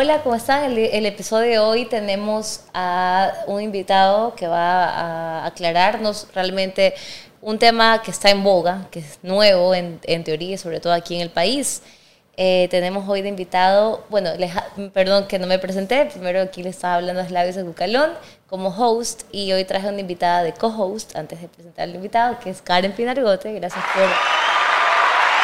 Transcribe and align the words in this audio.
Hola, 0.00 0.22
¿cómo 0.22 0.36
están? 0.36 0.62
El, 0.62 0.78
el, 0.78 1.06
episodio 1.06 1.50
de 1.50 1.58
hoy 1.58 1.84
tenemos 1.84 2.60
a 2.72 3.32
un 3.48 3.60
invitado 3.60 4.32
que 4.36 4.46
va 4.46 4.84
a 4.84 5.46
aclararnos 5.46 6.28
realmente 6.32 6.94
un 7.40 7.58
tema 7.58 8.00
que 8.00 8.12
está 8.12 8.30
en 8.30 8.44
boga, 8.44 8.86
que 8.92 9.00
es 9.00 9.18
nuevo 9.24 9.74
en, 9.74 9.98
en 10.04 10.22
teoría, 10.22 10.56
sobre 10.56 10.78
todo 10.78 10.92
aquí 10.92 11.16
en 11.16 11.22
el 11.22 11.30
país. 11.30 11.82
Eh, 12.36 12.68
tenemos 12.70 13.08
hoy 13.08 13.22
de 13.22 13.28
invitado, 13.28 14.04
bueno, 14.08 14.30
perdón 14.94 15.26
que 15.26 15.40
no 15.40 15.48
me 15.48 15.58
presenté, 15.58 16.04
primero 16.06 16.42
aquí 16.42 16.62
le 16.62 16.68
estaba 16.68 16.94
hablando 16.94 17.20
a 17.20 17.28
Labios 17.28 17.56
de 17.56 17.64
Bucalón 17.64 18.12
como 18.46 18.68
host 18.68 19.22
y 19.32 19.50
hoy 19.50 19.64
traje 19.64 19.88
una 19.88 19.98
invitada 19.98 20.44
de 20.44 20.52
co-host 20.52 21.16
antes 21.16 21.40
de 21.40 21.48
presentar 21.48 21.88
al 21.88 21.96
invitado, 21.96 22.38
que 22.38 22.50
es 22.50 22.62
Karen 22.62 22.92
Pinargote. 22.92 23.52
Gracias 23.52 23.84
por 23.92 24.47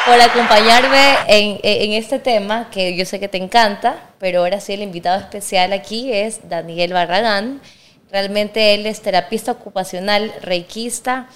por 0.07 0.21
acompañarme 0.21 1.16
en, 1.29 1.61
en, 1.62 1.93
este 1.93 2.18
tema 2.18 2.68
que 2.71 2.96
yo 2.96 3.04
sé 3.07 3.18
que 3.18 3.29
te 3.29 3.39
encanta, 3.39 3.96
pero 4.18 4.40
ahora 4.40 4.61
sí 4.61 4.75
el 4.75 4.82
invitado 4.82 5.18
especial 5.18 5.72
aquí 5.72 6.12
es 6.12 6.49
Daniel 6.49 6.93
Barragán. 6.93 7.61
Realmente 8.11 8.75
él 8.75 8.86
es 8.86 9.00
terapista 9.00 9.53
ocupacional, 9.53 10.32
reikista, 10.43 11.29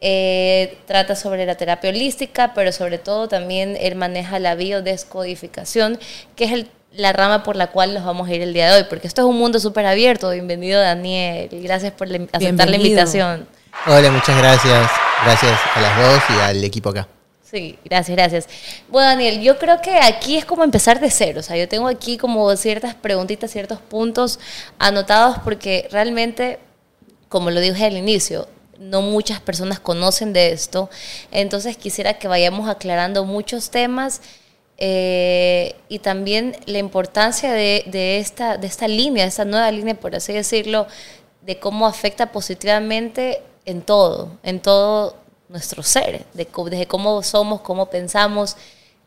eh, 0.00 0.76
trata 0.86 1.14
sobre 1.14 1.46
la 1.46 1.54
terapia 1.54 1.90
holística, 1.90 2.52
pero 2.52 2.72
sobre 2.72 2.98
todo 2.98 3.28
también 3.28 3.76
él 3.80 3.94
maneja 3.94 4.38
la 4.38 4.54
biodescodificación, 4.54 5.98
que 6.34 6.44
es 6.44 6.52
el, 6.52 6.70
la 6.92 7.12
rama 7.12 7.42
por 7.42 7.56
la 7.56 7.68
cual 7.68 7.94
nos 7.94 8.04
vamos 8.04 8.28
a 8.28 8.34
ir 8.34 8.42
el 8.42 8.52
día 8.52 8.70
de 8.70 8.80
hoy, 8.80 8.86
porque 8.88 9.06
esto 9.06 9.22
es 9.22 9.26
un 9.28 9.38
mundo 9.38 9.60
súper 9.60 9.86
abierto. 9.86 10.30
Bienvenido 10.30 10.80
Daniel, 10.80 11.48
gracias 11.62 11.92
por 11.92 12.08
aceptar 12.08 12.68
la 12.68 12.76
invitación. 12.76 13.48
Hola, 13.86 14.10
muchas 14.10 14.36
gracias. 14.36 14.90
Gracias 15.24 15.58
a 15.74 15.80
las 15.80 15.96
dos 15.96 16.22
y 16.30 16.40
al 16.40 16.64
equipo 16.64 16.90
acá. 16.90 17.08
Sí, 17.48 17.78
gracias, 17.84 18.16
gracias. 18.16 18.48
Bueno, 18.88 19.08
Daniel, 19.08 19.40
yo 19.40 19.56
creo 19.56 19.80
que 19.80 19.96
aquí 19.98 20.36
es 20.36 20.44
como 20.44 20.64
empezar 20.64 20.98
de 20.98 21.10
cero. 21.10 21.38
O 21.38 21.42
sea, 21.44 21.56
yo 21.56 21.68
tengo 21.68 21.86
aquí 21.86 22.18
como 22.18 22.54
ciertas 22.56 22.96
preguntitas, 22.96 23.52
ciertos 23.52 23.78
puntos 23.80 24.40
anotados 24.80 25.38
porque 25.44 25.86
realmente, 25.92 26.58
como 27.28 27.52
lo 27.52 27.60
dije 27.60 27.84
al 27.86 27.96
inicio, 27.96 28.48
no 28.80 29.00
muchas 29.00 29.40
personas 29.40 29.78
conocen 29.78 30.32
de 30.32 30.50
esto. 30.50 30.90
Entonces 31.30 31.76
quisiera 31.76 32.14
que 32.14 32.26
vayamos 32.26 32.68
aclarando 32.68 33.24
muchos 33.24 33.70
temas 33.70 34.22
eh, 34.76 35.76
y 35.88 36.00
también 36.00 36.56
la 36.66 36.78
importancia 36.78 37.52
de, 37.52 37.84
de, 37.86 38.18
esta, 38.18 38.56
de 38.56 38.66
esta 38.66 38.88
línea, 38.88 39.22
de 39.22 39.28
esta 39.28 39.44
nueva 39.44 39.70
línea, 39.70 39.94
por 39.94 40.16
así 40.16 40.32
decirlo, 40.32 40.88
de 41.42 41.60
cómo 41.60 41.86
afecta 41.86 42.32
positivamente 42.32 43.40
en 43.66 43.82
todo, 43.82 44.36
en 44.42 44.58
todo 44.58 45.25
nuestro 45.48 45.82
ser, 45.82 46.24
de, 46.34 46.48
desde 46.70 46.86
cómo 46.86 47.22
somos, 47.22 47.60
cómo 47.60 47.88
pensamos, 47.90 48.56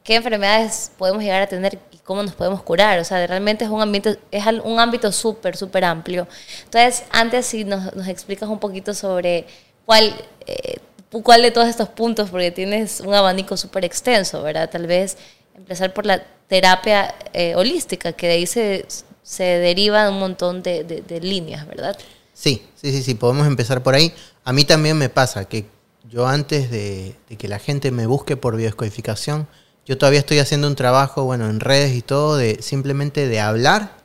qué 0.04 0.16
enfermedades 0.16 0.92
podemos 0.98 1.22
llegar 1.22 1.42
a 1.42 1.48
tener 1.48 1.80
y 1.92 1.98
cómo 1.98 2.24
nos 2.24 2.34
podemos 2.34 2.62
curar. 2.64 3.00
O 3.00 3.04
sea, 3.04 3.26
realmente 3.28 3.66
es 3.66 3.70
un 3.70 3.82
ámbito, 3.82 4.16
es 4.32 4.44
un 4.64 4.80
ámbito 4.80 5.12
súper, 5.12 5.58
súper 5.58 5.86
amplio. 5.86 6.28
Entonces, 6.66 7.04
antes 7.12 7.46
si 7.46 7.64
nos, 7.64 7.94
nos 7.96 8.08
explicas 8.08 8.50
un 8.50 8.60
poquito 8.60 8.94
sobre 8.94 9.46
cuál, 9.86 10.16
eh, 10.46 10.78
cuál 11.24 11.42
de 11.42 11.52
todos 11.52 11.68
estos 11.68 11.90
puntos, 11.90 12.30
porque 12.30 12.52
tienes 12.52 13.02
un 13.02 13.14
abanico 13.14 13.58
súper 13.58 13.86
extenso, 13.86 14.42
¿verdad? 14.42 14.70
Tal 14.70 14.88
vez 14.88 15.18
empezar 15.56 15.94
por 15.94 16.06
la 16.06 16.24
terapia 16.48 17.14
eh, 17.34 17.56
holística, 17.56 18.14
que 18.14 18.28
de 18.28 18.34
ahí 18.34 18.48
se, 18.48 18.86
se 19.22 19.44
deriva 19.44 20.10
un 20.10 20.20
montón 20.20 20.64
de, 20.64 20.84
de 20.84 21.22
líneas, 21.22 21.68
¿verdad? 21.68 21.98
Sí, 22.34 22.66
sí, 22.74 22.92
sí, 22.92 23.04
sí, 23.04 23.16
podemos 23.16 23.46
empezar 23.46 23.84
por 23.84 23.94
ahí. 23.94 24.14
A 24.46 24.54
mí 24.54 24.64
también 24.64 24.98
me 24.98 25.10
pasa 25.10 25.44
que 25.44 25.66
yo 26.10 26.28
antes 26.28 26.72
de, 26.72 27.16
que 27.38 27.48
la 27.48 27.60
gente 27.60 27.92
me 27.92 28.08
busque 28.08 28.36
por 28.36 28.56
biodescodificación, 28.56 29.48
yo 29.86 29.98
todavía 29.98 30.20
estoy 30.20 30.40
haciendo 30.40 30.68
un 30.68 30.76
trabajo, 30.76 31.24
bueno, 31.24 31.50
en 31.50 31.60
redes 31.60 31.96
y 31.96 32.02
todo, 32.02 32.36
de 32.38 32.62
simplemente 32.62 33.28
de 33.28 33.40
hablar 33.40 33.98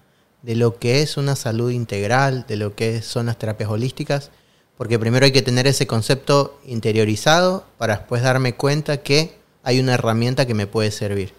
de 0.42 0.54
lo 0.54 0.78
que 0.78 1.00
es 1.00 1.16
una 1.16 1.34
salud 1.34 1.70
integral, 1.70 2.44
de 2.46 2.56
lo 2.56 2.74
que 2.74 3.00
son 3.00 3.26
las 3.26 3.38
terapias 3.38 3.70
holísticas, 3.70 4.30
porque 4.76 4.98
primero 4.98 5.24
hay 5.24 5.32
que 5.32 5.42
tener 5.42 5.66
ese 5.66 5.86
concepto 5.86 6.60
interiorizado 6.66 7.64
para 7.78 7.96
después 7.96 8.22
darme 8.22 8.54
cuenta 8.54 8.98
que 8.98 9.38
hay 9.62 9.80
una 9.80 9.94
herramienta 9.94 10.46
que 10.46 10.54
me 10.54 10.66
puede 10.66 10.90
servir. 10.90 11.32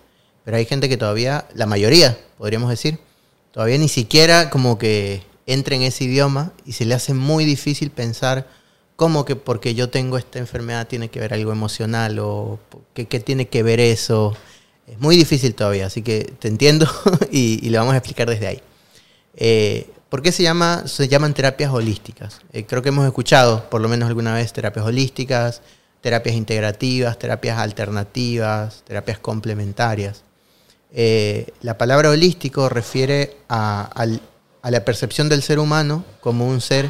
Pero 0.44 0.58
hay 0.58 0.66
gente 0.66 0.90
que 0.90 0.98
todavía, 0.98 1.48
la 1.54 1.68
mayoría, 1.68 2.18
podríamos 2.38 2.70
decir, 2.70 3.00
todavía 3.52 3.78
ni 3.78 3.90
siquiera 3.90 4.50
como 4.50 4.80
que 4.80 5.24
entra 5.46 5.76
en 5.76 5.84
ese 5.84 6.06
idioma 6.06 6.54
y 6.66 6.72
se 6.72 6.86
le 6.86 6.96
hace 6.96 7.14
muy 7.14 7.46
difícil 7.46 7.92
pensar 7.92 8.48
¿Cómo 8.96 9.26
que 9.26 9.36
porque 9.36 9.76
yo 9.76 9.90
tengo 9.90 10.18
esta 10.18 10.40
enfermedad 10.40 10.88
tiene 10.88 11.10
que 11.10 11.20
ver 11.20 11.34
algo 11.34 11.52
emocional 11.52 12.18
o 12.20 12.60
qué, 12.94 13.06
tiene 13.20 13.50
que 13.50 13.62
ver 13.62 13.82
eso? 13.82 14.36
Es 14.88 15.00
muy 15.00 15.18
difícil 15.18 15.54
todavía, 15.54 15.88
así 15.88 16.02
que 16.02 16.34
te 16.40 16.48
entiendo 16.48 16.88
y, 17.32 17.70
le 17.70 17.78
vamos 17.78 17.94
a 17.94 17.98
explicar 17.98 18.30
desde 18.30 18.48
ahí. 18.48 18.62
Eh, 19.36 19.90
¿Por 20.08 20.22
qué 20.22 20.32
se, 20.32 20.44
llama, 20.44 20.88
se 20.88 21.10
llaman 21.10 21.34
terapias 21.34 21.72
holísticas? 21.74 22.40
Eh, 22.54 22.66
creo 22.66 22.82
que 22.82 22.90
hemos 22.90 23.06
escuchado 23.06 23.70
por 23.70 23.82
lo 23.82 23.90
menos 23.90 24.08
alguna 24.08 24.34
vez 24.34 24.54
terapias 24.54 24.86
holísticas, 24.86 25.62
terapias 26.00 26.36
integrativas, 26.36 27.20
terapias 27.20 27.58
alternativas, 27.58 28.84
terapias 28.86 29.20
complementarias. 29.20 30.24
Eh, 30.94 31.48
la 31.62 31.78
palabra 31.78 32.12
holístico 32.12 32.70
refiere 32.70 33.36
a 33.50 34.08
la 34.64 34.86
percepción 34.86 35.28
del 35.28 35.42
ser 35.42 35.60
humano 35.60 36.06
como 36.22 36.48
un 36.48 36.62
ser 36.62 36.90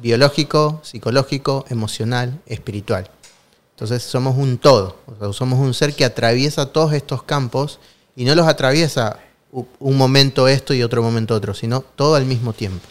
biológico, 0.00 0.80
psicológico, 0.82 1.64
emocional, 1.68 2.40
espiritual. 2.46 3.10
Entonces 3.70 4.02
somos 4.02 4.36
un 4.36 4.58
todo, 4.58 4.96
somos 5.32 5.58
un 5.58 5.74
ser 5.74 5.94
que 5.94 6.04
atraviesa 6.04 6.72
todos 6.72 6.92
estos 6.94 7.22
campos 7.22 7.78
y 8.14 8.24
no 8.24 8.34
los 8.34 8.48
atraviesa 8.48 9.20
un 9.52 9.96
momento 9.96 10.48
esto 10.48 10.74
y 10.74 10.82
otro 10.82 11.02
momento 11.02 11.34
otro, 11.34 11.54
sino 11.54 11.80
todo 11.80 12.14
al 12.14 12.24
mismo 12.24 12.52
tiempo. 12.52 12.86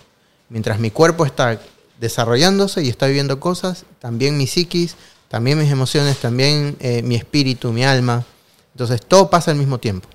Mientras 0.49 0.79
mi 0.79 0.91
cuerpo 0.91 1.25
está 1.25 1.59
desarrollándose 1.99 2.83
y 2.83 2.89
está 2.89 3.07
viviendo 3.07 3.39
cosas, 3.39 3.85
también 3.99 4.37
mi 4.37 4.47
psiquis, 4.47 4.95
también 5.27 5.57
mis 5.57 5.71
emociones, 5.71 6.17
también 6.17 6.77
eh, 6.79 7.01
mi 7.01 7.15
espíritu, 7.15 7.71
mi 7.71 7.83
alma. 7.83 8.23
Entonces 8.73 9.01
todo 9.05 9.29
pasa 9.29 9.51
al 9.51 9.57
mismo 9.57 9.79
tiempo. 9.79 10.07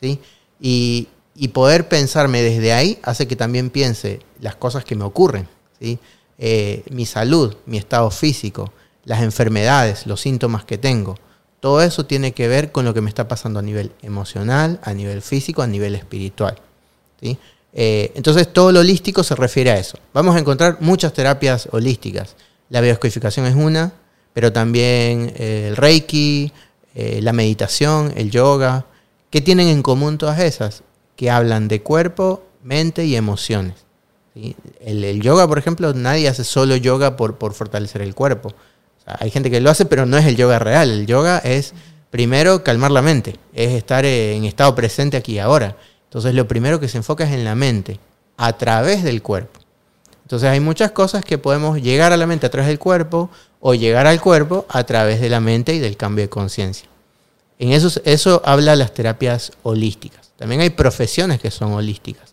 ¿sí? 0.00 0.20
Y, 0.60 1.08
y 1.34 1.48
poder 1.48 1.88
pensarme 1.88 2.42
desde 2.42 2.72
ahí 2.72 2.98
hace 3.02 3.28
que 3.28 3.36
también 3.36 3.70
piense 3.70 4.20
las 4.40 4.56
cosas 4.56 4.84
que 4.84 4.96
me 4.96 5.04
ocurren. 5.04 5.48
¿sí? 5.80 5.98
Eh, 6.40 6.84
mi 6.90 7.04
salud, 7.04 7.56
mi 7.66 7.78
estado 7.78 8.10
físico, 8.12 8.72
las 9.04 9.22
enfermedades, 9.22 10.06
los 10.06 10.20
síntomas 10.20 10.64
que 10.64 10.78
tengo. 10.78 11.16
Todo 11.58 11.82
eso 11.82 12.06
tiene 12.06 12.32
que 12.32 12.46
ver 12.46 12.70
con 12.70 12.84
lo 12.84 12.94
que 12.94 13.00
me 13.00 13.08
está 13.08 13.26
pasando 13.26 13.58
a 13.58 13.62
nivel 13.62 13.90
emocional, 14.02 14.78
a 14.84 14.94
nivel 14.94 15.20
físico, 15.20 15.62
a 15.62 15.66
nivel 15.66 15.96
espiritual. 15.96 16.56
Eh, 17.72 18.12
entonces 18.14 18.52
todo 18.52 18.70
lo 18.70 18.80
holístico 18.80 19.24
se 19.24 19.34
refiere 19.34 19.72
a 19.72 19.78
eso. 19.78 19.98
Vamos 20.14 20.36
a 20.36 20.38
encontrar 20.38 20.76
muchas 20.80 21.12
terapias 21.12 21.68
holísticas. 21.72 22.36
La 22.70 22.80
biodescodificación 22.80 23.46
es 23.46 23.56
una, 23.56 23.92
pero 24.32 24.52
también 24.52 25.32
eh, 25.36 25.66
el 25.68 25.76
reiki, 25.76 26.52
la 26.94 27.32
meditación, 27.32 28.12
el 28.16 28.32
yoga. 28.32 28.86
¿Qué 29.30 29.40
tienen 29.40 29.68
en 29.68 29.82
común 29.82 30.18
todas 30.18 30.40
esas? 30.40 30.82
Que 31.14 31.30
hablan 31.30 31.68
de 31.68 31.80
cuerpo, 31.80 32.42
mente 32.64 33.04
y 33.04 33.14
emociones. 33.14 33.87
El, 34.80 35.20
yoga, 35.20 35.46
por 35.48 35.58
ejemplo, 35.58 35.92
nadie 35.94 36.28
hace 36.28 36.44
solo 36.44 36.76
yoga 36.76 37.16
por, 37.16 37.36
fortalecer 37.54 38.02
el 38.02 38.14
cuerpo. 38.14 38.52
hay 39.04 39.30
gente 39.30 39.50
que 39.50 39.60
lo 39.60 39.70
hace, 39.70 39.84
pero 39.84 40.06
no 40.06 40.16
es 40.16 40.26
el 40.26 40.36
yoga 40.36 40.58
real. 40.58 40.90
El 40.90 41.06
yoga 41.06 41.38
es 41.38 41.74
primero 42.10 42.62
calmar 42.64 42.90
la 42.90 43.02
mente, 43.02 43.36
es 43.54 43.72
estar 43.72 44.04
en 44.04 44.44
estado 44.44 44.74
presente 44.74 45.16
aquí 45.16 45.34
y 45.34 45.38
ahora. 45.38 45.76
Entonces 46.04 46.34
lo 46.34 46.48
primero 46.48 46.80
que 46.80 46.88
se 46.88 46.98
enfoca 46.98 47.24
es 47.24 47.32
en 47.32 47.44
la 47.44 47.54
mente, 47.54 48.00
a 48.36 48.56
través 48.56 49.02
del 49.02 49.22
cuerpo. 49.22 49.60
Entonces 50.22 50.48
hay 50.48 50.60
muchas 50.60 50.92
cosas 50.92 51.24
que 51.24 51.38
podemos 51.38 51.80
llegar 51.80 52.12
a 52.12 52.16
la 52.16 52.26
mente 52.26 52.46
a 52.46 52.50
través 52.50 52.68
del 52.68 52.78
cuerpo 52.78 53.30
o 53.60 53.74
llegar 53.74 54.06
al 54.06 54.20
cuerpo 54.20 54.66
a 54.68 54.84
través 54.84 55.20
de 55.20 55.28
la 55.28 55.40
mente 55.40 55.74
y 55.74 55.78
del 55.78 55.96
cambio 55.96 56.24
de 56.24 56.28
conciencia. 56.28 56.88
En 57.58 57.72
eso, 57.72 58.00
eso 58.04 58.42
habla 58.44 58.76
las 58.76 58.94
terapias 58.94 59.52
holísticas. 59.62 60.30
También 60.36 60.60
hay 60.60 60.70
profesiones 60.70 61.40
que 61.40 61.50
son 61.50 61.72
holísticas. 61.72 62.27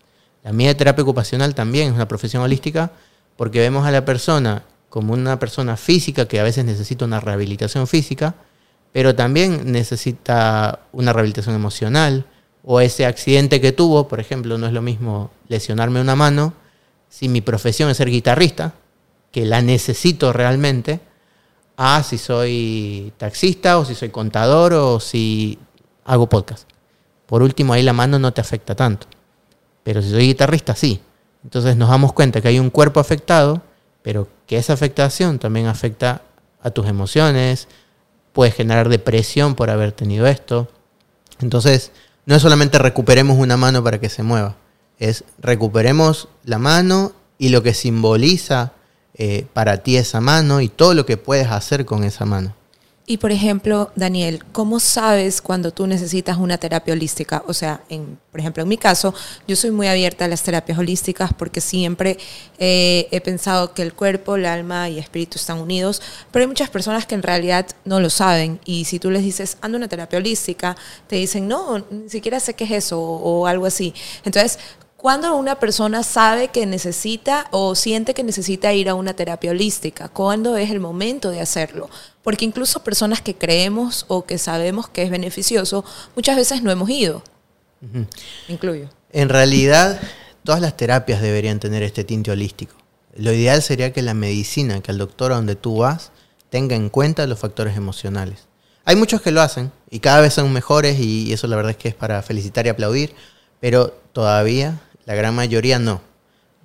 La 0.46 0.52
mía 0.52 0.68
de 0.68 0.76
terapia 0.76 1.02
ocupacional 1.02 1.56
también 1.56 1.88
es 1.88 1.94
una 1.94 2.06
profesión 2.06 2.40
holística 2.40 2.92
porque 3.36 3.58
vemos 3.58 3.84
a 3.84 3.90
la 3.90 4.04
persona 4.04 4.62
como 4.88 5.12
una 5.12 5.40
persona 5.40 5.76
física 5.76 6.28
que 6.28 6.38
a 6.38 6.44
veces 6.44 6.64
necesita 6.64 7.04
una 7.04 7.18
rehabilitación 7.18 7.88
física, 7.88 8.36
pero 8.92 9.16
también 9.16 9.72
necesita 9.72 10.82
una 10.92 11.12
rehabilitación 11.12 11.56
emocional 11.56 12.26
o 12.62 12.80
ese 12.80 13.06
accidente 13.06 13.60
que 13.60 13.72
tuvo, 13.72 14.06
por 14.06 14.20
ejemplo, 14.20 14.56
no 14.56 14.68
es 14.68 14.72
lo 14.72 14.82
mismo 14.82 15.32
lesionarme 15.48 16.00
una 16.00 16.14
mano 16.14 16.52
si 17.08 17.28
mi 17.28 17.40
profesión 17.40 17.90
es 17.90 17.96
ser 17.96 18.08
guitarrista, 18.08 18.74
que 19.32 19.46
la 19.46 19.62
necesito 19.62 20.32
realmente, 20.32 21.00
a 21.76 22.04
si 22.04 22.18
soy 22.18 23.12
taxista 23.16 23.78
o 23.78 23.84
si 23.84 23.96
soy 23.96 24.10
contador 24.10 24.74
o 24.74 25.00
si 25.00 25.58
hago 26.04 26.28
podcast. 26.28 26.68
Por 27.26 27.42
último, 27.42 27.72
ahí 27.72 27.82
la 27.82 27.92
mano 27.92 28.20
no 28.20 28.32
te 28.32 28.40
afecta 28.40 28.76
tanto. 28.76 29.08
Pero 29.86 30.02
si 30.02 30.10
soy 30.10 30.26
guitarrista, 30.26 30.74
sí. 30.74 31.00
Entonces 31.44 31.76
nos 31.76 31.88
damos 31.88 32.12
cuenta 32.12 32.40
que 32.40 32.48
hay 32.48 32.58
un 32.58 32.70
cuerpo 32.70 32.98
afectado, 32.98 33.62
pero 34.02 34.26
que 34.48 34.56
esa 34.56 34.72
afectación 34.72 35.38
también 35.38 35.68
afecta 35.68 36.22
a 36.60 36.70
tus 36.70 36.88
emociones, 36.88 37.68
puede 38.32 38.50
generar 38.50 38.88
depresión 38.88 39.54
por 39.54 39.70
haber 39.70 39.92
tenido 39.92 40.26
esto. 40.26 40.66
Entonces, 41.38 41.92
no 42.24 42.34
es 42.34 42.42
solamente 42.42 42.80
recuperemos 42.80 43.38
una 43.38 43.56
mano 43.56 43.84
para 43.84 44.00
que 44.00 44.08
se 44.08 44.24
mueva, 44.24 44.56
es 44.98 45.22
recuperemos 45.38 46.26
la 46.42 46.58
mano 46.58 47.12
y 47.38 47.50
lo 47.50 47.62
que 47.62 47.72
simboliza 47.72 48.72
eh, 49.14 49.46
para 49.52 49.84
ti 49.84 49.98
esa 49.98 50.20
mano 50.20 50.60
y 50.62 50.68
todo 50.68 50.94
lo 50.94 51.06
que 51.06 51.16
puedes 51.16 51.46
hacer 51.46 51.84
con 51.84 52.02
esa 52.02 52.24
mano. 52.24 52.55
Y 53.08 53.18
por 53.18 53.30
ejemplo, 53.30 53.92
Daniel, 53.94 54.42
¿cómo 54.50 54.80
sabes 54.80 55.40
cuando 55.40 55.70
tú 55.70 55.86
necesitas 55.86 56.38
una 56.38 56.58
terapia 56.58 56.92
holística? 56.92 57.44
O 57.46 57.54
sea, 57.54 57.84
en, 57.88 58.18
por 58.32 58.40
ejemplo, 58.40 58.64
en 58.64 58.68
mi 58.68 58.78
caso, 58.78 59.14
yo 59.46 59.54
soy 59.54 59.70
muy 59.70 59.86
abierta 59.86 60.24
a 60.24 60.28
las 60.28 60.42
terapias 60.42 60.76
holísticas 60.76 61.32
porque 61.32 61.60
siempre 61.60 62.18
eh, 62.58 63.06
he 63.12 63.20
pensado 63.20 63.74
que 63.74 63.82
el 63.82 63.92
cuerpo, 63.94 64.34
el 64.34 64.44
alma 64.44 64.88
y 64.88 64.94
el 64.94 64.98
espíritu 64.98 65.38
están 65.38 65.60
unidos, 65.60 66.02
pero 66.32 66.42
hay 66.42 66.48
muchas 66.48 66.68
personas 66.68 67.06
que 67.06 67.14
en 67.14 67.22
realidad 67.22 67.68
no 67.84 68.00
lo 68.00 68.10
saben 68.10 68.58
y 68.64 68.86
si 68.86 68.98
tú 68.98 69.12
les 69.12 69.22
dices, 69.22 69.56
anda 69.60 69.78
una 69.78 69.86
terapia 69.86 70.18
holística, 70.18 70.76
te 71.06 71.14
dicen, 71.14 71.46
no, 71.46 71.84
ni 71.88 72.10
siquiera 72.10 72.40
sé 72.40 72.54
qué 72.54 72.64
es 72.64 72.72
eso 72.72 73.00
o, 73.00 73.42
o 73.42 73.46
algo 73.46 73.66
así. 73.66 73.94
Entonces, 74.24 74.58
¿Cuándo 74.96 75.36
una 75.36 75.60
persona 75.60 76.02
sabe 76.02 76.48
que 76.48 76.64
necesita 76.64 77.46
o 77.50 77.74
siente 77.74 78.14
que 78.14 78.24
necesita 78.24 78.72
ir 78.72 78.88
a 78.88 78.94
una 78.94 79.14
terapia 79.14 79.50
holística? 79.50 80.08
¿Cuándo 80.08 80.56
es 80.56 80.70
el 80.70 80.80
momento 80.80 81.30
de 81.30 81.40
hacerlo? 81.40 81.90
Porque 82.26 82.44
incluso 82.44 82.82
personas 82.82 83.20
que 83.20 83.36
creemos 83.36 84.04
o 84.08 84.24
que 84.24 84.36
sabemos 84.36 84.88
que 84.88 85.04
es 85.04 85.10
beneficioso, 85.10 85.84
muchas 86.16 86.34
veces 86.34 86.60
no 86.60 86.72
hemos 86.72 86.90
ido. 86.90 87.22
Incluyo. 88.48 88.88
En 89.12 89.28
realidad, 89.28 90.00
todas 90.42 90.60
las 90.60 90.76
terapias 90.76 91.22
deberían 91.22 91.60
tener 91.60 91.84
este 91.84 92.02
tinte 92.02 92.32
holístico. 92.32 92.74
Lo 93.14 93.32
ideal 93.32 93.62
sería 93.62 93.92
que 93.92 94.02
la 94.02 94.12
medicina, 94.12 94.80
que 94.80 94.90
el 94.90 94.98
doctor 94.98 95.30
a 95.30 95.36
donde 95.36 95.54
tú 95.54 95.76
vas, 95.76 96.10
tenga 96.50 96.74
en 96.74 96.88
cuenta 96.88 97.28
los 97.28 97.38
factores 97.38 97.76
emocionales. 97.76 98.48
Hay 98.84 98.96
muchos 98.96 99.22
que 99.22 99.30
lo 99.30 99.40
hacen 99.40 99.70
y 99.88 100.00
cada 100.00 100.20
vez 100.20 100.34
son 100.34 100.52
mejores 100.52 100.98
y 100.98 101.32
eso 101.32 101.46
la 101.46 101.54
verdad 101.54 101.70
es 101.70 101.76
que 101.76 101.90
es 101.90 101.94
para 101.94 102.20
felicitar 102.22 102.66
y 102.66 102.70
aplaudir, 102.70 103.14
pero 103.60 103.96
todavía 104.12 104.80
la 105.04 105.14
gran 105.14 105.36
mayoría 105.36 105.78
no. 105.78 106.00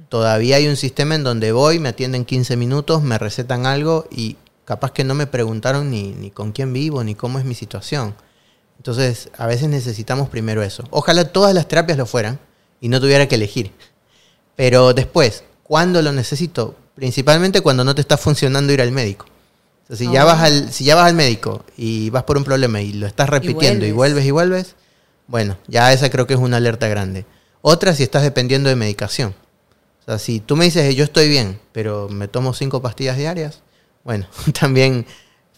Todavía 0.09 0.55
hay 0.55 0.67
un 0.67 0.75
sistema 0.75 1.13
en 1.13 1.23
donde 1.23 1.51
voy, 1.51 1.77
me 1.77 1.89
atienden 1.89 2.25
15 2.25 2.57
minutos, 2.57 3.03
me 3.03 3.19
recetan 3.19 3.67
algo 3.67 4.07
y 4.09 4.37
capaz 4.65 4.91
que 4.91 5.03
no 5.03 5.13
me 5.13 5.27
preguntaron 5.27 5.89
ni, 5.89 6.11
ni 6.13 6.31
con 6.31 6.51
quién 6.51 6.73
vivo, 6.73 7.03
ni 7.03 7.15
cómo 7.15 7.39
es 7.39 7.45
mi 7.45 7.55
situación. 7.55 8.15
Entonces, 8.77 9.29
a 9.37 9.45
veces 9.45 9.69
necesitamos 9.69 10.29
primero 10.29 10.63
eso. 10.63 10.83
Ojalá 10.89 11.25
todas 11.25 11.53
las 11.53 11.67
terapias 11.67 11.97
lo 11.97 12.05
fueran 12.05 12.39
y 12.79 12.89
no 12.89 12.99
tuviera 12.99 13.27
que 13.27 13.35
elegir. 13.35 13.71
Pero 14.55 14.93
después, 14.93 15.43
¿cuándo 15.63 16.01
lo 16.01 16.11
necesito? 16.11 16.75
Principalmente 16.95 17.61
cuando 17.61 17.83
no 17.83 17.95
te 17.95 18.01
está 18.01 18.17
funcionando 18.17 18.73
ir 18.73 18.81
al 18.81 18.91
médico. 18.91 19.27
si, 19.89 20.11
ya 20.11 20.23
vas 20.23 20.41
al, 20.41 20.71
si 20.73 20.83
ya 20.83 20.95
vas 20.95 21.07
al 21.07 21.13
médico 21.13 21.63
y 21.77 22.09
vas 22.09 22.23
por 22.23 22.37
un 22.37 22.43
problema 22.43 22.81
y 22.81 22.93
lo 22.93 23.07
estás 23.07 23.29
repitiendo 23.29 23.85
y 23.85 23.91
vuelves 23.91 24.25
y 24.25 24.31
vuelves, 24.31 24.75
bueno, 25.27 25.57
ya 25.67 25.93
esa 25.93 26.09
creo 26.09 26.27
que 26.27 26.33
es 26.33 26.39
una 26.39 26.57
alerta 26.57 26.87
grande. 26.87 27.25
Otra 27.61 27.93
si 27.93 28.03
estás 28.03 28.23
dependiendo 28.23 28.69
de 28.69 28.75
medicación. 28.75 29.35
O 30.01 30.03
sea, 30.05 30.17
si 30.17 30.39
tú 30.39 30.55
me 30.55 30.65
dices, 30.65 30.95
yo 30.95 31.03
estoy 31.03 31.29
bien, 31.29 31.59
pero 31.71 32.09
me 32.09 32.27
tomo 32.27 32.53
cinco 32.53 32.81
pastillas 32.81 33.17
diarias, 33.17 33.61
bueno, 34.03 34.27
también 34.59 35.05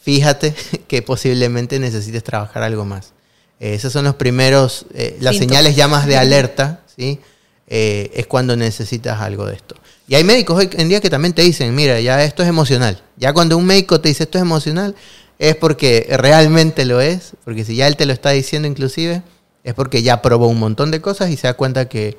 fíjate 0.02 0.54
que 0.88 1.02
posiblemente 1.02 1.80
necesites 1.80 2.24
trabajar 2.24 2.64
algo 2.64 2.86
más. 2.86 3.14
Eh, 3.60 3.76
esos 3.76 3.94
son 3.94 4.06
los 4.06 4.16
primeros, 4.16 4.86
eh, 4.94 5.18
las 5.20 5.38
señales 5.38 5.76
ya 5.76 5.88
más 5.88 6.06
de 6.06 6.18
alerta, 6.18 6.82
¿sí? 6.96 7.20
Eh, 7.68 8.12
es 8.14 8.28
cuando 8.28 8.56
necesitas 8.56 9.22
algo 9.22 9.46
de 9.46 9.56
esto. 9.56 9.76
Y 10.08 10.16
hay 10.16 10.24
médicos 10.24 10.58
hoy 10.58 10.70
en 10.74 10.90
día 10.90 11.00
que 11.00 11.10
también 11.10 11.34
te 11.34 11.44
dicen, 11.44 11.74
mira, 11.74 12.00
ya 12.02 12.24
esto 12.24 12.44
es 12.44 12.50
emocional. 12.50 13.02
Ya 13.16 13.32
cuando 13.32 13.58
un 13.58 13.66
médico 13.66 14.02
te 14.02 14.10
dice 14.10 14.24
esto 14.24 14.38
es 14.38 14.42
emocional, 14.42 14.96
es 15.40 15.56
porque 15.56 16.08
realmente 16.18 16.86
lo 16.86 17.00
es, 17.00 17.34
porque 17.46 17.64
si 17.64 17.76
ya 17.76 17.88
él 17.88 17.96
te 17.96 18.06
lo 18.06 18.14
está 18.14 18.32
diciendo 18.32 18.68
inclusive, 18.68 19.24
es 19.64 19.74
porque 19.74 20.04
ya 20.04 20.22
probó 20.22 20.48
un 20.48 20.60
montón 20.60 20.92
de 20.92 21.02
cosas 21.02 21.30
y 21.30 21.38
se 21.38 21.48
da 21.48 21.54
cuenta 21.54 21.88
que, 21.88 22.18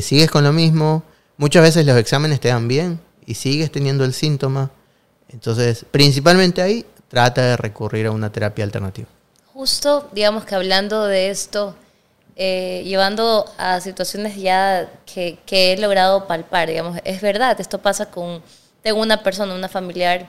sigues 0.00 0.30
con 0.30 0.44
lo 0.44 0.52
mismo. 0.52 1.04
Muchas 1.36 1.62
veces 1.62 1.86
los 1.86 1.96
exámenes 1.96 2.40
te 2.40 2.48
dan 2.48 2.68
bien 2.68 3.00
y 3.26 3.34
sigues 3.34 3.70
teniendo 3.70 4.04
el 4.04 4.12
síntoma. 4.12 4.72
Entonces, 5.32 5.84
principalmente 5.90 6.60
ahí, 6.60 6.84
trata 7.08 7.42
de 7.42 7.56
recurrir 7.56 8.06
a 8.06 8.10
una 8.10 8.30
terapia 8.30 8.64
alternativa. 8.64 9.08
Justo, 9.52 10.08
digamos 10.12 10.44
que 10.44 10.54
hablando 10.54 11.06
de 11.06 11.30
esto, 11.30 11.74
eh, 12.36 12.82
llevando 12.84 13.44
a 13.58 13.80
situaciones 13.80 14.36
ya 14.36 14.90
que, 15.04 15.38
he 15.50 15.76
logrado 15.76 16.26
palpar, 16.26 16.68
digamos, 16.68 16.98
es 17.04 17.20
verdad, 17.20 17.60
esto 17.60 17.78
pasa 17.78 18.06
con, 18.06 18.42
tengo 18.82 19.00
una 19.00 19.22
persona, 19.22 19.54
una 19.54 19.68
familiar 19.68 20.26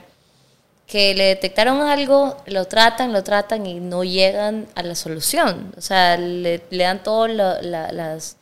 que 0.86 1.14
le 1.14 1.24
detectaron 1.24 1.80
algo, 1.80 2.36
lo 2.46 2.66
tratan, 2.66 3.12
lo 3.12 3.22
tratan 3.22 3.66
y 3.66 3.80
no 3.80 4.04
llegan 4.04 4.66
a 4.74 4.82
la 4.82 4.94
solución. 4.94 5.72
O 5.78 5.80
sea, 5.80 6.18
le, 6.18 6.60
dan 6.70 7.02
todo 7.02 7.28
las... 7.28 8.36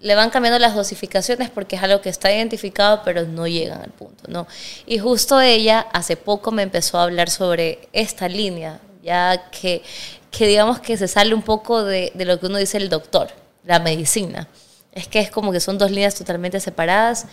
Le 0.00 0.14
van 0.14 0.30
cambiando 0.30 0.58
las 0.58 0.74
dosificaciones 0.74 1.50
porque 1.50 1.76
es 1.76 1.82
algo 1.82 2.00
que 2.00 2.08
está 2.08 2.32
identificado, 2.32 3.02
pero 3.04 3.24
no 3.26 3.46
llegan 3.46 3.82
al 3.82 3.90
punto, 3.90 4.24
¿no? 4.28 4.46
Y 4.86 4.98
justo 4.98 5.40
ella 5.40 5.86
hace 5.92 6.16
poco 6.16 6.52
me 6.52 6.62
empezó 6.62 6.98
a 6.98 7.04
hablar 7.04 7.30
sobre 7.30 7.88
esta 7.92 8.28
línea, 8.28 8.80
ya 9.02 9.50
que, 9.50 9.82
que 10.30 10.46
digamos 10.46 10.78
que 10.80 10.96
se 10.96 11.08
sale 11.08 11.34
un 11.34 11.42
poco 11.42 11.82
de, 11.82 12.12
de 12.14 12.24
lo 12.24 12.38
que 12.38 12.46
uno 12.46 12.58
dice 12.58 12.76
el 12.76 12.88
doctor, 12.88 13.28
la 13.64 13.80
medicina. 13.80 14.48
Es 14.92 15.08
que 15.08 15.18
es 15.18 15.30
como 15.30 15.52
que 15.52 15.60
son 15.60 15.78
dos 15.78 15.90
líneas 15.90 16.14
totalmente 16.14 16.60
separadas 16.60 17.26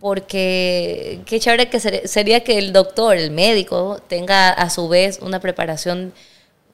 porque 0.00 1.20
qué 1.26 1.40
chévere 1.40 1.68
que 1.68 1.80
sería 1.80 2.44
que 2.44 2.58
el 2.58 2.72
doctor, 2.72 3.16
el 3.16 3.30
médico, 3.30 4.00
tenga 4.08 4.50
a 4.50 4.68
su 4.70 4.88
vez 4.88 5.18
una 5.22 5.40
preparación 5.40 6.12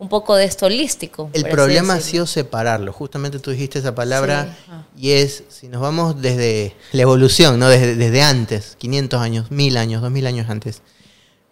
un 0.02 0.08
poco 0.08 0.34
de 0.34 0.44
esto 0.44 0.66
holístico. 0.66 1.30
El 1.32 1.44
problema 1.44 1.94
ha 1.94 2.00
sido 2.00 2.26
separarlo. 2.26 2.92
Justamente 2.92 3.38
tú 3.38 3.52
dijiste 3.52 3.78
esa 3.78 3.94
palabra 3.94 4.56
y 4.98 5.12
es, 5.12 5.44
si 5.48 5.68
nos 5.68 5.80
vamos 5.80 6.20
desde 6.20 6.74
la 6.90 7.02
evolución, 7.02 7.60
¿no? 7.60 7.68
desde, 7.68 7.94
desde 7.94 8.20
antes, 8.20 8.74
500 8.80 9.20
años, 9.20 9.52
1000 9.52 9.76
años, 9.76 10.02
2000 10.02 10.26
años 10.26 10.50
antes, 10.50 10.82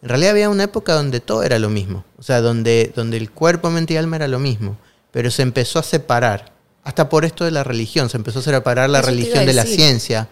en 0.02 0.08
realidad 0.08 0.32
había 0.32 0.49
una 0.49 0.64
época 0.64 0.94
donde 0.94 1.20
todo 1.20 1.44
era 1.44 1.61
lo 1.61 1.69
mismo. 1.69 2.05
O 2.19 2.25
sea, 2.25 2.41
donde, 2.41 2.93
donde 2.97 3.19
el 3.19 3.31
cuerpo, 3.31 3.70
mente 3.70 3.94
y 3.94 3.99
alma 3.99 4.17
era 4.17 4.26
lo 4.26 4.41
mismo. 4.41 4.76
Pero 5.12 5.31
se 5.31 5.43
empezó 5.43 5.79
a 5.79 5.85
separar. 5.85 6.53
Hasta 6.82 7.08
por 7.08 7.25
esto 7.25 7.44
de 7.44 7.53
la 7.53 7.62
religión. 7.62 8.11
Se 8.11 8.17
empezó 8.17 8.41
a 8.41 8.43
separar 8.43 8.91
la 8.91 9.00
religión 9.00 9.46
de 9.46 9.53
la 9.53 9.64
ciencia 9.64 10.29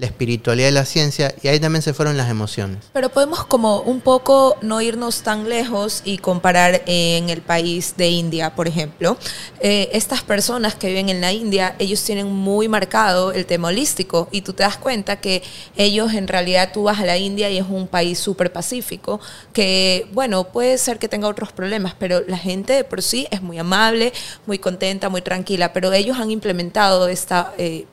la 0.00 0.06
espiritualidad 0.06 0.68
de 0.68 0.72
la 0.72 0.86
ciencia 0.86 1.34
y 1.42 1.48
ahí 1.48 1.60
también 1.60 1.82
se 1.82 1.92
fueron 1.92 2.16
las 2.16 2.30
emociones. 2.30 2.78
Pero 2.94 3.10
podemos 3.10 3.44
como 3.44 3.82
un 3.82 4.00
poco 4.00 4.56
no 4.62 4.80
irnos 4.80 5.22
tan 5.22 5.48
lejos 5.48 6.00
y 6.04 6.16
comparar 6.18 6.82
en 6.86 7.28
el 7.28 7.42
país 7.42 7.94
de 7.98 8.08
India, 8.08 8.54
por 8.56 8.66
ejemplo. 8.66 9.18
Eh, 9.60 9.90
estas 9.92 10.22
personas 10.22 10.74
que 10.74 10.86
viven 10.86 11.10
en 11.10 11.20
la 11.20 11.32
India, 11.32 11.76
ellos 11.78 12.02
tienen 12.02 12.32
muy 12.32 12.66
marcado 12.66 13.32
el 13.32 13.44
tema 13.44 13.68
holístico 13.68 14.28
y 14.32 14.40
tú 14.40 14.54
te 14.54 14.62
das 14.62 14.78
cuenta 14.78 15.20
que 15.20 15.42
ellos 15.76 16.14
en 16.14 16.28
realidad 16.28 16.70
tú 16.72 16.84
vas 16.84 16.98
a 16.98 17.04
la 17.04 17.18
India 17.18 17.50
y 17.50 17.58
es 17.58 17.66
un 17.68 17.86
país 17.86 18.18
súper 18.18 18.50
pacífico, 18.52 19.20
que 19.52 20.08
bueno, 20.12 20.44
puede 20.44 20.78
ser 20.78 20.98
que 20.98 21.08
tenga 21.08 21.28
otros 21.28 21.52
problemas, 21.52 21.94
pero 21.98 22.22
la 22.26 22.38
gente 22.38 22.72
de 22.72 22.84
por 22.84 23.02
sí 23.02 23.28
es 23.30 23.42
muy 23.42 23.58
amable, 23.58 24.14
muy 24.46 24.58
contenta, 24.58 25.10
muy 25.10 25.20
tranquila, 25.20 25.74
pero 25.74 25.92
ellos 25.92 26.18
han 26.18 26.30
implementado 26.30 27.06
esta... 27.08 27.52
Eh, 27.58 27.84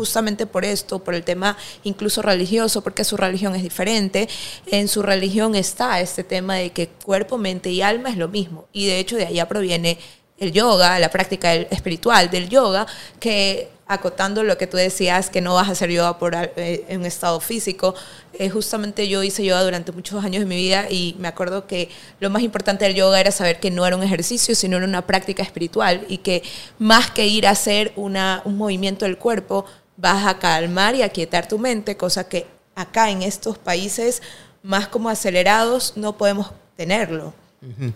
justamente 0.00 0.46
por 0.46 0.64
esto, 0.64 0.98
por 0.98 1.14
el 1.14 1.24
tema 1.24 1.58
incluso 1.84 2.22
religioso, 2.22 2.82
porque 2.82 3.04
su 3.04 3.18
religión 3.18 3.54
es 3.54 3.62
diferente. 3.62 4.30
En 4.66 4.88
su 4.88 5.02
religión 5.02 5.54
está 5.54 6.00
este 6.00 6.24
tema 6.24 6.54
de 6.54 6.70
que 6.70 6.88
cuerpo, 6.88 7.36
mente 7.36 7.70
y 7.70 7.82
alma 7.82 8.08
es 8.08 8.16
lo 8.16 8.28
mismo. 8.28 8.66
Y 8.72 8.86
de 8.86 8.98
hecho 8.98 9.16
de 9.16 9.26
allá 9.26 9.46
proviene 9.46 9.98
el 10.38 10.52
yoga, 10.52 10.98
la 10.98 11.10
práctica 11.10 11.52
espiritual 11.54 12.30
del 12.30 12.48
yoga, 12.48 12.86
que 13.20 13.68
acotando 13.90 14.44
lo 14.44 14.56
que 14.56 14.68
tú 14.68 14.76
decías, 14.76 15.30
que 15.30 15.40
no 15.40 15.54
vas 15.54 15.68
a 15.68 15.72
hacer 15.72 15.90
yoga 15.90 16.16
por, 16.16 16.34
eh, 16.34 16.84
en 16.88 17.00
un 17.00 17.06
estado 17.06 17.40
físico, 17.40 17.96
eh, 18.34 18.48
justamente 18.48 19.08
yo 19.08 19.24
hice 19.24 19.44
yoga 19.44 19.64
durante 19.64 19.90
muchos 19.90 20.24
años 20.24 20.40
de 20.40 20.46
mi 20.46 20.54
vida 20.54 20.86
y 20.88 21.16
me 21.18 21.26
acuerdo 21.26 21.66
que 21.66 21.88
lo 22.20 22.30
más 22.30 22.42
importante 22.42 22.84
del 22.84 22.94
yoga 22.94 23.20
era 23.20 23.32
saber 23.32 23.58
que 23.58 23.72
no 23.72 23.84
era 23.84 23.96
un 23.96 24.04
ejercicio, 24.04 24.54
sino 24.54 24.76
era 24.76 24.86
una 24.86 25.06
práctica 25.08 25.42
espiritual 25.42 26.06
y 26.08 26.18
que 26.18 26.44
más 26.78 27.10
que 27.10 27.26
ir 27.26 27.48
a 27.48 27.50
hacer 27.50 27.92
una, 27.96 28.42
un 28.44 28.56
movimiento 28.56 29.06
del 29.06 29.18
cuerpo, 29.18 29.66
vas 30.00 30.26
a 30.26 30.38
calmar 30.38 30.94
y 30.94 31.02
aquietar 31.02 31.46
tu 31.46 31.58
mente, 31.58 31.96
cosa 31.96 32.28
que 32.28 32.46
acá 32.74 33.10
en 33.10 33.22
estos 33.22 33.58
países 33.58 34.22
más 34.62 34.88
como 34.88 35.08
acelerados 35.08 35.94
no 35.96 36.16
podemos 36.16 36.52
tenerlo. 36.76 37.34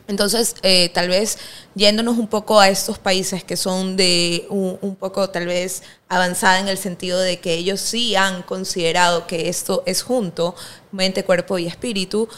Entonces, 0.08 0.56
eh, 0.62 0.90
tal 0.90 1.08
vez 1.08 1.38
yéndonos 1.75 2.18
un 2.18 2.28
poco 2.28 2.61
a 2.61 2.68
estos 2.68 2.99
países 2.99 3.44
que 3.44 3.56
son 3.56 3.96
de 3.96 4.46
un, 4.50 4.76
un, 4.82 4.94
poco 4.94 5.30
tal 5.30 5.46
vez 5.46 5.82
avanzada 6.06 6.58
en 6.58 6.68
el 6.68 6.76
sentido 6.76 7.18
de 7.18 7.40
que 7.40 7.54
ellos 7.54 7.80
sí 7.80 8.14
han 8.14 8.42
considerado 8.42 9.26
que 9.26 9.49
esto 9.49 9.82
es 9.87 10.02
junto, 10.02 10.54
mente, 10.92 11.25
cuerpo 11.25 11.56
y 11.56 11.66
espíritu, 11.66 12.28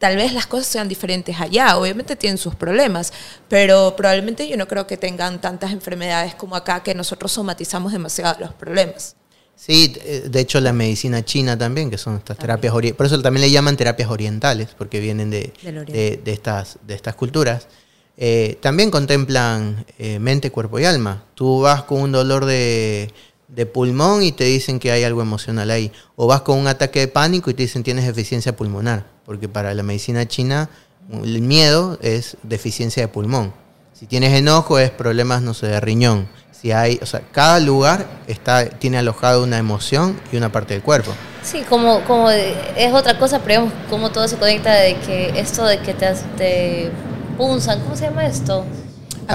tal 0.00 0.16
vez 0.16 0.32
las 0.32 0.46
cosas 0.46 0.66
sean 0.66 0.88
diferentes 0.88 1.38
allá. 1.40 1.76
Obviamente 1.76 2.16
tienen 2.16 2.38
sus 2.38 2.56
problemas, 2.56 3.12
pero 3.48 3.94
probablemente 3.96 4.48
yo 4.48 4.56
no 4.56 4.66
creo 4.66 4.86
que 4.86 4.96
tengan 4.96 5.40
tantas 5.40 5.72
enfermedades 5.72 6.34
como 6.34 6.56
acá 6.56 6.82
que 6.82 6.94
nosotros 6.94 7.30
somatizamos 7.30 7.92
demasiado 7.92 8.40
los 8.40 8.52
problemas. 8.54 9.14
Sí, 9.54 9.94
eh, 10.02 10.24
de 10.30 10.40
hecho 10.40 10.58
la 10.58 10.72
medicina 10.72 11.22
china 11.22 11.56
también, 11.56 11.90
que 11.90 11.98
son 11.98 12.16
estas 12.16 12.38
terapias 12.38 12.72
orientales, 12.72 12.96
por 12.96 13.06
eso 13.06 13.20
también 13.20 13.42
le 13.42 13.50
llaman 13.50 13.76
terapias 13.76 14.10
orientales, 14.10 14.70
porque 14.76 15.00
vienen 15.00 15.30
de, 15.30 15.52
de, 15.62 16.32
estas, 16.32 16.78
de 16.86 16.94
estas 16.94 17.14
culturas. 17.14 17.68
Eh, 18.16 18.56
también 18.62 18.90
contemplan 18.90 19.84
eh, 19.98 20.18
mente, 20.18 20.50
cuerpo 20.50 20.78
y 20.78 20.86
alma. 20.86 21.24
Tú 21.34 21.60
vas 21.60 21.82
con 21.82 22.00
un 22.00 22.12
dolor 22.12 22.46
de, 22.46 23.12
de 23.54 23.66
pulmón 23.66 24.22
y 24.22 24.32
te 24.32 24.44
dicen 24.44 24.78
que 24.78 24.92
hay 24.92 25.04
algo 25.04 25.22
emocional 25.22 25.70
ahí. 25.70 25.92
O 26.16 26.26
vas 26.26 26.42
con 26.42 26.58
un 26.58 26.66
ataque 26.66 27.00
de 27.00 27.08
pánico 27.08 27.50
y 27.50 27.54
te 27.54 27.62
dicen 27.62 27.82
tienes 27.82 28.06
deficiencia 28.06 28.56
pulmonar, 28.56 29.06
porque 29.24 29.48
para 29.48 29.74
la 29.74 29.82
medicina 29.82 30.26
china 30.26 30.70
el 31.12 31.42
miedo 31.42 31.98
es 32.02 32.36
deficiencia 32.42 33.02
de 33.02 33.08
pulmón. 33.08 33.52
Si 33.92 34.06
tienes 34.06 34.32
enojo 34.32 34.78
es 34.78 34.90
problemas, 34.90 35.42
no 35.42 35.52
sé, 35.52 35.66
de 35.66 35.80
riñón. 35.80 36.28
Si 36.52 36.72
hay, 36.72 36.98
o 37.02 37.06
sea, 37.06 37.22
cada 37.32 37.58
lugar 37.58 38.06
está, 38.26 38.68
tiene 38.68 38.98
alojado 38.98 39.42
una 39.42 39.58
emoción 39.58 40.18
y 40.30 40.36
una 40.36 40.52
parte 40.52 40.74
del 40.74 40.82
cuerpo. 40.82 41.12
Sí, 41.42 41.62
como, 41.68 42.04
como 42.04 42.30
es 42.30 42.92
otra 42.92 43.18
cosa, 43.18 43.40
pero 43.40 43.62
vemos 43.62 43.74
cómo 43.88 44.10
todo 44.10 44.28
se 44.28 44.36
conecta 44.36 44.74
de 44.74 44.96
que 45.00 45.40
esto 45.40 45.64
de 45.64 45.80
que 45.80 45.94
te, 45.94 46.12
te 46.36 46.90
punzan, 47.36 47.80
¿cómo 47.80 47.96
se 47.96 48.04
llama 48.04 48.26
esto? 48.26 48.64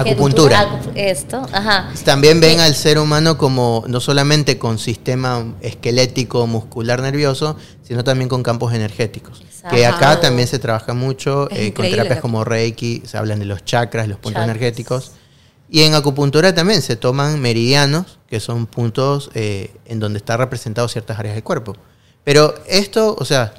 Acupuntura. 0.00 0.80
Esto, 0.94 1.46
ajá. 1.52 1.90
También 2.04 2.40
ven 2.40 2.60
al 2.60 2.74
ser 2.74 2.98
humano 2.98 3.38
como 3.38 3.84
no 3.88 4.00
solamente 4.00 4.58
con 4.58 4.78
sistema 4.78 5.54
esquelético, 5.60 6.46
muscular, 6.46 7.00
nervioso, 7.00 7.56
sino 7.82 8.04
también 8.04 8.28
con 8.28 8.42
campos 8.42 8.72
energéticos. 8.74 9.42
Que 9.70 9.84
acá 9.84 10.20
también 10.20 10.46
se 10.46 10.58
trabaja 10.58 10.94
mucho 10.94 11.48
eh, 11.50 11.72
con 11.72 11.84
terapias 11.88 12.20
como 12.20 12.44
Reiki, 12.44 13.02
se 13.04 13.18
hablan 13.18 13.40
de 13.40 13.46
los 13.46 13.64
chakras, 13.64 14.06
los 14.06 14.18
puntos 14.18 14.42
energéticos. 14.42 15.12
Y 15.68 15.82
en 15.82 15.94
acupuntura 15.94 16.54
también 16.54 16.82
se 16.82 16.94
toman 16.94 17.40
meridianos, 17.40 18.18
que 18.28 18.38
son 18.38 18.66
puntos 18.66 19.30
eh, 19.34 19.74
en 19.86 19.98
donde 19.98 20.18
están 20.18 20.38
representados 20.38 20.92
ciertas 20.92 21.18
áreas 21.18 21.34
del 21.34 21.42
cuerpo. 21.42 21.76
Pero 22.22 22.54
esto, 22.68 23.16
o 23.18 23.24
sea, 23.24 23.54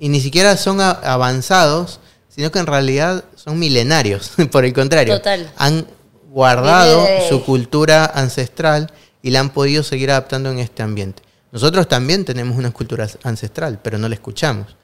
y 0.00 0.08
ni 0.08 0.20
siquiera 0.20 0.56
son 0.56 0.80
avanzados, 0.80 2.00
sino 2.34 2.50
que 2.50 2.58
en 2.58 2.66
realidad 2.66 3.24
son 3.34 3.58
milenarios, 3.58 4.32
por 4.50 4.64
el 4.64 4.72
contrario. 4.72 5.20
Han 5.56 5.86
guardado 6.30 7.06
su 7.28 7.44
cultura 7.44 8.06
ancestral 8.06 8.90
y 9.20 9.30
la 9.30 9.40
han 9.40 9.50
podido 9.50 9.82
seguir 9.82 10.10
adaptando 10.10 10.50
en 10.50 10.58
este 10.58 10.82
ambiente. 10.82 11.22
Nosotros 11.52 11.86
también 11.86 12.24
tenemos 12.24 12.56
una 12.56 12.70
cultura 12.70 13.06
ancestral, 13.22 13.78
pero 13.82 13.98
no 13.98 14.08
la 14.08 14.14
escuchamos. 14.14 14.76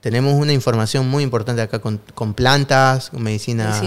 Tenemos 0.00 0.34
una 0.34 0.52
información 0.52 1.08
muy 1.08 1.24
importante 1.24 1.60
acá 1.60 1.80
con, 1.80 1.98
plantas, 2.34 3.10
con 3.10 3.22
medicina 3.22 3.80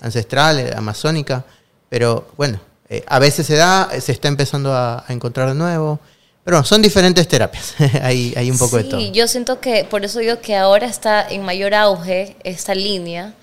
ancestral, 0.00 0.60
eh, 0.60 0.72
amazónica, 0.76 1.44
pero 1.88 2.28
bueno, 2.36 2.60
eh, 2.88 3.04
a 3.08 3.18
veces 3.18 3.46
se 3.46 3.56
da, 3.56 3.88
se 4.00 4.12
está 4.12 4.28
empezando 4.28 4.72
a, 4.72 5.04
a 5.06 5.12
encontrar 5.12 5.48
de 5.48 5.56
nuevo. 5.56 5.98
Pero 6.44 6.64
son 6.64 6.80
diferentes 6.80 7.28
terapias, 7.28 7.74
hay, 8.02 8.32
hay 8.36 8.50
un 8.50 8.58
poco 8.58 8.78
de 8.78 8.84
todo. 8.84 9.00
Sí, 9.00 9.10
yo 9.12 9.28
siento 9.28 9.60
que, 9.60 9.84
por 9.84 10.04
eso 10.04 10.20
digo 10.20 10.40
que 10.40 10.56
ahora 10.56 10.86
está 10.86 11.26
en 11.28 11.42
mayor 11.44 11.74
auge 11.74 12.36
esta 12.44 12.74
línea 12.74 13.34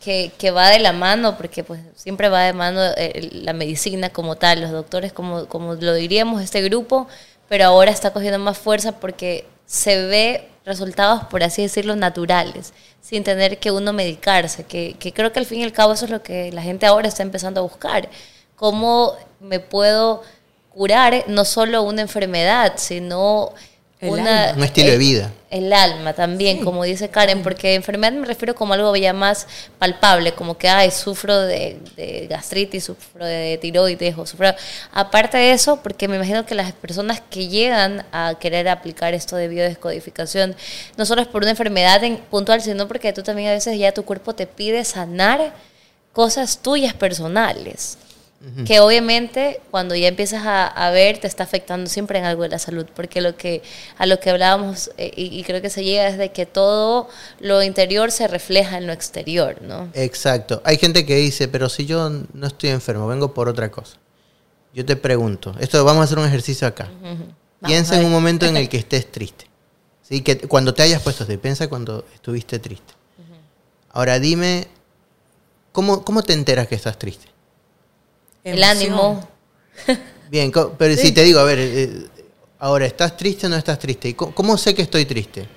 que, 0.00 0.30
que, 0.36 0.50
va 0.50 0.68
de 0.68 0.78
la 0.78 0.92
mano, 0.92 1.36
porque 1.36 1.64
pues 1.64 1.80
siempre 1.94 2.28
va 2.28 2.42
de 2.42 2.52
mano 2.52 2.80
eh, 2.96 3.30
la 3.32 3.52
medicina 3.52 4.10
como 4.10 4.36
tal, 4.36 4.60
los 4.60 4.72
doctores 4.72 5.12
como, 5.12 5.46
como 5.46 5.74
lo 5.74 5.94
diríamos, 5.94 6.42
este 6.42 6.60
grupo, 6.60 7.08
pero 7.48 7.64
ahora 7.64 7.90
está 7.90 8.12
cogiendo 8.12 8.38
más 8.38 8.58
fuerza 8.58 8.92
porque 9.00 9.46
se 9.64 10.04
ve 10.06 10.48
resultados, 10.66 11.24
por 11.24 11.42
así 11.42 11.62
decirlo, 11.62 11.96
naturales, 11.96 12.72
sin 13.00 13.22
tener 13.22 13.58
que 13.58 13.70
uno 13.70 13.92
medicarse, 13.92 14.64
que, 14.64 14.96
que 14.98 15.12
creo 15.12 15.32
que 15.32 15.38
al 15.38 15.46
fin 15.46 15.60
y 15.60 15.64
al 15.64 15.72
cabo 15.72 15.92
eso 15.92 16.04
es 16.04 16.10
lo 16.10 16.22
que 16.22 16.52
la 16.52 16.62
gente 16.62 16.84
ahora 16.84 17.08
está 17.08 17.22
empezando 17.22 17.60
a 17.60 17.62
buscar. 17.62 18.08
¿Cómo 18.56 19.14
me 19.40 19.60
puedo 19.60 20.22
curar 20.74 21.24
no 21.28 21.44
solo 21.44 21.82
una 21.82 22.02
enfermedad, 22.02 22.74
sino 22.76 23.54
una, 24.00 24.52
un 24.56 24.64
estilo 24.64 24.90
de 24.90 24.98
vida. 24.98 25.32
El 25.50 25.72
alma 25.72 26.12
también, 26.12 26.64
como 26.64 26.82
dice 26.82 27.08
Karen, 27.08 27.42
porque 27.42 27.74
enfermedad 27.74 28.12
me 28.12 28.26
refiero 28.26 28.54
como 28.54 28.74
algo 28.74 28.94
ya 28.96 29.12
más 29.12 29.46
palpable, 29.78 30.32
como 30.32 30.58
que, 30.58 30.68
ay, 30.68 30.90
sufro 30.90 31.40
de, 31.40 32.26
gastritis, 32.28 32.84
sufro 32.84 33.24
de 33.24 33.56
tiroides, 33.62 34.18
o 34.18 34.26
sufro... 34.26 34.52
Aparte 34.92 35.38
de 35.38 35.52
eso, 35.52 35.80
porque 35.80 36.08
me 36.08 36.16
imagino 36.16 36.44
que 36.44 36.54
las 36.54 36.72
personas 36.72 37.22
que 37.30 37.46
llegan 37.48 38.04
a 38.10 38.34
querer 38.38 38.68
aplicar 38.68 39.14
esto 39.14 39.36
de 39.36 39.48
biodescodificación, 39.48 40.56
no 40.96 41.06
solo 41.06 41.22
es 41.22 41.28
por 41.28 41.42
una 41.42 41.50
enfermedad 41.50 42.02
en, 42.02 42.18
puntual, 42.18 42.60
sino 42.60 42.88
porque 42.88 43.12
tú 43.12 43.22
también 43.22 43.50
a 43.50 43.52
veces 43.52 43.78
ya 43.78 43.92
tu 43.92 44.04
cuerpo 44.04 44.34
te 44.34 44.46
pide 44.46 44.84
sanar 44.84 45.54
cosas 46.12 46.58
tuyas 46.58 46.94
personales 46.94 47.98
que 48.66 48.80
obviamente 48.80 49.60
cuando 49.70 49.94
ya 49.94 50.08
empiezas 50.08 50.42
a, 50.44 50.90
ver 50.90 51.18
te 51.18 51.26
está 51.26 51.44
afectando 51.44 51.88
siempre 51.88 52.18
en 52.18 52.24
algo 52.24 52.42
de 52.42 52.50
la 52.50 52.58
salud, 52.58 52.86
porque 52.94 53.20
lo 53.20 53.36
que 53.36 53.62
a 53.96 54.06
lo 54.06 54.20
que 54.20 54.30
hablábamos 54.30 54.90
eh, 54.98 55.12
y, 55.16 55.42
creo 55.44 55.62
que 55.62 55.70
se 55.70 55.82
llega 55.82 56.06
es 56.08 56.18
de 56.18 56.30
que 56.32 56.46
todo 56.46 57.08
lo 57.40 57.62
interior 57.62 58.10
se 58.10 58.28
refleja 58.28 58.78
en 58.78 58.86
lo 58.86 58.92
exterior, 58.92 59.62
¿no? 59.62 59.88
Exacto. 59.94 60.60
Hay 60.64 60.76
gente 60.76 61.06
que 61.06 61.16
dice, 61.16 61.48
pero 61.48 61.68
si 61.68 61.86
yo 61.86 62.10
no 62.10 62.46
estoy 62.46 62.70
enfermo, 62.70 63.06
vengo 63.06 63.32
por 63.32 63.48
otra 63.48 63.70
cosa. 63.70 63.96
Yo 64.74 64.84
te 64.84 64.96
pregunto, 64.96 65.54
esto 65.60 65.82
vamos 65.84 66.02
a 66.02 66.04
hacer 66.04 66.18
un 66.18 66.26
ejercicio 66.26 66.66
acá. 66.66 66.90
Piensa 67.64 67.98
en 67.98 68.04
un 68.04 68.12
momento 68.12 68.44
en 68.46 68.56
el 68.56 68.68
que 68.70 68.76
estés 68.76 69.10
triste. 69.10 69.46
¿sí? 70.02 70.20
Que 70.20 70.38
cuando 70.38 70.74
te 70.74 70.82
hayas 70.82 71.00
puesto 71.02 71.24
triste, 71.24 71.40
piensa 71.40 71.68
cuando 71.68 72.04
estuviste 72.14 72.58
triste. 72.58 72.92
Ahora 73.90 74.18
dime, 74.18 74.66
¿cómo, 75.72 76.04
¿cómo 76.04 76.22
te 76.22 76.32
enteras 76.32 76.66
que 76.66 76.74
estás 76.74 76.98
triste? 76.98 77.33
El 78.44 78.62
ánimo. 78.62 79.26
Bien, 80.30 80.52
pero 80.78 80.96
si 80.96 81.12
te 81.12 81.22
digo, 81.22 81.40
a 81.40 81.44
ver, 81.44 81.58
eh, 81.58 82.06
ahora, 82.58 82.86
¿estás 82.86 83.16
triste 83.16 83.46
o 83.46 83.48
no 83.48 83.56
estás 83.56 83.78
triste? 83.78 84.14
¿Cómo, 84.14 84.56
sé 84.56 84.74
que 84.74 84.82
estoy 84.82 85.04
triste? 85.06 85.48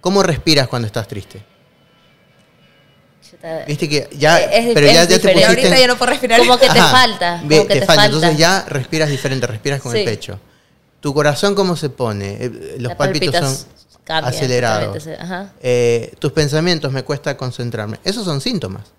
¿Cómo 0.00 0.22
respiras 0.22 0.68
cuando 0.68 0.86
estás 0.86 1.06
triste? 1.08 1.42
Viste 3.66 3.88
que 3.88 4.08
ya, 4.16 4.40
pero 4.74 4.86
ya, 4.86 5.06
te 5.06 5.18
pusiste... 5.18 5.44
Ahorita 5.44 5.78
ya 5.78 5.86
no 5.86 5.96
puedo 5.96 6.10
respirar. 6.10 6.40
Como 6.40 6.58
que 6.58 6.68
te 6.68 6.80
falta. 6.80 7.42
Bien, 7.44 7.68
te, 7.68 7.82
falta. 7.82 8.06
Entonces 8.06 8.36
ya 8.36 8.64
respiras 8.68 9.10
diferente, 9.10 9.46
respiras 9.46 9.80
con 9.80 9.94
el 9.94 10.04
pecho. 10.04 10.40
¿Tu 11.00 11.14
corazón 11.14 11.54
cómo 11.54 11.76
se 11.76 11.90
pone? 11.90 12.36
Eh, 12.40 12.76
los 12.78 12.94
pálpitos 12.94 13.34
son 13.36 13.56
acelerados. 14.24 15.08
Eh, 15.60 16.12
tus 16.18 16.32
pensamientos 16.32 16.92
me 16.92 17.02
cuesta 17.02 17.36
concentrarme. 17.36 18.00
Esos 18.02 18.24
son 18.24 18.40
síntomas. 18.40 18.97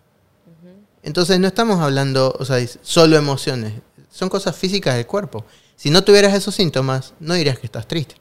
Entonces 1.03 1.39
no 1.39 1.47
estamos 1.47 1.79
hablando, 1.79 2.35
o 2.39 2.45
sea, 2.45 2.57
solo 2.81 3.15
emociones, 3.15 3.73
son 4.11 4.29
cosas 4.29 4.55
físicas 4.55 4.95
del 4.95 5.05
cuerpo. 5.05 5.45
Si 5.75 5.89
no 5.89 6.03
tuvieras 6.03 6.33
esos 6.33 6.55
síntomas, 6.55 7.13
no 7.19 7.35
dirías 7.35 7.57
que 7.57 7.67
estás 7.67 7.87
triste. 7.87 8.15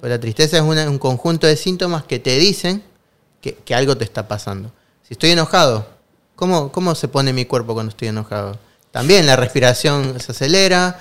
Pues 0.00 0.10
la 0.10 0.20
tristeza 0.20 0.56
es 0.56 0.62
un 0.62 0.98
conjunto 0.98 1.46
de 1.46 1.56
síntomas 1.56 2.04
que 2.04 2.18
te 2.18 2.38
dicen 2.38 2.82
que, 3.40 3.74
algo 3.74 3.96
te 3.96 4.04
está 4.04 4.26
pasando. 4.26 4.72
Si 5.02 5.14
estoy 5.14 5.30
enojado, 5.30 5.86
¿cómo, 6.34 6.72
¿cómo 6.72 6.94
se 6.94 7.08
pone 7.08 7.32
mi 7.32 7.44
cuerpo 7.44 7.74
cuando 7.74 7.90
estoy 7.90 8.08
enojado? 8.08 8.58
También 8.96 9.26
la 9.26 9.36
respiración 9.36 10.18
se 10.20 10.32
acelera, 10.32 10.98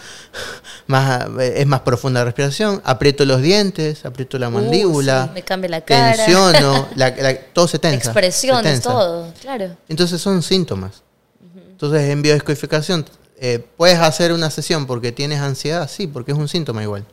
más, 0.88 1.30
es 1.40 1.66
más 1.66 1.80
profunda 1.80 2.20
la 2.20 2.26
respiración, 2.26 2.82
aprieto 2.84 3.24
los 3.24 3.42
dientes, 3.42 4.04
aprieto 4.04 4.38
la 4.38 4.50
mandíbula, 4.50 5.32
me 5.34 5.44
cambia 5.44 5.70
la 5.70 5.80
cara. 5.80 6.14
tensiono, 6.18 6.90
todo 7.54 7.70
se 7.70 7.80
tensa. 7.80 8.10
Expresiones, 8.10 8.82
todo, 8.82 9.34
claro. 9.40 9.78
Entonces 9.88 10.20
son 10.20 10.44
síntomas. 10.44 11.04
Entonces 11.56 12.10
en 12.10 12.22
biodescodificación, 12.22 13.06
eh, 13.40 13.66
¿puedes 13.78 14.00
hacer 14.00 14.34
una 14.34 14.50
sesión 14.50 14.88
porque 14.88 15.14
tienes 15.14 15.40
ansiedad? 15.40 15.90
Sí, 15.90 16.06
porque 16.06 16.34
es 16.34 16.38
un 16.38 16.50
síntoma 16.50 16.84
igual. 16.84 17.06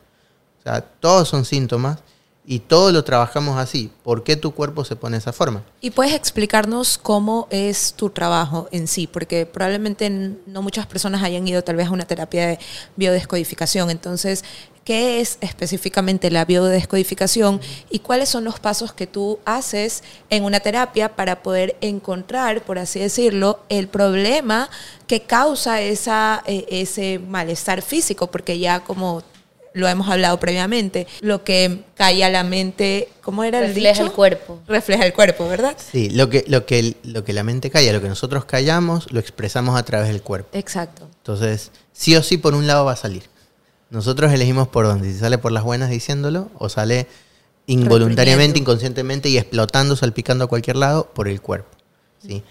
O 0.59 0.63
sea, 0.63 0.81
todos 0.81 1.29
son 1.29 1.45
síntomas 1.45 1.99
y 2.45 2.59
todo 2.59 2.91
lo 2.91 3.03
trabajamos 3.03 3.57
así. 3.57 3.91
¿Por 4.03 4.23
qué 4.23 4.35
tu 4.35 4.53
cuerpo 4.53 4.83
se 4.83 4.95
pone 4.95 5.15
de 5.15 5.19
esa 5.19 5.33
forma? 5.33 5.63
Y 5.81 5.91
puedes 5.91 6.13
explicarnos 6.13 6.97
cómo 6.97 7.47
es 7.49 7.93
tu 7.93 8.09
trabajo 8.09 8.67
en 8.71 8.87
sí, 8.87 9.07
porque 9.07 9.45
probablemente 9.45 10.09
no 10.09 10.61
muchas 10.61 10.85
personas 10.85 11.23
hayan 11.23 11.47
ido 11.47 11.63
tal 11.63 11.77
vez 11.77 11.87
a 11.87 11.91
una 11.91 12.05
terapia 12.05 12.47
de 12.47 12.59
biodescodificación. 12.97 13.89
Entonces, 13.89 14.43
¿qué 14.83 15.21
es 15.21 15.37
específicamente 15.39 16.29
la 16.31 16.43
biodescodificación 16.43 17.61
y 17.89 17.99
cuáles 17.99 18.27
son 18.27 18.43
los 18.43 18.59
pasos 18.59 18.91
que 18.91 19.07
tú 19.07 19.39
haces 19.45 20.03
en 20.29 20.43
una 20.43 20.59
terapia 20.59 21.15
para 21.15 21.43
poder 21.43 21.77
encontrar, 21.79 22.63
por 22.65 22.77
así 22.77 22.99
decirlo, 22.99 23.61
el 23.69 23.87
problema 23.87 24.69
que 25.07 25.21
causa 25.21 25.81
esa, 25.81 26.43
eh, 26.45 26.65
ese 26.69 27.19
malestar 27.19 27.81
físico? 27.81 28.27
Porque 28.27 28.59
ya 28.59 28.81
como 28.81 29.23
lo 29.73 29.87
hemos 29.87 30.07
hablado 30.09 30.39
previamente, 30.39 31.07
lo 31.21 31.43
que 31.43 31.83
calla 31.95 32.29
la 32.29 32.43
mente, 32.43 33.09
¿cómo 33.21 33.43
era 33.43 33.59
el 33.59 33.73
dicho? 33.73 33.87
Refleja 33.87 34.03
el 34.03 34.11
cuerpo. 34.11 34.61
Refleja 34.67 35.05
el 35.05 35.13
cuerpo, 35.13 35.47
¿verdad? 35.47 35.75
Sí, 35.77 36.09
lo 36.09 36.29
que, 36.29 36.45
lo, 36.47 36.65
que, 36.65 36.95
lo 37.03 37.23
que 37.23 37.33
la 37.33 37.43
mente 37.43 37.69
calla, 37.69 37.91
lo 37.91 38.01
que 38.01 38.09
nosotros 38.09 38.45
callamos, 38.45 39.11
lo 39.11 39.19
expresamos 39.19 39.77
a 39.77 39.83
través 39.83 40.07
del 40.09 40.21
cuerpo. 40.21 40.49
Exacto. 40.57 41.07
Entonces, 41.17 41.71
sí 41.91 42.15
o 42.15 42.23
sí 42.23 42.37
por 42.37 42.53
un 42.53 42.67
lado 42.67 42.85
va 42.85 42.93
a 42.93 42.97
salir. 42.97 43.23
Nosotros 43.89 44.31
elegimos 44.31 44.67
por 44.67 44.85
dónde, 44.85 45.11
si 45.11 45.19
sale 45.19 45.37
por 45.37 45.51
las 45.51 45.63
buenas 45.63 45.89
diciéndolo 45.89 46.49
o 46.57 46.69
sale 46.69 47.07
involuntariamente, 47.67 48.59
inconscientemente 48.59 49.29
y 49.29 49.37
explotando, 49.37 49.95
salpicando 49.95 50.45
a 50.45 50.47
cualquier 50.47 50.77
lado 50.77 51.11
por 51.13 51.27
el 51.27 51.41
cuerpo. 51.41 51.69
¿sí? 52.25 52.43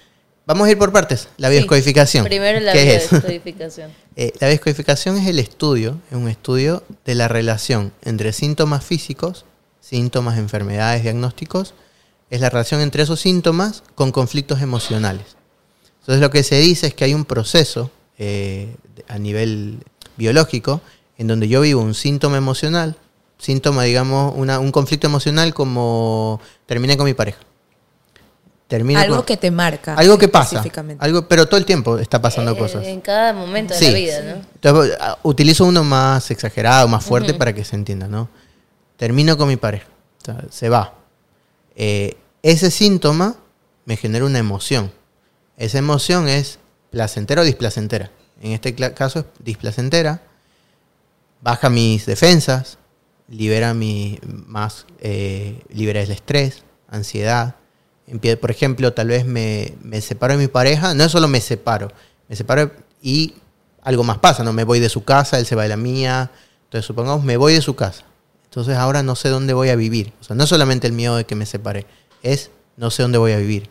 Vamos 0.46 0.66
a 0.66 0.70
ir 0.72 0.78
por 0.78 0.90
partes. 0.92 1.28
La 1.37 1.49
biodescodificación. 1.49 2.25
primero 2.25 2.58
la 2.61 2.72
biodescodificación. 2.72 3.90
Eh, 4.16 4.30
la 4.40 4.49
biodescodificación 4.49 5.16
es 5.16 5.26
el 5.26 5.38
estudio, 5.38 5.99
es 6.11 6.16
un 6.18 6.28
estudio 6.28 6.82
de 7.06 7.14
la 7.14 7.28
relación 7.28 7.92
entre 8.02 8.32
síntomas 8.34 8.84
físicos, 8.84 9.46
síntomas, 9.80 10.37
enfermedades, 10.38 11.02
diagnósticos, 11.02 11.72
es 12.28 12.40
la 12.40 12.50
relación 12.50 12.82
entre 12.82 13.02
esos 13.04 13.20
síntomas 13.20 13.82
con 13.94 14.12
conflictos 14.12 14.61
emocionales. 14.61 15.25
Entonces 16.00 16.20
lo 16.20 16.30
que 16.30 16.42
se 16.42 16.56
dice 16.58 16.88
es 16.88 16.94
que 16.94 17.04
hay 17.04 17.14
un 17.14 17.25
proceso 17.25 17.90
eh, 18.18 18.75
a 19.08 19.18
nivel 19.18 19.78
biológico 20.18 20.82
en 21.16 21.26
donde 21.28 21.49
yo 21.49 21.61
vivo 21.62 21.80
un 21.80 21.94
síntoma 21.94 22.37
emocional, 22.37 22.96
síntoma, 23.38 23.84
digamos, 23.84 24.34
una- 24.37 24.58
un 24.58 24.72
conflicto 24.72 25.06
emocional 25.06 25.54
como 25.54 26.38
terminé 26.66 26.96
con 26.99 27.06
mi 27.06 27.14
pareja. 27.14 27.38
Termino 28.72 28.98
Algo 29.00 29.16
con- 29.16 29.26
que 29.26 29.36
te 29.36 29.50
marca. 29.50 29.92
algo 29.96 30.16
que 30.16 30.28
pasa, 30.28 30.64
algo, 30.98 31.28
pero 31.28 31.44
todo 31.46 31.58
el 31.58 31.66
tiempo 31.66 31.98
está 31.98 32.22
pasando 32.22 32.52
Eh, 32.52 32.56
cosas. 32.56 32.86
En 32.86 33.02
cada 33.02 33.34
momento 33.34 33.74
de 33.74 33.78
Sí. 33.80 33.86
la 33.90 33.98
vida, 33.98 34.22
¿no? 34.22 34.42
Entonces, 34.54 34.96
ah, 34.98 35.18
utilizo 35.24 35.66
uno 35.66 35.84
más 35.84 36.30
exagerado, 36.30 36.88
más 36.88 37.04
fuerte 37.04 37.34
para 37.34 37.52
que 37.52 37.64
se 37.66 37.76
entienda, 37.76 38.08
¿no? 38.08 38.30
Termino 38.96 39.36
con 39.36 39.48
mi 39.48 39.56
pareja, 39.58 39.84
o 40.22 40.24
sea, 40.24 40.42
se 40.50 40.70
va. 40.70 40.94
Eh, 41.76 42.16
ese 42.42 42.70
síntoma 42.70 43.36
me 43.84 43.98
genera 43.98 44.24
una 44.24 44.38
emoción. 44.38 44.90
Esa 45.58 45.76
emoción 45.76 46.26
es 46.30 46.58
placentera 46.90 47.42
o 47.42 47.44
displacentera. 47.44 48.10
En 48.40 48.52
este 48.52 48.74
caso 48.94 49.18
es 49.18 49.24
displacentera. 49.44 50.22
Baja 51.42 51.68
mis 51.68 52.06
defensas, 52.06 52.78
libera 53.28 53.74
mi 53.74 54.18
más, 54.24 54.86
eh, 55.00 55.60
libera 55.68 56.00
el 56.00 56.10
estrés, 56.10 56.62
ansiedad. 56.88 57.56
Por 58.40 58.50
ejemplo, 58.50 58.92
tal 58.92 59.09
vez 59.09 59.25
me, 59.25 59.75
me 59.82 60.00
separo 60.00 60.35
de 60.35 60.40
mi 60.40 60.49
pareja, 60.49 60.94
no 60.94 61.09
solo 61.09 61.28
me 61.28 61.40
separo, 61.40 61.88
me 62.28 62.37
separo 62.37 62.73
y 63.00 63.35
algo 63.82 64.04
más 64.04 64.18
pasa, 64.18 64.44
¿no? 64.44 64.52
Me 64.52 64.64
voy 64.64 64.80
de 64.80 64.88
su 64.88 65.04
casa, 65.04 65.38
él 65.38 65.47
se 65.47 65.56
va 65.56 65.64
de 65.64 65.68
la 65.68 65.76
mía. 65.76 66.30
Entonces, 66.64 66.87
supongamos, 66.87 67.25
me 67.25 67.37
voy 67.37 67.52
de 67.52 67.61
su 67.61 67.75
casa. 67.75 68.04
Entonces, 68.44 68.76
ahora 68.76 69.02
no 69.02 69.16
sé 69.16 69.28
dónde 69.28 69.54
voy 69.54 69.68
a 69.68 69.76
vivir. 69.76 70.12
O 70.21 70.25
sea, 70.25 70.37
no 70.37 70.47
solamente 70.47 70.87
el 70.87 70.92
miedo 70.92 71.16
de 71.16 71.25
que 71.25 71.35
me 71.35 71.47
separe, 71.47 71.87
es 72.23 72.50
no 72.76 72.90
sé 72.90 73.02
dónde 73.02 73.18
voy 73.18 73.32
a 73.32 73.38
vivir. 73.38 73.68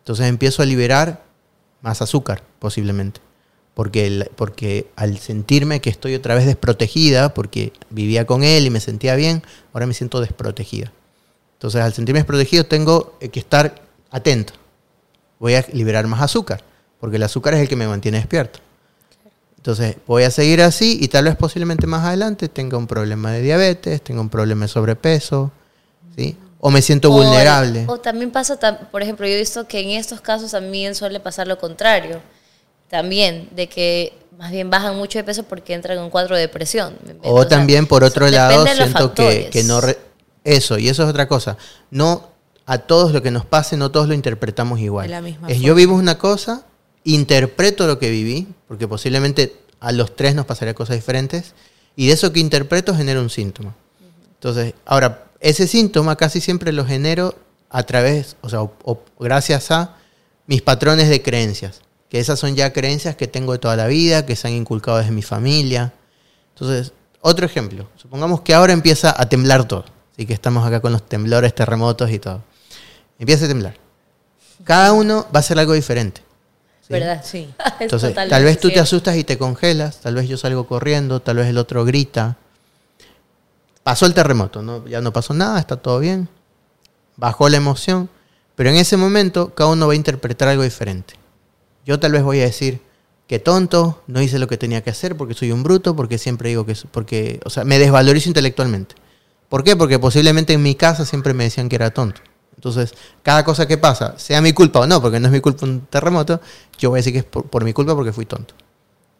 Entonces, 0.00 0.26
empiezo 0.26 0.62
a 0.62 0.66
liberar 0.66 1.24
más 1.80 2.02
azúcar, 2.02 2.42
posiblemente. 2.58 3.20
Porque, 3.74 4.30
porque 4.36 4.90
al 4.96 5.18
sentirme 5.18 5.80
que 5.80 5.88
estoy 5.88 6.14
otra 6.14 6.34
vez 6.34 6.46
desprotegida, 6.46 7.32
porque 7.32 7.72
vivía 7.90 8.26
con 8.26 8.42
él 8.42 8.66
y 8.66 8.70
me 8.70 8.80
sentía 8.80 9.14
bien, 9.14 9.42
ahora 9.72 9.86
me 9.86 9.94
siento 9.94 10.20
desprotegida. 10.20 10.92
Entonces, 11.58 11.80
al 11.80 11.92
sentirme 11.92 12.20
desprotegido, 12.20 12.64
tengo 12.64 13.16
eh, 13.20 13.30
que 13.30 13.40
estar 13.40 13.74
atento. 14.12 14.52
Voy 15.40 15.54
a 15.56 15.64
liberar 15.72 16.06
más 16.06 16.22
azúcar, 16.22 16.62
porque 17.00 17.16
el 17.16 17.22
azúcar 17.24 17.54
es 17.54 17.60
el 17.60 17.68
que 17.68 17.74
me 17.74 17.88
mantiene 17.88 18.18
despierto. 18.18 18.60
Entonces, 19.56 19.96
voy 20.06 20.22
a 20.22 20.30
seguir 20.30 20.62
así 20.62 20.98
y 21.00 21.08
tal 21.08 21.24
vez 21.24 21.34
posiblemente 21.36 21.86
más 21.88 22.04
adelante 22.04 22.48
tenga 22.48 22.78
un 22.78 22.86
problema 22.86 23.32
de 23.32 23.42
diabetes, 23.42 24.02
tenga 24.02 24.20
un 24.20 24.28
problema 24.28 24.66
de 24.66 24.68
sobrepeso, 24.68 25.50
¿sí? 26.16 26.36
O 26.60 26.70
me 26.70 26.80
siento 26.80 27.08
O- 27.10 27.12
vulnerable. 27.12 27.84
O, 27.88 27.98
también 27.98 28.30
pasa, 28.30 28.56
por 28.90 29.02
ejemplo, 29.02 29.26
yo 29.26 29.34
he 29.34 29.38
visto 29.38 29.66
que 29.66 29.80
en 29.80 29.90
estos 29.90 30.20
casos 30.20 30.52
también 30.52 30.94
suele 30.94 31.18
pasar 31.18 31.48
lo 31.48 31.58
contrario. 31.58 32.20
También, 32.88 33.48
de 33.54 33.68
que 33.68 34.12
más 34.38 34.52
bien 34.52 34.70
bajan 34.70 34.96
mucho 34.96 35.18
de 35.18 35.24
peso 35.24 35.42
porque 35.42 35.74
entran 35.74 35.98
en 35.98 36.04
un 36.04 36.10
cuadro 36.10 36.36
de 36.36 36.42
depresión. 36.42 36.96
O 37.22 37.40
sea, 37.40 37.48
también, 37.48 37.86
por 37.86 38.04
otro 38.04 38.28
lado, 38.28 38.64
siento 38.64 39.12
que, 39.12 39.50
que 39.50 39.64
no... 39.64 39.80
re- 39.80 39.98
eso, 40.44 40.78
y 40.78 40.88
eso 40.88 41.02
es 41.04 41.08
otra 41.10 41.28
cosa. 41.28 41.56
No 41.90 42.28
a 42.66 42.78
todos 42.78 43.12
lo 43.12 43.22
que 43.22 43.30
nos 43.30 43.44
pase, 43.46 43.76
no 43.76 43.90
todos 43.90 44.08
lo 44.08 44.14
interpretamos 44.14 44.78
igual. 44.80 45.10
La 45.10 45.20
misma 45.22 45.48
es 45.48 45.54
forma. 45.56 45.66
yo 45.66 45.74
vivo 45.74 45.94
una 45.94 46.18
cosa, 46.18 46.64
interpreto 47.04 47.86
lo 47.86 47.98
que 47.98 48.10
viví, 48.10 48.48
porque 48.66 48.86
posiblemente 48.86 49.56
a 49.80 49.92
los 49.92 50.14
tres 50.16 50.34
nos 50.34 50.44
pasaría 50.46 50.74
cosas 50.74 50.96
diferentes, 50.96 51.54
y 51.96 52.08
de 52.08 52.12
eso 52.12 52.32
que 52.32 52.40
interpreto 52.40 52.94
genera 52.94 53.20
un 53.20 53.30
síntoma. 53.30 53.74
Entonces, 54.34 54.74
ahora, 54.84 55.24
ese 55.40 55.66
síntoma 55.66 56.16
casi 56.16 56.40
siempre 56.40 56.72
lo 56.72 56.84
genero 56.84 57.34
a 57.70 57.82
través, 57.84 58.36
o 58.40 58.48
sea, 58.48 58.62
o- 58.62 58.74
o 58.84 59.02
gracias 59.18 59.70
a 59.70 59.96
mis 60.46 60.62
patrones 60.62 61.08
de 61.08 61.22
creencias, 61.22 61.80
que 62.08 62.18
esas 62.20 62.38
son 62.38 62.54
ya 62.54 62.72
creencias 62.72 63.16
que 63.16 63.26
tengo 63.26 63.52
de 63.52 63.58
toda 63.58 63.76
la 63.76 63.86
vida, 63.86 64.24
que 64.26 64.36
se 64.36 64.48
han 64.48 64.54
inculcado 64.54 64.98
desde 64.98 65.10
mi 65.12 65.22
familia. 65.22 65.92
Entonces, 66.54 66.92
otro 67.20 67.46
ejemplo, 67.46 67.88
supongamos 67.96 68.40
que 68.42 68.54
ahora 68.54 68.72
empieza 68.72 69.14
a 69.20 69.28
temblar 69.28 69.66
todo, 69.66 69.84
así 70.18 70.26
que 70.26 70.34
estamos 70.34 70.66
acá 70.66 70.80
con 70.80 70.90
los 70.90 71.08
temblores, 71.08 71.54
terremotos 71.54 72.10
y 72.10 72.18
todo. 72.18 72.42
Empieza 73.20 73.44
a 73.44 73.48
temblar. 73.48 73.76
Cada 74.64 74.92
uno 74.92 75.22
va 75.26 75.36
a 75.36 75.38
hacer 75.38 75.56
algo 75.60 75.74
diferente. 75.74 76.22
¿sí? 76.80 76.92
¿Verdad? 76.92 77.22
Sí. 77.24 77.54
Es 77.78 77.82
Entonces, 77.82 78.14
tal 78.16 78.42
vez 78.42 78.58
tú 78.58 78.68
te 78.68 78.80
asustas 78.80 79.16
y 79.16 79.22
te 79.22 79.38
congelas, 79.38 80.00
tal 80.00 80.16
vez 80.16 80.28
yo 80.28 80.36
salgo 80.36 80.66
corriendo, 80.66 81.20
tal 81.20 81.36
vez 81.36 81.46
el 81.46 81.56
otro 81.56 81.84
grita. 81.84 82.36
Pasó 83.84 84.06
el 84.06 84.14
terremoto, 84.14 84.60
¿no? 84.60 84.84
ya 84.88 85.00
no 85.00 85.12
pasó 85.12 85.34
nada, 85.34 85.60
está 85.60 85.76
todo 85.76 86.00
bien. 86.00 86.28
Bajó 87.16 87.48
la 87.48 87.58
emoción, 87.58 88.10
pero 88.56 88.70
en 88.70 88.76
ese 88.76 88.96
momento 88.96 89.54
cada 89.54 89.70
uno 89.70 89.86
va 89.86 89.92
a 89.92 89.96
interpretar 89.96 90.48
algo 90.48 90.64
diferente. 90.64 91.14
Yo 91.86 92.00
tal 92.00 92.10
vez 92.10 92.24
voy 92.24 92.40
a 92.40 92.44
decir 92.44 92.80
que 93.28 93.38
tonto, 93.38 94.02
no 94.08 94.20
hice 94.20 94.40
lo 94.40 94.48
que 94.48 94.56
tenía 94.56 94.82
que 94.82 94.90
hacer 94.90 95.16
porque 95.16 95.34
soy 95.34 95.52
un 95.52 95.62
bruto, 95.62 95.94
porque 95.94 96.18
siempre 96.18 96.48
digo 96.48 96.66
que 96.66 96.76
porque, 96.90 97.38
o 97.44 97.50
sea, 97.50 97.62
me 97.62 97.78
desvalorizo 97.78 98.28
intelectualmente. 98.28 98.96
¿Por 99.48 99.64
qué? 99.64 99.76
Porque 99.76 99.98
posiblemente 99.98 100.52
en 100.52 100.62
mi 100.62 100.74
casa 100.74 101.04
siempre 101.04 101.34
me 101.34 101.44
decían 101.44 101.68
que 101.68 101.76
era 101.76 101.90
tonto. 101.90 102.20
Entonces, 102.54 102.92
cada 103.22 103.44
cosa 103.44 103.66
que 103.68 103.78
pasa, 103.78 104.14
sea 104.18 104.40
mi 104.40 104.52
culpa 104.52 104.80
o 104.80 104.86
no, 104.86 105.00
porque 105.00 105.20
no 105.20 105.26
es 105.28 105.32
mi 105.32 105.40
culpa 105.40 105.64
un 105.64 105.82
terremoto, 105.88 106.40
yo 106.78 106.90
voy 106.90 106.98
a 106.98 107.00
decir 107.00 107.12
que 107.12 107.20
es 107.20 107.24
por, 107.24 107.44
por 107.44 107.64
mi 107.64 107.72
culpa 107.72 107.94
porque 107.94 108.12
fui 108.12 108.26
tonto. 108.26 108.54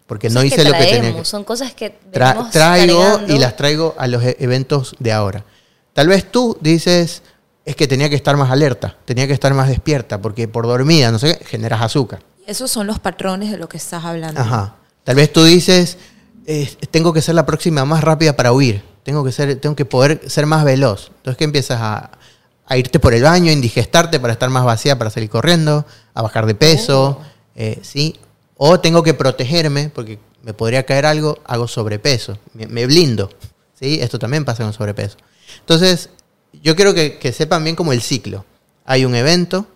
Porque 0.06 0.28
no 0.30 0.42
hice 0.42 0.64
lo 0.64 0.72
que 0.72 0.84
tenía 0.86 1.14
que 1.14 1.24
Son 1.24 1.44
cosas 1.44 1.72
que 1.74 1.98
Tra- 2.12 2.50
traigo 2.50 3.00
cargando. 3.00 3.34
y 3.34 3.38
las 3.38 3.56
traigo 3.56 3.94
a 3.98 4.06
los 4.06 4.22
e- 4.24 4.36
eventos 4.40 4.96
de 4.98 5.12
ahora. 5.12 5.44
Tal 5.92 6.08
vez 6.08 6.30
tú 6.30 6.56
dices, 6.60 7.22
es 7.64 7.76
que 7.76 7.86
tenía 7.86 8.08
que 8.08 8.16
estar 8.16 8.36
más 8.36 8.50
alerta, 8.50 8.96
tenía 9.04 9.26
que 9.26 9.34
estar 9.34 9.52
más 9.54 9.68
despierta, 9.68 10.20
porque 10.20 10.48
por 10.48 10.66
dormida, 10.66 11.12
no 11.12 11.18
sé 11.18 11.38
qué, 11.38 11.44
generas 11.44 11.82
azúcar. 11.82 12.20
Esos 12.46 12.70
son 12.70 12.86
los 12.86 12.98
patrones 12.98 13.50
de 13.50 13.58
lo 13.58 13.68
que 13.68 13.76
estás 13.76 14.04
hablando. 14.04 14.40
Ajá. 14.40 14.76
Tal 15.04 15.14
vez 15.16 15.32
tú 15.32 15.44
dices, 15.44 15.98
eh, 16.46 16.74
tengo 16.90 17.12
que 17.12 17.20
ser 17.22 17.34
la 17.34 17.44
próxima 17.46 17.84
más 17.84 18.02
rápida 18.02 18.34
para 18.34 18.52
huir, 18.52 18.82
tengo 19.08 19.24
que, 19.24 19.32
ser, 19.32 19.56
tengo 19.56 19.74
que 19.74 19.86
poder 19.86 20.20
ser 20.28 20.44
más 20.44 20.66
veloz. 20.66 21.12
Entonces, 21.16 21.38
¿qué 21.38 21.44
empiezas 21.44 21.80
a, 21.80 22.10
a 22.66 22.76
irte 22.76 23.00
por 23.00 23.14
el 23.14 23.22
baño, 23.22 23.50
indigestarte 23.50 24.20
para 24.20 24.34
estar 24.34 24.50
más 24.50 24.66
vacía, 24.66 24.98
para 24.98 25.08
salir 25.08 25.30
corriendo, 25.30 25.86
a 26.12 26.20
bajar 26.20 26.44
de 26.44 26.54
peso, 26.54 27.18
eh, 27.54 27.78
¿sí? 27.80 28.16
O 28.58 28.80
tengo 28.80 29.02
que 29.02 29.14
protegerme 29.14 29.88
porque 29.88 30.18
me 30.42 30.52
podría 30.52 30.84
caer 30.84 31.06
algo, 31.06 31.38
hago 31.46 31.66
sobrepeso, 31.68 32.36
me, 32.52 32.66
me 32.66 32.84
blindo, 32.84 33.30
¿sí? 33.80 33.98
Esto 34.02 34.18
también 34.18 34.44
pasa 34.44 34.62
con 34.62 34.74
sobrepeso. 34.74 35.16
Entonces, 35.60 36.10
yo 36.62 36.76
quiero 36.76 36.92
que, 36.92 37.16
que 37.18 37.32
sepan 37.32 37.64
bien 37.64 37.76
como 37.76 37.94
el 37.94 38.02
ciclo. 38.02 38.44
Hay 38.84 39.06
un 39.06 39.14
evento, 39.14 39.68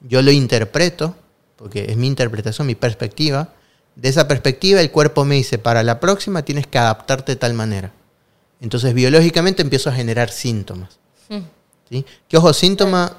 yo 0.00 0.22
lo 0.22 0.30
interpreto, 0.30 1.14
porque 1.56 1.90
es 1.90 1.98
mi 1.98 2.06
interpretación, 2.06 2.66
mi 2.66 2.74
perspectiva. 2.74 3.50
De 3.96 4.08
esa 4.08 4.26
perspectiva, 4.26 4.80
el 4.80 4.90
cuerpo 4.90 5.26
me 5.26 5.34
dice, 5.34 5.58
para 5.58 5.82
la 5.82 6.00
próxima 6.00 6.42
tienes 6.42 6.66
que 6.66 6.78
adaptarte 6.78 7.32
de 7.32 7.36
tal 7.36 7.52
manera. 7.52 7.92
Entonces, 8.60 8.94
biológicamente 8.94 9.62
empiezo 9.62 9.90
a 9.90 9.92
generar 9.92 10.30
síntomas. 10.30 10.98
Mm. 11.28 11.38
¿sí? 11.88 12.04
Que 12.28 12.36
ojo, 12.36 12.52
síntoma, 12.52 13.16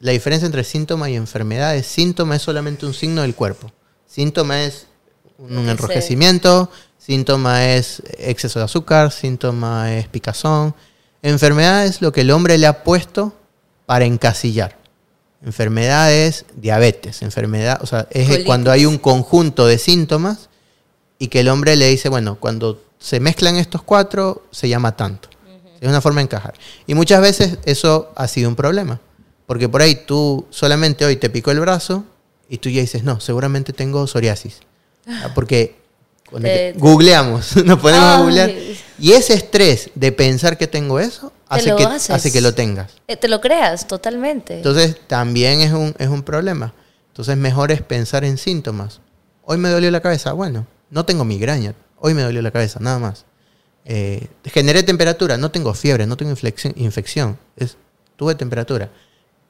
la 0.00 0.12
diferencia 0.12 0.46
entre 0.46 0.64
síntoma 0.64 1.08
y 1.10 1.16
enfermedad 1.16 1.76
es 1.76 1.86
síntoma 1.86 2.36
es 2.36 2.42
solamente 2.42 2.86
un 2.86 2.94
signo 2.94 3.22
del 3.22 3.34
cuerpo. 3.34 3.70
Síntoma 4.06 4.64
es 4.64 4.86
un, 5.38 5.68
enrojecimiento, 5.68 6.70
síntoma 6.98 7.66
es 7.66 8.02
exceso 8.18 8.58
de 8.58 8.66
azúcar, 8.66 9.10
síntoma 9.10 9.96
es 9.96 10.08
picazón. 10.08 10.74
Enfermedad 11.22 11.86
es 11.86 12.02
lo 12.02 12.12
que 12.12 12.22
el 12.22 12.30
hombre 12.30 12.58
le 12.58 12.66
ha 12.66 12.84
puesto 12.84 13.32
para 13.86 14.04
encasillar. 14.04 14.76
Enfermedad 15.44 16.12
es 16.12 16.44
diabetes, 16.54 17.22
enfermedad, 17.22 17.78
o 17.82 17.86
sea, 17.86 18.06
es 18.10 18.26
Colitis. 18.26 18.46
cuando 18.46 18.70
hay 18.70 18.86
un 18.86 18.98
conjunto 18.98 19.66
de 19.66 19.78
síntomas 19.78 20.50
y 21.18 21.28
que 21.28 21.40
el 21.40 21.48
hombre 21.48 21.76
le 21.76 21.88
dice, 21.88 22.08
bueno, 22.08 22.38
cuando 22.38 22.82
se 23.02 23.20
mezclan 23.20 23.56
estos 23.56 23.82
cuatro, 23.82 24.44
se 24.50 24.68
llama 24.68 24.96
tanto. 24.96 25.28
Es 25.80 25.88
una 25.88 26.00
forma 26.00 26.20
de 26.20 26.24
encajar. 26.24 26.54
Y 26.86 26.94
muchas 26.94 27.20
veces 27.20 27.58
eso 27.64 28.12
ha 28.14 28.28
sido 28.28 28.48
un 28.48 28.54
problema. 28.56 29.00
Porque 29.46 29.68
por 29.68 29.82
ahí 29.82 29.96
tú 30.06 30.46
solamente 30.50 31.04
hoy 31.04 31.16
te 31.16 31.28
picó 31.28 31.50
el 31.50 31.58
brazo 31.60 32.04
y 32.48 32.58
tú 32.58 32.68
ya 32.68 32.80
dices, 32.80 33.02
no, 33.02 33.18
seguramente 33.20 33.72
tengo 33.72 34.06
psoriasis. 34.06 34.60
Ah, 35.08 35.32
Porque 35.34 35.74
cuando 36.30 36.48
te- 36.48 36.74
googleamos, 36.78 37.56
nos 37.64 37.80
ponemos 37.80 38.04
a 38.06 38.16
Ay. 38.18 38.22
googlear. 38.22 38.52
Y 39.00 39.12
ese 39.12 39.34
estrés 39.34 39.90
de 39.96 40.12
pensar 40.12 40.56
que 40.56 40.68
tengo 40.68 41.00
eso 41.00 41.32
hace 41.48 41.74
que, 41.74 41.82
haces. 41.82 42.10
hace 42.10 42.30
que 42.32 42.40
lo 42.40 42.54
tengas. 42.54 42.92
Eh, 43.08 43.16
te 43.16 43.26
lo 43.26 43.40
creas, 43.40 43.88
totalmente. 43.88 44.58
Entonces 44.58 44.96
también 45.08 45.60
es 45.60 45.72
un, 45.72 45.92
es 45.98 46.08
un 46.08 46.22
problema. 46.22 46.72
Entonces 47.08 47.36
mejor 47.36 47.72
es 47.72 47.82
pensar 47.82 48.22
en 48.24 48.38
síntomas. 48.38 49.00
Hoy 49.44 49.58
me 49.58 49.68
dolió 49.68 49.90
la 49.90 50.00
cabeza. 50.00 50.32
Bueno, 50.32 50.66
no 50.90 51.04
tengo 51.04 51.24
migraña. 51.24 51.74
Hoy 52.04 52.14
me 52.14 52.22
dolió 52.22 52.42
la 52.42 52.50
cabeza, 52.50 52.80
nada 52.80 52.98
más. 52.98 53.24
Eh, 53.84 54.26
generé 54.46 54.82
temperatura. 54.82 55.36
No 55.36 55.52
tengo 55.52 55.72
fiebre, 55.72 56.04
no 56.04 56.16
tengo 56.16 56.34
infección. 56.74 57.38
Es, 57.56 57.76
tuve 58.16 58.34
temperatura. 58.34 58.90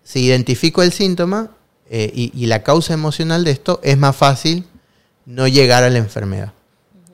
Si 0.05 0.21
identifico 0.27 0.83
el 0.83 0.93
síntoma 0.93 1.51
eh, 1.89 2.13
y, 2.15 2.31
y 2.35 2.47
la 2.47 2.63
causa 2.63 2.93
emocional 2.93 3.43
de 3.45 3.53
esto, 3.53 3.81
es 3.83 3.97
más 3.97 4.15
fácil 4.15 4.67
no 5.25 5.49
llegar 5.49 5.83
a 5.83 5.89
la 5.89 5.97
enfermedad. 5.97 6.53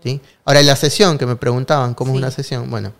¿sí? 0.03 0.21
Ahora, 0.45 0.61
la 0.63 0.75
sesión 0.75 1.19
que 1.19 1.27
me 1.27 1.37
preguntaban, 1.37 1.95
¿cómo 1.95 2.11
Sí. 2.13 2.17
es 2.17 2.23
una 2.23 2.31
sesión? 2.33 2.69
Bueno, 2.69 2.93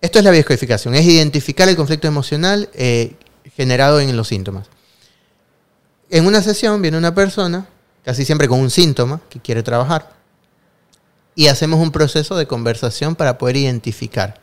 esto 0.00 0.18
es 0.18 0.24
la 0.24 0.32
bioscodificación, 0.32 0.96
es 0.96 1.06
identificar 1.06 1.68
el 1.68 1.76
conflicto 1.76 2.08
emocional 2.08 2.68
eh, 2.74 3.14
generado 3.54 4.00
en 4.00 4.16
los 4.16 4.26
síntomas. 4.26 4.66
En 6.10 6.26
una 6.26 6.42
sesión 6.42 6.82
viene 6.82 6.98
una 6.98 7.14
persona, 7.14 7.68
casi 8.04 8.24
siempre 8.24 8.48
con 8.48 8.58
un 8.58 8.70
síntoma 8.70 9.20
que 9.30 9.38
quiere 9.38 9.62
trabajar. 9.62 10.15
Y 11.36 11.46
hacemos 11.48 11.78
un 11.78 11.92
proceso 11.92 12.34
de 12.34 12.48
conversación 12.48 13.14
para 13.14 13.38
poder 13.38 13.58
identificar. 13.58 14.40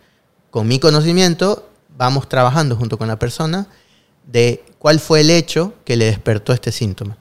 Con 0.51 0.67
mi 0.67 0.79
conocimiento 0.79 1.67
vamos 1.97 2.29
trabajando 2.29 2.77
junto 2.77 2.97
con 2.97 3.07
la 3.07 3.19
persona 3.19 3.67
de 4.31 4.63
cuál 4.77 4.99
fue 4.99 5.21
el 5.21 5.31
hecho 5.31 5.73
que 5.83 5.97
le 5.97 6.05
despertó 6.05 6.53
este 6.53 6.71
síntoma. 6.71 7.17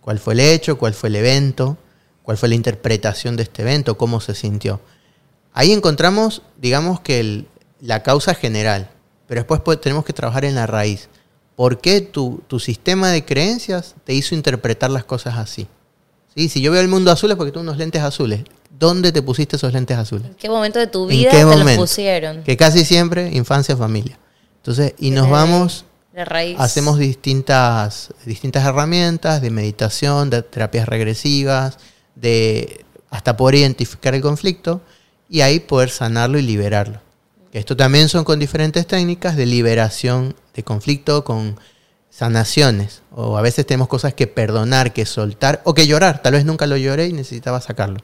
¿Cuál 0.00 0.20
fue 0.20 0.34
el 0.34 0.40
hecho? 0.40 0.78
¿Cuál 0.78 0.94
fue 0.94 1.08
el 1.08 1.16
evento? 1.16 1.76
¿Cuál 2.22 2.38
fue 2.38 2.48
la 2.48 2.54
interpretación 2.54 3.36
de 3.36 3.42
este 3.42 3.62
evento? 3.62 3.98
¿Cómo 3.98 4.20
se 4.20 4.36
sintió? 4.36 4.80
Ahí 5.52 5.72
encontramos, 5.72 6.42
digamos 6.56 7.00
que 7.00 7.44
la 7.80 8.04
causa 8.04 8.34
general, 8.34 8.88
pero 9.26 9.42
después 9.42 9.80
tenemos 9.80 10.04
que 10.04 10.12
trabajar 10.12 10.44
en 10.44 10.54
la 10.54 10.68
raíz. 10.68 11.08
¿Por 11.56 11.80
qué 11.80 12.00
tu, 12.00 12.44
sistema 12.60 13.10
de 13.10 13.24
creencias 13.24 13.96
te 14.04 14.14
hizo 14.14 14.36
interpretar 14.36 14.90
las 14.90 15.02
cosas 15.02 15.36
así? 15.38 15.66
¿Sí? 16.36 16.48
Si 16.48 16.60
yo 16.60 16.70
veo 16.70 16.80
el 16.80 16.88
mundo 16.88 17.10
azul 17.10 17.32
es 17.32 17.36
porque 17.36 17.50
tú 17.50 17.58
unos 17.58 17.78
lentes 17.78 18.00
azules. 18.00 18.44
¿Dónde 18.78 19.12
te 19.12 19.22
pusiste 19.22 19.56
esos 19.56 19.72
lentes 19.72 19.96
azules? 19.96 20.28
¿En 20.28 20.34
qué 20.34 20.48
momento 20.48 20.78
de 20.78 20.86
tu 20.86 21.06
vida 21.06 21.30
te 21.30 21.42
los 21.42 21.72
pusieron? 21.72 22.42
Que 22.44 22.56
casi 22.56 22.84
siempre 22.84 23.30
infancia, 23.32 23.76
familia. 23.76 24.18
Entonces, 24.56 24.94
y 24.98 25.10
nos 25.10 25.28
vamos 25.28 25.84
Hacemos 26.58 26.98
distintas, 26.98 28.12
distintas 28.24 28.66
herramientas 28.66 29.40
de 29.40 29.50
meditación, 29.50 30.30
de 30.30 30.42
terapias 30.42 30.88
regresivas, 30.88 31.78
de 32.16 32.84
hasta 33.08 33.36
poder 33.36 33.56
identificar 33.56 34.16
el 34.16 34.20
conflicto 34.20 34.80
y 35.28 35.42
ahí 35.42 35.60
poder 35.60 35.90
sanarlo 35.90 36.38
y 36.38 36.42
liberarlo. 36.42 37.00
Esto 37.52 37.76
también 37.76 38.08
son 38.08 38.24
con 38.24 38.40
diferentes 38.40 38.84
técnicas 38.86 39.36
de 39.36 39.46
liberación 39.46 40.34
de 40.54 40.64
conflicto, 40.64 41.22
con 41.22 41.56
sanaciones. 42.10 43.02
O 43.12 43.38
a 43.38 43.42
veces 43.42 43.64
tenemos 43.64 43.86
cosas 43.86 44.12
que 44.12 44.26
perdonar, 44.26 44.92
que 44.92 45.06
soltar 45.06 45.62
o 45.64 45.72
que 45.72 45.86
llorar. 45.86 46.20
Tal 46.20 46.32
vez 46.32 46.44
nunca 46.44 46.66
lo 46.66 46.76
lloré 46.76 47.06
y 47.06 47.12
necesitaba 47.12 47.60
sacarlo. 47.60 48.00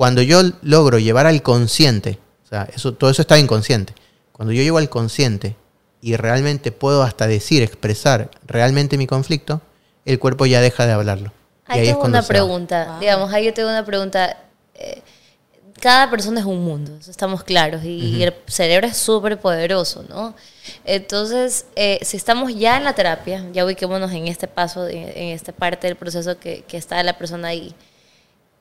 Cuando 0.00 0.22
yo 0.22 0.40
logro 0.62 0.98
llevar 0.98 1.26
al 1.26 1.42
consciente, 1.42 2.18
o 2.46 2.48
sea, 2.48 2.66
eso, 2.74 2.94
todo 2.94 3.10
eso 3.10 3.20
está 3.20 3.38
inconsciente. 3.38 3.92
Cuando 4.32 4.50
yo 4.54 4.62
llevo 4.62 4.78
al 4.78 4.88
consciente 4.88 5.56
y 6.00 6.16
realmente 6.16 6.72
puedo 6.72 7.02
hasta 7.02 7.26
decir, 7.26 7.62
expresar 7.62 8.30
realmente 8.46 8.96
mi 8.96 9.06
conflicto, 9.06 9.60
el 10.06 10.18
cuerpo 10.18 10.46
ya 10.46 10.62
deja 10.62 10.86
de 10.86 10.92
hablarlo. 10.92 11.34
Ahí, 11.66 11.88
tengo 11.88 12.04
una 12.04 12.22
pregunta, 12.22 12.96
digamos, 12.98 13.30
ahí 13.30 13.44
yo 13.44 13.52
tengo 13.52 13.68
una 13.68 13.84
pregunta. 13.84 14.38
Eh, 14.74 15.02
cada 15.78 16.08
persona 16.08 16.40
es 16.40 16.46
un 16.46 16.64
mundo, 16.64 16.96
eso 16.98 17.10
estamos 17.10 17.44
claros, 17.44 17.84
y, 17.84 18.22
el 18.22 18.34
cerebro 18.46 18.86
es 18.86 18.96
súper 18.96 19.38
poderoso, 19.38 20.06
¿no? 20.08 20.34
Entonces, 20.86 21.66
eh, 21.76 21.98
si 22.00 22.16
estamos 22.16 22.54
ya 22.56 22.78
en 22.78 22.84
la 22.84 22.94
terapia, 22.94 23.46
ya 23.52 23.66
ubiquémonos 23.66 24.10
en 24.12 24.28
este 24.28 24.48
paso, 24.48 24.88
en, 24.88 25.28
esta 25.28 25.52
parte 25.52 25.88
del 25.88 25.96
proceso 25.96 26.38
que, 26.38 26.64
que 26.66 26.78
está 26.78 27.02
la 27.02 27.18
persona 27.18 27.48
ahí, 27.48 27.74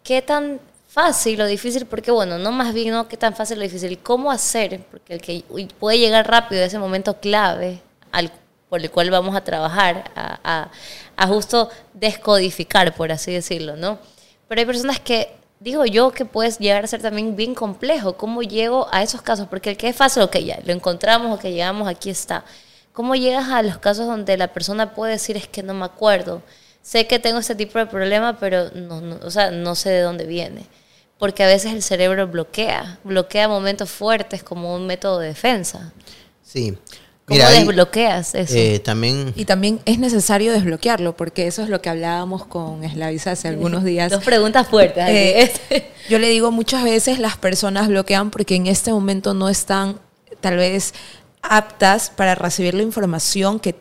¿qué 0.03 0.21
tan 0.21 0.59
fácil 0.89 1.39
o 1.41 1.45
difícil, 1.45 1.85
porque 1.85 2.09
bueno, 2.09 2.39
no 2.39 2.51
más 2.51 2.73
bien 2.73 2.91
no 2.91 3.07
qué 3.07 3.15
tan 3.15 3.35
fácil 3.35 3.59
o 3.59 3.61
difícil, 3.61 3.99
cómo 3.99 4.31
hacer, 4.31 4.81
porque 4.89 5.13
el 5.13 5.21
que 5.21 5.43
puede 5.79 5.99
llegar 5.99 6.27
rápido 6.27 6.63
a 6.63 6.65
ese 6.65 6.79
momento 6.79 7.19
clave 7.19 7.79
por 8.69 8.81
el 8.81 8.91
cual 8.91 9.09
vamos 9.11 9.35
a 9.35 9.43
trabajar, 9.43 10.11
a, 10.15 10.69
a, 11.15 11.27
justo 11.27 11.69
descodificar, 11.93 12.95
por 12.95 13.11
así 13.11 13.31
decirlo, 13.31 13.75
¿no? 13.75 13.99
Pero 14.47 14.61
hay 14.61 14.65
personas 14.65 14.99
que, 14.99 15.29
digo 15.59 15.85
yo, 15.85 16.11
que 16.11 16.25
puedes 16.25 16.57
llegar 16.59 16.83
a 16.83 16.87
ser 16.87 17.01
también 17.01 17.35
bien 17.35 17.53
complejo, 17.55 18.17
¿cómo 18.17 18.41
llego 18.41 18.87
a 18.91 19.03
esos 19.03 19.21
casos? 19.21 19.47
Porque 19.47 19.71
el 19.71 19.77
que 19.77 19.89
es 19.89 19.95
fácil, 19.95 20.23
ok, 20.23 20.37
ya, 20.37 20.59
lo 20.65 20.73
encontramos, 20.73 21.37
ok, 21.37 21.45
llegamos, 21.45 21.87
aquí 21.87 22.09
está. 22.09 22.45
¿Cómo 22.93 23.15
llegas 23.15 23.49
a 23.49 23.61
los 23.61 23.77
casos 23.77 24.07
donde 24.07 24.37
la 24.37 24.49
persona 24.49 24.93
puede 24.95 25.13
decir 25.13 25.37
es 25.37 25.47
que 25.47 25.63
no 25.63 25.73
me 25.73 25.85
acuerdo? 25.85 26.41
Sé 26.81 27.07
que 27.07 27.19
tengo 27.19 27.39
este 27.39 27.55
tipo 27.55 27.77
de 27.79 27.85
problema, 27.85 28.37
pero 28.39 28.71
no, 28.71 29.19
o 29.23 29.31
sea, 29.31 29.51
no 29.51 29.75
sé 29.75 29.89
de 29.91 30.01
dónde 30.01 30.25
viene 30.25 30.67
porque 31.19 31.43
a 31.43 31.47
veces 31.47 31.73
el 31.73 31.83
cerebro 31.83 32.27
bloquea, 32.27 32.97
bloquea 33.03 33.47
momentos 33.47 33.91
fuertes 33.91 34.41
como 34.41 34.73
un 34.73 34.87
método 34.87 35.19
de 35.19 35.27
defensa. 35.27 35.93
Sí. 36.41 36.75
¿Cómo 37.25 37.39
desbloqueas 37.39 38.33
eso? 38.33 38.55
Eh, 38.55 38.79
también... 38.79 39.33
Y 39.35 39.45
también 39.45 39.81
es 39.85 39.99
necesario 39.99 40.51
desbloquearlo, 40.51 41.15
porque 41.15 41.45
eso 41.45 41.61
es 41.61 41.69
lo 41.69 41.79
que 41.79 41.89
hablábamos 41.89 42.45
con 42.45 42.83
Eslavisa 42.83 43.31
hace 43.31 43.49
algunos 43.49 43.83
días. 43.83 44.11
Dos 44.11 44.23
preguntas 44.23 44.67
fuertes. 44.67 45.03
Eh, 45.07 45.91
yo 46.09 46.17
le 46.17 46.29
digo, 46.29 46.49
muchas 46.49 46.83
veces 46.83 47.19
las 47.19 47.37
personas 47.37 47.87
bloquean 47.89 48.31
porque 48.31 48.55
en 48.55 48.65
este 48.65 48.91
momento 48.91 49.35
no 49.35 49.47
están 49.49 49.99
tal 50.39 50.57
vez 50.57 50.95
aptas 51.43 52.09
para 52.09 52.33
recibir 52.33 52.73
la 52.73 52.81
información 52.81 53.59
que 53.59 53.75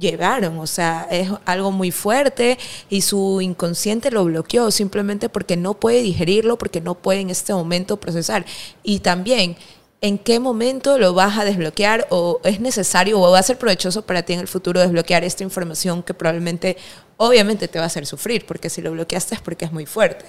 llevaron, 0.00 0.58
o 0.58 0.66
sea, 0.66 1.06
es 1.10 1.30
algo 1.44 1.70
muy 1.70 1.92
fuerte 1.92 2.58
y 2.88 3.02
su 3.02 3.40
inconsciente 3.40 4.10
lo 4.10 4.24
bloqueó 4.24 4.70
simplemente 4.70 5.28
porque 5.28 5.56
no 5.56 5.74
puede 5.74 6.02
digerirlo, 6.02 6.58
porque 6.58 6.80
no 6.80 6.96
puede 6.96 7.20
en 7.20 7.30
este 7.30 7.52
momento 7.52 7.98
procesar. 7.98 8.44
Y 8.82 9.00
también, 9.00 9.56
¿en 10.00 10.18
qué 10.18 10.40
momento 10.40 10.98
lo 10.98 11.12
vas 11.12 11.38
a 11.38 11.44
desbloquear 11.44 12.06
o 12.10 12.40
es 12.42 12.58
necesario 12.60 13.20
o 13.20 13.30
va 13.30 13.38
a 13.38 13.42
ser 13.42 13.58
provechoso 13.58 14.02
para 14.02 14.22
ti 14.22 14.32
en 14.32 14.40
el 14.40 14.48
futuro 14.48 14.80
desbloquear 14.80 15.22
esta 15.22 15.44
información 15.44 16.02
que 16.02 16.14
probablemente, 16.14 16.78
obviamente 17.18 17.68
te 17.68 17.78
va 17.78 17.84
a 17.84 17.86
hacer 17.86 18.06
sufrir, 18.06 18.46
porque 18.46 18.70
si 18.70 18.80
lo 18.80 18.90
bloqueaste 18.92 19.34
es 19.34 19.40
porque 19.40 19.66
es 19.66 19.72
muy 19.72 19.86
fuerte. 19.86 20.24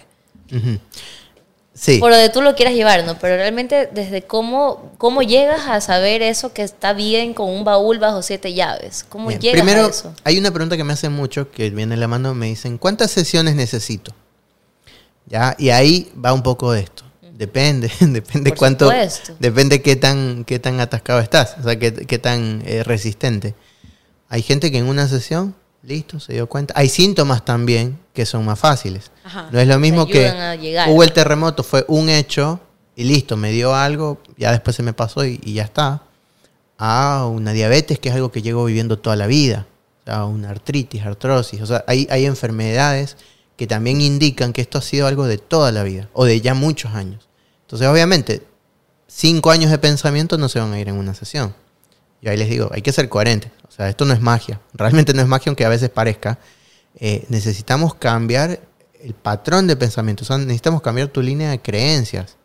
Por 2.00 2.12
donde 2.12 2.30
tú 2.30 2.42
lo 2.42 2.56
quieras 2.56 2.76
llevar, 2.76 3.04
¿no? 3.06 3.18
Pero 3.18 3.38
realmente 3.38 3.90
desde 3.92 4.22
cómo, 4.22 4.92
cómo 5.00 5.24
llegas 5.24 5.68
a 5.68 5.82
saber 5.82 6.22
eso 6.22 6.54
que 6.54 6.62
está 6.62 6.94
bien 6.94 7.34
con 7.34 7.50
un 7.50 7.64
baúl 7.64 7.98
bajo 7.98 8.22
siete 8.22 8.54
llaves. 8.54 9.04
¿Cómo 9.10 9.32
llegas 9.32 9.60
Primero, 9.60 9.86
a 9.86 9.90
eso? 9.90 10.14
hay 10.24 10.38
una 10.38 10.52
pregunta 10.52 10.78
que 10.78 10.84
me 10.84 10.94
hacen 10.94 11.12
mucho, 11.12 11.50
que 11.50 11.72
viene 11.72 11.96
en 11.96 12.00
la 12.00 12.08
mano, 12.08 12.36
me 12.36 12.48
dicen, 12.48 12.78
¿cuántas 12.78 13.10
sesiones 13.10 13.56
necesito? 13.56 14.14
¿Ya? 15.26 15.56
Y 15.58 15.70
ahí 15.70 16.12
va 16.24 16.34
un 16.34 16.44
poco 16.44 16.72
de 16.72 16.82
esto. 16.82 17.04
Depende, 17.34 17.92
depende 18.00 18.54
cuánto, 18.54 18.92
depende 19.40 19.82
qué 19.82 19.96
tan, 19.96 20.46
qué 20.46 20.60
tan 20.60 20.80
atascado 20.80 21.20
estás, 21.20 21.56
o 21.60 21.64
sea, 21.64 21.80
qué, 21.80 21.92
qué 21.92 22.20
tan 22.20 22.62
eh, 22.68 22.84
resistente. 22.84 23.56
Hay 24.30 24.44
gente 24.44 24.72
que 24.72 24.78
en 24.78 24.86
una 24.86 25.08
sesión 25.08 25.56
Listo, 25.84 26.20
se 26.20 26.34
dio 26.34 26.48
cuenta. 26.48 26.74
Hay 26.78 26.90
síntomas 26.90 27.44
también 27.44 28.00
que 28.14 28.26
son 28.26 28.46
más 28.46 28.60
fáciles. 28.60 29.12
no 29.52 29.60
es 29.60 29.68
lo 29.68 29.80
mismo 29.80 30.06
que 30.06 30.32
hubo 30.88 31.04
el 31.04 31.12
terremoto, 31.12 31.64
fue 31.64 31.86
un 31.88 32.10
hecho 32.10 32.60
y 32.96 33.04
listo, 33.04 33.36
me 33.38 33.52
dio 33.52 33.74
algo, 33.74 34.20
ya 34.38 34.52
después 34.52 34.76
se 34.76 34.84
me 34.84 34.94
pasó 34.94 35.26
y, 35.26 35.40
ya 35.40 35.64
está. 35.64 36.04
A 36.78 37.28
una 37.28 37.54
diabetes 37.54 38.00
que 38.00 38.10
es 38.10 38.16
algo 38.16 38.32
que 38.32 38.42
llego 38.42 38.66
viviendo 38.66 39.00
toda 39.00 39.16
la 39.16 39.28
vida. 39.28 39.68
O 40.02 40.06
sea, 40.06 40.26
una 40.26 40.50
artritis, 40.50 41.04
artrosis. 41.04 41.62
O 41.62 41.66
sea, 41.66 41.84
hay, 41.88 42.08
hay 42.10 42.26
enfermedades 42.26 43.18
que 43.56 43.68
también 43.68 44.02
indican 44.02 44.54
que 44.54 44.62
esto 44.62 44.80
ha 44.80 44.82
sido 44.82 45.06
algo 45.08 45.26
de 45.26 45.38
toda 45.38 45.72
la 45.72 45.84
vida 45.84 46.10
o 46.14 46.26
de 46.26 46.42
ya 46.42 46.54
muchos 46.54 46.94
años. 46.94 47.28
Entonces, 47.62 47.88
obviamente, 47.88 48.44
cinco 49.08 49.52
años 49.52 49.70
de 49.70 49.78
pensamiento 49.78 50.38
no 50.38 50.50
se 50.50 50.60
van 50.60 50.74
a 50.74 50.80
ir 50.80 50.90
en 50.90 50.96
una 50.96 51.14
sesión. 51.14 51.54
Y 52.22 52.30
ahí 52.30 52.38
les 52.38 52.50
digo, 52.50 52.70
hay 52.74 52.82
que 52.82 52.92
ser 52.92 53.10
coherente. 53.10 53.52
Sea, 53.82 53.90
esto 53.90 54.06
no 54.06 54.14
es 54.14 54.22
magia. 54.22 54.62
Realmente 54.74 55.12
no 55.12 55.24
es 55.24 55.28
magia, 55.28 55.50
aunque 55.50 55.66
a 55.66 55.70
veces 55.70 55.90
parezca. 55.90 56.38
Eh, 57.00 57.26
necesitamos 57.30 57.96
cambiar 57.96 58.60
el 59.02 59.16
patrón 59.16 59.66
de 59.66 59.76
pensamiento. 59.76 60.24
O 60.24 60.28
sea, 60.28 60.38
necesitamos 60.38 60.84
cambiar 60.84 61.08
tu 61.08 61.20
línea 61.24 61.50
de 61.50 61.60
creencias. 61.60 62.38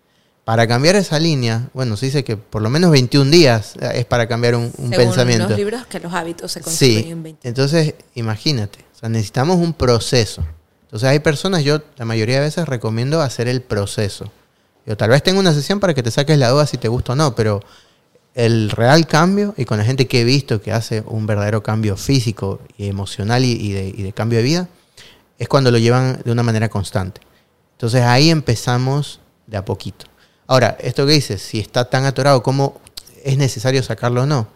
Para 0.44 0.66
cambiar 0.66 0.96
esa 0.96 1.18
línea, 1.18 1.68
bueno, 1.74 1.98
se 1.98 2.06
dice 2.06 2.24
que 2.24 2.38
por 2.38 2.62
lo 2.62 2.70
menos 2.70 2.90
21 2.90 3.30
días 3.30 3.74
eh, 3.78 3.90
es 3.96 4.06
para 4.06 4.26
cambiar 4.26 4.54
un, 4.54 4.72
un 4.78 4.88
Según 4.88 4.96
pensamiento. 4.96 5.50
los 5.50 5.58
libros 5.58 5.86
que 5.86 6.00
los 6.00 6.14
hábitos 6.14 6.52
se 6.52 6.62
construyen 6.62 7.04
sí. 7.04 7.10
en 7.10 7.22
20. 7.22 7.48
Entonces, 7.48 7.94
imagínate. 8.14 8.78
O 8.94 8.98
sea, 8.98 9.10
necesitamos 9.10 9.56
un 9.56 9.74
proceso. 9.74 10.42
Entonces, 10.84 11.06
hay 11.06 11.18
personas, 11.18 11.64
yo 11.64 11.82
la 11.98 12.06
mayoría 12.06 12.36
de 12.36 12.46
veces 12.46 12.66
recomiendo 12.66 13.20
hacer 13.20 13.46
el 13.46 13.60
proceso. 13.60 14.32
Yo 14.86 14.96
tal 14.96 15.10
vez 15.10 15.22
tengo 15.22 15.38
una 15.38 15.52
sesión 15.52 15.80
para 15.80 15.92
que 15.92 16.02
te 16.02 16.10
saques 16.10 16.38
la 16.38 16.48
duda 16.48 16.64
si 16.64 16.78
te 16.78 16.88
gusta 16.88 17.12
o 17.12 17.16
no, 17.16 17.34
pero 17.34 17.60
el 18.36 18.70
real 18.70 19.06
cambio 19.06 19.54
y 19.56 19.64
con 19.64 19.78
la 19.78 19.84
gente 19.84 20.06
que 20.06 20.20
he 20.20 20.24
visto 20.24 20.60
que 20.60 20.70
hace 20.70 21.02
un 21.06 21.26
verdadero 21.26 21.62
cambio 21.62 21.96
físico 21.96 22.60
y 22.76 22.86
emocional 22.86 23.42
y, 23.44 23.72
de, 23.72 24.12
cambio 24.12 24.38
de 24.38 24.44
vida, 24.44 24.68
es 25.38 25.48
cuando 25.48 25.70
lo 25.70 25.78
llevan 25.78 26.20
de 26.22 26.30
una 26.30 26.42
manera 26.42 26.68
constante. 26.68 27.22
Entonces 27.72 28.02
ahí 28.02 28.28
empezamos 28.28 29.20
de 29.46 29.56
a 29.56 29.64
poquito. 29.64 30.04
Ahora, 30.46 30.76
esto 30.80 31.06
que 31.06 31.14
dices, 31.14 31.40
si 31.40 31.58
está 31.58 31.88
tan 31.88 32.04
atorado, 32.04 32.42
¿cómo 32.42 32.78
es 33.24 33.38
necesario 33.38 33.82
sacarlo 33.82 34.24
o 34.24 34.26
no? 34.26 34.48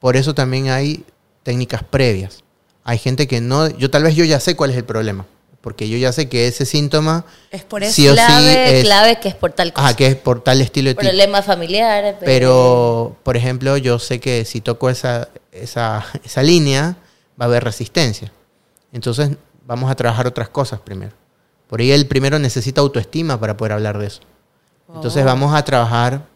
Por 0.00 0.16
eso 0.16 0.34
también 0.34 0.70
hay 0.70 1.04
técnicas 1.42 1.84
previas. 1.84 2.42
Hay 2.84 2.96
gente 2.96 3.28
que 3.28 3.42
no, 3.42 3.68
yo 3.68 3.90
tal 3.90 4.02
vez 4.02 4.14
yo 4.14 4.24
ya 4.24 4.40
sé 4.40 4.56
cuál 4.56 4.70
es 4.70 4.76
el 4.78 4.84
problema 4.84 5.26
porque 5.66 5.88
yo 5.88 5.98
ya 5.98 6.12
sé 6.12 6.28
que 6.28 6.46
ese 6.46 6.64
síntoma 6.64 7.24
es 7.50 7.64
por 7.64 7.82
eso 7.82 7.92
sí 7.92 8.06
clave, 8.06 8.82
clave 8.84 9.18
que 9.18 9.30
es 9.30 9.34
por 9.34 9.50
tal 9.50 9.72
cosa. 9.72 9.88
Ah, 9.88 9.96
que 9.96 10.06
es 10.06 10.14
por 10.14 10.40
tal 10.40 10.60
estilo 10.60 10.90
de 10.90 10.94
problema 10.94 11.42
familiar. 11.42 12.18
Pero, 12.20 13.16
por 13.24 13.36
ejemplo, 13.36 13.76
yo 13.76 13.98
sé 13.98 14.20
que 14.20 14.44
si 14.44 14.60
toco 14.60 14.90
esa, 14.90 15.28
esa, 15.50 16.06
esa 16.22 16.44
línea 16.44 16.98
va 17.32 17.46
a 17.46 17.48
haber 17.48 17.64
resistencia. 17.64 18.30
Entonces 18.92 19.30
vamos 19.66 19.90
a 19.90 19.96
trabajar 19.96 20.28
otras 20.28 20.48
cosas 20.50 20.78
primero. 20.78 21.14
Por 21.66 21.80
ahí 21.80 21.90
el 21.90 22.06
primero 22.06 22.38
necesita 22.38 22.80
autoestima 22.80 23.40
para 23.40 23.56
poder 23.56 23.72
hablar 23.72 23.98
de 23.98 24.06
eso. 24.06 24.20
Entonces 24.94 25.24
oh. 25.24 25.26
vamos 25.26 25.52
a 25.52 25.64
trabajar 25.64 26.26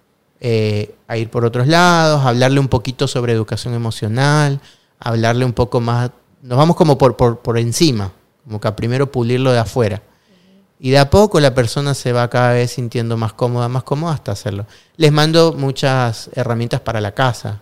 eh, 0.41 0.93
a 1.07 1.17
ir 1.17 1.31
por 1.31 1.45
otros 1.45 1.69
lados, 1.69 2.27
hablarle 2.27 2.59
un 2.59 2.67
poquito 2.67 3.07
sobre 3.07 3.33
educación 3.33 3.75
emocional, 3.75 4.61
hablarle 4.99 5.45
un 5.45 5.53
poco 5.53 5.79
más, 5.79 6.11
nos 6.43 6.59
vamos 6.59 6.75
como 6.75 6.99
por, 6.99 7.17
por, 7.17 7.39
por 7.39 7.59
encima, 7.59 8.11
como 8.51 8.61
que 8.61 8.73
primero 8.73 9.13
pulirlo 9.13 9.53
de 9.53 9.61
afuera. 9.61 10.03
Y 10.81 10.91
de 10.91 10.99
a 10.99 11.09
poco 11.09 11.39
la 11.39 11.55
persona 11.55 11.95
se 11.95 12.13
va 12.13 12.29
cada 12.29 12.55
vez 12.55 12.73
sintiendo 12.73 13.17
más 13.17 13.33
cómoda, 13.33 13.69
más 13.69 13.85
cómoda 13.85 14.15
hasta 14.15 14.33
hacerlo. 14.33 14.67
Les 14.97 15.13
mando 15.13 15.53
muchas 15.53 16.31
herramientas 16.35 16.81
para 16.81 17.01
la 17.01 17.13
casa. 17.13 17.61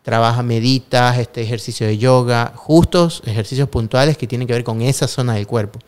Trabaja, 0.00 0.42
meditas, 0.42 1.18
este 1.18 1.42
ejercicio 1.42 1.86
de 1.86 1.98
yoga, 1.98 2.54
justos 2.56 3.22
ejercicios 3.26 3.68
puntuales 3.68 4.16
que 4.16 4.26
tienen 4.26 4.48
que 4.48 4.54
ver 4.54 4.64
con 4.64 4.80
esa 4.80 5.06
zona 5.08 5.34
del 5.34 5.46
cuerpo. 5.46 5.78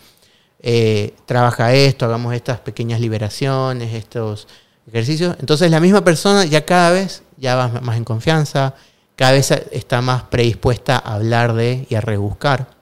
Eh, 0.60 1.14
trabaja 1.24 1.72
esto, 1.72 2.04
hagamos 2.04 2.34
estas 2.34 2.60
pequeñas 2.60 3.00
liberaciones, 3.00 3.94
estos 3.94 4.48
ejercicios. 4.86 5.34
Entonces 5.40 5.70
la 5.70 5.80
misma 5.80 6.04
persona 6.04 6.44
ya 6.44 6.66
cada 6.66 6.90
vez 6.90 7.22
ya 7.38 7.56
va 7.56 7.80
más 7.80 7.96
en 7.96 8.04
confianza, 8.04 8.74
cada 9.16 9.32
vez 9.32 9.50
está 9.50 10.02
más 10.02 10.24
predispuesta 10.24 10.98
a 10.98 11.14
hablar 11.14 11.54
de 11.54 11.86
y 11.88 11.94
a 11.94 12.02
rebuscar. 12.02 12.81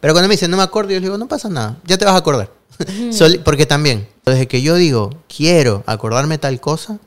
Pero 0.00 0.14
cuando 0.14 0.28
me 0.28 0.34
dicen 0.34 0.50
no 0.50 0.56
me 0.56 0.62
acuerdo, 0.62 0.90
yo 0.90 0.96
les 0.96 1.04
digo, 1.04 1.18
no 1.18 1.28
pasa 1.28 1.48
nada, 1.48 1.78
ya 1.84 1.98
te 1.98 2.04
vas 2.04 2.14
a 2.14 2.18
acordar. 2.18 2.50
porque 3.44 3.66
también, 3.66 4.08
desde 4.24 4.48
que 4.48 4.62
yo 4.62 4.74
digo, 4.74 5.10
quiero 5.34 5.82
acordarme 5.86 6.38
tal 6.38 6.60
cosa, 6.60 6.98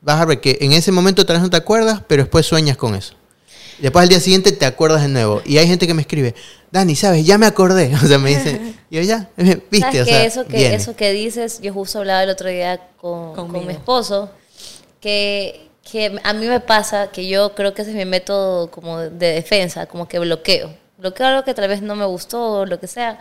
vas 0.00 0.20
a 0.20 0.24
ver 0.24 0.40
que 0.40 0.58
en 0.60 0.72
ese 0.72 0.92
momento 0.92 1.24
tal 1.24 1.36
vez 1.36 1.42
no 1.42 1.50
te 1.50 1.56
acuerdas, 1.56 2.02
pero 2.06 2.22
después 2.22 2.46
sueñas 2.46 2.76
con 2.76 2.94
eso. 2.94 3.14
Después 3.78 4.04
al 4.04 4.08
día 4.08 4.20
siguiente 4.20 4.52
te 4.52 4.64
acuerdas 4.64 5.02
de 5.02 5.08
nuevo. 5.08 5.42
Y 5.44 5.58
hay 5.58 5.66
gente 5.66 5.86
que 5.86 5.94
me 5.94 6.02
escribe, 6.02 6.34
Dani, 6.70 6.94
¿sabes? 6.94 7.24
Ya 7.26 7.38
me 7.38 7.46
acordé. 7.46 7.92
O 8.02 8.06
sea, 8.06 8.18
me 8.18 8.30
dice, 8.30 8.74
yo 8.90 9.00
ya, 9.02 9.28
viste, 9.70 10.02
o 10.02 10.04
sea, 10.04 10.24
eso 10.24 10.44
que, 10.46 10.74
eso 10.74 10.94
que 10.94 11.12
dices, 11.12 11.60
yo 11.60 11.72
justo 11.72 11.98
hablaba 11.98 12.22
el 12.22 12.30
otro 12.30 12.48
día 12.48 12.80
con, 13.00 13.34
con 13.34 13.66
mi 13.66 13.72
esposo, 13.72 14.30
que, 15.00 15.68
que 15.90 16.18
a 16.22 16.32
mí 16.32 16.46
me 16.46 16.60
pasa 16.60 17.10
que 17.10 17.26
yo 17.26 17.54
creo 17.54 17.74
que 17.74 17.82
ese 17.82 17.90
es 17.90 17.96
mi 17.96 18.04
método 18.04 18.70
como 18.70 18.98
de 18.98 19.32
defensa, 19.32 19.86
como 19.86 20.06
que 20.08 20.18
bloqueo. 20.18 20.81
Bloqueo 21.02 21.26
algo 21.26 21.44
que 21.44 21.52
tal 21.52 21.68
vez 21.68 21.82
no 21.82 21.96
me 21.96 22.06
gustó 22.06 22.60
o 22.60 22.66
lo 22.66 22.80
que 22.80 22.86
sea. 22.86 23.18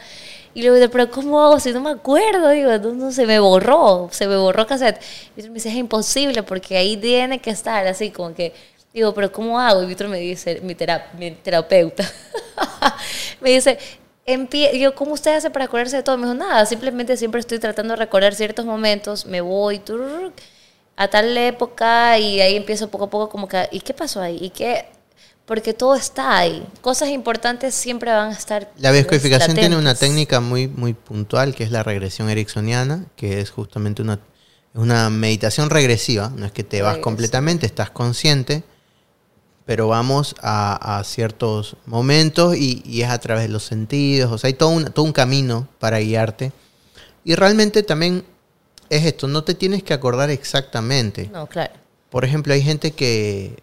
Y 0.53 0.61
luego 0.61 0.77
digo, 0.77 0.89
pero 0.91 1.11
¿cómo 1.11 1.41
hago 1.41 1.59
si 1.59 1.73
no 1.73 1.81
me 1.81 1.91
acuerdo? 1.91 2.49
Digo, 2.49 2.77
no, 2.93 3.11
se 3.11 3.25
me 3.25 3.39
borró, 3.39 4.09
se 4.11 4.27
me 4.27 4.37
borró 4.37 4.65
cassette. 4.67 5.01
Y 5.35 5.43
me 5.43 5.55
dice, 5.55 5.69
es 5.69 5.75
imposible 5.75 6.43
porque 6.43 6.77
ahí 6.77 6.95
tiene 6.97 7.39
que 7.39 7.49
estar 7.49 7.85
así 7.87 8.11
como 8.11 8.33
que 8.33 8.53
Digo, 8.93 9.13
pero 9.13 9.31
¿cómo 9.31 9.59
hago? 9.59 9.83
Y 9.83 9.85
Víctor 9.85 10.09
me 10.09 10.19
dice, 10.19 10.59
mi, 10.61 10.75
mi 11.17 11.31
terapeuta, 11.31 12.03
me 13.41 13.51
dice, 13.51 13.77
yo, 14.77 14.95
¿cómo 14.95 15.13
usted 15.13 15.35
hace 15.35 15.49
para 15.49 15.65
acordarse 15.65 15.97
de 15.97 16.03
todo? 16.03 16.17
Me 16.17 16.25
dijo, 16.25 16.37
nada, 16.37 16.65
simplemente 16.65 17.15
siempre 17.15 17.39
estoy 17.39 17.59
tratando 17.59 17.93
de 17.93 17.97
recordar 17.97 18.35
ciertos 18.35 18.65
momentos, 18.65 19.25
me 19.25 19.39
voy 19.39 19.81
a 20.97 21.07
tal 21.07 21.37
época 21.37 22.17
y 22.19 22.41
ahí 22.41 22.57
empiezo 22.57 22.89
poco 22.89 23.05
a 23.05 23.09
poco 23.09 23.29
como 23.29 23.47
que, 23.47 23.69
¿y 23.71 23.79
qué 23.79 23.93
pasó 23.93 24.21
ahí? 24.21 24.37
¿Y 24.41 24.49
qué? 24.49 24.85
Porque 25.51 25.73
todo 25.73 25.95
está 25.95 26.37
ahí. 26.37 26.65
Cosas 26.79 27.09
importantes 27.09 27.75
siempre 27.75 28.09
van 28.09 28.29
a 28.29 28.31
estar. 28.31 28.71
La 28.77 28.89
bioscodificación 28.93 29.57
tiene 29.57 29.75
una 29.75 29.95
técnica 29.95 30.39
muy, 30.39 30.69
muy 30.69 30.93
puntual 30.93 31.53
que 31.53 31.65
es 31.65 31.71
la 31.71 31.83
regresión 31.83 32.29
ericksoniana, 32.29 33.07
que 33.17 33.41
es 33.41 33.51
justamente 33.51 34.01
una, 34.01 34.21
una 34.73 35.09
meditación 35.09 35.69
regresiva. 35.69 36.31
No 36.33 36.45
es 36.45 36.53
que 36.53 36.63
te 36.63 36.81
vas 36.81 36.99
completamente, 36.99 37.65
estás 37.65 37.89
consciente 37.89 38.63
pero 39.65 39.89
vamos 39.89 40.35
a, 40.41 41.01
ciertos 41.03 41.75
momentos 41.85 42.55
y, 42.55 43.01
es 43.01 43.09
a 43.09 43.19
través 43.19 43.43
de 43.43 43.49
los 43.49 43.63
sentidos, 43.63 44.31
o 44.31 44.37
sea, 44.37 44.47
hay 44.47 44.53
todo 44.53 44.69
un, 44.69 44.85
todo 44.85 45.03
un 45.03 45.11
camino 45.11 45.67
para 45.79 45.99
guiarte. 45.99 46.53
Y 47.25 47.35
realmente 47.35 47.83
también 47.83 48.23
es 48.89 49.05
esto, 49.05 49.27
no 49.27 49.43
te 49.43 49.53
tienes 49.53 49.83
que 49.83 49.93
acordar 49.93 50.29
exactamente. 50.29 51.29
No, 51.33 51.45
claro. 51.47 51.73
Por 52.09 52.23
ejemplo, 52.23 52.53
hay 52.53 52.61
gente 52.61 52.91
que, 52.91 53.61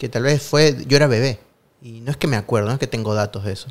que 0.00 0.08
tal 0.08 0.22
vez 0.22 0.42
fue, 0.42 0.74
yo 0.86 0.96
era 0.96 1.06
bebé, 1.06 1.40
y 1.82 2.00
no 2.00 2.10
es 2.10 2.16
que 2.16 2.26
me 2.26 2.36
acuerdo, 2.36 2.68
no 2.68 2.72
es 2.72 2.80
que 2.80 2.86
tengo 2.86 3.14
datos 3.14 3.44
de 3.44 3.52
eso. 3.52 3.68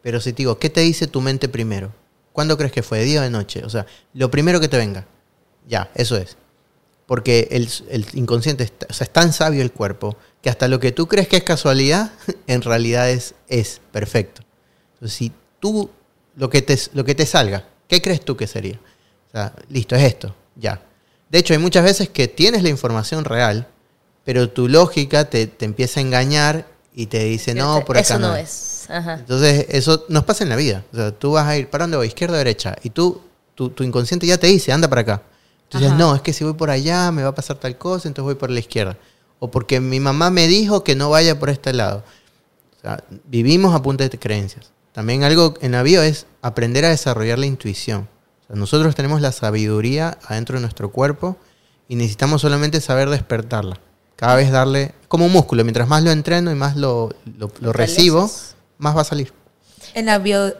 Pero 0.00 0.20
si 0.20 0.32
te 0.32 0.36
digo, 0.36 0.60
¿qué 0.60 0.70
te 0.70 0.80
dice 0.82 1.08
tu 1.08 1.20
mente 1.20 1.48
primero? 1.48 1.92
¿Cuándo 2.32 2.56
crees 2.56 2.70
que 2.70 2.84
fue? 2.84 3.00
¿De 3.00 3.04
día 3.04 3.18
o 3.18 3.24
de 3.24 3.30
noche? 3.30 3.64
O 3.64 3.68
sea, 3.68 3.84
lo 4.14 4.30
primero 4.30 4.60
que 4.60 4.68
te 4.68 4.76
venga. 4.76 5.08
Ya, 5.66 5.90
eso 5.96 6.16
es. 6.16 6.36
Porque 7.04 7.48
el, 7.50 8.06
inconsciente, 8.14 8.72
o 8.88 8.92
sea, 8.92 9.06
es 9.06 9.12
tan 9.12 9.32
sabio 9.32 9.60
el 9.60 9.72
cuerpo 9.72 10.16
que 10.40 10.50
hasta 10.50 10.68
lo 10.68 10.78
que 10.78 10.92
tú 10.92 11.08
crees 11.08 11.26
que 11.26 11.38
es 11.38 11.42
casualidad, 11.42 12.12
en 12.46 12.62
realidad 12.62 13.10
es, 13.10 13.34
es 13.48 13.80
perfecto. 13.90 14.42
Entonces, 14.94 15.18
si 15.18 15.32
tú, 15.58 15.90
lo 16.36 16.48
que, 16.48 16.62
te, 16.62 16.78
lo 16.94 17.04
que 17.04 17.16
te 17.16 17.26
salga, 17.26 17.68
¿qué 17.88 18.00
crees 18.00 18.24
tú 18.24 18.36
que 18.36 18.46
sería? 18.46 18.78
O 19.26 19.30
sea, 19.32 19.52
listo, 19.68 19.96
es 19.96 20.04
esto, 20.04 20.32
ya. 20.54 20.80
De 21.28 21.40
hecho, 21.40 21.54
hay 21.54 21.58
muchas 21.58 21.82
veces 21.82 22.08
que 22.08 22.28
tienes 22.28 22.62
la 22.62 22.68
información 22.68 23.24
real, 23.24 23.66
pero 24.26 24.50
tu 24.50 24.68
lógica 24.68 25.30
te, 25.30 25.50
empieza 25.60 26.00
a 26.00 26.02
engañar 26.02 26.66
y 26.94 27.06
te 27.06 27.24
dice, 27.24 27.54
no, 27.54 27.82
por 27.86 27.96
acá 27.96 28.02
eso 28.02 28.18
no. 28.18 28.36
es. 28.36 28.86
Entonces, 28.90 29.66
eso 29.70 30.04
nos 30.10 30.24
pasa 30.24 30.44
en 30.44 30.50
la 30.50 30.56
vida. 30.56 30.84
O 30.92 30.96
sea, 30.96 31.12
tú 31.12 31.32
vas 31.32 31.46
a 31.46 31.56
ir, 31.56 31.70
¿para 31.70 31.84
dónde 31.84 31.96
voy? 31.96 32.08
Izquierda 32.08 32.34
o 32.34 32.38
derecha. 32.38 32.76
Y 32.82 32.90
tú, 32.90 33.22
tu, 33.54 33.70
tu 33.70 33.82
inconsciente 33.82 34.26
ya 34.26 34.36
te 34.36 34.46
dice, 34.48 34.72
anda 34.72 34.88
para 34.88 35.00
acá. 35.00 35.22
Entonces, 35.64 35.92
no, 35.92 36.14
es 36.14 36.20
que 36.20 36.34
si 36.34 36.44
voy 36.44 36.52
por 36.52 36.68
allá 36.68 37.10
me 37.10 37.22
va 37.22 37.30
a 37.30 37.34
pasar 37.34 37.56
tal 37.56 37.78
cosa, 37.78 38.06
entonces 38.06 38.24
voy 38.26 38.34
por 38.34 38.50
la 38.50 38.60
izquierda 38.60 38.98
o 39.38 39.50
porque 39.50 39.80
mi 39.80 40.00
mamá 40.00 40.30
me 40.30 40.46
dijo 40.46 40.84
que 40.84 40.94
no 40.94 41.10
vaya 41.10 41.38
por 41.38 41.50
este 41.50 41.72
lado. 41.72 42.04
vivimos 43.24 43.74
a 43.74 43.82
punta 43.82 44.08
de 44.08 44.18
creencias. 44.18 44.72
También 44.92 45.24
algo 45.24 45.54
en 45.60 45.72
la 45.72 45.82
es 45.82 46.26
aprender 46.40 46.84
a 46.84 46.90
desarrollar 46.90 47.38
la 47.38 47.46
intuición. 47.46 48.08
nosotros 48.48 48.94
tenemos 48.94 49.20
la 49.20 49.32
sabiduría 49.32 50.18
adentro 50.26 50.56
de 50.56 50.62
nuestro 50.62 50.90
cuerpo 50.90 51.36
y 51.88 51.96
necesitamos 51.96 52.40
solamente 52.40 52.80
saber 52.80 53.10
despertarla. 53.10 53.78
Cada 54.16 54.34
vez 54.34 54.50
darle, 54.50 54.92
como 55.08 55.26
un 55.26 55.32
músculo, 55.32 55.62
mientras 55.62 55.86
más 55.86 56.02
lo 56.02 56.10
entreno 56.10 56.50
y 56.50 56.54
más 56.54 56.74
lo, 56.76 57.14
recibo, 57.60 58.30
más 58.78 58.96
va 58.96 59.02
a 59.02 59.04
salir. 59.04 59.32
En 59.94 60.06
la 60.06 60.18
bio, 60.18 60.54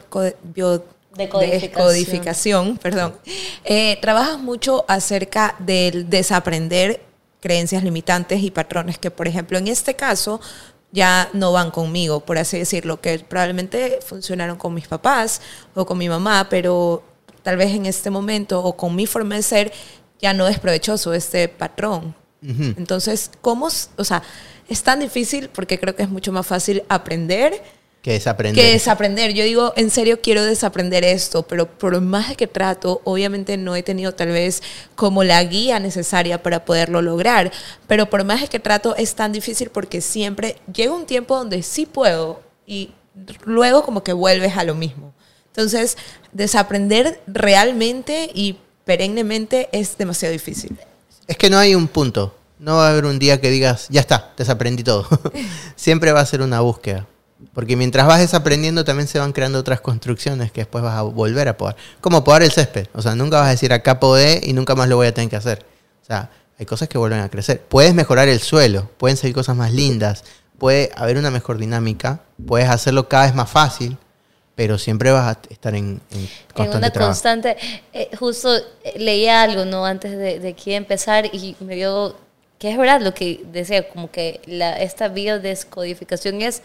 decodificación, 1.17 2.77
perdón, 2.77 3.15
eh, 3.63 3.97
trabajas 4.01 4.39
mucho 4.39 4.85
acerca 4.87 5.55
del 5.59 6.09
desaprender 6.09 7.01
creencias 7.39 7.83
limitantes 7.83 8.41
y 8.41 8.51
patrones 8.51 8.97
que, 8.97 9.11
por 9.11 9.27
ejemplo, 9.27 9.57
en 9.57 9.67
este 9.67 9.95
caso 9.95 10.39
ya 10.91 11.29
no 11.33 11.51
van 11.51 11.71
conmigo, 11.71 12.21
por 12.21 12.37
así 12.37 12.57
decirlo, 12.57 13.01
que 13.01 13.19
probablemente 13.19 13.99
funcionaron 14.05 14.57
con 14.57 14.73
mis 14.73 14.87
papás 14.87 15.41
o 15.75 15.85
con 15.85 15.97
mi 15.97 16.09
mamá, 16.09 16.47
pero 16.49 17.03
tal 17.43 17.57
vez 17.57 17.73
en 17.73 17.85
este 17.85 18.09
momento 18.09 18.63
o 18.63 18.75
con 18.75 18.95
mi 18.95 19.05
forma 19.05 19.35
de 19.35 19.43
ser 19.43 19.73
ya 20.19 20.33
no 20.33 20.47
es 20.47 20.59
provechoso 20.59 21.13
este 21.13 21.47
patrón. 21.47 22.15
Entonces, 22.41 23.31
¿cómo? 23.41 23.67
O 23.97 24.03
sea, 24.03 24.23
es 24.69 24.83
tan 24.83 24.99
difícil 24.99 25.49
porque 25.49 25.79
creo 25.79 25.95
que 25.95 26.03
es 26.03 26.09
mucho 26.09 26.31
más 26.31 26.45
fácil 26.45 26.83
aprender 26.87 27.61
que 28.07 28.13
desaprender. 28.13 28.63
Que 28.63 28.71
desaprender. 28.71 29.33
Yo 29.33 29.43
digo, 29.43 29.73
en 29.75 29.89
serio 29.89 30.21
quiero 30.21 30.45
desaprender 30.45 31.03
esto, 31.03 31.43
pero 31.43 31.67
por 31.67 31.99
más 31.99 32.37
que 32.37 32.47
trato, 32.47 33.01
obviamente 33.03 33.57
no 33.57 33.75
he 33.75 33.83
tenido 33.83 34.13
tal 34.13 34.29
vez 34.29 34.63
como 34.95 35.25
la 35.25 35.43
guía 35.43 35.81
necesaria 35.81 36.41
para 36.41 36.63
poderlo 36.63 37.01
lograr. 37.01 37.51
Pero 37.85 38.09
por 38.09 38.23
más 38.23 38.47
que 38.49 38.59
trato 38.59 38.95
es 38.95 39.15
tan 39.15 39.33
difícil 39.33 39.69
porque 39.71 39.99
siempre 39.99 40.55
llega 40.73 40.93
un 40.93 41.05
tiempo 41.05 41.35
donde 41.35 41.63
sí 41.63 41.85
puedo 41.85 42.41
y 42.65 42.91
luego 43.43 43.83
como 43.83 44.03
que 44.05 44.13
vuelves 44.13 44.55
a 44.55 44.63
lo 44.63 44.73
mismo. 44.73 45.13
Entonces, 45.47 45.97
desaprender 46.31 47.19
realmente 47.27 48.29
y 48.33 48.57
perennemente 48.85 49.67
es 49.73 49.97
demasiado 49.97 50.31
difícil. 50.31 50.77
Es 51.27 51.37
que 51.37 51.49
no 51.49 51.57
hay 51.57 51.75
un 51.75 51.87
punto. 51.87 52.35
No 52.59 52.77
va 52.77 52.87
a 52.87 52.91
haber 52.91 53.05
un 53.05 53.19
día 53.19 53.39
que 53.39 53.51
digas, 53.51 53.87
ya 53.89 54.01
está, 54.01 54.31
desaprendí 54.37 54.83
todo. 54.83 55.07
Siempre 55.75 56.11
va 56.11 56.21
a 56.21 56.25
ser 56.25 56.41
una 56.41 56.61
búsqueda. 56.61 57.05
Porque 57.53 57.75
mientras 57.75 58.07
vas 58.07 58.19
desaprendiendo 58.19 58.83
también 58.83 59.07
se 59.07 59.19
van 59.19 59.31
creando 59.31 59.59
otras 59.59 59.81
construcciones 59.81 60.51
que 60.51 60.61
después 60.61 60.83
vas 60.83 60.97
a 60.97 61.03
volver 61.03 61.47
a 61.47 61.57
podar. 61.57 61.75
Como 62.01 62.23
podar 62.23 62.41
el 62.41 62.51
césped. 62.51 62.87
O 62.93 63.01
sea, 63.01 63.13
nunca 63.13 63.37
vas 63.39 63.47
a 63.47 63.51
decir 63.51 63.73
acá 63.73 63.99
podé 63.99 64.41
y 64.43 64.53
nunca 64.53 64.73
más 64.73 64.89
lo 64.89 64.95
voy 64.95 65.07
a 65.07 65.13
tener 65.13 65.29
que 65.29 65.35
hacer. 65.35 65.65
O 66.01 66.05
sea, 66.05 66.31
hay 66.57 66.65
cosas 66.65 66.87
que 66.87 66.97
vuelven 66.97 67.19
a 67.19 67.29
crecer. 67.29 67.61
Puedes 67.61 67.93
mejorar 67.93 68.27
el 68.27 68.39
suelo, 68.39 68.89
pueden 68.97 69.17
salir 69.17 69.35
cosas 69.35 69.55
más 69.55 69.71
lindas, 69.71 70.23
puede 70.57 70.89
haber 70.95 71.17
una 71.17 71.29
mejor 71.29 71.57
dinámica, 71.57 72.21
puedes 72.45 72.69
hacerlo 72.69 73.07
cada 73.07 73.25
vez 73.25 73.35
más 73.35 73.49
fácil, 73.49 73.97
pero 74.57 74.79
siempre 74.79 75.11
vas 75.11 75.37
a 75.37 75.39
estar 75.51 75.75
en, 75.75 76.01
en 76.09 76.29
constante 76.51 76.77
una 76.77 77.05
constante. 77.05 77.57
Eh, 77.93 78.09
justo 78.17 78.57
eh, 78.57 78.63
leía 78.97 79.43
algo, 79.43 79.65
¿no? 79.65 79.85
Antes 79.85 80.17
de, 80.17 80.39
de 80.39 80.49
aquí 80.49 80.73
empezar 80.73 81.27
y 81.27 81.55
me 81.59 81.75
dio 81.75 82.15
que 82.57 82.71
es 82.71 82.77
verdad 82.77 82.99
lo 82.99 83.13
que 83.13 83.45
decía, 83.51 83.87
como 83.87 84.09
que 84.09 84.41
la, 84.47 84.81
esta 84.81 85.09
biodescodificación 85.09 86.41
es 86.41 86.63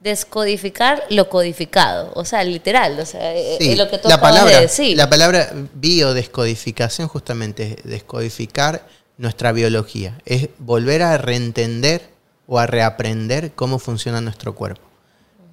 descodificar 0.00 1.02
lo 1.10 1.28
codificado, 1.28 2.12
o 2.14 2.24
sea, 2.24 2.44
literal, 2.44 3.00
o 3.00 3.04
sea, 3.04 3.34
eh, 3.34 3.56
es 3.58 3.76
lo 3.76 3.90
que 3.90 3.98
tú 3.98 4.08
la 4.08 4.20
palabra, 4.20 4.54
de 4.54 4.60
decir. 4.60 4.96
La 4.96 5.10
palabra 5.10 5.50
biodescodificación 5.74 7.08
justamente 7.08 7.78
es 7.78 7.90
descodificar 7.90 8.86
nuestra 9.18 9.50
biología, 9.50 10.20
es 10.24 10.50
volver 10.58 11.02
a 11.02 11.18
reentender 11.18 12.02
o 12.46 12.60
a 12.60 12.66
reaprender 12.68 13.52
cómo 13.56 13.80
funciona 13.80 14.20
nuestro 14.20 14.54
cuerpo. 14.54 14.93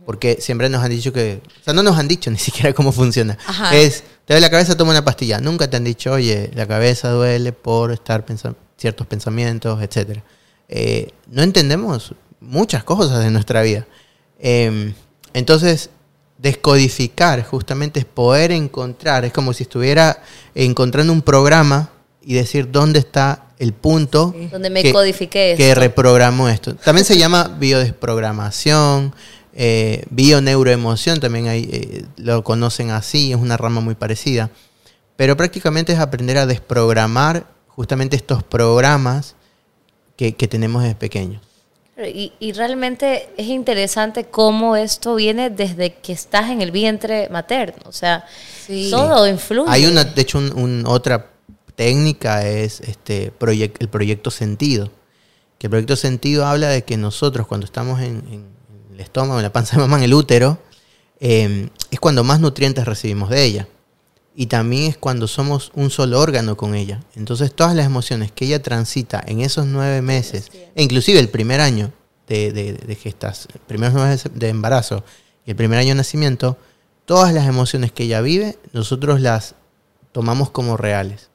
Porque 0.06 0.38
siempre 0.40 0.68
nos 0.70 0.84
han 0.84 0.90
dicho 0.90 1.14
que, 1.14 1.42
o 1.62 1.64
sea, 1.64 1.74
no 1.74 1.84
nos 1.84 1.98
han 1.98 2.08
dicho 2.08 2.32
ni 2.32 2.38
siquiera 2.40 2.74
cómo 2.74 2.92
funciona. 2.92 3.38
Es, 3.72 4.04
te 4.26 4.34
duele 4.34 4.42
la 4.48 4.50
cabeza, 4.50 4.76
toma 4.76 4.92
una 4.92 5.06
pastilla. 5.06 5.40
Nunca 5.40 5.70
te 5.70 5.78
han 5.78 5.84
dicho, 5.84 6.12
oye, 6.12 6.52
la 6.56 6.68
cabeza 6.68 7.10
duele 7.10 7.52
por 7.54 7.92
estar 7.92 8.26
pensando 8.26 8.58
ciertos 8.78 9.06
pensamientos, 9.06 9.82
etc. 9.82 10.20
Eh, 10.68 11.12
no 11.28 11.44
entendemos 11.44 12.16
muchas 12.40 12.84
cosas 12.84 13.24
de 13.24 13.30
nuestra 13.30 13.62
vida. 13.62 13.86
Em, 14.40 14.94
entonces, 15.34 15.92
descodificar 16.40 17.44
justamente 17.46 18.00
es 18.00 18.06
poder 18.06 18.52
encontrar, 18.52 19.24
es 19.24 19.32
como 19.32 19.54
si 19.54 19.64
estuviera 19.64 20.24
encontrando 20.56 21.14
un 21.14 21.22
programa 21.22 21.92
y 22.24 22.34
decir 22.34 22.72
dónde 22.72 23.00
está 23.00 23.48
el 23.60 23.74
punto 23.74 24.34
Donde 24.52 24.72
me 24.72 24.82
que, 24.82 24.92
codifiqué 24.92 25.54
que 25.56 25.70
esto. 25.70 25.80
reprogramó 25.80 26.50
esto. 26.50 26.76
También 26.76 27.06
se 27.06 27.18
llama 27.18 27.56
biodesprogramación, 27.60 29.14
eh, 29.54 30.06
bioneuroemoción, 30.10 31.20
también 31.20 31.48
hay, 31.48 31.70
eh, 31.72 32.06
lo 32.18 32.44
conocen 32.44 32.90
así, 32.92 33.32
es 33.32 33.38
una 33.38 33.58
rama 33.58 33.82
muy 33.82 33.96
parecida. 33.96 34.50
Pero 35.16 35.36
prácticamente 35.38 35.94
es 35.94 36.00
aprender 36.00 36.38
a 36.38 36.46
desprogramar 36.46 37.46
justamente 37.68 38.16
estos 38.16 38.44
programas 38.44 39.36
que, 40.16 40.34
que 40.36 40.48
tenemos 40.48 40.84
desde 40.84 40.96
pequeños. 40.96 41.42
Y, 42.04 42.34
y 42.40 42.54
realmente 42.54 43.30
es 43.38 43.46
interesante 43.48 44.26
cómo 44.26 44.76
esto 44.76 45.14
viene 45.16 45.50
desde 45.52 45.94
que 45.96 46.14
estás 46.14 46.50
en 46.50 46.62
el 46.62 46.72
vientre 46.72 47.30
materno. 47.30 47.84
O 47.86 47.92
sea, 47.92 48.26
Sí. 48.66 48.88
todo 48.90 49.28
influye. 49.28 49.70
Hay 49.70 49.86
una, 49.86 50.04
de 50.04 50.22
hecho, 50.22 50.38
un- 50.40 50.58
un- 50.58 50.84
otra 50.88 51.28
técnica 51.76 52.48
es 52.48 52.80
este 52.82 53.26
el 53.26 53.90
proyecto 53.90 54.32
sentido. 54.32 54.90
Que 55.60 55.68
el 55.68 55.72
proyecto 55.72 55.96
sentido 55.96 56.46
habla 56.48 56.70
de 56.70 56.84
que 56.84 56.98
nosotros 56.98 57.46
cuando 57.46 57.66
estamos 57.66 58.00
en, 58.02 58.24
en 58.32 58.46
el 58.94 59.00
estómago, 59.00 59.40
en 59.40 59.44
la 59.44 59.54
panza 59.54 59.76
de 59.76 59.82
mamá, 59.82 59.98
en 59.98 60.04
el 60.04 60.14
útero, 60.14 60.60
eh, 61.20 61.70
es 61.90 62.00
cuando 62.00 62.24
más 62.24 62.40
nutrientes 62.40 62.86
recibimos 62.86 63.30
de 63.30 63.44
ella. 63.44 63.68
Y 64.36 64.46
también 64.46 64.90
es 64.90 64.98
cuando 64.98 65.28
somos 65.28 65.72
un 65.76 65.90
solo 65.90 66.20
órgano 66.20 66.56
con 66.56 66.74
ella. 66.74 67.02
Entonces 67.16 67.54
todas 67.54 67.76
las 67.76 67.86
emociones 67.86 68.32
que 68.32 68.46
ella 68.46 68.62
transita 68.62 69.22
en 69.26 69.42
esos 69.42 69.66
nueve 69.66 70.02
meses, 70.02 70.52
e 70.74 70.82
inclusive 70.82 71.20
el 71.20 71.30
primer 71.30 71.60
año 71.60 71.92
de, 72.28 72.52
de, 72.54 72.74
de 72.74 72.96
gestas, 72.96 73.48
primeros 73.68 73.94
nueve 73.94 74.12
meses 74.12 74.32
de 74.34 74.48
embarazo 74.48 75.04
y 75.46 75.52
el 75.52 75.58
primer 75.58 75.80
año 75.80 75.90
de 75.90 75.96
nacimiento, 75.96 76.58
todas 77.06 77.34
las 77.34 77.46
emociones 77.46 77.92
que 77.92 78.04
ella 78.04 78.22
vive, 78.22 78.58
nosotros 78.72 79.20
las 79.20 79.56
tomamos 80.14 80.50
como 80.50 80.78
reales. 80.78 81.30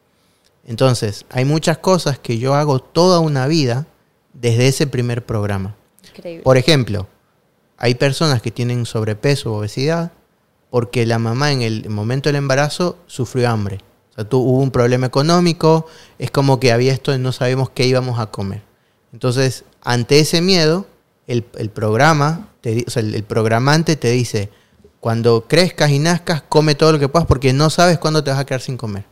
Entonces, 0.67 1.27
hay 1.31 1.45
muchas 1.45 1.79
cosas 1.79 2.19
que 2.19 2.39
yo 2.39 2.55
hago 2.55 2.81
toda 2.81 3.21
una 3.21 3.47
vida 3.47 3.87
desde 4.33 4.69
ese 4.69 4.87
primer 4.87 5.25
programa. 5.25 5.77
Increíble. 6.09 6.43
Por 6.43 6.57
ejemplo, 6.57 7.07
hay 7.79 7.95
personas 7.95 8.41
que 8.43 8.51
tienen 8.51 8.87
sobrepeso 8.87 9.53
o 9.53 9.59
obesidad 9.59 10.13
porque 10.71 11.07
la 11.07 11.19
mamá 11.19 11.53
en 11.53 11.63
el 11.63 11.89
momento 11.89 12.29
del 12.29 12.37
embarazo 12.37 12.99
sufrió 13.07 13.49
hambre. 13.51 13.79
O 14.13 14.15
sea, 14.15 14.25
tu- 14.29 14.39
hubo 14.41 14.61
un 14.61 14.71
problema 14.71 15.07
económico, 15.07 15.87
es 16.19 16.31
como 16.31 16.59
que 16.59 16.73
había 16.73 16.93
esto 16.93 17.13
de 17.13 17.19
no 17.19 17.33
sabemos 17.33 17.71
qué 17.71 17.87
íbamos 17.87 18.19
a 18.19 18.27
comer. 18.27 18.63
Entonces, 19.13 19.65
ante 19.83 20.19
ese 20.19 20.41
miedo, 20.41 20.87
el, 21.27 21.45
el 21.57 21.71
programa, 21.71 22.49
te 22.61 22.71
di- 22.71 22.85
o 22.87 22.91
sea, 22.91 23.03
el, 23.03 23.15
el 23.15 23.23
programante 23.25 23.97
te 23.97 24.11
dice, 24.11 24.51
cuando 25.01 25.45
crezcas 25.47 25.91
y 25.91 25.99
nazcas, 25.99 26.43
come 26.49 26.75
todo 26.75 26.93
lo 26.93 26.99
que 26.99 27.09
puedas 27.09 27.27
porque 27.29 27.53
no 27.53 27.71
sabes 27.71 27.99
cuándo 27.99 28.25
te 28.25 28.31
vas 28.31 28.41
a 28.41 28.45
quedar 28.47 28.61
sin 28.61 28.77
comer. 28.77 29.05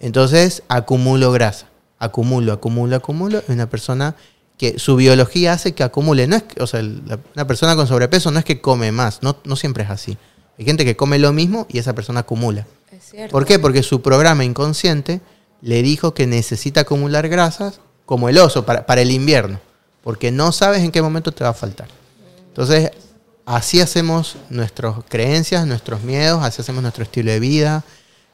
Entonces, 0.00 0.62
acumulo 0.68 1.32
grasa. 1.32 1.68
Acumulo, 1.98 2.52
acumulo, 2.52 2.96
acumulo. 2.96 3.38
Es 3.38 3.48
una 3.48 3.68
persona 3.68 4.16
que 4.58 4.78
su 4.78 4.96
biología 4.96 5.52
hace 5.52 5.72
que 5.74 5.82
acumule. 5.82 6.26
No 6.26 6.36
es 6.36 6.42
que- 6.44 6.62
o 6.62 6.66
sea, 6.66 6.82
la- 6.82 7.18
una 7.34 7.46
persona 7.46 7.76
con 7.76 7.86
sobrepeso 7.86 8.30
no 8.30 8.38
es 8.38 8.44
que 8.44 8.60
come 8.60 8.90
más. 8.92 9.22
No, 9.22 9.36
no 9.44 9.56
siempre 9.56 9.84
es 9.84 9.90
así. 9.90 10.16
Hay 10.58 10.64
gente 10.64 10.84
que 10.84 10.96
come 10.96 11.18
lo 11.18 11.32
mismo 11.32 11.66
y 11.68 11.78
esa 11.78 11.94
persona 11.94 12.20
acumula. 12.20 12.66
Es 12.90 13.10
cierto. 13.10 13.32
¿Por 13.32 13.44
qué? 13.44 13.58
Porque 13.58 13.82
su 13.82 14.00
programa 14.00 14.44
inconsciente 14.44 15.20
le 15.60 15.82
dijo 15.82 16.14
que 16.14 16.26
necesita 16.26 16.80
acumular 16.82 17.28
grasas 17.28 17.80
como 18.06 18.28
el 18.28 18.38
oso 18.38 18.64
para, 18.64 18.86
para 18.86 19.02
el 19.02 19.10
invierno. 19.10 19.60
Porque 20.02 20.30
no 20.30 20.52
sabes 20.52 20.82
en 20.82 20.92
qué 20.92 21.02
momento 21.02 21.32
te 21.32 21.44
va 21.44 21.50
a 21.50 21.54
faltar. 21.54 21.88
Entonces, 22.48 22.90
así 23.44 23.80
hacemos 23.80 24.36
nuestras 24.48 24.94
creencias, 25.08 25.66
nuestros 25.66 26.02
miedos, 26.02 26.42
así 26.42 26.62
hacemos 26.62 26.80
nuestro 26.82 27.02
estilo 27.04 27.30
de 27.32 27.40
vida. 27.40 27.84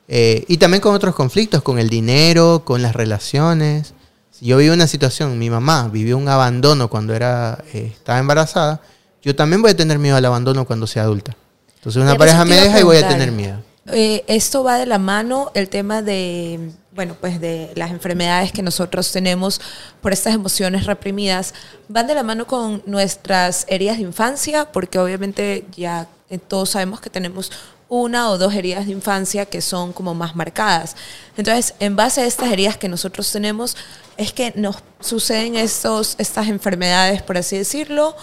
eh, 0.08 0.44
y 0.48 0.58
también 0.58 0.80
con 0.82 0.94
otros 0.94 1.14
conflictos, 1.14 1.62
con 1.62 1.78
el 1.78 1.88
dinero, 1.88 2.62
con 2.64 2.82
las 2.82 2.94
relaciones. 2.94 3.94
Si 4.42 4.48
yo 4.48 4.56
viví 4.56 4.70
una 4.70 4.88
situación, 4.88 5.38
mi 5.38 5.50
mamá 5.50 5.88
vivió 5.88 6.18
un 6.18 6.28
abandono 6.28 6.90
cuando 6.90 7.14
era, 7.14 7.62
eh, 7.72 7.92
estaba 7.94 8.18
embarazada, 8.18 8.80
yo 9.22 9.36
también 9.36 9.62
voy 9.62 9.70
a 9.70 9.76
tener 9.76 10.00
miedo 10.00 10.16
al 10.16 10.24
abandono 10.24 10.64
cuando 10.64 10.88
sea 10.88 11.04
adulta. 11.04 11.36
Entonces 11.76 12.02
una 12.02 12.10
Eso 12.10 12.18
pareja 12.18 12.44
me 12.44 12.56
deja 12.56 12.80
y 12.80 12.82
voy 12.82 12.96
a 12.96 13.06
tener 13.06 13.30
miedo. 13.30 13.62
Eh, 13.86 14.24
esto 14.26 14.64
va 14.64 14.78
de 14.78 14.86
la 14.86 14.98
mano 14.98 15.52
el 15.54 15.68
tema 15.68 16.02
de, 16.02 16.72
bueno, 16.90 17.14
pues 17.20 17.40
de 17.40 17.70
las 17.76 17.92
enfermedades 17.92 18.50
que 18.50 18.62
nosotros 18.62 19.12
tenemos 19.12 19.60
por 20.00 20.12
estas 20.12 20.34
emociones 20.34 20.86
reprimidas, 20.86 21.54
van 21.86 22.08
de 22.08 22.16
la 22.16 22.24
mano 22.24 22.48
con 22.48 22.82
nuestras 22.84 23.64
heridas 23.68 23.98
de 23.98 24.02
infancia, 24.02 24.72
porque 24.72 24.98
obviamente 24.98 25.66
ya 25.76 26.08
eh, 26.30 26.38
todos 26.38 26.70
sabemos 26.70 27.00
que 27.00 27.10
tenemos 27.10 27.52
una 27.94 28.30
o 28.30 28.38
dos 28.38 28.54
heridas 28.54 28.86
de 28.86 28.92
infancia 28.92 29.44
que 29.44 29.60
son 29.60 29.92
como 29.92 30.14
más 30.14 30.34
marcadas. 30.34 30.96
Entonces, 31.36 31.74
en 31.78 31.94
base 31.94 32.22
a 32.22 32.26
estas 32.26 32.50
heridas 32.50 32.78
que 32.78 32.88
nosotros 32.88 33.30
tenemos, 33.30 33.76
es 34.16 34.32
que 34.32 34.54
nos 34.56 34.76
suceden 35.00 35.56
estos, 35.56 36.14
estas 36.18 36.48
enfermedades, 36.48 37.20
por 37.20 37.36
así 37.36 37.58
decirlo. 37.58 38.16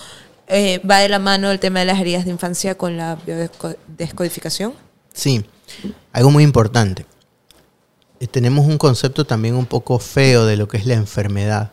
Eh, 0.47 0.79
va 0.89 0.97
de 0.97 1.09
la 1.09 1.19
mano 1.19 1.51
el 1.51 1.59
tema 1.59 1.81
de 1.81 1.85
las 1.85 1.99
heridas 1.99 2.25
de 2.25 2.31
infancia 2.31 2.75
con 2.75 2.97
la 2.97 3.15
biodescodificación. 3.23 4.73
Sí, 5.13 5.45
algo 6.13 6.31
muy 6.31 6.43
importante. 6.43 7.05
Eh, 8.19 8.25
Tenemos 8.25 8.65
un 8.65 8.79
concepto 8.79 9.23
también 9.23 9.53
un 9.53 9.67
poco 9.67 9.99
feo 9.99 10.47
de 10.47 10.57
lo 10.57 10.67
que 10.67 10.77
es 10.77 10.87
la 10.87 10.95
enfermedad, 10.95 11.71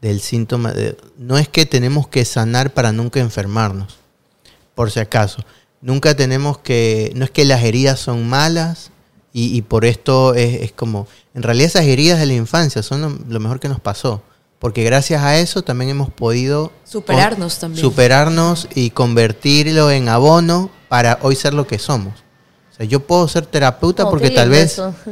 del 0.00 0.20
síntoma. 0.20 0.72
de- 0.72 0.96
no 1.16 1.38
es 1.38 1.48
que 1.48 1.66
tenemos 1.66 2.08
que 2.08 2.24
sanar 2.24 2.74
para 2.74 2.90
nunca 2.90 3.20
enfermarnos, 3.20 3.96
por 4.74 4.90
si 4.90 4.98
acaso. 4.98 5.44
Nunca 5.80 6.14
tenemos 6.16 6.58
que, 6.58 7.12
no 7.14 7.24
es 7.24 7.30
que 7.30 7.44
las 7.44 7.62
heridas 7.62 8.00
son 8.00 8.28
malas 8.28 8.90
y, 9.32 9.56
y 9.56 9.62
por 9.62 9.84
esto 9.84 10.34
es, 10.34 10.62
es 10.62 10.72
como, 10.72 11.06
en 11.34 11.42
realidad 11.42 11.66
esas 11.68 11.84
heridas 11.84 12.18
de 12.18 12.26
la 12.26 12.34
infancia 12.34 12.82
son 12.82 13.00
lo, 13.00 13.18
lo 13.28 13.40
mejor 13.40 13.60
que 13.60 13.68
nos 13.68 13.78
pasó, 13.80 14.22
porque 14.58 14.82
gracias 14.82 15.22
a 15.22 15.38
eso 15.38 15.62
también 15.62 15.90
hemos 15.90 16.10
podido 16.10 16.72
Superarnos 16.84 17.54
con- 17.54 17.60
también. 17.60 17.80
superarnos 17.84 18.66
y 18.74 18.90
convertirlo 18.90 19.90
en 19.92 20.08
abono 20.08 20.70
para 20.88 21.18
hoy 21.22 21.36
ser 21.36 21.54
lo 21.54 21.66
que 21.66 21.78
somos. 21.78 22.14
O 22.72 22.76
sea, 22.76 22.86
yo 22.86 23.00
puedo 23.06 23.28
ser 23.28 23.46
terapeuta 23.46 24.04
Oh, 24.06 24.10
porque 24.10 24.30
tal 24.30 24.48
vez 24.50 24.72
eso. 24.72 24.94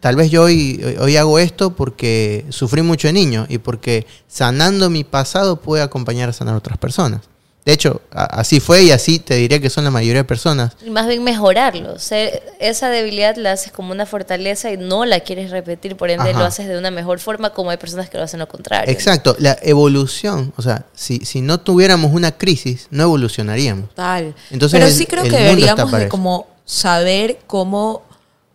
Tal 0.00 0.16
vez 0.16 0.30
yo 0.30 0.42
hoy- 0.42 0.96
hoy 1.00 1.16
hago 1.16 1.38
esto 1.38 1.74
porque 1.74 2.44
sufrí 2.50 2.82
mucho 2.82 3.08
de 3.08 3.14
niño 3.14 3.46
y 3.48 3.56
porque 3.56 4.06
sanando 4.28 4.90
mi 4.90 5.02
pasado 5.02 5.56
pude 5.62 5.80
acompañar 5.80 6.28
a 6.28 6.34
sanar 6.34 6.52
a 6.54 6.58
otras 6.58 6.76
personas. 6.76 7.22
De 7.64 7.72
hecho, 7.72 8.02
así 8.10 8.60
fue 8.60 8.82
y 8.82 8.90
así 8.90 9.18
te 9.18 9.36
diría 9.36 9.58
que 9.58 9.70
son 9.70 9.84
la 9.84 9.90
mayoría 9.90 10.20
de 10.20 10.24
personas. 10.24 10.76
Y 10.84 10.90
más 10.90 11.06
bien 11.06 11.24
mejorarlo. 11.24 11.98
Ser- 11.98 12.42
esa 12.60 12.90
debilidad 12.90 13.36
la 13.36 13.52
haces 13.52 13.72
como 13.72 13.90
una 13.92 14.04
fortaleza 14.04 14.70
y 14.70 14.76
no 14.76 15.06
la 15.06 15.20
quieres 15.20 15.50
repetir, 15.50 15.96
por 15.96 16.10
ende 16.10 16.30
Ajá. 16.30 16.38
lo 16.40 16.44
haces 16.44 16.68
de 16.68 16.76
una 16.76 16.90
mejor 16.90 17.20
forma, 17.20 17.50
como 17.50 17.70
hay 17.70 17.78
personas 17.78 18.10
que 18.10 18.18
lo 18.18 18.24
hacen 18.24 18.40
lo 18.40 18.48
contrario. 18.48 18.92
Exacto, 18.92 19.34
la 19.38 19.56
evolución, 19.62 20.52
o 20.56 20.62
sea, 20.62 20.84
si, 20.94 21.20
si 21.20 21.40
no 21.40 21.58
tuviéramos 21.58 22.12
una 22.12 22.32
crisis, 22.36 22.86
no 22.90 23.04
evolucionaríamos. 23.04 23.88
Total. 23.90 24.34
Entonces, 24.50 24.78
Pero 24.78 24.86
el- 24.86 24.92
sí 24.94 25.06
creo 25.06 25.22
que 25.22 25.30
deberíamos 25.30 25.90
de 25.90 26.08
como 26.08 26.48
saber 26.66 27.38
cómo, 27.46 28.02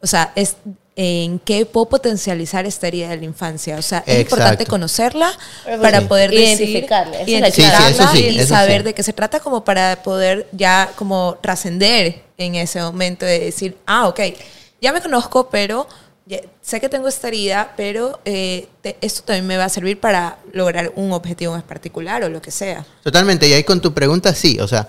o 0.02 0.08
sea, 0.08 0.34
es 0.36 0.56
en 1.02 1.40
qué 1.40 1.66
puedo 1.66 1.88
potencializar 1.88 2.66
esta 2.66 2.88
herida 2.90 3.08
de 3.08 3.16
la 3.16 3.24
infancia. 3.24 3.78
O 3.78 3.82
sea, 3.82 4.00
es 4.00 4.16
Exacto. 4.16 4.36
importante 4.36 4.66
conocerla 4.66 5.32
Pero 5.64 5.82
para 5.82 6.02
sí. 6.02 6.06
poder 6.08 6.30
decir, 6.30 6.68
Identificarla. 6.70 7.18
Sí, 7.26 8.18
sí, 8.18 8.28
y 8.38 8.44
saber 8.46 8.80
sí. 8.82 8.84
de 8.84 8.94
qué 8.94 9.02
se 9.04 9.14
trata 9.14 9.40
como 9.40 9.64
para 9.64 10.04
poder 10.04 10.48
ya 10.52 10.92
como 10.98 11.38
trascender 11.42 12.22
en 12.38 12.56
ese 12.56 12.82
momento 12.82 13.26
de 13.26 13.40
decir, 13.40 13.78
ah, 13.86 14.10
ok, 14.10 14.20
ya 14.82 14.92
me 14.92 15.00
conozco, 15.00 15.50
pero 15.50 15.88
ya- 16.26 16.42
sé 16.62 16.82
que 16.82 16.90
tengo 16.90 17.08
esta 17.08 17.30
herida, 17.30 17.72
pero 17.78 18.20
eh, 18.26 18.68
te- 18.82 18.98
esto 19.00 19.24
también 19.24 19.48
me 19.48 19.56
va 19.56 19.64
a 19.66 19.70
servir 19.70 20.02
para 20.02 20.40
lograr 20.52 20.92
un 20.98 21.14
objetivo 21.14 21.56
en 21.56 21.62
particular 21.62 22.26
o 22.26 22.30
lo 22.30 22.42
que 22.42 22.52
sea. 22.52 22.86
Totalmente, 23.04 23.48
y 23.48 23.54
ahí 23.54 23.64
con 23.64 23.80
tu 23.80 23.94
pregunta 23.94 24.36
sí, 24.36 24.60
o 24.60 24.68
sea, 24.68 24.86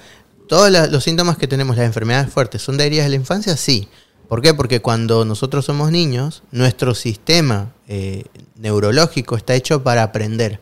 todos 0.48 0.70
los 0.90 1.04
síntomas 1.04 1.38
que 1.38 1.46
tenemos, 1.46 1.76
las 1.76 1.86
enfermedades 1.86 2.32
fuertes, 2.32 2.62
¿son 2.62 2.76
de 2.76 2.84
heridas 2.86 3.04
de 3.06 3.11
la 3.11 3.16
infancia? 3.16 3.56
Sí. 3.56 3.88
¿Por 4.31 4.43
qué? 4.43 4.55
Porque 4.55 4.81
cuando 4.81 5.24
nosotros 5.24 5.64
somos 5.64 5.91
niños, 5.91 6.45
nuestro 6.53 6.95
sistema 6.95 7.72
eh, 7.89 8.22
neurológico 8.55 9.37
está 9.37 9.57
hecho 9.57 9.83
para 9.83 10.05
aprender. 10.05 10.61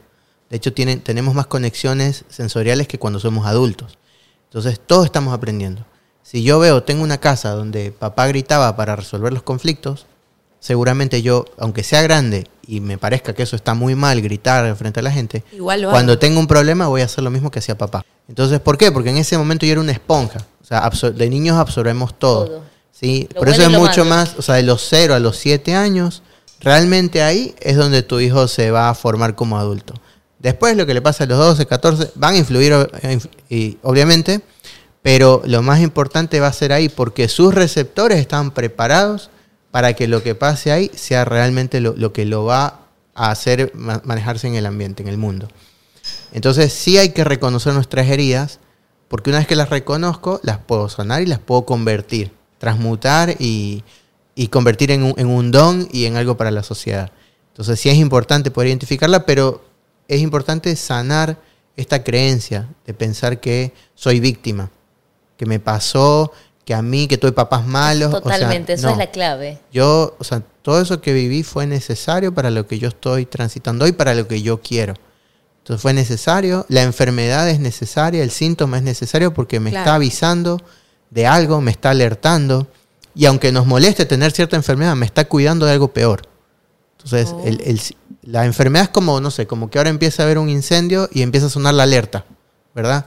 De 0.48 0.56
hecho, 0.56 0.72
tienen, 0.72 1.02
tenemos 1.02 1.34
más 1.34 1.48
conexiones 1.48 2.24
sensoriales 2.30 2.88
que 2.88 2.98
cuando 2.98 3.20
somos 3.20 3.46
adultos. 3.46 3.98
Entonces, 4.44 4.80
todos 4.80 5.04
estamos 5.04 5.34
aprendiendo. 5.34 5.84
Si 6.22 6.42
yo 6.42 6.58
veo, 6.58 6.82
tengo 6.82 7.02
una 7.02 7.18
casa 7.18 7.50
donde 7.50 7.92
papá 7.92 8.26
gritaba 8.28 8.74
para 8.74 8.96
resolver 8.96 9.34
los 9.34 9.42
conflictos, 9.42 10.06
seguramente 10.60 11.20
yo, 11.20 11.44
aunque 11.58 11.84
sea 11.84 12.00
grande 12.00 12.46
y 12.66 12.80
me 12.80 12.96
parezca 12.96 13.34
que 13.34 13.42
eso 13.42 13.54
está 13.54 13.74
muy 13.74 13.94
mal, 13.94 14.22
gritar 14.22 14.74
frente 14.76 15.00
a 15.00 15.02
la 15.02 15.10
gente, 15.10 15.44
Igual 15.52 15.84
cuando 15.90 16.12
hago. 16.12 16.18
tengo 16.20 16.40
un 16.40 16.46
problema 16.46 16.88
voy 16.88 17.02
a 17.02 17.04
hacer 17.04 17.22
lo 17.22 17.30
mismo 17.30 17.50
que 17.50 17.58
hacía 17.58 17.76
papá. 17.76 18.02
Entonces, 18.28 18.60
¿por 18.60 18.78
qué? 18.78 18.90
Porque 18.90 19.10
en 19.10 19.18
ese 19.18 19.36
momento 19.36 19.66
yo 19.66 19.72
era 19.72 19.82
una 19.82 19.92
esponja. 19.92 20.38
O 20.62 20.64
sea, 20.64 20.90
de 21.10 21.28
niños 21.28 21.58
absorbemos 21.58 22.18
todo. 22.18 22.46
Todo. 22.46 22.77
¿Sí? 22.98 23.28
Lo 23.34 23.40
Por 23.40 23.48
eso 23.48 23.62
es 23.62 23.68
mucho 23.70 24.04
malo. 24.04 24.22
más, 24.22 24.34
o 24.38 24.42
sea, 24.42 24.56
de 24.56 24.62
los 24.62 24.86
0 24.88 25.14
a 25.14 25.18
los 25.18 25.36
7 25.36 25.74
años, 25.74 26.22
realmente 26.60 27.22
ahí 27.22 27.54
es 27.60 27.76
donde 27.76 28.02
tu 28.02 28.20
hijo 28.20 28.48
se 28.48 28.70
va 28.70 28.88
a 28.90 28.94
formar 28.94 29.34
como 29.34 29.58
adulto. 29.58 29.94
Después 30.38 30.76
lo 30.76 30.86
que 30.86 30.94
le 30.94 31.02
pasa 31.02 31.24
a 31.24 31.26
los 31.26 31.38
12, 31.38 31.66
14, 31.66 32.12
van 32.14 32.34
a 32.34 32.38
influir, 32.38 32.72
inf- 32.72 33.28
y, 33.48 33.78
obviamente, 33.82 34.40
Pero 35.00 35.42
lo 35.46 35.62
más 35.62 35.80
importante 35.80 36.40
va 36.40 36.48
a 36.48 36.52
ser 36.52 36.72
ahí, 36.72 36.88
porque 36.88 37.28
sus 37.28 37.54
receptores 37.54 38.18
están 38.18 38.50
preparados 38.50 39.30
para 39.70 39.94
que 39.94 40.08
lo 40.08 40.22
que 40.24 40.34
pase 40.34 40.72
ahí 40.72 40.90
sea 40.94 41.24
realmente 41.24 41.80
lo, 41.80 41.94
lo 41.96 42.12
que 42.12 42.24
lo 42.24 42.44
va 42.44 42.80
a 43.14 43.30
hacer 43.30 43.70
ma- 43.74 44.02
manejarse 44.04 44.48
en 44.48 44.56
el 44.56 44.66
ambiente, 44.66 45.02
en 45.02 45.08
el 45.08 45.16
mundo. 45.16 45.48
Entonces 46.32 46.72
sí 46.72 46.98
hay 46.98 47.10
que 47.10 47.24
reconocer 47.24 47.72
nuestras 47.74 48.08
heridas, 48.08 48.58
porque 49.08 49.30
una 49.30 49.38
vez 49.38 49.46
que 49.48 49.56
las 49.56 49.70
reconozco, 49.70 50.40
las 50.42 50.58
puedo 50.58 50.88
sanar 50.88 51.22
y 51.22 51.26
las 51.26 51.38
puedo 51.38 51.64
convertir, 51.64 52.32
transmutar 52.58 53.36
y, 53.38 53.82
y 54.34 54.48
convertir 54.48 54.90
en 54.90 55.02
un, 55.02 55.14
en 55.16 55.26
un 55.28 55.50
don 55.50 55.88
y 55.92 56.04
en 56.04 56.16
algo 56.16 56.36
para 56.36 56.50
la 56.50 56.62
sociedad. 56.62 57.10
Entonces 57.52 57.80
sí 57.80 57.88
es 57.88 57.96
importante 57.96 58.50
poder 58.50 58.68
identificarla, 58.68 59.26
pero 59.26 59.64
es 60.06 60.20
importante 60.20 60.74
sanar 60.76 61.38
esta 61.76 62.02
creencia 62.02 62.68
de 62.86 62.94
pensar 62.94 63.40
que 63.40 63.72
soy 63.94 64.20
víctima, 64.20 64.70
que 65.36 65.46
me 65.46 65.60
pasó, 65.60 66.32
que 66.64 66.74
a 66.74 66.82
mí, 66.82 67.06
que 67.08 67.16
tuve 67.18 67.32
papás 67.32 67.66
malos. 67.66 68.08
o 68.08 68.12
sea, 68.12 68.20
Totalmente, 68.20 68.72
eso 68.74 68.86
no. 68.88 68.92
es 68.92 68.98
la 68.98 69.10
clave. 69.10 69.58
Yo, 69.72 70.16
o 70.18 70.24
sea, 70.24 70.42
todo 70.62 70.80
eso 70.80 71.00
que 71.00 71.12
viví 71.12 71.42
fue 71.42 71.66
necesario 71.66 72.34
para 72.34 72.50
lo 72.50 72.66
que 72.66 72.78
yo 72.78 72.88
estoy 72.88 73.26
transitando 73.26 73.84
hoy, 73.84 73.92
para 73.92 74.14
lo 74.14 74.26
que 74.28 74.42
yo 74.42 74.60
quiero. 74.60 74.94
Entonces 75.58 75.82
fue 75.82 75.92
necesario, 75.92 76.64
la 76.68 76.82
enfermedad 76.82 77.48
es 77.48 77.60
necesaria, 77.60 78.22
el 78.22 78.30
síntoma 78.30 78.78
es 78.78 78.82
necesario 78.82 79.32
porque 79.34 79.60
me 79.60 79.70
Claro. 79.70 79.84
está 79.84 79.94
avisando 79.96 80.60
de 81.10 81.26
algo, 81.26 81.60
me 81.60 81.70
está 81.70 81.90
alertando. 81.90 82.66
Y 83.14 83.26
aunque 83.26 83.50
nos 83.52 83.66
moleste 83.66 84.06
tener 84.06 84.32
cierta 84.32 84.56
enfermedad, 84.56 84.94
me 84.96 85.06
está 85.06 85.26
cuidando 85.26 85.66
de 85.66 85.72
algo 85.72 85.88
peor. 85.92 86.22
Entonces, 86.96 87.30
Oh. 87.34 87.42
el- 87.44 87.60
el- 87.62 87.80
la 88.22 88.44
enfermedad 88.44 88.84
es 88.84 88.90
como, 88.90 89.20
no 89.20 89.30
sé, 89.30 89.46
como 89.46 89.70
que 89.70 89.78
ahora 89.78 89.90
empieza 89.90 90.22
a 90.22 90.26
haber 90.26 90.38
un 90.38 90.48
incendio 90.48 91.08
y 91.12 91.22
empieza 91.22 91.46
a 91.46 91.50
sonar 91.50 91.74
la 91.74 91.84
alerta, 91.84 92.24
¿verdad? 92.74 93.06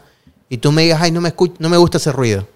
Y 0.50 0.58
tú 0.58 0.72
me 0.72 0.82
digas, 0.84 1.02
ay, 1.02 1.12
no 1.12 1.22
me, 1.22 1.34
no 1.60 1.70
me 1.70 1.78
gusta 1.78 1.98
ese 1.98 2.12
ruido. 2.12 2.48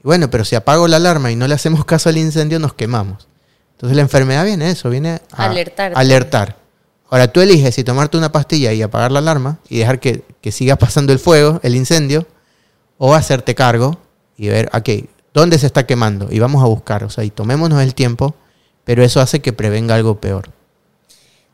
Y 0.00 0.02
bueno, 0.02 0.28
pero 0.30 0.44
si 0.44 0.54
apago 0.56 0.88
la 0.88 0.96
alarma 0.96 1.30
y 1.30 1.36
no 1.36 1.46
le 1.48 1.54
hacemos 1.54 1.84
caso 1.84 2.08
al 2.08 2.18
incendio, 2.18 2.58
nos 2.58 2.74
quemamos. 2.74 3.28
Entonces 3.72 3.96
la 3.96 4.02
enfermedad 4.02 4.44
viene 4.44 4.70
eso, 4.70 4.90
viene 4.90 5.20
a 5.32 5.44
Alertarte. 5.46 5.98
alertar. 5.98 6.56
Ahora 7.08 7.28
tú 7.30 7.40
eliges 7.40 7.74
si 7.74 7.84
tomarte 7.84 8.16
una 8.16 8.32
pastilla 8.32 8.72
y 8.72 8.82
apagar 8.82 9.12
la 9.12 9.20
alarma 9.20 9.58
y 9.68 9.78
dejar 9.78 10.00
que, 10.00 10.24
que 10.40 10.50
siga 10.52 10.76
pasando 10.76 11.12
el 11.12 11.18
fuego, 11.18 11.60
el 11.62 11.76
incendio, 11.76 12.26
o 12.98 13.14
hacerte 13.14 13.54
cargo 13.54 13.98
y 14.36 14.48
ver, 14.48 14.70
ok, 14.72 15.08
¿dónde 15.32 15.58
se 15.58 15.66
está 15.66 15.86
quemando? 15.86 16.28
Y 16.30 16.38
vamos 16.38 16.62
a 16.62 16.66
buscar, 16.66 17.04
o 17.04 17.10
sea, 17.10 17.24
y 17.24 17.30
tomémonos 17.30 17.82
el 17.82 17.94
tiempo, 17.94 18.34
pero 18.84 19.02
eso 19.02 19.20
hace 19.20 19.40
que 19.40 19.52
prevenga 19.52 19.94
algo 19.94 20.20
peor. 20.20 20.50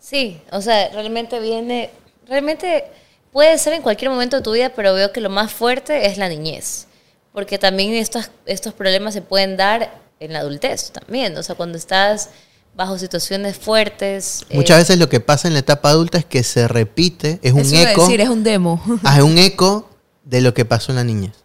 Sí, 0.00 0.40
o 0.50 0.60
sea, 0.60 0.90
realmente 0.90 1.40
viene, 1.40 1.90
realmente 2.28 2.84
puede 3.32 3.56
ser 3.58 3.72
en 3.72 3.82
cualquier 3.82 4.10
momento 4.10 4.36
de 4.36 4.42
tu 4.42 4.52
vida, 4.52 4.72
pero 4.74 4.94
veo 4.94 5.12
que 5.12 5.20
lo 5.20 5.30
más 5.30 5.52
fuerte 5.52 6.06
es 6.06 6.18
la 6.18 6.28
niñez, 6.28 6.86
porque 7.32 7.58
también 7.58 7.94
estos, 7.94 8.30
estos 8.46 8.74
problemas 8.74 9.14
se 9.14 9.22
pueden 9.22 9.56
dar 9.56 10.00
en 10.20 10.32
la 10.32 10.40
adultez 10.40 10.92
también, 10.92 11.36
o 11.36 11.42
sea, 11.42 11.54
cuando 11.54 11.78
estás 11.78 12.30
bajo 12.74 12.98
situaciones 12.98 13.56
fuertes. 13.56 14.44
eh, 14.48 14.56
Muchas 14.56 14.78
veces 14.78 14.98
lo 14.98 15.08
que 15.08 15.20
pasa 15.20 15.48
en 15.48 15.54
la 15.54 15.60
etapa 15.60 15.90
adulta 15.90 16.18
es 16.18 16.24
que 16.24 16.42
se 16.42 16.68
repite, 16.68 17.38
es 17.42 17.52
un 17.52 17.60
eco, 17.60 18.02
decir, 18.02 18.20
es 18.20 18.28
un 18.28 18.42
demo. 18.42 18.82
ah, 19.02 19.18
es 19.18 19.22
un 19.22 19.38
eco 19.38 19.88
de 20.24 20.40
lo 20.40 20.54
que 20.54 20.64
pasó 20.64 20.92
en 20.92 20.96
la 20.96 21.04
niñez. 21.04 21.41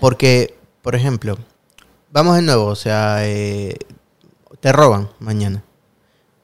Porque, 0.00 0.56
por 0.82 0.94
ejemplo, 0.94 1.36
vamos 2.10 2.36
de 2.36 2.42
nuevo, 2.42 2.66
o 2.66 2.76
sea, 2.76 3.26
eh, 3.26 3.76
te 4.60 4.72
roban 4.72 5.10
mañana. 5.18 5.62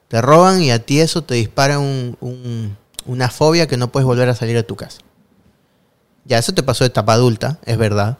Te 0.07 0.21
roban 0.21 0.61
y 0.61 0.71
a 0.71 0.83
ti 0.85 0.99
eso 0.99 1.23
te 1.23 1.35
dispara 1.35 1.79
un- 1.79 2.17
un- 2.19 2.77
una 3.05 3.29
fobia 3.29 3.67
que 3.67 3.77
no 3.77 3.91
puedes 3.91 4.05
volver 4.05 4.27
a 4.29 4.35
salir 4.35 4.55
de 4.55 4.63
tu 4.63 4.75
casa. 4.75 5.01
Ya, 6.25 6.37
eso 6.37 6.53
te 6.53 6.63
pasó 6.63 6.83
de 6.83 6.87
etapa 6.89 7.13
adulta, 7.13 7.59
es 7.65 7.77
verdad. 7.77 8.17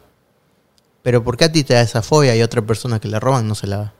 Pero 1.02 1.22
¿por 1.24 1.36
qué 1.36 1.44
a 1.44 1.52
ti 1.52 1.64
te 1.64 1.74
da 1.74 1.80
esa 1.80 2.02
fobia 2.02 2.34
y 2.36 2.40
a 2.40 2.44
otra 2.44 2.62
persona 2.62 3.00
que 3.00 3.08
le 3.08 3.20
roban 3.20 3.46
no 3.48 3.54
se 3.54 3.66
la 3.66 3.76
da? 3.76 3.94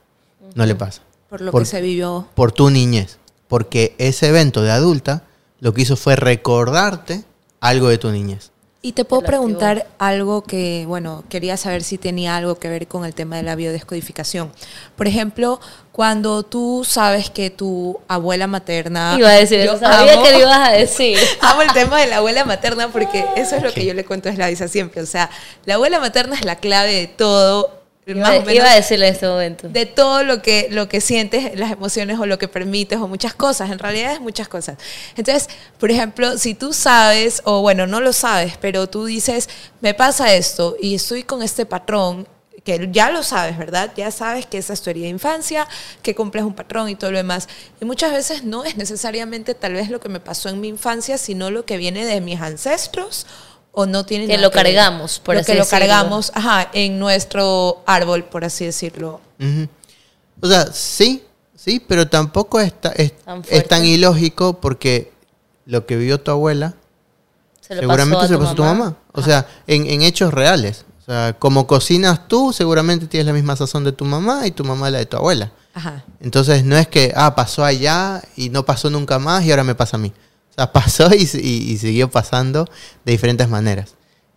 No 0.55 0.65
le 0.65 0.75
pasa. 0.75 1.01
Por 1.29 1.41
lo 1.41 1.51
Por- 1.51 1.61
que 1.63 1.65
se 1.67 1.81
vivió. 1.81 2.27
Por 2.35 2.51
tu 2.51 2.69
niñez. 2.69 3.17
Porque 3.47 3.95
ese 3.97 4.27
evento 4.29 4.61
de 4.63 4.71
adulta 4.71 5.23
lo 5.59 5.73
que 5.73 5.81
hizo 5.81 5.95
fue 5.95 6.15
recordarte 6.15 7.23
algo 7.59 7.87
de 7.89 7.97
tu 7.97 8.11
niñez. 8.11 8.50
Y 8.83 8.93
te 8.93 9.05
puedo 9.05 9.21
preguntar 9.21 9.85
algo 9.99 10.41
que, 10.41 10.85
bueno, 10.87 11.23
quería 11.29 11.55
saber 11.55 11.83
si 11.83 11.99
tenía 11.99 12.35
algo 12.35 12.55
que 12.55 12.67
ver 12.67 12.87
con 12.87 13.05
el 13.05 13.13
tema 13.13 13.35
de 13.37 13.43
la 13.43 13.53
biodescodificación. 13.53 14.51
Por 14.95 15.07
ejemplo, 15.07 15.59
cuando 15.91 16.41
tú 16.41 16.83
sabes 16.83 17.29
que 17.29 17.51
tu 17.51 17.99
abuela 18.07 18.47
materna... 18.47 19.15
Iba 19.19 19.29
a 19.29 19.33
decir, 19.33 19.63
Yo 19.63 19.73
eso, 19.73 19.81
sabía 19.81 20.13
amo- 20.13 20.23
que 20.23 20.31
lo 20.31 20.39
ibas 20.39 20.67
a 20.67 20.71
decir. 20.71 21.19
Amo 21.41 21.61
el 21.61 21.71
tema 21.73 21.99
de 22.01 22.07
la 22.07 22.17
abuela 22.17 22.43
materna 22.43 22.87
porque 22.91 23.23
eso 23.35 23.55
es 23.55 23.61
lo 23.61 23.71
que 23.71 23.85
yo 23.85 23.93
le 23.93 24.03
cuento 24.03 24.29
a 24.29 24.33
Slavisa 24.33 24.67
siempre. 24.67 25.03
O 25.03 25.05
sea, 25.05 25.29
la 25.65 25.75
abuela 25.75 25.99
materna 25.99 26.33
es 26.33 26.43
la 26.43 26.55
clave 26.55 26.91
de 26.93 27.05
todo. 27.07 27.80
Iba, 28.05 28.21
más 28.21 28.29
o 28.29 28.41
menos 28.41 28.53
iba 28.53 28.71
a 28.71 28.75
decirle 28.75 29.07
en 29.07 29.13
este 29.13 29.27
momento. 29.27 29.69
de 29.69 29.85
todo 29.85 30.23
lo 30.23 30.41
que, 30.41 30.67
lo 30.71 30.89
que 30.89 31.01
sientes, 31.01 31.57
las 31.57 31.71
emociones 31.71 32.19
o 32.19 32.25
lo 32.25 32.39
que 32.39 32.47
permites 32.47 32.99
o 32.99 33.07
muchas 33.07 33.33
cosas. 33.33 33.69
En 33.69 33.79
realidad 33.79 34.13
es 34.13 34.19
muchas 34.19 34.47
cosas. 34.47 34.77
Entonces, 35.15 35.49
por 35.79 35.91
ejemplo, 35.91 36.37
si 36.37 36.55
tú 36.55 36.73
sabes, 36.73 37.41
o 37.45 37.61
bueno, 37.61 37.85
no 37.85 38.01
lo 38.01 38.11
sabes, 38.11 38.53
pero 38.59 38.87
tú 38.87 39.05
dices, 39.05 39.49
me 39.81 39.93
pasa 39.93 40.33
esto 40.33 40.75
y 40.81 40.95
estoy 40.95 41.23
con 41.23 41.43
este 41.43 41.65
patrón, 41.65 42.27
que 42.63 42.89
ya 42.91 43.09
lo 43.09 43.23
sabes, 43.23 43.57
¿verdad? 43.57 43.91
Ya 43.95 44.11
sabes 44.11 44.45
que 44.45 44.57
esa 44.57 44.73
es 44.73 44.81
tu 44.81 44.89
herida 44.89 45.05
de 45.05 45.09
infancia, 45.09 45.67
que 46.03 46.13
cumples 46.13 46.43
un 46.43 46.53
patrón 46.53 46.89
y 46.89 46.95
todo 46.95 47.11
lo 47.11 47.17
demás. 47.17 47.49
Y 47.79 47.85
muchas 47.85 48.11
veces 48.11 48.43
no 48.43 48.63
es 48.63 48.77
necesariamente 48.77 49.55
tal 49.55 49.73
vez 49.73 49.89
lo 49.89 49.99
que 49.99 50.09
me 50.09 50.19
pasó 50.19 50.49
en 50.49 50.59
mi 50.59 50.67
infancia, 50.67 51.17
sino 51.17 51.49
lo 51.49 51.65
que 51.65 51.77
viene 51.77 52.05
de 52.05 52.21
mis 52.21 52.39
ancestros 52.39 53.25
o 53.73 53.85
no 53.85 54.05
tiene 54.05 54.25
Que 54.27 54.33
nada 54.33 54.41
lo 54.43 54.49
ver. 54.49 54.63
cargamos, 54.65 55.19
por 55.19 55.35
Lo 55.35 55.41
así 55.41 55.47
que 55.51 55.57
lo 55.57 55.63
decirlo. 55.63 55.79
cargamos, 55.79 56.31
ajá, 56.35 56.69
en 56.73 56.99
nuestro 56.99 57.83
árbol, 57.85 58.23
por 58.25 58.43
así 58.45 58.65
decirlo. 58.65 59.21
Ujú. 59.39 59.67
O 60.41 60.47
sea, 60.47 60.67
sí, 60.73 61.23
sí, 61.55 61.79
pero 61.79 62.07
tampoco 62.07 62.59
es, 62.59 62.73
ta- 62.79 62.93
es, 62.95 63.13
Tan 63.23 63.43
es 63.49 63.67
tan 63.67 63.85
ilógico 63.85 64.59
porque 64.59 65.11
lo 65.65 65.85
que 65.85 65.95
vivió 65.95 66.19
tu 66.19 66.31
abuela 66.31 66.73
Se 67.61 67.75
lo 67.75 67.81
seguramente 67.81 68.15
pasó 68.17 68.25
a 68.25 68.27
se 68.27 68.33
lo 68.33 68.39
tu 68.39 68.43
pasó 68.45 68.51
a 68.53 68.55
tu 68.55 68.63
mamá. 68.63 68.97
O 69.13 69.21
sea, 69.21 69.47
en, 69.67 69.87
en 69.87 70.01
hechos 70.01 70.33
reales. 70.33 70.85
O 71.01 71.03
sea, 71.05 71.33
como 71.39 71.65
cocinas 71.67 72.27
tú, 72.27 72.53
seguramente 72.53 73.07
tienes 73.07 73.27
la 73.27 73.33
misma 73.33 73.55
sazón 73.55 73.83
de 73.83 73.91
tu 73.91 74.05
mamá 74.05 74.45
y 74.47 74.51
tu 74.51 74.63
mamá 74.63 74.89
la 74.89 74.97
de 74.99 75.05
tu 75.05 75.17
abuela. 75.17 75.51
Ajá. 75.73 76.03
Entonces 76.19 76.63
no 76.65 76.75
es 76.77 76.87
que, 76.87 77.13
ah, 77.15 77.33
pasó 77.35 77.63
allá 77.63 78.21
y 78.35 78.49
no 78.49 78.65
pasó 78.65 78.89
nunca 78.89 79.17
más 79.19 79.43
y 79.45 79.51
ahora 79.51 79.63
me 79.63 79.75
pasa 79.75 79.97
a 79.97 79.99
mí. 79.99 80.11
O 80.51 80.53
sea, 80.55 80.71
pasó 80.73 81.09
y, 81.13 81.27
y- 81.41 81.71
y 81.71 81.77
siguió 81.77 82.09
pasando 82.11 82.65
de 83.05 83.11
diferentes 83.11 83.47
maneras. 83.49 83.95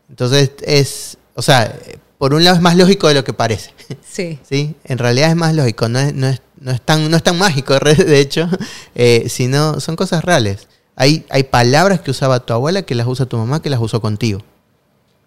Entonces 0.09 0.53
es, 0.63 1.19
o 1.35 1.43
sea, 1.43 1.77
por 2.19 2.35
un 2.35 2.45
lado 2.45 2.57
es 2.57 2.63
más 2.63 2.77
lógico 2.77 3.09
de 3.09 3.15
lo 3.15 3.25
que 3.25 3.33
parece. 3.33 3.73
Sí. 4.09 4.39
Sí, 4.49 4.75
en 4.85 4.99
realidad 4.99 5.31
es 5.31 5.37
más 5.37 5.55
lógico, 5.55 5.89
no 5.89 5.99
es, 5.99 6.15
no 6.15 6.29
es, 6.29 6.41
no 6.61 6.71
es, 6.71 6.81
tan, 6.81 7.11
no 7.11 7.17
es 7.17 7.23
tan 7.23 7.37
mágico, 7.39 7.75
de 7.79 8.21
hecho, 8.21 8.49
eh, 8.95 9.27
sino 9.29 9.81
son 9.81 9.97
cosas 9.97 10.25
reales. 10.25 10.69
Hay, 10.97 11.27
hay 11.31 11.43
palabras 11.45 12.01
que 12.01 12.13
usaba 12.13 12.39
tu 12.47 12.53
abuela 12.53 12.83
que 12.83 12.95
las 12.95 13.07
usa 13.09 13.27
tu 13.27 13.37
mamá 13.37 13.61
que 13.61 13.69
las 13.71 13.81
usó 13.81 14.01
contigo. 14.01 14.41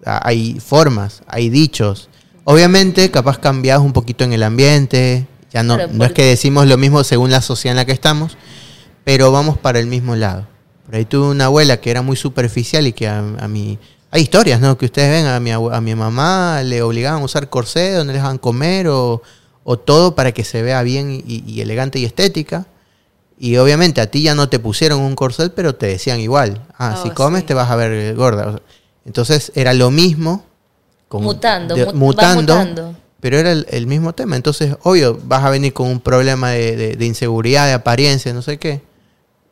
Ah, 0.05 0.21
Hay 0.23 0.59
formas, 0.61 1.21
hay 1.27 1.49
dichos. 1.49 2.07
Obviamente, 2.45 3.11
capaz 3.11 3.39
cambiados 3.39 3.83
un 3.83 3.91
poquito 3.91 4.23
en 4.23 4.31
el 4.31 4.43
ambiente, 4.43 5.27
ya 5.51 5.63
no, 5.63 5.75
Claro, 5.75 5.91
no 5.93 6.05
es 6.05 6.13
que 6.13 6.23
decimos 6.23 6.65
lo 6.67 6.77
mismo 6.77 7.03
según 7.03 7.29
la 7.31 7.41
sociedad 7.41 7.73
en 7.73 7.77
la 7.77 7.85
que 7.85 7.91
estamos, 7.91 8.37
pero 9.03 9.31
vamos 9.33 9.57
para 9.57 9.79
el 9.79 9.87
mismo 9.87 10.15
lado. 10.15 10.47
Por 10.87 10.95
ahí 10.95 11.05
tuve 11.05 11.27
una 11.29 11.45
abuela 11.45 11.77
que 11.79 11.91
era 11.91 12.01
muy 12.01 12.15
superficial 12.15 12.87
y 12.87 12.93
que 12.93 13.07
a, 13.07 13.19
a 13.19 13.47
mi... 13.47 13.77
Hay 14.09 14.21
historias, 14.23 14.59
¿no? 14.61 14.77
Que 14.77 14.85
ustedes 14.85 15.11
ven, 15.11 15.25
a 15.25 15.39
mi, 15.39 15.51
a 15.51 15.81
mi 15.81 15.93
mamá 15.93 16.63
le 16.63 16.81
obligaban 16.81 17.21
a 17.21 17.25
usar 17.25 17.49
corsé, 17.49 17.91
donde 17.91 18.13
le 18.13 18.17
dejaban 18.19 18.37
comer 18.37 18.87
o, 18.87 19.21
o 19.65 19.77
todo 19.77 20.15
para 20.15 20.31
que 20.31 20.43
se 20.45 20.61
vea 20.63 20.81
bien 20.81 21.21
y, 21.27 21.43
y 21.45 21.61
elegante 21.61 21.99
y 21.99 22.05
estética. 22.05 22.65
Y 23.37 23.57
obviamente 23.57 23.99
a 24.01 24.09
ti 24.09 24.21
ya 24.23 24.33
no 24.33 24.47
te 24.49 24.59
pusieron 24.59 25.01
un 25.01 25.13
corset, 25.15 25.53
pero 25.53 25.75
te 25.75 25.87
decían 25.87 26.19
igual. 26.21 26.65
Ah, 26.77 26.95
Oh, 26.97 27.03
si 27.03 27.09
comes 27.11 27.41
sí. 27.41 27.47
te 27.47 27.53
vas 27.53 27.69
a 27.69 27.75
ver 27.75 28.15
gorda. 28.15 28.61
Entonces 29.05 29.51
era 29.55 29.73
lo 29.73 29.91
mismo. 29.91 30.43
con- 31.09 31.23
Mutando, 31.23 31.75
de- 31.75 31.93
mutando, 31.93 32.41
mutando. 32.55 32.95
pero 33.19 33.37
era 33.37 33.51
el, 33.51 33.67
el 33.69 33.87
mismo 33.87 34.13
tema. 34.13 34.35
Entonces, 34.37 34.75
obvio, 34.83 35.19
vas 35.25 35.43
a 35.43 35.49
venir 35.49 35.73
con 35.73 35.87
un 35.87 35.99
problema 35.99 36.51
de, 36.51 36.75
de- 36.77 36.95
de 36.95 37.05
inseguridad, 37.05 37.67
de 37.67 37.73
apariencia, 37.73 38.33
no 38.33 38.41
sé 38.41 38.57
qué. 38.57 38.81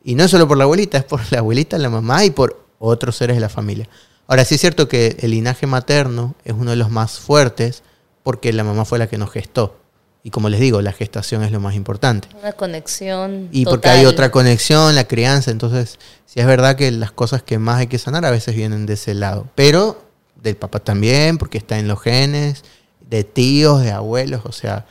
Y 0.07 0.13
no 0.13 0.23
es 0.23 0.31
solo 0.31 0.47
por 0.47 0.57
la 0.57 0.65
abuelita, 0.65 0.99
es 0.99 1.03
por 1.03 1.19
la 1.31 1.39
abuelita, 1.39 1.79
la 1.79 1.89
mamá 1.89 2.23
y 2.23 2.29
por 2.29 2.63
otros 2.77 3.17
seres 3.17 3.35
de 3.35 3.41
la 3.41 3.49
familia. 3.49 3.89
Ahora, 4.27 4.45
sí 4.45 4.55
es 4.55 4.61
cierto 4.61 4.87
que 4.87 5.17
el 5.19 5.31
linaje 5.31 5.65
materno 5.65 6.35
es 6.45 6.53
uno 6.53 6.69
de 6.69 6.77
los 6.77 6.91
más 6.91 7.19
fuertes 7.19 7.81
porque 8.21 8.53
la 8.53 8.63
mamá 8.63 8.85
fue 8.85 8.99
la 8.99 9.07
que 9.07 9.17
nos 9.17 9.31
gestó. 9.31 9.79
Y 10.21 10.29
como 10.29 10.49
les 10.49 10.59
digo, 10.59 10.81
la 10.81 10.91
gestación 10.91 11.43
es 11.43 11.51
lo 11.51 11.59
más 11.59 11.73
importante. 11.73 12.27
Una 12.39 12.51
conexión. 12.51 13.49
Y 13.51 13.65
porque 13.65 13.89
hay 13.89 14.05
otra 14.05 14.29
conexión, 14.29 14.93
la 14.93 15.07
crianza. 15.07 15.49
Entonces, 15.49 15.97
sí 16.27 16.39
es 16.39 16.45
verdad 16.45 16.75
que 16.75 16.91
las 16.91 17.11
cosas 17.11 17.41
que 17.41 17.57
más 17.57 17.79
hay 17.79 17.87
que 17.87 17.97
sanar 17.97 18.25
a 18.25 18.31
veces 18.31 18.55
vienen 18.55 18.85
de 18.85 18.93
ese 18.93 19.15
lado. 19.15 19.47
Pero 19.55 20.03
del 20.35 20.55
papá 20.55 20.79
también, 20.79 21.39
porque 21.39 21.57
está 21.57 21.79
en 21.79 21.87
los 21.87 21.99
genes, 21.99 22.63
de 23.01 23.23
tíos, 23.23 23.81
de 23.81 23.91
abuelos. 23.91 24.41
O 24.45 24.51
sea, 24.51 24.85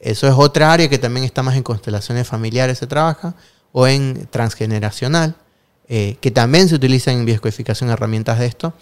eso 0.00 0.26
es 0.26 0.34
otra 0.36 0.70
área 0.70 0.88
que 0.90 0.98
también 0.98 1.24
está 1.24 1.42
más 1.42 1.56
en 1.56 1.62
constelaciones 1.62 2.26
familiares, 2.26 2.78
se 2.78 2.86
trabaja, 2.86 3.34
o 3.72 3.86
en 3.86 4.26
transgeneracional, 4.30 5.36
eh, 5.88 6.16
que 6.20 6.30
también 6.30 6.68
se 6.68 6.74
utilizan 6.74 7.14
en 7.14 7.24
bioscodificación 7.24 7.90
herramientas 7.90 8.38
de 8.38 8.46
esto, 8.46 8.72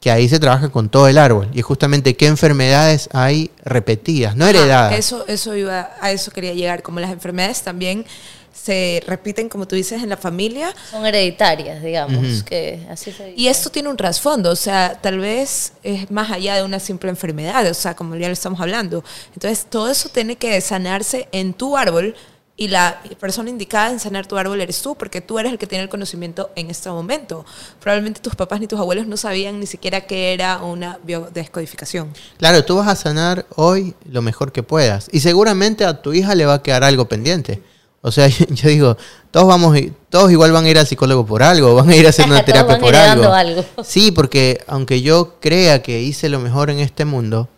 que 0.00 0.10
ahí 0.10 0.28
se 0.28 0.40
trabaja 0.40 0.70
con 0.70 0.88
todo 0.88 1.08
el 1.08 1.18
árbol. 1.18 1.48
Y 1.52 1.60
es 1.60 1.64
justamente 1.64 2.16
qué 2.16 2.26
enfermedades 2.26 3.08
hay 3.12 3.50
repetidas, 3.64 4.34
no 4.34 4.46
heredadas. 4.46 4.98
eso, 4.98 5.26
eso 5.28 5.54
iba, 5.54 5.90
a 6.00 6.10
eso 6.10 6.30
quería 6.30 6.54
llegar. 6.54 6.82
Como 6.82 7.00
las 7.00 7.10
enfermedades 7.10 7.62
también 7.62 8.06
se 8.52 9.02
repiten, 9.06 9.48
como 9.48 9.66
tú 9.66 9.76
dices, 9.76 10.02
en 10.02 10.08
la 10.08 10.16
familia. 10.16 10.74
Son 10.90 11.04
hereditarias, 11.06 11.82
digamos, 11.82 12.42
que 12.42 12.86
así 12.90 13.12
se 13.12 13.32
Y 13.36 13.48
esto 13.48 13.70
tiene 13.70 13.88
un 13.88 13.96
trasfondo, 13.96 14.50
o 14.50 14.56
sea, 14.56 14.98
tal 15.00 15.18
vez 15.18 15.72
es 15.82 16.10
más 16.10 16.30
allá 16.30 16.56
de 16.56 16.62
una 16.62 16.78
simple 16.78 17.10
enfermedad, 17.10 17.66
o 17.66 17.74
sea, 17.74 17.94
como 17.94 18.16
ya 18.16 18.26
lo 18.26 18.32
estamos 18.32 18.60
hablando. 18.60 19.04
Entonces, 19.34 19.66
todo 19.68 19.90
eso 19.90 20.08
tiene 20.08 20.36
que 20.36 20.60
sanarse 20.60 21.28
en 21.32 21.54
tu 21.54 21.76
árbol 21.76 22.14
y 22.60 22.68
la 22.68 23.00
persona 23.18 23.48
indicada 23.48 23.90
en 23.90 23.98
sanar 23.98 24.26
tu 24.26 24.36
árbol 24.36 24.60
eres 24.60 24.82
tú, 24.82 24.94
porque 24.94 25.22
tú 25.22 25.38
eres 25.38 25.50
el 25.50 25.56
que 25.56 25.66
tiene 25.66 25.82
el 25.82 25.88
conocimiento 25.88 26.50
en 26.56 26.68
este 26.68 26.90
momento. 26.90 27.46
Probablemente 27.80 28.20
tus 28.20 28.34
papás 28.34 28.60
ni 28.60 28.66
tus 28.66 28.78
abuelos 28.78 29.06
no 29.06 29.16
sabían 29.16 29.58
ni 29.58 29.66
siquiera 29.66 30.02
qué 30.02 30.34
era 30.34 30.58
una 30.58 30.98
biodescodificación. 31.02 32.12
Claro, 32.36 32.62
tú 32.62 32.76
vas 32.76 32.88
a 32.88 32.96
sanar 32.96 33.46
hoy 33.56 33.94
lo 34.04 34.20
mejor 34.20 34.52
que 34.52 34.62
puedas 34.62 35.08
y 35.10 35.20
seguramente 35.20 35.86
a 35.86 36.02
tu 36.02 36.12
hija 36.12 36.34
le 36.34 36.44
va 36.44 36.52
a 36.52 36.62
quedar 36.62 36.84
algo 36.84 37.08
pendiente. 37.08 37.62
O 38.02 38.12
sea, 38.12 38.28
yo, 38.50 38.68
digo, 38.68 38.98
todos 39.30 39.46
vamos, 39.46 39.78
todos 40.10 40.30
igual 40.30 40.52
van 40.52 40.66
a 40.66 40.68
ir 40.68 40.78
al 40.78 40.86
psicólogo 40.86 41.24
por 41.24 41.42
algo, 41.42 41.74
van 41.74 41.88
a 41.88 41.96
ir 41.96 42.04
a 42.04 42.10
hacer 42.10 42.26
una 42.26 42.44
terapia 42.44 42.78
por 42.78 42.94
algo. 42.94 43.32
algo. 43.32 43.64
Sí, 43.82 44.10
porque 44.10 44.62
aunque 44.66 45.00
yo 45.00 45.36
crea 45.40 45.80
que 45.80 46.02
hice 46.02 46.28
lo 46.28 46.40
mejor 46.40 46.68
en 46.68 46.80
este 46.80 47.06
mundo, 47.06 47.48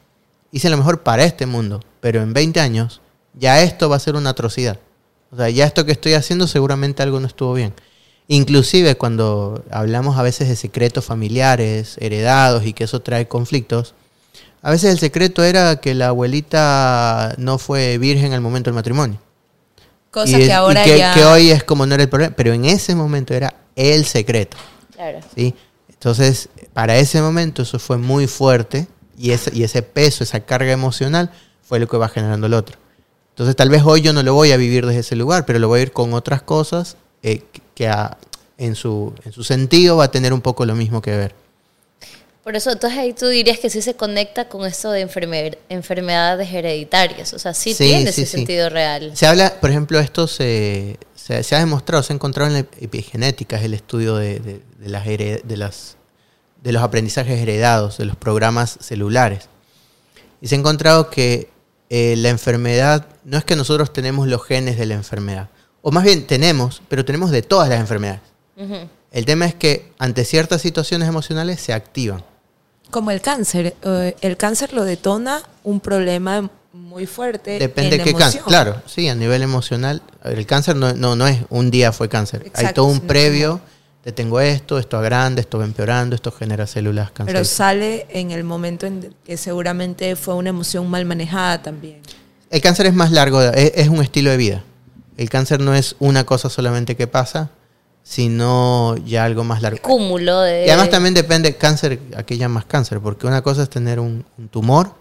hice 0.52 0.70
lo 0.70 0.76
mejor 0.76 1.02
para 1.02 1.24
este 1.24 1.46
mundo, 1.46 1.80
pero 1.98 2.22
en 2.22 2.32
20 2.32 2.60
años 2.60 3.00
ya 3.34 3.62
esto 3.62 3.88
va 3.88 3.96
a 3.96 3.98
ser 3.98 4.14
una 4.14 4.30
atrocidad. 4.30 4.78
O 5.32 5.36
sea, 5.36 5.48
ya 5.48 5.64
esto 5.64 5.86
que 5.86 5.92
estoy 5.92 6.12
haciendo 6.12 6.46
seguramente 6.46 7.02
algo 7.02 7.18
no 7.18 7.26
estuvo 7.26 7.54
bien. 7.54 7.72
Inclusive 8.28 8.96
cuando 8.96 9.64
hablamos 9.70 10.18
a 10.18 10.22
veces 10.22 10.48
de 10.48 10.56
secretos 10.56 11.06
familiares, 11.06 11.96
heredados 12.00 12.66
y 12.66 12.74
que 12.74 12.84
eso 12.84 13.00
trae 13.00 13.26
conflictos, 13.26 13.94
a 14.60 14.70
veces 14.70 14.92
el 14.92 14.98
secreto 14.98 15.42
era 15.42 15.76
que 15.76 15.94
la 15.94 16.08
abuelita 16.08 17.34
no 17.38 17.58
fue 17.58 17.98
virgen 17.98 18.34
al 18.34 18.42
momento 18.42 18.68
del 18.68 18.74
matrimonio. 18.74 19.18
Cosa 20.10 20.36
que 20.36 20.52
ahora 20.52 20.84
que, 20.84 20.98
ya... 20.98 21.14
que 21.14 21.24
hoy 21.24 21.50
es 21.50 21.64
como 21.64 21.86
no 21.86 21.94
era 21.94 22.02
el 22.02 22.10
problema, 22.10 22.34
pero 22.36 22.52
en 22.52 22.66
ese 22.66 22.94
momento 22.94 23.32
era 23.32 23.54
el 23.74 24.04
secreto. 24.04 24.58
Claro. 24.94 25.20
¿sí? 25.34 25.54
Entonces, 25.88 26.50
para 26.74 26.96
ese 26.98 27.22
momento 27.22 27.62
eso 27.62 27.78
fue 27.78 27.96
muy 27.96 28.26
fuerte 28.26 28.86
y 29.16 29.30
ese, 29.30 29.50
y 29.54 29.62
ese 29.62 29.82
peso, 29.82 30.24
esa 30.24 30.40
carga 30.40 30.72
emocional 30.72 31.30
fue 31.62 31.80
lo 31.80 31.88
que 31.88 31.96
va 31.96 32.08
generando 32.08 32.46
el 32.46 32.54
otro. 32.54 32.81
Entonces 33.32 33.56
tal 33.56 33.70
vez 33.70 33.82
hoy 33.84 34.02
yo 34.02 34.12
no 34.12 34.22
lo 34.22 34.34
voy 34.34 34.52
a 34.52 34.56
vivir 34.56 34.86
desde 34.86 35.00
ese 35.00 35.16
lugar, 35.16 35.46
pero 35.46 35.58
lo 35.58 35.68
voy 35.68 35.80
a 35.80 35.82
ir 35.82 35.92
con 35.92 36.12
otras 36.12 36.42
cosas 36.42 36.96
eh, 37.22 37.42
que 37.74 37.90
en, 38.58 38.74
su, 38.74 39.14
en 39.24 39.32
su 39.32 39.42
sentido 39.42 39.96
va 39.96 40.04
a 40.04 40.10
tener 40.10 40.32
un 40.32 40.42
poco 40.42 40.66
lo 40.66 40.74
mismo 40.74 41.00
que 41.00 41.16
ver. 41.16 41.34
Por 42.44 42.56
eso, 42.56 42.72
entonces 42.72 42.98
ahí 42.98 43.12
tú 43.12 43.28
dirías 43.28 43.58
que 43.58 43.70
sí 43.70 43.80
se 43.80 43.94
conecta 43.94 44.48
con 44.48 44.66
esto 44.66 44.90
de 44.90 45.08
enfermedades 45.68 46.52
hereditarias, 46.52 47.32
o 47.34 47.38
sea, 47.38 47.54
sí, 47.54 47.72
tiene 47.72 48.10
ese 48.10 48.26
sentido 48.26 48.68
real. 48.68 49.12
Se 49.14 49.26
habla, 49.26 49.60
por 49.60 49.70
ejemplo, 49.70 50.00
esto 50.00 50.26
se, 50.26 50.98
se, 51.14 51.54
ha 51.54 51.58
demostrado, 51.60 52.02
se 52.02 52.12
ha 52.12 52.16
encontrado 52.16 52.48
en 52.48 52.54
la 52.54 52.66
epigenética, 52.80 53.56
es 53.56 53.62
el 53.62 53.74
estudio 53.74 54.16
de, 54.16 54.40
de, 54.40 54.88
las, 54.88 55.06
de, 55.06 55.56
las, 55.56 55.96
de 56.60 56.72
los 56.72 56.82
aprendizajes 56.82 57.38
heredados, 57.38 57.98
de 57.98 58.06
los 58.06 58.16
programas 58.16 58.76
celulares. 58.80 59.48
Y 60.40 60.48
se 60.48 60.56
ha 60.56 60.58
encontrado 60.58 61.10
que 61.10 61.51
eh, 61.94 62.16
la 62.16 62.30
enfermedad, 62.30 63.04
no 63.22 63.36
es 63.36 63.44
que 63.44 63.54
nosotros 63.54 63.92
tenemos 63.92 64.26
los 64.26 64.42
genes 64.42 64.78
de 64.78 64.86
la 64.86 64.94
enfermedad, 64.94 65.50
o 65.82 65.90
más 65.90 66.04
bien 66.04 66.26
tenemos, 66.26 66.80
pero 66.88 67.04
tenemos 67.04 67.30
de 67.30 67.42
todas 67.42 67.68
las 67.68 67.80
enfermedades. 67.80 68.22
El 69.10 69.26
tema 69.26 69.44
es 69.44 69.54
que 69.54 69.92
ante 69.98 70.24
ciertas 70.24 70.62
situaciones 70.62 71.06
emocionales 71.06 71.60
se 71.60 71.74
activan. 71.74 72.24
Como 72.90 73.10
el 73.10 73.20
cáncer, 73.20 73.76
eh, 73.82 74.16
el 74.22 74.38
cáncer 74.38 74.72
lo 74.72 74.84
detona 74.84 75.42
un 75.64 75.80
problema 75.80 76.48
muy 76.72 77.04
fuerte. 77.04 77.58
Depende 77.58 77.98
de 77.98 78.04
qué 78.04 78.14
cáncer. 78.14 78.40
Claro, 78.40 78.80
sí, 78.86 79.06
a 79.10 79.14
nivel 79.14 79.42
emocional. 79.42 80.00
El 80.24 80.46
cáncer 80.46 80.76
no, 80.76 80.94
no, 80.94 81.26
es 81.26 81.40
un 81.50 81.70
día 81.70 81.92
fue 81.92 82.08
cáncer. 82.08 82.50
Hay 82.54 82.72
todo 82.72 82.86
un 82.86 83.00
previo 83.00 83.60
te 84.02 84.10
tengo 84.10 84.40
esto, 84.40 84.78
esto 84.78 84.98
agranda, 84.98 85.40
esto 85.40 85.58
va 85.58 85.64
empeorando, 85.64 86.16
esto 86.16 86.32
genera 86.32 86.66
células 86.66 87.12
cancerosas. 87.12 87.48
Pero 87.48 87.56
sale 87.56 88.06
en 88.10 88.32
el 88.32 88.42
momento 88.42 88.86
en 88.86 89.14
que 89.24 89.36
seguramente 89.36 90.16
fue 90.16 90.34
una 90.34 90.50
emoción 90.50 90.90
mal 90.90 91.04
manejada 91.04 91.62
también. 91.62 92.00
El 92.50 92.60
cáncer 92.60 92.86
es 92.86 92.94
más 92.94 93.12
largo, 93.12 93.40
es, 93.40 93.88
un 93.88 94.02
estilo 94.02 94.30
de 94.30 94.36
vida. 94.36 94.64
El 95.16 95.30
cáncer 95.30 95.60
no 95.60 95.74
es 95.74 95.94
una 96.00 96.24
cosa 96.24 96.50
solamente 96.50 96.96
que 96.96 97.06
pasa, 97.06 97.50
sino 98.02 98.96
ya 99.06 99.24
algo 99.24 99.44
más 99.44 99.62
largo. 99.62 99.80
Cúmulo 99.80 100.40
de... 100.40 100.66
Y 100.66 100.68
además 100.68 100.90
también 100.90 101.14
depende, 101.14 101.56
cáncer, 101.56 102.00
aquí 102.16 102.36
llamas 102.36 102.64
cáncer, 102.64 102.98
porque 102.98 103.28
una 103.28 103.40
cosa 103.40 103.62
es 103.62 103.70
tener 103.70 104.00
un, 104.00 104.24
tumor, 104.50 104.94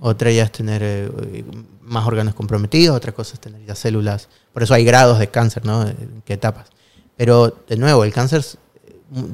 otra 0.00 0.30
ya 0.30 0.44
es 0.44 0.52
tener 0.52 0.80
eh, 0.82 1.44
más 1.82 2.06
órganos 2.06 2.34
comprometidos, 2.34 2.96
otra 2.96 3.12
cosa 3.12 3.34
es 3.34 3.40
tener 3.40 3.62
ya 3.66 3.74
células. 3.74 4.28
Por 4.54 4.62
eso 4.62 4.72
hay 4.72 4.84
grados 4.84 5.18
de 5.18 5.28
cáncer, 5.28 5.66
¿no? 5.66 5.82
¿En 5.82 6.22
qué 6.24 6.32
etapas? 6.32 6.70
Pero, 7.18 7.64
de 7.68 7.76
nuevo, 7.76 8.04
el 8.04 8.12
cáncer, 8.12 8.44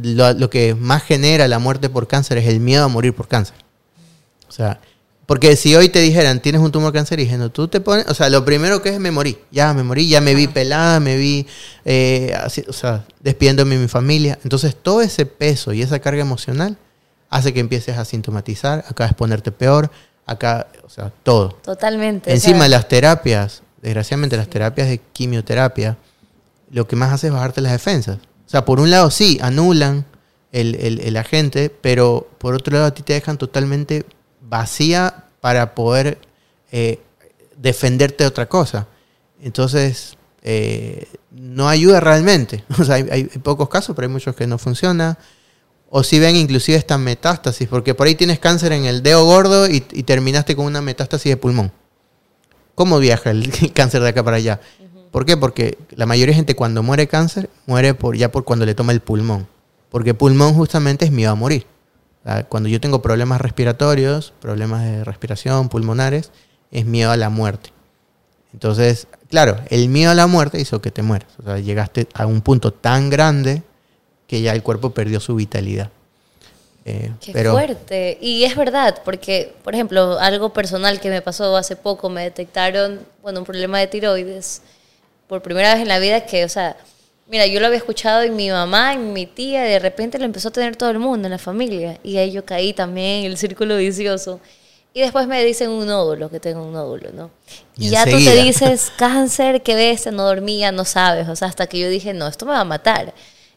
lo, 0.03 0.51
que 0.51 0.75
más 0.75 1.03
genera 1.03 1.47
la 1.47 1.59
muerte 1.59 1.91
por 1.91 2.09
cáncer 2.09 2.39
es 2.39 2.49
el 2.49 2.59
miedo 2.59 2.83
a 2.83 2.89
morir 2.89 3.15
por 3.15 3.29
cáncer. 3.29 3.55
O 4.49 4.53
sea, 4.53 4.81
porque 5.27 5.55
si 5.55 5.77
hoy 5.77 5.91
te 5.91 6.01
dijeran, 6.01 6.41
tienes 6.41 6.63
un 6.63 6.73
tumor 6.73 6.95
cancerígeno, 6.95 7.51
tú 7.51 7.69
te 7.69 7.81
pones, 7.81 8.07
o 8.09 8.15
sea, 8.15 8.31
lo 8.31 8.43
primero 8.43 8.81
que 8.81 8.89
es 8.89 8.99
me 8.99 9.11
morí, 9.11 9.37
ya 9.51 9.75
me 9.75 9.83
morí, 9.83 10.09
ya 10.09 10.23
me 10.23 10.35
vi 10.35 10.49
pelada, 10.49 10.99
me 10.99 11.17
vi, 11.17 11.47
eh, 11.85 12.35
así, 12.43 12.65
o 12.67 12.73
sea, 12.73 13.05
despidiéndome 13.21 13.75
de 13.75 13.83
mi 13.83 13.89
familia. 13.89 14.39
Entonces, 14.45 14.75
todo 14.75 15.03
ese 15.03 15.27
peso 15.27 15.75
y 15.75 15.83
esa 15.83 15.99
carga 15.99 16.23
emocional 16.23 16.79
hace 17.29 17.53
que 17.53 17.61
empieces 17.61 17.99
a 17.99 18.07
sintomatizar, 18.07 18.83
acá 18.89 19.05
es 19.05 19.13
ponerte 19.13 19.53
peor, 19.53 19.91
acá, 20.25 20.69
o 20.87 20.89
sea, 20.89 21.13
todo. 21.23 21.51
Totalmente. 21.63 22.33
Encima 22.33 22.63
de 22.65 22.71
las 22.71 22.89
terapias, 22.89 23.63
desgraciadamente 23.83 24.39
las 24.39 24.49
terapias 24.49 24.89
de 24.89 25.03
quimioterapia, 25.13 25.99
lo 26.75 26.89
que 26.89 26.97
más 26.97 27.13
hace 27.13 27.29
es 27.29 27.33
bajarte 27.33 27.61
las 27.61 27.71
defensas. 27.71 28.19
O 28.47 28.49
sea, 28.49 28.65
por 28.65 28.81
un 28.81 28.91
lado 28.91 29.09
sí, 29.13 29.39
anulan 29.41 30.05
el, 30.51 31.17
agente, 31.17 31.71
pero 31.71 32.29
por 32.39 32.55
otro 32.55 32.73
lado 32.75 32.87
a 32.87 32.95
ti 32.95 33.03
te 33.03 33.13
dejan 33.13 33.39
totalmente 33.39 34.05
vacía 34.41 35.27
para 35.41 35.77
poder 35.77 36.19
eh, 36.73 37.01
defenderte 37.57 38.25
de 38.25 38.29
otra 38.29 38.47
cosa. 38.49 38.89
Entonces, 39.41 40.17
eh, 40.43 41.07
no 41.31 41.69
ayuda 41.69 42.01
realmente. 42.01 42.65
O 42.81 42.85
sea, 42.85 42.97
hay, 42.97 43.25
pocos 43.43 43.69
casos, 43.69 43.95
pero 43.95 44.09
hay 44.09 44.13
muchos 44.13 44.35
que 44.35 44.49
no 44.49 44.59
funciona. 44.59 45.17
O 45.91 46.03
si 46.03 46.19
ven 46.19 46.35
inclusive 46.35 46.77
esta 46.77 46.99
metástasis, 46.99 47.69
porque 47.69 47.95
por 47.95 48.09
ahí 48.09 48.17
tienes 48.17 48.41
cáncer 48.41 48.73
en 48.73 48.85
el 48.85 49.05
dedo 49.05 49.25
gordo 49.25 49.69
y, 49.69 49.81
terminaste 49.81 50.57
con 50.57 50.67
una 50.67 50.81
metástasis 50.81 51.31
de 51.31 51.37
pulmón. 51.37 51.71
¿Cómo 52.75 52.99
viaja 52.99 53.31
el 53.31 53.73
cáncer 53.75 54.03
de 54.03 54.09
acá 54.09 54.25
para 54.25 54.39
allá? 54.39 54.61
¿Por 55.15 55.25
qué? 55.25 55.37
Porque 55.37 55.79
la 55.91 56.07
mayoría 56.07 56.33
de 56.33 56.35
gente 56.35 56.57
cuando 56.57 56.83
muere 56.83 57.07
cáncer, 57.07 57.49
muere 57.67 57.95
por, 57.95 58.17
ya 58.17 58.33
por 58.33 58.43
cuando 58.45 58.67
le 58.67 58.75
toma 58.75 58.91
el 58.91 58.99
pulmón. 58.99 59.47
Porque 59.89 60.13
pulmón 60.13 60.55
justamente 60.55 61.05
es 61.05 61.13
miedo 61.13 61.31
a 61.31 61.37
morir. 61.37 61.67
Cuando 62.49 62.69
yo 62.69 62.81
tengo 62.81 63.01
problemas 63.01 63.41
respiratorios, 63.41 64.33
problemas 64.41 64.83
de 64.83 65.05
respiración, 65.05 65.69
pulmonares, 65.69 66.33
es 66.73 66.85
miedo 66.85 67.13
a 67.13 67.17
la 67.17 67.31
muerte. 67.31 67.71
Entonces, 68.53 69.07
claro, 69.31 69.61
el 69.71 69.89
miedo 69.89 70.11
a 70.11 70.15
la 70.15 70.27
muerte 70.27 70.61
hizo 70.61 70.83
que 70.83 70.91
te 70.91 71.03
mueras. 71.03 71.29
O 71.39 71.45
sea, 71.45 71.61
llegaste 71.61 72.09
a 72.13 72.27
un 72.27 72.41
punto 72.41 72.73
tan 72.73 73.09
grande 73.09 73.63
que 74.27 74.43
ya 74.43 74.53
el 74.53 74.65
cuerpo 74.65 74.91
perdió 74.91 75.21
su 75.21 75.37
vitalidad. 75.37 75.93
Eh, 76.87 77.13
Qué 77.21 77.33
fuerte. 77.45 78.19
Y 78.21 78.43
es 78.43 78.57
verdad, 78.57 79.01
porque, 79.05 79.55
por 79.63 79.75
ejemplo, 79.75 80.19
algo 80.19 80.53
personal 80.53 80.99
que 80.99 81.09
me 81.09 81.23
pasó 81.23 81.57
hace 81.57 81.77
poco, 81.77 82.11
me 82.11 82.25
detectaron, 82.25 82.99
bueno, 83.23 83.39
un 83.39 83.47
problema 83.47 83.79
de 83.79 83.87
tiroides 83.87 84.61
por 85.35 85.43
primera 85.43 85.75
vez 85.75 85.83
en 85.83 85.89
la 85.89 85.99
vida 85.99 86.27
que, 86.27 86.45
o 86.45 86.49
sea, 86.49 86.77
mira, 87.29 87.45
yo 87.49 87.59
lo 87.59 87.67
había 87.67 87.79
escuchado 87.79 88.23
en 88.23 88.37
mi 88.37 88.51
mamá, 88.51 88.93
en 88.93 89.13
mi 89.13 89.27
tía, 89.27 89.67
y 89.67 89.73
de 89.73 89.79
repente 89.81 90.17
lo 90.17 90.25
empezó 90.25 90.49
a 90.49 90.53
tener 90.53 90.77
todo 90.77 90.91
el 90.91 91.01
mundo 91.01 91.27
en 91.27 91.33
la 91.33 91.39
familia. 91.39 91.99
Y 92.05 92.19
ahí 92.19 92.31
yo 92.31 92.45
caí 92.45 92.73
también 92.73 93.25
en 93.25 93.33
el 93.33 93.37
círculo 93.37 93.77
vicioso. 93.77 94.41
Y 94.93 95.01
después 95.01 95.27
me 95.27 95.45
dicen 95.45 95.71
un 95.71 95.87
nódulo, 95.87 96.31
que 96.31 96.39
tengo 96.39 96.63
un 96.63 96.73
nódulo, 96.73 97.11
¿no? 97.13 97.31
Y, 97.77 97.89
ya 97.91 98.05
tú 98.05 98.17
te 98.17 98.45
dices, 98.45 98.93
cáncer, 98.97 99.63
qué 99.63 99.75
ves, 99.75 100.07
no 100.13 100.23
dormía, 100.23 100.71
no 100.71 100.85
sabes. 100.85 101.29
O 101.29 101.35
sea, 101.35 101.49
hasta 101.49 101.67
que 101.67 101.81
yo 101.81 101.89
dije, 101.89 102.15
no, 102.15 102.29
esto 102.29 102.47
me 102.47 102.53
va 102.53 102.61
a 102.61 102.65
matar. 102.65 103.13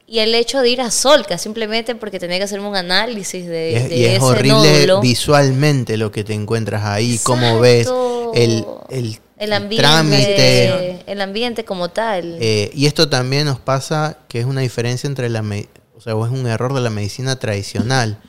Y 0.07 0.17
el 0.17 0.34
hecho 0.34 0.61
de 0.61 0.69
ir 0.69 0.82
a 0.82 0.89
Solca, 0.89 1.38
simplemente 1.38 1.93
porque 1.93 2.17
tenía 2.17 2.39
que 2.39 2.45
hacerme 2.45 2.69
un 2.69 2.75
análisis 2.75 3.45
de, 3.45 3.71
y 3.71 3.75
es, 3.75 3.91
y 3.91 4.05
es 4.05 4.23
horrible 4.23 4.99
visualmente 4.99 5.97
lo 5.97 6.11
que 6.11 6.23
te 6.23 6.34
encuentras 6.34 6.86
ahí, 6.86 7.19
cómo 7.23 7.59
ves 7.59 7.88
el, 8.34 8.65
el 8.89 9.19
el 9.38 9.54
ambiente, 9.54 11.04
el 11.06 11.22
ambiente 11.22 11.64
como 11.64 11.90
tal. 11.90 12.38
Eh, 12.42 12.72
y 12.74 12.88
esto 12.88 13.08
también 13.08 13.46
nos 13.46 13.60
pasa 13.60 14.18
que 14.28 14.40
es 14.40 14.46
una 14.46 14.62
diferencia 14.62 15.08
entre 15.08 15.30
la, 15.30 15.42
o 15.42 16.02
sea, 16.02 16.14
es 16.14 16.32
un 16.32 16.48
error 16.48 16.74
de 16.74 16.82
la 16.82 16.90
medicina 16.90 17.38
tradicional. 17.38 18.20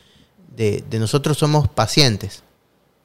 De, 0.55 0.85
nosotros 0.99 1.39
somos 1.39 1.69
pacientes. 1.69 2.43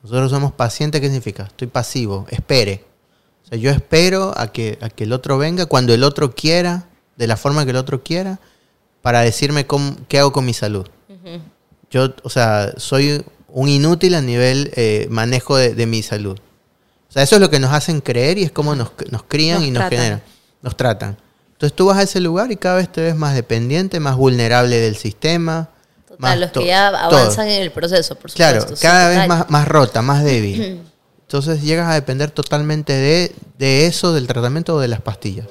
Nosotros 0.02 0.32
somos 0.32 0.52
pacientes, 0.52 1.00
¿qué 1.00 1.08
significa? 1.08 1.44
Estoy 1.44 1.68
pasivo, 1.68 2.26
espere. 2.30 2.84
O 3.46 3.48
sea, 3.48 3.58
yo 3.58 3.72
espero 3.72 4.34
a 4.38 4.52
que, 4.52 4.78
a 4.82 4.90
que 4.90 5.06
el 5.06 5.14
otro 5.14 5.38
venga 5.38 5.66
cuando 5.66 5.94
el 5.94 6.04
otro 6.04 6.36
quiera, 6.36 6.90
de 7.16 7.28
la 7.28 7.38
forma 7.38 7.64
que 7.64 7.72
el 7.72 7.78
otro 7.78 8.04
quiera, 8.04 8.40
para 9.02 9.22
decirme 9.22 9.66
cómo, 9.66 9.96
qué 10.10 10.20
hago 10.20 10.34
con 10.34 10.46
mi 10.46 10.54
salud. 10.54 10.88
yo, 11.90 12.14
o 12.24 12.30
sea, 12.30 12.74
soy 12.78 13.24
un 13.48 13.70
inútil 13.70 14.16
a 14.16 14.22
nivel 14.22 14.72
eh, 14.76 15.08
manejo 15.10 15.56
de, 15.56 15.74
de 15.74 15.86
mi 15.86 16.04
salud. 16.04 16.38
O 17.14 17.16
sea, 17.16 17.22
eso 17.22 17.36
es 17.36 17.42
lo 17.42 17.50
que 17.52 17.60
nos 17.60 17.72
hacen 17.72 18.02
creer 18.02 18.40
y 18.40 18.44
es 18.44 18.52
como 18.52 18.74
nos, 18.74 18.90
nos 19.12 19.22
crían 19.24 19.60
Nos 19.60 19.68
y 19.68 19.72
nos 19.72 19.82
tratan. 19.82 19.98
generan. 20.00 20.24
Nos 20.64 20.76
tratan. 20.76 21.18
Entonces 21.52 21.76
tú 21.76 21.86
vas 21.86 21.98
a 22.00 22.02
ese 22.02 22.20
lugar 22.20 22.52
y 22.52 22.56
cada 22.58 22.78
vez 22.78 22.92
te 22.92 23.02
ves 23.02 23.16
más 23.16 23.36
dependiente, 23.36 24.00
más 24.00 24.16
vulnerable 24.18 24.80
del 24.80 24.96
sistema. 24.98 25.70
Total, 26.08 26.18
más 26.20 26.40
los 26.40 26.52
to- 26.52 26.62
que 26.62 26.68
ya 26.68 26.90
todo. 27.10 27.20
avanzan 27.20 27.48
en 27.50 27.62
el 27.62 27.72
proceso, 27.72 28.16
por 28.16 28.32
supuesto. 28.32 28.36
Claro, 28.66 28.76
sí, 28.76 28.82
cada 28.82 29.10
vez 29.10 29.28
más, 29.28 29.48
más 29.52 29.68
rota, 29.68 30.02
más 30.02 30.24
débil. 30.26 30.82
Entonces 31.22 31.62
llegas 31.62 31.88
a 31.88 31.94
depender 31.94 32.32
totalmente 32.32 32.94
de, 32.94 33.32
de 33.60 33.86
eso, 33.86 34.12
del 34.14 34.26
tratamiento 34.26 34.76
o 34.76 34.80
de 34.80 34.88
las 34.88 35.02
pastillas. 35.02 35.46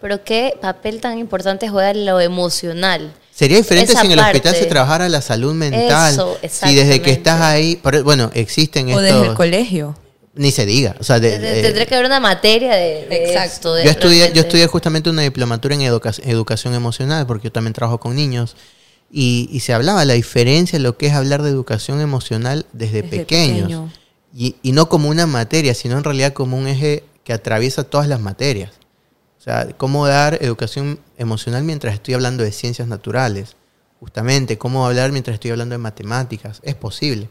Pero 0.00 0.22
qué 0.22 0.56
papel 0.62 1.00
tan 1.00 1.18
importante 1.18 1.68
juega 1.68 1.92
lo 1.92 2.20
emocional. 2.20 3.12
Sería 3.34 3.56
diferente 3.56 3.92
Esa 3.92 4.00
si 4.02 4.06
en 4.06 4.12
el 4.12 4.20
hospital 4.20 4.52
parte. 4.52 4.58
se 4.60 4.66
trabajara 4.66 5.08
la 5.08 5.20
salud 5.22 5.54
mental. 5.54 6.12
Eso, 6.12 6.38
si 6.48 6.74
desde 6.76 7.02
que 7.02 7.10
estás 7.10 7.40
ahí, 7.40 7.74
por- 7.76 8.02
bueno, 8.04 8.30
existen 8.34 8.92
O 8.92 9.00
desde 9.00 9.26
el 9.26 9.34
colegio. 9.34 9.96
Ni 10.38 10.50
se 10.52 10.64
diga, 10.64 10.96
o 10.98 11.04
sea, 11.04 11.20
de- 11.20 11.32
Tendría 11.32 11.62
tendría 11.62 11.86
que 11.86 11.94
haber 11.94 12.06
una 12.06 12.20
materia 12.20 12.74
de, 12.74 13.06
de 13.06 13.24
Exacto. 13.26 13.52
esto, 13.52 13.74
de 13.74 13.84
yo 13.84 13.90
estudié, 13.90 14.32
yo 14.32 14.40
estudié 14.42 14.66
justamente 14.66 15.10
una 15.10 15.22
diplomatura 15.22 15.74
en 15.74 15.82
educa- 15.82 16.14
educación 16.24 16.74
emocional, 16.74 17.26
porque 17.26 17.48
yo 17.48 17.52
también 17.52 17.72
trabajo 17.74 17.98
con 18.00 18.14
niños, 18.16 18.56
y, 19.10 19.48
y 19.52 19.60
se 19.60 19.72
hablaba 19.74 20.04
la 20.04 20.14
diferencia 20.14 20.78
de 20.78 20.82
lo 20.82 20.96
que 20.96 21.06
es 21.08 21.12
hablar 21.14 21.42
de 21.42 21.50
educación 21.50 22.00
emocional 22.00 22.66
desde, 22.72 23.02
Desde 23.02 23.18
pequeños. 23.18 23.62
pequeño. 23.62 23.92
Y, 24.34 24.56
y 24.62 24.72
no 24.72 24.88
como 24.88 25.08
una 25.08 25.26
materia, 25.26 25.74
sino 25.74 25.96
en 25.98 26.04
realidad 26.04 26.32
como 26.34 26.56
un 26.56 26.68
eje 26.68 27.04
que 27.24 27.32
atraviesa 27.32 27.84
todas 27.84 28.06
las 28.08 28.20
materias. 28.20 28.72
O 29.38 29.42
sea, 29.42 29.68
cómo 29.76 30.06
dar 30.06 30.38
educación 30.42 30.98
emocional 31.16 31.62
mientras 31.64 31.94
estoy 31.94 32.14
hablando 32.14 32.44
de 32.44 32.52
ciencias 32.52 32.86
naturales. 32.86 33.56
Justamente, 33.98 34.58
cómo 34.58 34.86
hablar 34.86 35.10
mientras 35.10 35.34
estoy 35.34 35.50
hablando 35.50 35.72
de 35.74 35.78
matemáticas. 35.78 36.60
Es 36.62 36.74
posible. 36.74 37.28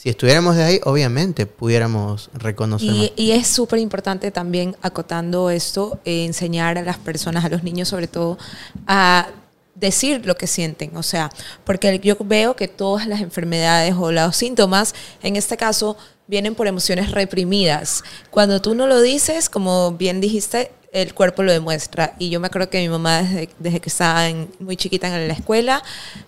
Si 0.00 0.08
estuviéramos 0.08 0.54
de 0.54 0.62
ahí, 0.62 0.80
obviamente 0.84 1.44
pudiéramos 1.44 2.30
reconocer. 2.32 2.88
Y, 2.88 3.12
y 3.16 3.32
es 3.32 3.48
súper 3.48 3.80
importante 3.80 4.30
también, 4.30 4.76
acotando 4.80 5.50
esto, 5.50 5.98
eh, 6.04 6.24
enseñar 6.24 6.78
a 6.78 6.82
las 6.82 6.98
personas, 6.98 7.44
a 7.44 7.48
los 7.48 7.64
niños 7.64 7.88
sobre 7.88 8.06
todo, 8.06 8.38
a 8.86 9.26
decir 9.74 10.24
lo 10.24 10.36
que 10.36 10.46
sienten. 10.46 10.96
O 10.96 11.02
sea, 11.02 11.32
porque 11.64 11.98
yo 11.98 12.16
veo 12.20 12.54
que 12.54 12.68
todas 12.68 13.08
las 13.08 13.20
enfermedades 13.20 13.92
o 13.98 14.12
los 14.12 14.36
síntomas, 14.36 14.94
en 15.20 15.34
este 15.34 15.56
caso, 15.56 15.96
vienen 16.28 16.54
por 16.54 16.68
emociones 16.68 17.10
reprimidas. 17.10 18.04
Cuando 18.30 18.62
tú 18.62 18.76
no 18.76 18.86
lo 18.86 19.00
dices, 19.00 19.48
como 19.48 19.90
bien 19.90 20.20
dijiste, 20.20 20.70
el 20.92 21.14
cuerpo 21.14 21.42
lo 21.42 21.52
demuestra. 21.52 22.14
Y 22.18 22.30
yo 22.30 22.40
me 22.40 22.46
acuerdo 22.46 22.70
que 22.70 22.80
mi 22.80 22.88
mamá, 22.88 23.22
desde, 23.58 23.80
que 23.80 23.88
estaba 23.88 24.28
muy 24.58 24.76
chiquita 24.76 25.06
en 25.08 25.28
la 25.28 25.34
escuela, 25.34 25.82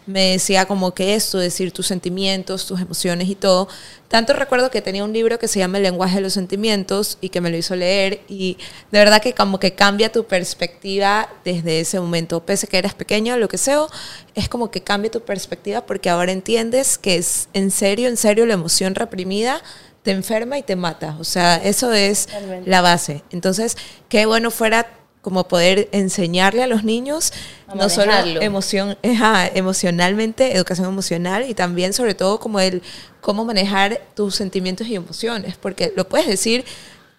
me 0.07 0.33
decía 0.33 0.67
como 0.67 0.93
que 0.93 1.15
esto, 1.15 1.39
decir 1.39 1.73
tus 1.73 1.87
sentimientos, 1.87 2.67
tus 2.67 2.81
emociones 2.81 3.29
y 3.29 3.35
todo. 3.35 3.69
Tanto 4.09 4.33
recuerdo 4.33 4.71
que 4.71 4.83
tenía 4.83 5.05
un 5.05 5.13
libro 5.13 5.39
que 5.39 5.47
se 5.47 5.61
llama 5.61 5.77
El 5.79 5.85
lenguaje 5.85 6.17
de 6.17 6.23
los 6.23 6.33
sentimientos 6.33 7.17
y 7.21 7.29
que 7.29 7.41
me 7.41 7.49
lo 7.49 7.57
hizo 7.57 7.77
leer 7.77 8.21
y 8.29 8.59
de 8.91 8.99
verdad 8.99 9.23
que 9.23 9.35
como 9.35 9.61
que 9.61 9.75
cambia 9.75 10.11
tu 10.11 10.25
perspectiva 10.25 11.29
desde 11.45 11.81
ese 11.81 12.01
momento. 12.01 12.45
Pese 12.45 12.67
que 12.67 12.79
eres 12.79 12.93
pequeño, 12.93 13.37
lo 13.37 13.49
que 13.49 13.57
sea, 13.57 13.87
es 14.35 14.49
como 14.49 14.71
que 14.71 14.83
cambia 14.83 15.11
tu 15.11 15.21
perspectiva 15.21 15.87
porque 15.87 16.11
ahora 16.11 16.33
entiendes 16.33 16.99
que 16.99 17.17
es 17.17 17.49
en 17.53 17.71
serio, 17.71 18.09
en 18.09 18.17
serio 18.17 18.47
la 18.47 18.55
emoción 18.55 18.97
reprimida 18.97 19.63
te 20.03 20.13
enferma 20.13 20.59
y 20.59 20.63
te 20.63 20.77
mata. 20.77 21.17
O 21.21 21.25
sea, 21.25 21.57
eso 21.57 21.93
es 21.93 22.29
la 22.65 22.81
base. 22.81 23.23
Entonces, 23.31 23.77
qué 24.09 24.27
bueno 24.27 24.51
fuera 24.51 24.87
como 25.23 25.47
poder 25.47 25.89
enseñarle 25.93 26.63
a 26.63 26.67
los 26.67 26.83
niños 26.83 27.33
A 27.67 27.75
no 27.75 27.91
solo 27.91 28.13
emoción, 28.41 28.97
ajá, 29.05 29.47
emocionalmente, 29.49 30.57
educación 30.57 30.89
emocional 30.89 31.45
y 31.49 31.55
también 31.55 31.93
sobre 31.93 32.15
todo 32.15 32.41
como 32.41 32.59
el 32.59 32.83
cómo 33.21 33.45
manejar 33.45 34.01
tus 34.15 34.35
sentimientos 34.35 34.87
y 34.87 34.95
emociones, 34.95 35.57
porque 35.59 35.93
lo 35.95 36.09
puedes 36.09 36.27
decir 36.27 36.65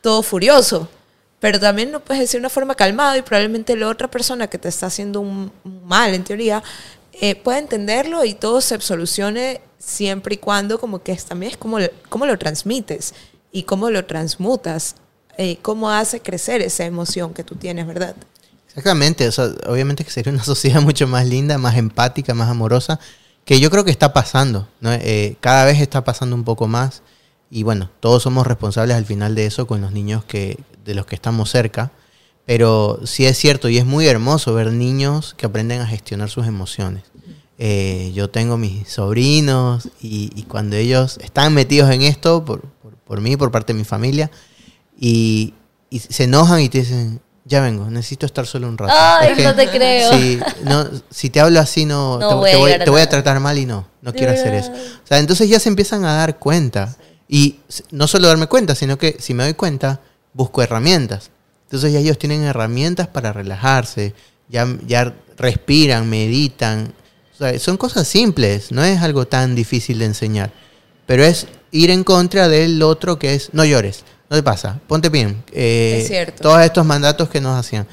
todo 0.02 0.24
furioso, 0.24 0.90
pero 1.40 1.60
también 1.60 1.92
lo 1.92 2.00
puedes 2.00 2.22
decir 2.22 2.40
de 2.40 2.42
una 2.42 2.50
forma 2.50 2.74
calmada 2.74 3.18
y 3.18 3.22
probablemente 3.22 3.76
la 3.76 3.88
otra 3.88 4.10
persona 4.10 4.48
que 4.48 4.58
te 4.58 4.68
está 4.68 4.88
haciendo 4.88 5.22
un 5.22 5.52
mal 5.64 6.16
en 6.16 6.24
teoría 6.24 6.64
eh, 7.14 7.36
pueda 7.36 7.59
entenderlo 7.59 8.24
y 8.26 8.34
todo 8.34 8.62
se 8.62 8.80
solucione 8.80 9.62
siempre 9.78 10.36
y 10.36 10.38
cuando 10.38 10.80
como 10.80 11.03
que 11.03 11.16
también 11.16 11.51
es 11.51 11.57
como, 11.57 11.78
cómo 12.09 12.26
lo 12.26 12.38
transmites 12.38 13.14
y 13.51 13.64
cómo 13.64 13.89
lo 13.89 14.05
transmutas, 14.05 14.95
eh, 15.38 15.57
cómo 15.62 15.91
hace 15.91 16.22
crecer 16.22 16.62
esa 16.62 16.86
emoción 16.86 17.34
que 17.34 17.43
tú 17.43 17.55
tienes, 17.55 17.86
¿verdad? 17.88 18.16
Exactamente, 18.68 19.28
o 19.28 19.32
sea, 19.32 19.49
obviamente 19.68 20.05
que 20.05 20.12
sería 20.12 20.32
una 20.32 20.43
sociedad 20.45 20.82
mucho 20.82 21.07
más 21.07 21.26
linda, 21.26 21.57
más 21.57 21.76
empática, 21.76 22.34
más 22.34 22.49
amorosa, 22.49 22.99
que 23.43 23.59
yo 23.59 23.70
creo 23.70 23.84
que 23.84 23.91
está 23.91 24.14
pasando, 24.14 24.68
¿no? 24.80 24.93
Eh, 24.93 25.36
cada 25.41 25.66
vez 25.66 25.82
está 25.82 26.03
pasando 26.03 26.36
un 26.36 26.43
poco 26.43 26.68
más 26.68 27.01
y 27.49 27.64
bueno, 27.64 27.89
todos 27.99 28.24
somos 28.24 28.47
responsables 28.47 28.95
al 28.95 29.05
final 29.05 29.36
de 29.36 29.45
eso 29.45 29.68
con 29.68 29.82
los 29.82 29.91
niños 29.91 30.24
que, 30.24 30.57
de 30.86 30.95
los 30.95 31.05
que 31.05 31.16
estamos 31.16 31.49
cerca, 31.49 31.91
pero 32.46 33.00
sí 33.06 33.26
es 33.26 33.38
cierto 33.38 33.70
y 33.70 33.78
es 33.78 33.86
muy 33.86 34.08
hermoso 34.08 34.54
ver 34.54 34.72
niños 34.72 35.34
que 35.38 35.46
aprenden 35.46 35.82
a 35.82 35.88
gestionar 35.88 36.30
sus 36.30 36.48
emociones. 36.48 37.04
Eh, 37.58 38.12
yo 38.16 38.30
tengo 38.30 38.58
mis 38.58 38.89
sobrinos 38.89 39.89
y, 40.02 40.32
y 40.36 40.44
cuando 40.44 40.76
ellos 40.76 41.20
están 41.22 41.54
metidos 41.54 41.92
en 41.92 42.02
esto, 42.02 42.44
por, 42.44 42.62
por, 42.62 42.96
por 42.96 43.22
mí, 43.22 43.38
por 43.38 43.52
parte 43.52 43.74
de 43.74 43.80
mi 43.80 43.86
familia, 43.86 44.32
y, 45.00 45.54
y 45.89 46.00
se 46.00 46.24
enojan 46.24 46.62
y 46.62 46.70
te 46.70 46.80
dicen, 46.80 47.22
ya 47.46 47.62
vengo, 47.62 47.89
necesito 47.89 48.26
estar 48.26 48.46
solo 48.48 48.68
un 48.68 48.78
rato. 48.78 48.94
Ay, 48.96 49.32
Es 49.32 49.38
que 49.38 49.44
no 49.44 49.56
te 49.56 49.70
creo. 49.70 50.12
Si, 50.14 50.39
no, 50.64 50.88
si 51.10 51.30
te 51.30 51.39
hablo 51.39 51.60
así, 51.60 51.86
no, 51.86 52.18
No 52.18 52.30
te, 52.30 52.36
voy 52.36 52.50
a 52.50 52.54
te 52.54 52.58
voy, 52.58 52.72
te 52.86 52.89
voy 52.89 53.02
a 53.02 53.10
tratar 53.10 53.39
mal 53.39 53.58
y 53.58 53.66
no, 53.66 53.88
no 54.02 54.14
quiero 54.14 54.32
hacer 54.32 54.54
eso. 54.54 54.72
O 54.72 55.08
sea, 55.08 55.20
entonces 55.20 55.50
ya 55.50 55.60
se 55.60 55.70
empiezan 55.70 56.06
a 56.06 56.16
dar 56.16 56.39
cuenta. 56.39 56.96
Y 57.28 57.60
no 57.92 58.08
solo 58.08 58.28
darme 58.28 58.48
cuenta, 58.48 58.76
sino 58.76 58.98
que 58.98 59.18
si 59.20 59.34
me 59.34 59.44
doy 59.44 59.54
cuenta, 59.54 60.02
busco 60.34 60.62
herramientas. 60.62 61.30
Entonces 61.72 61.93
ya 61.93 61.99
ellos 61.99 62.17
tienen 62.17 62.43
herramientas 62.43 63.07
para 63.07 63.32
relajarse, 63.32 64.13
ya, 64.49 64.67
ya 64.86 65.13
respiran, 65.38 66.09
meditan. 66.09 66.93
O 67.34 67.38
sea, 67.38 67.57
son 67.59 67.78
cosas 67.78 68.09
simples, 68.09 68.74
no 68.74 68.84
es 68.84 69.01
algo 69.01 69.26
tan 69.26 69.55
difícil 69.55 69.99
de 69.99 70.05
enseñar. 70.05 70.51
Pero 71.05 71.24
es 71.24 71.47
ir 71.72 71.89
en 71.89 72.03
contra 72.03 72.49
del 72.49 72.84
otro 72.84 73.17
que 73.17 73.34
es, 73.36 73.51
no 73.53 73.63
llores, 73.63 74.03
no 74.30 74.36
te 74.36 74.43
pasa, 74.43 74.82
ponte 74.88 75.07
bien. 75.07 75.43
Eh, 75.53 75.99
Es 76.01 76.07
cierto. 76.09 76.43
Todos 76.43 76.61
estos 76.61 76.86
mandatos 76.86 77.30
que 77.30 77.39
nos 77.39 77.57
hacían. 77.57 77.88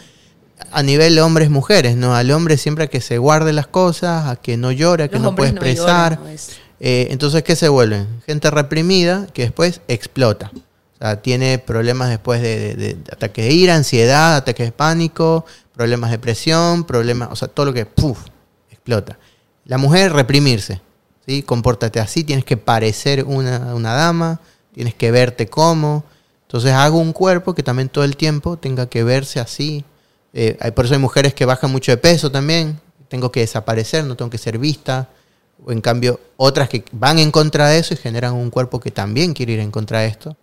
A 0.73 0.83
nivel 0.83 1.17
hombres-mujeres, 1.21 1.97
¿no? 1.97 2.17
Al 2.17 2.33
hombre 2.33 2.57
siempre 2.57 2.85
a 2.85 2.87
que 2.89 3.01
se 3.01 3.19
guarde 3.19 3.53
las 3.53 3.69
cosas, 3.69 4.27
a 4.27 4.35
que 4.35 4.57
no 4.57 4.73
llore, 4.73 5.05
a 5.05 5.09
que 5.09 5.15
Los 5.15 5.23
no 5.23 5.37
puede 5.37 5.53
no 5.53 5.59
expresar. 5.63 6.15
lloran, 6.17 6.25
¿no? 6.25 6.31
Es- 6.31 6.51
Eh, 6.81 7.09
entonces, 7.11 7.43
¿qué 7.45 7.55
se 7.57 7.69
vuelven? 7.69 8.07
Gente 8.27 8.51
reprimida 8.51 9.27
que 9.33 9.43
después 9.43 9.81
explota. 9.89 10.51
O 11.01 11.05
sea, 11.05 11.23
tiene 11.23 11.59
problemas 11.59 12.09
después 12.09 12.43
de, 12.43 12.75
de- 12.75 12.97
ataques 13.13 13.45
de 13.45 13.53
ira, 13.53 13.75
ansiedad, 13.77 14.37
ataques 14.37 14.67
de 14.67 14.73
pánico, 14.73 15.45
problemas 15.73 16.11
de 16.11 16.19
presión, 16.19 16.85
problemas, 16.85 17.29
o 17.31 17.37
sea, 17.37 17.49
todo 17.49 17.67
lo 17.67 17.73
que 17.73 17.87
explota. 18.71 19.19
La 19.65 19.79
mujer, 19.79 20.13
reprimirse. 20.13 20.81
¿sí? 21.27 21.43
Compórtate 21.43 22.01
así, 22.01 22.25
tienes 22.25 22.45
que 22.45 22.57
parecer 22.57 23.25
una, 23.25 23.75
una 23.75 23.95
dama, 23.95 24.41
tienes 24.75 24.95
que 24.95 25.11
verte 25.11 25.47
como. 25.47 26.05
Entonces, 26.43 26.73
hago 26.73 26.99
un 26.99 27.13
cuerpo 27.13 27.55
que 27.55 27.63
también 27.63 27.89
todo 27.91 28.05
el 28.05 28.17
tiempo 28.17 28.57
tenga 28.57 28.89
que 28.89 29.05
verse 29.05 29.39
así. 29.39 29.85
Eh, 30.33 30.57
por 30.75 30.87
eso 30.87 30.95
hay 30.95 31.01
mujeres 31.01 31.35
que 31.35 31.45
bajan 31.45 31.71
mucho 31.71 31.93
de 31.93 31.99
peso 31.99 32.31
también. 32.33 32.81
Tengo 33.09 33.31
que 33.31 33.41
desaparecer, 33.41 34.05
no 34.05 34.17
tengo 34.17 34.31
que 34.31 34.39
ser 34.39 34.59
vista. 34.59 35.09
O 35.65 35.71
en 35.73 35.81
cambio, 35.81 36.19
otras 36.37 36.69
que 36.69 36.85
van 36.93 37.19
en 37.19 37.31
contra 37.31 37.69
de 37.69 37.79
eso 37.79 37.95
y 37.95 37.99
generan 37.99 38.33
un 38.35 38.51
cuerpo 38.51 38.81
que 38.81 38.91
también 38.91 39.35
quiere 39.35 39.53
ir 39.53 39.61
en 39.61 39.71
contra 39.71 40.01
de 40.01 40.07
esto. 40.09 40.37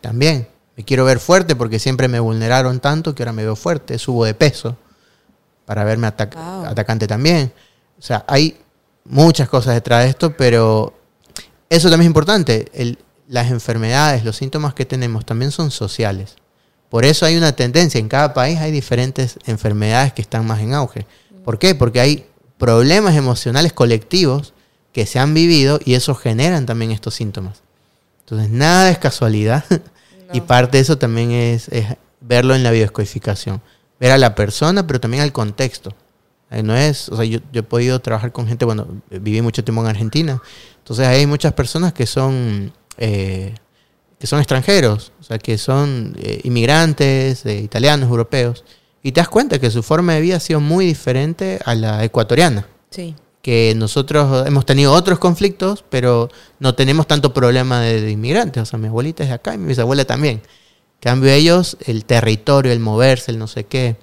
También. 0.00 0.48
Me 0.76 0.84
quiero 0.84 1.04
ver 1.04 1.18
fuerte 1.20 1.56
porque 1.56 1.78
siempre 1.78 2.08
me 2.08 2.20
vulneraron 2.20 2.80
tanto 2.80 3.14
que 3.14 3.22
ahora 3.22 3.32
me 3.32 3.44
veo 3.44 3.56
fuerte. 3.56 3.98
Subo 3.98 4.24
de 4.24 4.34
peso 4.34 4.76
para 5.66 5.84
verme 5.84 6.06
atac- 6.08 6.34
Wow. 6.34 6.66
atacante 6.66 7.06
también. 7.06 7.52
O 7.98 8.02
sea, 8.02 8.24
hay 8.26 8.58
muchas 9.04 9.48
cosas 9.48 9.74
detrás 9.74 10.04
de 10.04 10.10
esto, 10.10 10.36
pero 10.36 10.94
eso 11.68 11.90
también 11.90 12.06
es 12.06 12.10
importante. 12.10 12.66
El- 12.72 12.98
las 13.28 13.50
enfermedades, 13.50 14.24
los 14.24 14.36
síntomas 14.36 14.74
que 14.74 14.84
tenemos 14.86 15.24
también 15.26 15.50
son 15.52 15.70
sociales. 15.70 16.36
Por 16.88 17.04
eso 17.04 17.24
hay 17.26 17.36
una 17.36 17.52
tendencia. 17.52 18.00
En 18.00 18.08
cada 18.08 18.34
país 18.34 18.58
hay 18.58 18.72
diferentes 18.72 19.38
enfermedades 19.46 20.12
que 20.12 20.22
están 20.22 20.46
más 20.46 20.60
en 20.60 20.74
auge. 20.74 21.06
¿Por 21.44 21.58
qué? 21.58 21.74
Porque 21.76 22.00
hay 22.00 22.26
problemas 22.58 23.14
emocionales 23.14 23.72
colectivos 23.72 24.54
que 24.92 25.06
se 25.06 25.18
han 25.20 25.32
vivido 25.34 25.78
y 25.84 25.94
eso 25.94 26.14
generan 26.16 26.66
también 26.66 26.90
estos 26.90 27.14
síntomas. 27.14 27.62
Entonces, 28.30 28.50
nada 28.50 28.90
es 28.90 28.98
casualidad. 28.98 29.64
Y 30.32 30.42
parte 30.42 30.76
de 30.76 30.82
eso 30.82 30.96
también 30.96 31.32
es, 31.32 31.66
es 31.70 31.86
verlo 32.20 32.54
en 32.54 32.62
la 32.62 32.70
biodescodificación. 32.70 33.60
Ver 33.98 34.12
a 34.12 34.16
la 34.16 34.36
persona, 34.36 34.86
pero 34.86 35.00
también 35.00 35.24
al 35.24 35.32
contexto. 35.32 35.92
Eh, 36.52 36.62
No 36.62 36.76
es, 36.76 37.08
o 37.08 37.16
sea, 37.16 37.24
yo, 37.24 37.40
yo 37.52 37.60
he 37.60 37.62
podido 37.64 37.98
trabajar 38.00 38.30
con 38.30 38.46
gente, 38.46 38.64
bueno, 38.64 38.86
viví 39.10 39.42
mucho 39.42 39.64
tiempo 39.64 39.82
en 39.82 39.88
Argentina, 39.88 40.40
entonces 40.78 41.06
hay 41.06 41.26
muchas 41.26 41.52
personas 41.52 41.92
que 41.92 42.06
son, 42.06 42.72
eh, 42.96 43.54
que 44.20 44.26
son 44.28 44.38
extranjeros, 44.38 45.12
o 45.20 45.22
sea, 45.24 45.38
que 45.38 45.58
son 45.58 46.16
eh, 46.20 46.40
inmigrantes, 46.44 47.44
eh, 47.46 47.58
italianos, 47.60 48.08
europeos, 48.08 48.64
y 49.02 49.12
te 49.12 49.20
das 49.20 49.28
cuenta 49.28 49.58
que 49.58 49.70
su 49.70 49.82
forma 49.82 50.14
de 50.14 50.20
vida 50.20 50.36
ha 50.36 50.40
sido 50.40 50.60
muy 50.60 50.86
diferente 50.86 51.58
a 51.64 51.74
la 51.74 52.04
ecuatoriana. 52.04 52.66
Sí. 52.90 53.16
Que 53.42 53.74
nosotros 53.76 54.46
hemos 54.46 54.66
tenido 54.66 54.92
otros 54.92 55.18
conflictos, 55.18 55.84
pero 55.88 56.28
no 56.58 56.74
tenemos 56.74 57.06
tanto 57.06 57.32
problema 57.32 57.80
de, 57.80 58.10
inmigrantes. 58.10 58.62
O 58.62 58.66
sea, 58.66 58.78
mi 58.78 58.88
abuelita 58.88 59.22
es 59.22 59.30
de 59.30 59.34
acá 59.34 59.54
y 59.54 59.58
mi 59.58 59.68
bisabuela 59.68 60.04
también. 60.04 60.42
Cambio 61.00 61.30
ellos, 61.32 61.78
el 61.86 62.04
territorio, 62.04 62.72
el 62.72 62.80
moverse, 62.80 63.30
el 63.30 63.38
no 63.38 63.46
sé 63.46 63.64
qué. 63.64 63.96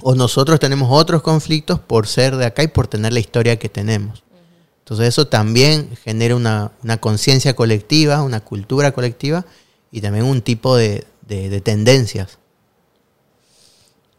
O 0.00 0.14
nosotros 0.14 0.58
tenemos 0.58 0.88
otros 0.90 1.22
conflictos 1.22 1.78
por 1.78 2.06
ser 2.08 2.36
de 2.36 2.46
acá 2.46 2.62
y 2.62 2.68
por 2.68 2.88
tener 2.88 3.12
la 3.12 3.20
historia 3.20 3.58
que 3.58 3.68
tenemos. 3.68 4.24
Entonces 4.80 5.08
eso 5.08 5.26
también 5.28 5.96
genera 6.04 6.36
una, 6.36 6.72
conciencia 7.00 7.54
colectiva, 7.54 8.22
una 8.22 8.40
cultura 8.40 8.92
colectiva 8.92 9.44
y 9.90 10.00
también 10.00 10.24
un 10.24 10.42
tipo 10.42 10.76
de- 10.76 11.06
de 11.22 11.60
tendencias. 11.60 12.38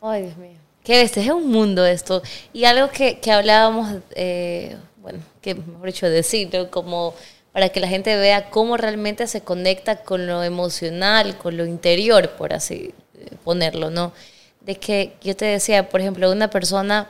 Ay, 0.01 0.23
Dios 0.23 0.37
mío. 0.37 0.56
Qué 0.87 0.99
bestia, 0.99 1.21
es 1.21 1.29
un 1.29 1.51
mundo 1.51 1.85
esto. 1.85 2.23
Y 2.53 2.63
algo 2.63 2.89
que, 2.89 3.19
que 3.19 3.29
hablábamos, 3.33 3.97
eh, 4.11 4.77
bueno, 5.01 5.19
que 5.41 5.53
mejor 5.53 5.87
dicho 5.87 6.09
decirlo, 6.09 6.71
como 6.71 7.13
para 7.51 7.67
que 7.67 7.81
la 7.81 7.89
gente 7.89 8.15
vea 8.15 8.49
cómo 8.49 8.77
realmente 8.77 9.27
se 9.27 9.41
conecta 9.41 9.97
con 9.97 10.27
lo 10.27 10.43
emocional, 10.43 11.37
con 11.37 11.57
lo 11.57 11.65
interior, 11.65 12.29
por 12.37 12.53
así 12.53 12.93
eh, 13.19 13.31
ponerlo, 13.43 13.89
¿no? 13.89 14.13
De 14.61 14.77
que 14.77 15.17
yo 15.21 15.35
te 15.35 15.43
decía, 15.43 15.89
por 15.89 15.99
ejemplo, 15.99 16.31
una 16.31 16.49
persona 16.49 17.09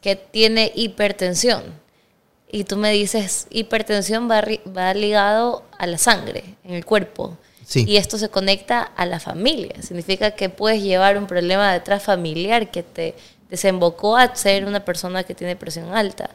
que 0.00 0.14
tiene 0.14 0.70
hipertensión 0.76 1.64
y 2.48 2.62
tú 2.62 2.76
me 2.76 2.92
dices, 2.92 3.48
hipertensión 3.50 4.30
va, 4.30 4.44
va 4.68 4.94
ligado 4.94 5.64
a 5.80 5.88
la 5.88 5.98
sangre 5.98 6.44
en 6.62 6.74
el 6.74 6.84
cuerpo. 6.84 7.36
Sí. 7.68 7.84
Y 7.88 7.96
esto 7.96 8.16
se 8.16 8.28
conecta 8.28 8.80
a 8.82 9.06
la 9.06 9.18
familia. 9.18 9.74
Significa 9.82 10.30
que 10.32 10.48
puedes 10.48 10.82
llevar 10.82 11.18
un 11.18 11.26
problema 11.26 11.72
detrás 11.72 12.02
familiar 12.02 12.70
que 12.70 12.84
te 12.84 13.14
desembocó 13.50 14.16
a 14.16 14.34
ser 14.36 14.64
una 14.66 14.84
persona 14.84 15.24
que 15.24 15.34
tiene 15.34 15.56
presión 15.56 15.92
alta. 15.94 16.30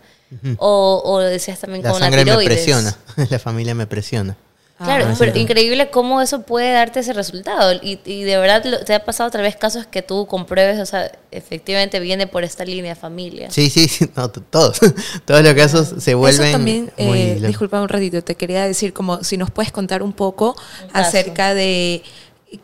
o, 0.57 1.01
o 1.05 1.19
decías 1.19 1.59
también 1.59 1.83
La 1.83 1.91
con 1.91 1.99
la 1.99 2.05
sangre 2.07 2.25
me 2.25 2.31
tiroides. 2.31 2.53
presiona, 2.53 2.97
la 3.29 3.39
familia 3.39 3.75
me 3.75 3.87
presiona. 3.87 4.35
Claro, 4.83 5.05
Ah, 5.09 5.15
pero 5.17 5.33
sí. 5.33 5.39
increíble 5.39 5.89
cómo 5.89 6.21
eso 6.21 6.41
puede 6.41 6.71
darte 6.73 7.01
ese 7.01 7.13
resultado. 7.13 7.73
Y, 7.81 7.99
y 8.05 8.23
de 8.23 8.37
verdad 8.37 8.63
lo- 8.65 8.83
te 8.83 8.93
ha 8.93 9.03
pasado 9.05 9.27
otra 9.27 9.41
vez 9.41 9.55
casos 9.55 9.85
que 9.85 10.01
tú 10.01 10.25
compruebes, 10.27 10.79
o 10.79 10.85
sea, 10.85 11.11
efectivamente 11.31 11.99
viene 11.99 12.27
por 12.27 12.43
esta 12.43 12.65
línea 12.65 12.95
familia. 12.95 13.51
Sí, 13.51 13.69
sí, 13.69 13.87
sí, 13.87 14.09
no, 14.15 14.29
todos. 14.29 14.79
Todos 15.25 15.43
los 15.43 15.53
casos 15.53 15.93
se 16.03 16.13
vuelven 16.15 16.47
Eso 16.47 16.51
también, 16.57 16.91
muy 16.97 17.19
eh, 17.19 17.39
disculpa 17.45 17.81
un 17.81 17.89
ratito, 17.89 18.23
te 18.23 18.35
quería 18.35 18.65
decir 18.65 18.93
como 18.93 19.23
si 19.23 19.37
nos 19.37 19.51
puedes 19.51 19.71
contar 19.71 20.01
un 20.03 20.13
poco 20.13 20.55
Un 20.83 20.89
acerca 20.93 21.53
de 21.53 22.03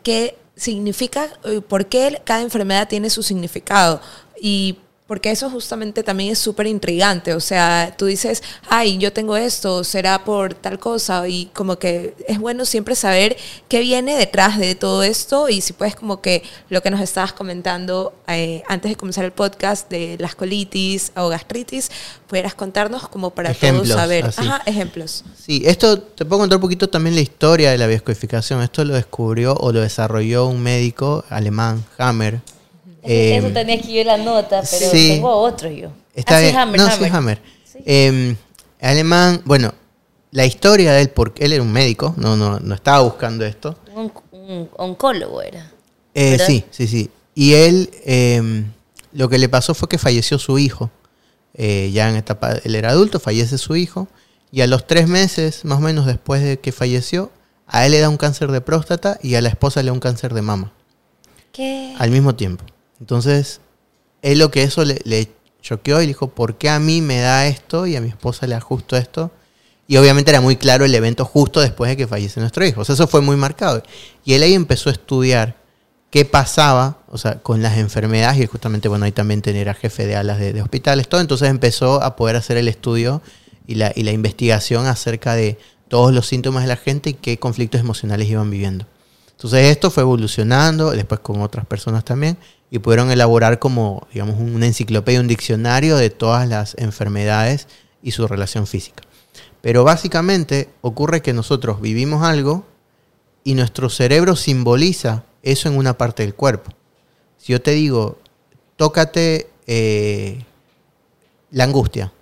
qué 0.02 0.36
significa, 0.56 1.28
eh, 1.44 1.60
por 1.60 1.86
qué 1.86 2.20
cada 2.24 2.42
enfermedad 2.42 2.88
tiene 2.88 3.10
su 3.10 3.22
significado 3.22 4.00
y 4.40 4.78
porque 5.08 5.30
eso 5.30 5.48
justamente 5.48 6.02
también 6.02 6.32
es 6.32 6.38
súper 6.38 6.66
intrigante, 6.66 7.32
o 7.32 7.40
sea, 7.40 7.94
tú 7.96 8.04
dices, 8.04 8.42
ay, 8.68 8.98
yo 8.98 9.10
tengo 9.10 9.38
esto, 9.38 9.82
será 9.82 10.22
por 10.22 10.52
tal 10.52 10.78
cosa 10.78 11.26
y 11.26 11.46
como 11.54 11.78
que 11.78 12.14
es 12.28 12.38
bueno 12.38 12.66
siempre 12.66 12.94
saber 12.94 13.38
qué 13.68 13.80
viene 13.80 14.16
detrás 14.16 14.58
de 14.58 14.74
todo 14.74 15.02
esto 15.02 15.48
y 15.48 15.62
si 15.62 15.72
puedes 15.72 15.96
como 15.96 16.20
que 16.20 16.42
lo 16.68 16.82
que 16.82 16.90
nos 16.90 17.00
estabas 17.00 17.32
comentando 17.32 18.12
eh, 18.26 18.62
antes 18.68 18.90
de 18.90 18.96
comenzar 18.96 19.24
el 19.24 19.32
podcast 19.32 19.90
de 19.90 20.18
las 20.20 20.34
colitis 20.34 21.10
o 21.16 21.28
gastritis, 21.30 21.90
pudieras 22.26 22.54
contarnos 22.54 23.08
como 23.08 23.30
para 23.30 23.52
Ejemplos, 23.52 23.88
todos 23.88 23.98
saber. 23.98 24.26
así. 24.26 24.42
Ajá, 24.42 24.62
ejemplos. 24.66 25.24
Sí, 25.42 25.62
esto 25.64 25.98
te 25.98 26.26
puedo 26.26 26.40
contar 26.40 26.58
un 26.58 26.62
poquito 26.62 26.90
también 26.90 27.14
la 27.14 27.22
historia 27.22 27.70
de 27.70 27.78
la 27.78 27.86
bioscodificación. 27.86 28.60
Esto 28.60 28.84
lo 28.84 28.92
descubrió 28.92 29.54
o 29.54 29.72
lo 29.72 29.80
desarrolló 29.80 30.46
un 30.46 30.62
médico 30.62 31.24
alemán, 31.30 31.82
Hammer. 31.96 32.40
Eso, 33.08 33.12
Eh, 33.12 33.36
eso 33.38 33.52
tenía 33.52 33.76
aquí 33.76 33.94
yo 33.94 34.04
la 34.04 34.18
nota, 34.18 34.62
pero 34.70 34.90
sí. 34.90 35.08
tengo 35.14 35.30
otro 35.34 35.70
yo. 35.70 35.90
Está 36.14 36.38
Ah. 36.38 36.62
Hammer, 36.62 36.80
no, 36.80 36.86
Hammer. 36.88 37.12
Hammer. 37.14 37.42
Sí. 37.64 37.78
Eh, 37.86 38.36
alemán, 38.80 39.40
bueno, 39.44 39.72
la 40.30 40.44
historia 40.44 40.92
de 40.92 41.02
él, 41.02 41.10
porque 41.10 41.44
él 41.44 41.52
era 41.52 41.62
un 41.62 41.72
médico, 41.72 42.14
no, 42.18 42.36
no, 42.36 42.60
no 42.60 42.74
estaba 42.74 43.00
buscando 43.00 43.44
esto. 43.46 43.76
Un, 43.94 44.12
un 44.32 44.68
oncólogo 44.76 45.40
era. 45.42 45.70
Eh, 46.14 46.38
sí, 46.46 46.64
sí, 46.70 46.86
sí. 46.86 47.10
Y 47.34 47.54
él, 47.54 47.90
eh, 48.04 48.64
lo 49.12 49.28
que 49.28 49.38
le 49.38 49.48
pasó 49.48 49.74
fue 49.74 49.88
que 49.88 49.98
falleció 49.98 50.38
su 50.38 50.58
hijo. 50.58 50.90
Eh, 51.54 51.90
ya 51.92 52.08
en 52.10 52.16
etapa, 52.16 52.56
él 52.64 52.74
era 52.74 52.90
adulto, 52.90 53.20
fallece 53.20 53.58
su 53.58 53.74
hijo. 53.76 54.08
Y 54.52 54.60
a 54.62 54.66
los 54.66 54.86
tres 54.86 55.08
meses, 55.08 55.64
más 55.64 55.78
o 55.78 55.80
menos 55.80 56.06
después 56.06 56.42
de 56.42 56.58
que 56.58 56.72
falleció, 56.72 57.30
a 57.66 57.84
él 57.86 57.92
le 57.92 58.00
da 58.00 58.08
un 58.08 58.16
cáncer 58.16 58.50
de 58.50 58.60
próstata 58.60 59.18
y 59.22 59.34
a 59.34 59.40
la 59.40 59.48
esposa 59.48 59.82
le 59.82 59.86
da 59.88 59.92
un 59.92 60.00
cáncer 60.00 60.34
de 60.34 60.42
mama. 60.42 60.72
¿Qué? 61.52 61.94
Al 61.98 62.10
mismo 62.10 62.34
tiempo. 62.34 62.64
Entonces, 63.00 63.60
él 64.22 64.38
lo 64.38 64.50
que 64.50 64.62
eso 64.62 64.84
le, 64.84 65.00
le 65.04 65.28
choqueó 65.62 66.00
y 66.02 66.06
dijo, 66.06 66.28
¿por 66.28 66.56
qué 66.56 66.70
a 66.70 66.78
mí 66.78 67.00
me 67.00 67.20
da 67.20 67.46
esto 67.46 67.86
y 67.86 67.96
a 67.96 68.00
mi 68.00 68.08
esposa 68.08 68.46
le 68.46 68.54
da 68.54 68.60
justo 68.60 68.96
esto? 68.96 69.30
Y 69.86 69.96
obviamente 69.96 70.30
era 70.30 70.40
muy 70.40 70.56
claro 70.56 70.84
el 70.84 70.94
evento 70.94 71.24
justo 71.24 71.60
después 71.60 71.88
de 71.88 71.96
que 71.96 72.06
fallece 72.06 72.40
nuestro 72.40 72.64
hijo. 72.64 72.82
O 72.82 72.84
sea, 72.84 72.94
eso 72.94 73.06
fue 73.06 73.22
muy 73.22 73.36
marcado. 73.36 73.82
Y 74.24 74.34
él 74.34 74.42
ahí 74.42 74.52
empezó 74.52 74.90
a 74.90 74.92
estudiar 74.92 75.56
qué 76.10 76.26
pasaba, 76.26 76.98
o 77.08 77.16
sea, 77.16 77.38
con 77.38 77.62
las 77.62 77.78
enfermedades. 77.78 78.38
Y 78.40 78.46
justamente, 78.46 78.88
bueno, 78.88 79.06
ahí 79.06 79.12
también 79.12 79.42
era 79.46 79.72
jefe 79.72 80.06
de 80.06 80.16
alas 80.16 80.38
de, 80.38 80.52
de 80.52 80.60
hospitales, 80.60 81.08
todo. 81.08 81.22
Entonces 81.22 81.48
empezó 81.48 82.02
a 82.02 82.16
poder 82.16 82.36
hacer 82.36 82.58
el 82.58 82.68
estudio 82.68 83.22
y 83.66 83.76
la, 83.76 83.92
y 83.94 84.02
la 84.02 84.12
investigación 84.12 84.86
acerca 84.86 85.34
de 85.34 85.58
todos 85.88 86.12
los 86.12 86.26
síntomas 86.26 86.64
de 86.64 86.68
la 86.68 86.76
gente 86.76 87.10
y 87.10 87.14
qué 87.14 87.38
conflictos 87.38 87.80
emocionales 87.80 88.28
iban 88.28 88.50
viviendo. 88.50 88.86
Entonces 89.30 89.70
esto 89.70 89.90
fue 89.90 90.02
evolucionando, 90.02 90.90
después 90.90 91.20
con 91.20 91.40
otras 91.40 91.64
personas 91.64 92.04
también, 92.04 92.36
y 92.70 92.78
pudieron 92.80 93.10
elaborar 93.10 93.58
como, 93.58 94.06
digamos, 94.12 94.36
una 94.38 94.66
enciclopedia, 94.66 95.20
un 95.20 95.28
diccionario 95.28 95.96
de 95.96 96.10
todas 96.10 96.48
las 96.48 96.74
enfermedades 96.78 97.66
y 98.02 98.10
su 98.10 98.26
relación 98.28 98.66
física. 98.66 99.02
Pero 99.60 99.84
básicamente 99.84 100.68
ocurre 100.80 101.22
que 101.22 101.32
nosotros 101.32 101.80
vivimos 101.80 102.22
algo 102.22 102.64
y 103.44 103.54
nuestro 103.54 103.88
cerebro 103.88 104.36
simboliza 104.36 105.24
eso 105.42 105.68
en 105.68 105.76
una 105.76 105.96
parte 105.96 106.22
del 106.22 106.34
cuerpo. 106.34 106.72
Si 107.38 107.52
yo 107.52 107.62
te 107.62 107.72
digo, 107.72 108.18
tócate 108.76 109.48
eh, 109.66 110.44
la 111.50 111.64
angustia. 111.64 112.12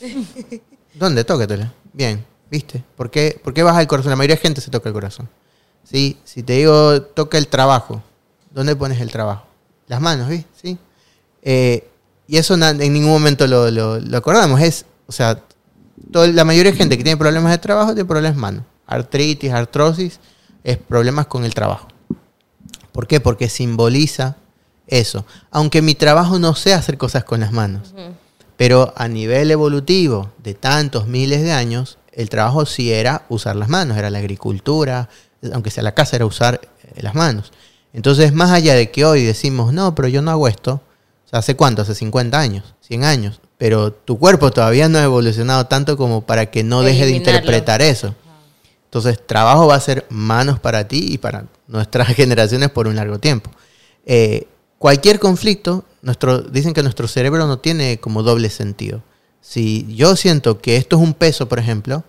¿Dónde? 0.94 1.24
Tócatela. 1.24 1.72
Bien, 1.92 2.24
¿viste? 2.50 2.84
¿Por 2.96 3.10
qué, 3.10 3.40
¿Por 3.42 3.52
qué 3.52 3.62
baja 3.62 3.80
el 3.80 3.86
corazón? 3.86 4.10
La 4.10 4.16
mayoría 4.16 4.36
de 4.36 4.42
gente 4.42 4.60
se 4.60 4.70
toca 4.70 4.88
el 4.88 4.92
corazón. 4.92 5.28
¿Sí? 5.84 6.18
Si 6.24 6.42
te 6.42 6.54
digo, 6.54 7.02
toca 7.02 7.38
el 7.38 7.48
trabajo, 7.48 8.02
¿dónde 8.50 8.76
pones 8.76 9.00
el 9.00 9.10
trabajo? 9.10 9.49
Las 9.90 10.00
manos, 10.00 10.28
¿sí? 10.30 10.44
¿Sí? 10.62 10.78
Eh, 11.42 11.86
y 12.28 12.36
eso 12.36 12.54
en 12.54 12.78
ningún 12.78 13.10
momento 13.10 13.46
lo, 13.48 13.70
lo- 13.70 13.98
lo 13.98 14.16
acordamos. 14.16 14.60
Es, 14.60 14.86
o 15.08 15.12
sea, 15.12 15.42
la 16.12 16.44
mayoría 16.44 16.70
de 16.72 16.78
gente 16.78 16.96
que 16.96 17.02
tiene 17.02 17.16
problemas 17.18 17.50
de 17.50 17.58
trabajo 17.58 17.92
tiene 17.92 18.04
problemas 18.06 18.34
en 18.36 18.40
manos. 18.40 18.64
Artritis, 18.86 19.50
artrosis, 19.52 20.20
es 20.62 20.76
problemas 20.76 21.26
con 21.26 21.44
el 21.44 21.52
trabajo. 21.54 21.88
¿Por 22.92 23.06
qué? 23.08 23.20
Porque 23.20 23.48
simboliza 23.48 24.36
eso. 24.86 25.26
Aunque 25.50 25.82
mi 25.82 25.94
trabajo 25.96 26.38
no 26.38 26.54
sea 26.54 26.76
hacer 26.78 26.96
cosas 26.96 27.24
con 27.24 27.40
las 27.40 27.50
manos. 27.52 27.92
Pero 28.56 28.92
a 28.96 29.08
nivel 29.08 29.50
evolutivo 29.50 30.30
de 30.42 30.54
tantos 30.54 31.06
miles 31.08 31.42
de 31.42 31.52
años, 31.52 31.98
el 32.12 32.28
trabajo 32.28 32.64
sí 32.66 32.92
era 32.92 33.24
usar 33.28 33.56
las 33.56 33.68
manos, 33.68 33.96
era 33.96 34.10
la 34.10 34.18
agricultura, 34.18 35.08
aunque 35.52 35.70
sea 35.70 35.82
la 35.82 35.94
casa, 35.94 36.16
era 36.16 36.26
usar 36.26 36.60
eh, 36.94 37.02
las 37.02 37.14
manos. 37.14 37.52
Entonces, 37.92 38.32
más 38.32 38.50
allá 38.50 38.74
de 38.74 38.90
que 38.90 39.04
hoy 39.04 39.24
decimos, 39.24 39.72
no, 39.72 39.94
pero 39.94 40.08
yo 40.08 40.22
no 40.22 40.30
hago 40.30 40.48
esto, 40.48 40.80
o 41.26 41.28
sea, 41.28 41.40
¿hace 41.40 41.56
cuánto? 41.56 41.82
Hace 41.82 41.94
50 41.94 42.38
años, 42.38 42.74
100 42.80 43.04
años. 43.04 43.40
Pero 43.58 43.92
tu 43.92 44.18
cuerpo 44.18 44.50
todavía 44.50 44.88
no 44.88 44.98
ha 44.98 45.04
evolucionado 45.04 45.66
tanto 45.66 45.96
como 45.96 46.22
para 46.22 46.46
que 46.46 46.64
no 46.64 46.82
deje 46.82 47.04
de 47.06 47.12
interpretar 47.12 47.82
eso. 47.82 48.14
Entonces, 48.84 49.24
trabajo 49.24 49.68
va 49.68 49.76
a 49.76 49.80
ser 49.80 50.06
manos 50.08 50.58
para 50.58 50.88
ti 50.88 51.12
y 51.12 51.18
para 51.18 51.44
nuestras 51.68 52.08
generaciones 52.16 52.70
por 52.70 52.88
un 52.88 52.96
largo 52.96 53.18
tiempo. 53.18 53.50
Eh, 54.06 54.48
cualquier 54.78 55.20
conflicto, 55.20 55.84
nuestro, 56.02 56.40
dicen 56.40 56.72
que 56.72 56.82
nuestro 56.82 57.06
cerebro 57.06 57.46
no 57.46 57.58
tiene 57.58 57.98
como 58.00 58.22
doble 58.22 58.50
sentido. 58.50 59.02
Si 59.40 59.86
yo 59.94 60.16
siento 60.16 60.60
que 60.60 60.76
esto 60.76 60.96
es 60.96 61.02
un 61.02 61.14
peso, 61.14 61.48
por 61.48 61.58
ejemplo, 61.58 62.02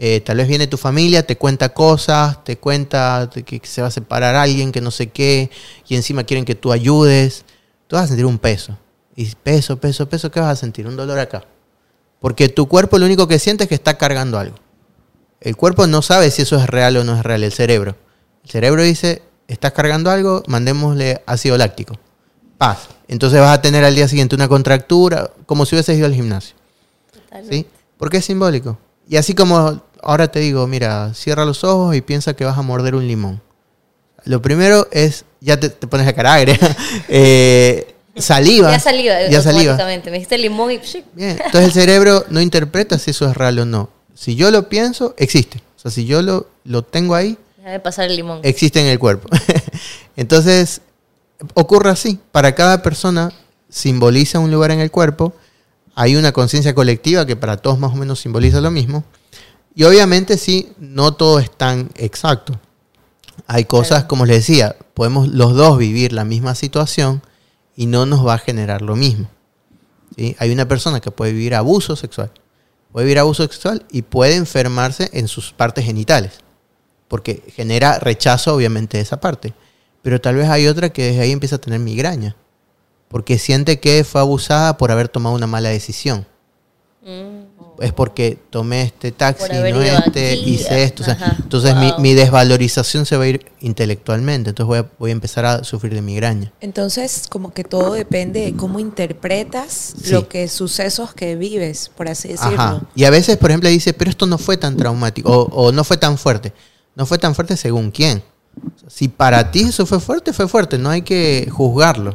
eh, 0.00 0.20
tal 0.20 0.36
vez 0.36 0.46
viene 0.46 0.68
tu 0.68 0.76
familia, 0.76 1.26
te 1.26 1.36
cuenta 1.36 1.70
cosas, 1.70 2.44
te 2.44 2.56
cuenta 2.56 3.28
que 3.44 3.60
se 3.64 3.82
va 3.82 3.88
a 3.88 3.90
separar 3.90 4.36
alguien, 4.36 4.70
que 4.70 4.80
no 4.80 4.92
sé 4.92 5.08
qué, 5.08 5.50
y 5.88 5.96
encima 5.96 6.22
quieren 6.22 6.44
que 6.44 6.54
tú 6.54 6.70
ayudes, 6.70 7.44
tú 7.88 7.96
vas 7.96 8.04
a 8.04 8.08
sentir 8.08 8.24
un 8.24 8.38
peso. 8.38 8.78
Y 9.16 9.34
peso, 9.34 9.78
peso, 9.78 10.08
peso, 10.08 10.30
¿qué 10.30 10.38
vas 10.38 10.52
a 10.52 10.56
sentir? 10.56 10.86
Un 10.86 10.96
dolor 10.96 11.18
acá. 11.18 11.44
Porque 12.20 12.48
tu 12.48 12.68
cuerpo 12.68 12.98
lo 12.98 13.06
único 13.06 13.26
que 13.26 13.40
siente 13.40 13.64
es 13.64 13.68
que 13.68 13.74
está 13.74 13.98
cargando 13.98 14.38
algo. 14.38 14.54
El 15.40 15.56
cuerpo 15.56 15.88
no 15.88 16.00
sabe 16.02 16.30
si 16.30 16.42
eso 16.42 16.56
es 16.56 16.68
real 16.68 16.96
o 16.96 17.04
no 17.04 17.16
es 17.16 17.24
real, 17.24 17.42
el 17.42 17.52
cerebro. 17.52 17.96
El 18.44 18.50
cerebro 18.50 18.82
dice, 18.82 19.22
estás 19.48 19.72
cargando 19.72 20.12
algo, 20.12 20.44
mandémosle 20.46 21.22
ácido 21.26 21.58
láctico. 21.58 21.94
Paz. 22.56 22.88
Entonces 23.08 23.40
vas 23.40 23.58
a 23.58 23.62
tener 23.62 23.84
al 23.84 23.96
día 23.96 24.06
siguiente 24.06 24.36
una 24.36 24.48
contractura, 24.48 25.32
como 25.46 25.66
si 25.66 25.74
hubieses 25.74 25.96
ido 25.96 26.06
al 26.06 26.14
gimnasio. 26.14 26.54
¿Sí? 27.50 27.66
Porque 27.96 28.18
es 28.18 28.24
simbólico. 28.24 28.78
Y 29.08 29.16
así 29.16 29.34
como 29.34 29.82
ahora 30.02 30.28
te 30.28 30.40
digo, 30.40 30.66
mira, 30.66 31.12
cierra 31.14 31.44
los 31.44 31.64
ojos 31.64 31.96
y 31.96 32.00
piensa 32.00 32.34
que 32.34 32.44
vas 32.44 32.58
a 32.58 32.62
morder 32.62 32.94
un 32.94 33.06
limón. 33.06 33.40
Lo 34.24 34.42
primero 34.42 34.86
es, 34.90 35.24
ya 35.40 35.58
te, 35.58 35.70
te 35.70 35.86
pones 35.86 36.06
la 36.06 36.12
cara 36.12 36.34
agria. 36.34 36.58
Eh, 37.08 37.94
saliva. 38.16 38.70
Ya 38.72 38.80
saliva, 38.80 39.14
Ya 39.28 39.40
saliva. 39.40 39.72
automáticamente. 39.72 40.10
Me 40.10 40.16
dijiste 40.16 40.36
limón 40.38 40.72
y... 40.72 40.80
Bien, 41.14 41.30
Entonces 41.44 41.64
el 41.64 41.72
cerebro 41.72 42.24
no 42.28 42.40
interpreta 42.40 42.98
si 42.98 43.12
eso 43.12 43.28
es 43.30 43.36
real 43.36 43.58
o 43.60 43.64
no. 43.64 43.90
Si 44.14 44.34
yo 44.34 44.50
lo 44.50 44.68
pienso, 44.68 45.14
existe. 45.16 45.58
O 45.76 45.80
sea, 45.80 45.90
si 45.90 46.04
yo 46.04 46.20
lo, 46.22 46.48
lo 46.64 46.82
tengo 46.82 47.14
ahí, 47.14 47.38
Déjame 47.56 47.80
pasar 47.80 48.06
el 48.06 48.16
limón. 48.16 48.40
existe 48.42 48.80
en 48.80 48.86
el 48.86 48.98
cuerpo. 48.98 49.28
Entonces, 50.16 50.80
ocurre 51.54 51.90
así. 51.90 52.18
Para 52.32 52.54
cada 52.54 52.82
persona 52.82 53.32
simboliza 53.68 54.38
un 54.40 54.50
lugar 54.50 54.70
en 54.72 54.80
el 54.80 54.90
cuerpo. 54.90 55.32
Hay 56.00 56.14
una 56.14 56.30
conciencia 56.30 56.76
colectiva 56.76 57.26
que 57.26 57.34
para 57.34 57.56
todos 57.56 57.80
más 57.80 57.92
o 57.92 57.96
menos 57.96 58.20
simboliza 58.20 58.60
lo 58.60 58.70
mismo. 58.70 59.02
Y 59.74 59.82
obviamente 59.82 60.38
sí, 60.38 60.72
no 60.78 61.14
todo 61.14 61.40
es 61.40 61.50
tan 61.50 61.90
exacto. 61.96 62.60
Hay 63.48 63.64
cosas, 63.64 64.04
como 64.04 64.24
les 64.24 64.36
decía, 64.36 64.76
podemos 64.94 65.26
los 65.26 65.56
dos 65.56 65.76
vivir 65.76 66.12
la 66.12 66.24
misma 66.24 66.54
situación 66.54 67.20
y 67.74 67.86
no 67.86 68.06
nos 68.06 68.24
va 68.24 68.34
a 68.34 68.38
generar 68.38 68.80
lo 68.80 68.94
mismo. 68.94 69.28
¿sí? 70.16 70.36
Hay 70.38 70.52
una 70.52 70.68
persona 70.68 71.00
que 71.00 71.10
puede 71.10 71.32
vivir 71.32 71.56
abuso 71.56 71.96
sexual, 71.96 72.30
puede 72.92 73.06
vivir 73.06 73.18
abuso 73.18 73.42
sexual 73.42 73.84
y 73.90 74.02
puede 74.02 74.36
enfermarse 74.36 75.10
en 75.14 75.26
sus 75.26 75.52
partes 75.52 75.84
genitales, 75.84 76.34
porque 77.08 77.42
genera 77.56 77.98
rechazo 77.98 78.54
obviamente 78.54 78.98
de 78.98 79.02
esa 79.02 79.18
parte. 79.18 79.52
Pero 80.02 80.20
tal 80.20 80.36
vez 80.36 80.48
hay 80.48 80.68
otra 80.68 80.90
que 80.90 81.06
desde 81.06 81.22
ahí 81.22 81.32
empieza 81.32 81.56
a 81.56 81.60
tener 81.60 81.80
migraña, 81.80 82.36
porque 83.08 83.38
siente 83.38 83.80
que 83.80 84.04
fue 84.04 84.20
abusada 84.20 84.76
por 84.76 84.90
haber 84.92 85.08
tomado 85.08 85.34
una 85.34 85.46
mala 85.46 85.68
decisión 85.70 86.26
Mm. 87.08 87.80
es 87.82 87.92
porque 87.94 88.36
tomé 88.50 88.82
este 88.82 89.12
taxi, 89.12 89.46
no 89.50 89.80
este, 89.80 90.32
aquí, 90.32 90.50
hice 90.54 90.82
esto. 90.82 91.02
o 91.02 91.06
sea, 91.06 91.36
entonces 91.38 91.74
mi, 91.76 91.90
wow. 91.92 92.00
mi 92.00 92.12
desvalorización 92.12 93.06
se 93.06 93.16
va 93.16 93.24
a 93.24 93.28
ir 93.28 93.46
intelectualmente. 93.60 94.50
Entonces 94.50 94.66
voy 94.66 94.78
a, 94.80 94.90
voy 94.98 95.10
a 95.10 95.12
empezar 95.12 95.46
a 95.46 95.64
sufrir 95.64 95.94
de 95.94 96.02
migraña. 96.02 96.52
Entonces, 96.60 97.24
como 97.30 97.54
que 97.54 97.64
todo 97.64 97.94
depende 97.94 98.40
de 98.40 98.54
cómo 98.56 98.78
interpretas 98.78 99.94
Sí. 100.02 100.10
lo 100.10 100.28
que 100.28 100.48
sucesos 100.48 101.14
que 101.14 101.36
vives, 101.36 101.90
por 101.96 102.08
así 102.08 102.28
decirlo. 102.28 102.60
Ajá. 102.60 102.82
Y 102.94 103.04
a 103.04 103.10
veces, 103.10 103.38
por 103.38 103.50
ejemplo, 103.50 103.70
dice, 103.70 103.94
pero 103.94 104.10
esto 104.10 104.26
no 104.26 104.36
fue 104.36 104.56
tan 104.58 104.76
traumático 104.76 105.30
o, 105.32 105.68
o 105.68 105.72
no 105.72 105.84
fue 105.84 105.96
tan 105.96 106.18
fuerte. 106.18 106.52
No 106.94 107.06
fue 107.06 107.16
tan 107.16 107.34
fuerte 107.34 107.56
según 107.56 107.90
quién. 107.90 108.22
Si 108.88 109.08
para 109.08 109.50
ti 109.50 109.60
eso 109.60 109.86
fue 109.86 110.00
fuerte, 110.00 110.32
fue 110.34 110.46
fuerte. 110.48 110.76
No 110.78 110.90
hay 110.90 111.02
que 111.02 111.48
juzgarlo. 111.50 112.14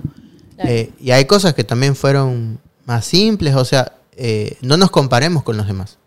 Claro. 0.56 0.70
Eh, 0.70 0.92
y 1.00 1.12
hay 1.12 1.26
cosas 1.26 1.54
que 1.54 1.64
también 1.64 1.96
fueron 1.96 2.60
más 2.86 3.06
simples. 3.06 3.56
O 3.56 3.66
sea, 3.66 3.94
eh, 4.16 4.58
no 4.62 4.78
nos 4.78 4.92
comparemos 4.92 5.44
con 5.44 5.58
los 5.58 5.68
demás. 5.68 5.98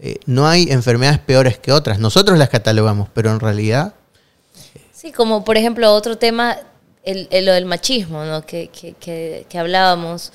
Eh, 0.00 0.18
no 0.26 0.46
hay 0.46 0.68
enfermedades 0.70 1.18
peores 1.20 1.58
que 1.58 1.72
otras. 1.72 1.98
Nosotros 1.98 2.38
las 2.38 2.48
catalogamos, 2.50 3.08
pero 3.14 3.30
en 3.30 3.40
realidad 3.40 3.94
Sí, 4.92 5.12
como 5.12 5.44
por 5.44 5.56
ejemplo 5.56 5.92
otro 5.94 6.18
tema, 6.18 6.58
el, 7.04 7.28
el- 7.30 7.46
lo 7.46 7.52
del 7.52 7.64
machismo, 7.66 8.24
¿no? 8.24 8.44
Que, 8.44 8.68
que, 8.68 8.94
que, 8.94 9.46
que 9.48 9.58
hablábamos, 9.58 10.32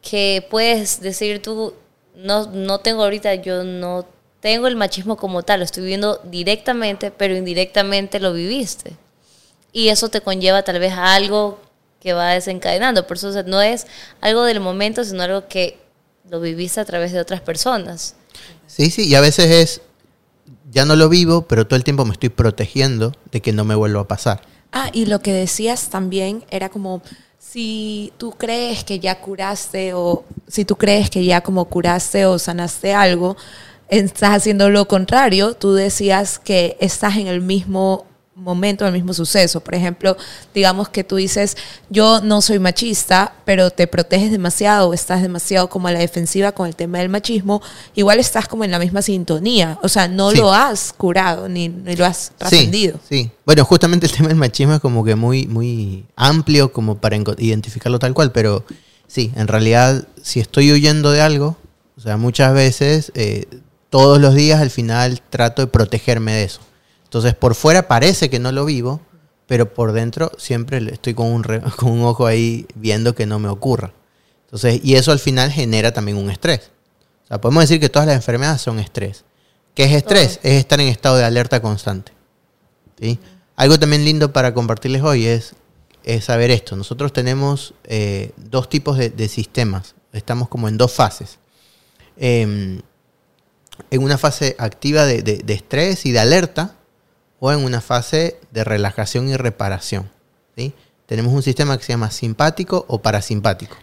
que 0.00 0.46
puedes 0.48 1.00
decir 1.00 1.42
tú, 1.42 1.74
no, 2.14 2.46
no 2.46 2.78
tengo 2.78 3.02
ahorita, 3.02 3.34
yo 3.36 3.64
no 3.64 4.06
tengo 4.40 4.68
el 4.68 4.76
machismo 4.76 5.16
como 5.16 5.42
tal, 5.42 5.58
lo 5.60 5.64
estoy 5.64 5.82
viviendo 5.82 6.20
directamente, 6.24 7.10
pero 7.10 7.36
indirectamente 7.36 8.20
lo 8.20 8.32
viviste. 8.32 8.92
Y 9.72 9.88
eso 9.88 10.08
te 10.08 10.20
conlleva 10.20 10.62
tal 10.62 10.78
vez 10.78 10.92
a 10.92 11.14
algo 11.16 11.58
que 12.06 12.12
va 12.12 12.30
desencadenando. 12.30 13.04
Por 13.04 13.16
eso 13.16 13.30
o 13.30 13.32
sea, 13.32 13.42
no 13.42 13.60
es 13.60 13.88
algo 14.20 14.44
del 14.44 14.60
momento, 14.60 15.02
sino 15.02 15.24
algo 15.24 15.48
que 15.48 15.76
lo 16.30 16.40
viviste 16.40 16.78
a 16.78 16.84
través 16.84 17.10
de 17.10 17.18
otras 17.18 17.40
personas. 17.40 18.14
Sí, 18.68 18.92
sí, 18.92 19.08
y 19.08 19.16
a 19.16 19.20
veces 19.20 19.50
es, 19.50 19.80
ya 20.70 20.84
no 20.84 20.94
lo 20.94 21.08
vivo, 21.08 21.48
pero 21.48 21.66
todo 21.66 21.76
el 21.76 21.82
tiempo 21.82 22.04
me 22.04 22.12
estoy 22.12 22.28
protegiendo 22.28 23.12
de 23.32 23.42
que 23.42 23.52
no 23.52 23.64
me 23.64 23.74
vuelva 23.74 24.02
a 24.02 24.06
pasar. 24.06 24.42
Ah, 24.70 24.88
y 24.92 25.06
lo 25.06 25.18
que 25.18 25.32
decías 25.32 25.88
también 25.88 26.44
era 26.48 26.68
como 26.68 27.02
si 27.40 28.12
tú 28.18 28.30
crees 28.30 28.84
que 28.84 29.00
ya 29.00 29.20
curaste 29.20 29.92
o 29.94 30.24
si 30.46 30.64
tú 30.64 30.76
crees 30.76 31.10
que 31.10 31.24
ya 31.24 31.40
como 31.40 31.64
curaste 31.64 32.24
o 32.24 32.38
sanaste 32.38 32.94
algo, 32.94 33.36
estás 33.88 34.30
haciendo 34.30 34.70
lo 34.70 34.86
contrario, 34.86 35.54
tú 35.54 35.74
decías 35.74 36.38
que 36.38 36.76
estás 36.78 37.16
en 37.16 37.26
el 37.26 37.40
mismo 37.40 38.06
momento, 38.36 38.84
en 38.84 38.88
el 38.88 38.94
mismo 38.94 39.14
suceso. 39.14 39.60
Por 39.60 39.74
ejemplo, 39.74 40.16
digamos 40.54 40.88
que 40.88 41.04
tú 41.04 41.16
dices, 41.16 41.56
yo 41.90 42.20
no 42.20 42.42
soy 42.42 42.58
machista, 42.58 43.34
pero 43.44 43.70
te 43.70 43.86
proteges 43.86 44.30
demasiado 44.30 44.88
o 44.90 44.94
estás 44.94 45.22
demasiado 45.22 45.68
como 45.68 45.88
a 45.88 45.92
la 45.92 45.98
defensiva 45.98 46.52
con 46.52 46.66
el 46.68 46.76
tema 46.76 46.98
del 46.98 47.08
machismo, 47.08 47.62
igual 47.94 48.18
estás 48.18 48.46
como 48.46 48.64
en 48.64 48.70
la 48.70 48.78
misma 48.78 49.02
sintonía. 49.02 49.78
O 49.82 49.88
sea, 49.88 50.06
no 50.08 50.30
Sí. 50.30 50.36
lo 50.38 50.52
has 50.52 50.92
curado 50.92 51.48
ni, 51.48 51.68
ni 51.68 51.96
lo 51.96 52.04
has 52.04 52.32
trascendido. 52.36 52.98
Sí, 53.08 53.24
sí. 53.24 53.30
Bueno, 53.44 53.64
justamente 53.64 54.06
el 54.06 54.12
tema 54.12 54.28
del 54.28 54.36
machismo 54.36 54.74
es 54.74 54.80
como 54.80 55.04
que 55.04 55.14
muy, 55.14 55.46
muy 55.46 56.04
amplio 56.16 56.72
como 56.72 56.98
para 56.98 57.16
identificarlo 57.16 57.98
tal 57.98 58.12
cual, 58.14 58.32
pero 58.32 58.64
sí, 59.06 59.32
en 59.36 59.48
realidad 59.48 60.06
si 60.22 60.40
estoy 60.40 60.72
huyendo 60.72 61.10
de 61.10 61.20
algo, 61.22 61.56
o 61.96 62.00
sea, 62.00 62.16
muchas 62.18 62.52
veces, 62.52 63.12
eh, 63.14 63.46
todos 63.88 64.20
los 64.20 64.34
días 64.34 64.60
al 64.60 64.70
final 64.70 65.22
trato 65.30 65.62
de 65.62 65.68
protegerme 65.68 66.32
de 66.34 66.44
eso. 66.44 66.60
Entonces 67.16 67.34
por 67.34 67.54
fuera 67.54 67.88
parece 67.88 68.28
que 68.28 68.38
no 68.38 68.52
lo 68.52 68.66
vivo, 68.66 69.00
pero 69.46 69.72
por 69.72 69.92
dentro 69.92 70.30
siempre 70.36 70.76
estoy 70.92 71.14
con 71.14 71.28
un, 71.28 71.44
re- 71.44 71.62
con 71.78 71.90
un 71.90 72.02
ojo 72.04 72.26
ahí 72.26 72.66
viendo 72.74 73.14
que 73.14 73.24
no 73.24 73.38
me 73.38 73.48
ocurra. 73.48 73.94
Entonces, 74.44 74.80
y 74.84 74.96
eso 74.96 75.12
al 75.12 75.18
final 75.18 75.50
genera 75.50 75.92
también 75.94 76.18
un 76.18 76.28
estrés. 76.30 76.70
O 77.24 77.26
sea, 77.28 77.40
podemos 77.40 77.62
decir 77.62 77.80
que 77.80 77.88
todas 77.88 78.06
las 78.06 78.16
enfermedades 78.16 78.60
son 78.60 78.78
estrés. 78.78 79.24
¿Qué 79.74 79.84
es 79.84 79.92
estrés? 79.92 80.40
Es 80.42 80.58
estar 80.58 80.78
en 80.78 80.88
estado 80.88 81.16
de 81.16 81.24
alerta 81.24 81.62
constante. 81.62 82.12
¿sí? 83.00 83.18
Algo 83.56 83.78
también 83.78 84.04
lindo 84.04 84.30
para 84.34 84.52
compartirles 84.52 85.00
hoy 85.02 85.24
es, 85.24 85.54
es 86.04 86.26
saber 86.26 86.50
esto. 86.50 86.76
Nosotros 86.76 87.14
tenemos 87.14 87.72
eh, 87.84 88.32
dos 88.36 88.68
tipos 88.68 88.98
de, 88.98 89.08
de 89.08 89.28
sistemas. 89.28 89.94
Estamos 90.12 90.48
como 90.50 90.68
en 90.68 90.76
dos 90.76 90.92
fases. 90.92 91.38
Em, 92.18 92.82
en 93.90 94.02
una 94.02 94.18
fase 94.18 94.54
activa 94.58 95.06
de, 95.06 95.22
de- 95.22 95.38
de 95.38 95.54
estrés 95.54 96.04
y 96.04 96.12
de 96.12 96.18
alerta 96.18 96.75
o 97.38 97.52
en 97.52 97.64
una 97.64 97.80
fase 97.80 98.38
de 98.50 98.64
relajación 98.64 99.28
y 99.28 99.36
reparación. 99.36 100.10
¿sí? 100.56 100.74
Tenemos 101.06 101.32
un 101.32 101.42
sistema 101.42 101.76
que 101.76 101.84
se 101.84 101.92
llama 101.92 102.10
simpático 102.10 102.84
o 102.88 103.00
parasimpático. 103.00 103.76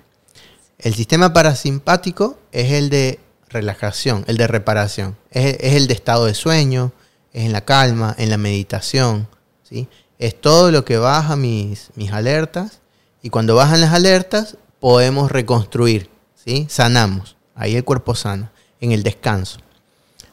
El 0.80 0.94
sistema 0.96 1.32
parasimpático 1.34 2.38
es 2.52 2.72
el 2.72 2.90
de 2.90 3.20
relajación, 3.50 4.26
el 4.28 4.38
de 4.38 4.48
reparación. 4.48 5.16
Es, 5.32 5.58
el 5.62 5.88
de 5.88 5.94
estado 5.94 6.26
de 6.26 6.34
sueño, 6.34 6.92
es 7.32 7.46
en 7.46 7.54
la 7.54 7.62
calma, 7.62 8.16
en 8.18 8.30
la 8.30 8.38
meditación. 8.38 9.28
¿sí? 9.64 9.88
Es 10.20 10.40
todo 10.40 10.72
lo 10.72 10.84
que 10.84 10.98
baja 10.98 11.36
mis, 11.36 11.90
mis 11.96 12.12
alertas 12.12 12.80
y 13.22 13.30
cuando 13.30 13.56
bajan 13.56 13.82
las 13.82 13.94
alertas 13.94 14.58
podemos 14.80 15.32
reconstruir, 15.32 16.10
¿sí? 16.36 16.68
sanamos. 16.70 17.38
Ahí 17.56 17.76
el 17.76 17.84
cuerpo 17.84 18.16
sana, 18.16 18.52
en 18.82 18.92
el 18.92 19.04
descanso. 19.04 19.60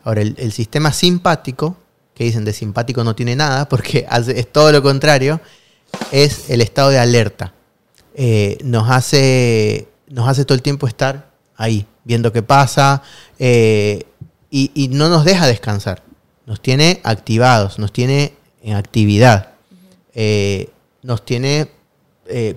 Ahora, 0.03 0.23
el 0.23 0.53
sistema 0.53 0.93
simpático, 0.93 1.77
que 2.21 2.25
dicen 2.25 2.45
de 2.45 2.53
simpático 2.53 3.03
no 3.03 3.17
tiene 3.17 3.35
nada, 3.35 3.67
porque 3.67 4.05
hace- 4.11 4.39
es 4.39 4.53
todo 4.53 4.71
lo 4.73 4.83
contrario, 4.83 5.41
es 6.13 6.51
el 6.51 6.61
estado 6.61 6.91
de 6.91 6.99
alerta. 6.99 7.55
Eh, 8.15 8.59
nos, 8.63 8.91
hace, 8.91 9.89
nos 10.07 10.29
hace 10.29 10.45
todo 10.45 10.55
el 10.55 10.61
tiempo 10.61 10.87
estar 10.87 11.31
ahí, 11.57 11.87
viendo 12.05 12.31
qué 12.31 12.43
pasa, 12.43 13.03
eh, 13.39 14.05
y, 14.51 14.71
y 14.75 14.89
no 14.89 15.09
nos 15.09 15.25
deja 15.25 15.47
descansar. 15.47 16.03
Nos 16.45 16.61
tiene 16.61 17.01
activados, 17.05 17.79
nos 17.79 17.91
tiene 17.91 18.35
en 18.63 18.77
actividad, 18.77 19.53
eh, 20.15 20.69
nos 21.03 21.25
tiene 21.25 21.71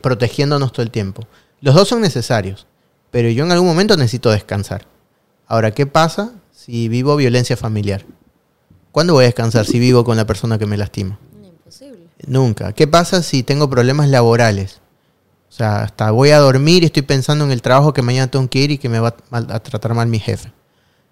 protegiéndonos 0.01 0.72
todo 0.74 0.84
el 0.84 0.91
tiempo. 0.91 1.26
Los 1.61 1.74
dos 1.74 1.88
son 1.88 2.01
necesarios, 2.01 2.68
pero 3.11 3.30
yo 3.30 3.45
en 3.45 3.51
algún 3.53 3.68
momento 3.68 3.95
necesito 3.95 4.30
descansar. 4.30 4.86
Ahora, 5.47 5.72
¿qué 5.72 5.86
pasa 5.88 6.34
si 6.51 6.89
vivo 6.89 7.16
violencia 7.16 7.55
familiar? 7.57 8.05
¿Cuándo 8.93 9.13
voy 9.13 9.23
a 9.23 9.25
descansar 9.25 9.65
si 9.65 9.79
vivo 9.79 10.03
con 10.03 10.17
la 10.17 10.27
persona 10.27 10.59
que 10.59 10.67
me 10.67 10.77
lastima? 10.77 11.17
Imposible. 11.43 12.09
Nunca. 12.27 12.73
¿Qué 12.73 12.85
pasa 12.85 13.23
si 13.23 13.41
tengo 13.41 13.67
problemas 13.67 14.07
laborales? 14.07 14.81
O 15.49 15.51
sea, 15.51 15.81
hasta 15.81 16.11
voy 16.11 16.29
a 16.29 16.37
dormir 16.37 16.83
y 16.83 16.85
estoy 16.85 17.01
pensando 17.01 17.43
en 17.43 17.51
el 17.51 17.63
trabajo 17.63 17.91
que 17.91 18.03
mañana 18.03 18.29
tengo 18.29 18.47
que 18.47 18.59
ir 18.59 18.69
y 18.69 18.77
que 18.77 18.89
me 18.89 18.99
va 18.99 19.15
a, 19.31 19.59
tratar 19.61 19.95
mal 19.95 20.07
mi 20.07 20.19
jefe. 20.19 20.53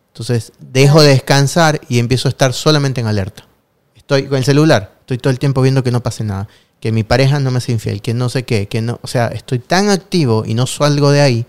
Entonces, 0.09 0.53
dejo 0.59 1.01
de 1.01 1.09
descansar 1.09 1.82
y 1.89 1.97
empiezo 1.97 2.27
a 2.27 2.29
estar 2.29 2.53
solamente 2.53 3.01
en 3.01 3.07
alerta. 3.07 3.47
Estoy 3.95 4.27
con 4.27 4.38
el 4.38 4.43
celular, 4.43 4.97
estoy 4.99 5.17
todo 5.17 5.32
el 5.32 5.39
tiempo 5.39 5.63
viendo 5.63 5.82
que 5.84 5.89
no 5.89 6.03
pase 6.03 6.23
nada, 6.23 6.47
que 6.79 6.91
mi 6.91 7.03
pareja 7.03 7.39
no 7.39 7.49
me 7.49 7.57
hace 7.57 7.71
infiel, 7.71 8.03
que 8.03 8.13
no 8.13 8.29
sé 8.29 8.43
qué, 8.43 8.67
que 8.67 8.84
no, 8.84 8.99
o 9.01 9.07
sea, 9.07 9.29
estoy 9.29 9.57
tan 9.57 9.89
activo 9.89 10.43
y 10.45 10.53
no 10.53 10.67
salgo 10.67 11.09
de 11.09 11.21
ahí 11.21 11.47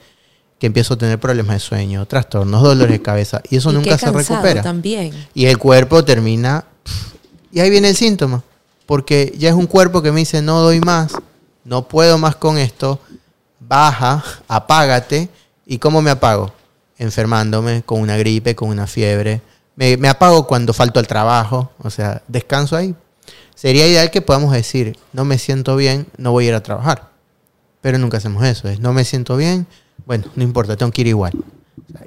que 0.63 0.69
empiezo 0.69 0.95
a 0.95 0.97
tener 0.97 1.19
problemas 1.19 1.57
de 1.57 1.59
sueño, 1.59 2.07
trastornos, 2.07 2.63
dolores 2.63 2.93
de 2.93 3.03
cabeza 3.03 3.43
y 3.51 3.57
eso 3.57 3.73
Y 3.73 3.75
nunca 3.75 3.99
se 3.99 4.13
recupera. 4.13 4.63
También. 4.63 5.13
Y 5.35 5.47
el 5.47 5.59
cuerpo 5.59 6.05
termina. 6.05 6.67
Y 7.51 7.59
ahí 7.59 7.69
viene 7.69 7.89
el 7.89 7.97
síntoma. 7.97 8.45
Porque 8.87 9.35
ya 9.37 9.49
es 9.49 9.57
un 9.57 9.67
cuerpo 9.67 10.03
que 10.03 10.13
me 10.13 10.21
dice, 10.21 10.41
no 10.41 10.61
doy 10.61 10.79
más, 10.79 11.15
no 11.65 11.89
puedo 11.89 12.17
más 12.17 12.37
con 12.37 12.59
esto, 12.59 13.01
baja, 13.59 14.23
apágate. 14.47 15.29
¿Y 15.67 15.79
cómo 15.79 16.01
me 16.01 16.13
apago? 16.13 16.53
Enfermándome, 16.97 17.83
con 17.83 18.01
una 18.01 18.17
gripe, 18.17 18.55
con 18.55 18.69
una 18.69 18.87
fiebre. 18.87 19.43
Me, 19.75 19.97
me 19.97 20.09
apago 20.09 20.47
cuando 20.47 20.73
falto 20.73 21.01
al 21.01 21.09
trabajo, 21.09 21.73
o 21.83 21.91
sea, 21.91 22.23
descanso 22.29 22.77
ahí. 22.77 22.95
Sería 23.57 23.89
ideal 23.89 24.13
que 24.13 24.23
podamos 24.23 24.53
decir, 24.53 24.97
no 25.13 25.25
me 25.25 25.39
siento 25.39 25.75
bien, 25.75 26.07
no 26.19 26.31
voy 26.31 26.45
a 26.45 26.49
ir 26.51 26.55
a 26.55 26.63
trabajar. 26.63 27.11
pero 27.81 27.99
nunca 27.99 28.19
hacemos 28.19 28.45
eso. 28.45 28.69
Es 28.69 28.79
no 28.79 28.93
me 28.93 29.05
siento 29.05 29.37
bien, 29.37 29.67
bueno, 30.07 30.25
no 30.35 30.43
importa, 30.43 30.77
tengo 30.77 30.93
que 30.93 31.03
ir 31.03 31.09
igual. 31.09 31.33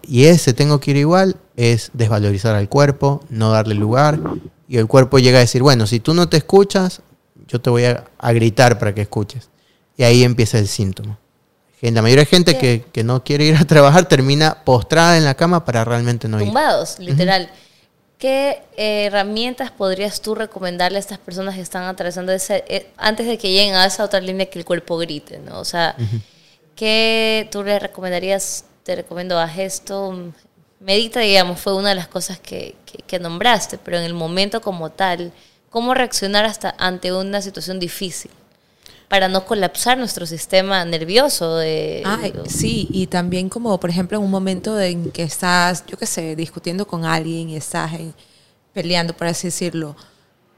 Y 0.04 0.26
ese 0.26 0.54
tengo 0.54 0.80
que 0.80 0.92
ir 0.92 0.98
igual 0.98 1.36
es 1.56 1.92
desvalorizar 1.94 2.56
al 2.56 2.70
cuerpo, 2.70 3.24
no 3.30 3.52
darle 3.52 3.76
lugar. 3.76 4.20
Y 4.68 4.78
el 4.78 4.88
cuerpo 4.88 5.20
llega 5.20 5.38
a 5.38 5.42
decir, 5.42 5.62
bueno, 5.62 5.88
si 5.88 6.00
tú 6.00 6.14
no 6.14 6.28
te 6.28 6.38
escuchas, 6.38 7.02
yo 7.48 7.60
te 7.62 7.70
voy 7.70 7.86
a, 7.86 8.06
a 8.18 8.34
gritar 8.34 8.80
para 8.80 8.94
que 8.94 9.02
escuches. 9.02 9.50
Y 9.98 10.04
ahí 10.04 10.24
empieza 10.24 10.60
el 10.60 10.68
síntoma. 10.68 11.20
La 11.92 12.02
mayoría 12.02 12.24
de 12.24 12.30
gente 12.30 12.58
que, 12.58 12.84
que, 12.92 13.04
no 13.04 13.24
quiere 13.24 13.46
ir 13.46 13.56
a 13.56 13.66
trabajar 13.68 14.08
termina 14.08 14.64
postrada 14.64 15.18
en 15.18 15.26
la 15.26 15.36
cama 15.36 15.66
para 15.66 15.86
realmente 15.86 16.28
no 16.28 16.40
ir. 16.40 16.48
Tumbados, 16.48 17.00
literal. 17.00 17.50
¿Qué 18.18 18.64
herramientas 18.78 19.72
podrías 19.72 20.22
tú 20.22 20.36
recomendarle 20.36 20.98
a 20.98 21.00
estas 21.00 21.20
personas 21.20 21.56
que 21.56 21.62
están 21.62 21.84
atravesando 21.84 22.32
ese, 22.32 22.64
eh, 22.68 22.88
antes 22.98 23.28
de 23.28 23.38
que 23.38 23.52
lleguen 23.52 23.76
a 23.76 23.86
esa 23.86 24.04
otra 24.04 24.22
línea 24.22 24.46
que 24.48 24.58
el 24.58 24.66
cuerpo 24.66 24.98
grite? 24.98 25.40
¿no? 25.40 25.60
O 25.60 25.66
sea, 25.66 25.96
¿qué 26.76 27.48
tú 27.52 27.64
le 27.64 27.80
recomendarías? 27.80 28.66
Te 28.84 28.96
recomiendo, 28.96 29.40
haz 29.40 29.58
esto, 29.58 30.34
medita, 30.80 31.20
digamos, 31.20 31.60
fue 31.60 31.76
una 31.76 31.90
de 31.90 31.96
las 31.96 32.08
cosas 32.08 32.40
que, 32.40 32.76
que, 32.86 33.00
que 33.00 33.20
nombraste, 33.20 33.78
pero 33.78 33.98
en 33.98 34.04
el 34.04 34.14
momento 34.14 34.62
como 34.62 34.92
tal, 34.92 35.32
¿cómo 35.70 35.94
reaccionar 35.94 36.46
hasta 36.46 36.76
ante 36.78 37.12
una 37.12 37.42
situación 37.42 37.80
difícil? 37.80 38.32
para 39.08 39.28
no 39.28 39.46
colapsar 39.46 39.98
nuestro 39.98 40.26
sistema 40.26 40.84
nervioso. 40.84 41.58
De, 41.58 42.02
Ay, 42.06 42.34
sí, 42.48 42.88
y 42.92 43.08
también 43.08 43.50
como, 43.50 43.80
por 43.80 43.90
ejemplo, 43.90 44.18
en 44.18 44.24
un 44.24 44.32
momento 44.32 44.80
en 44.80 45.12
que 45.12 45.24
estás, 45.24 45.86
yo 45.88 45.98
qué 45.98 46.06
sé, 46.06 46.36
discutiendo 46.36 46.88
con 46.88 47.06
alguien 47.06 47.50
y 47.50 47.56
estás 47.56 47.94
en, 47.94 48.14
peleando, 48.74 49.14
por 49.16 49.28
así 49.28 49.48
decirlo, 49.48 49.96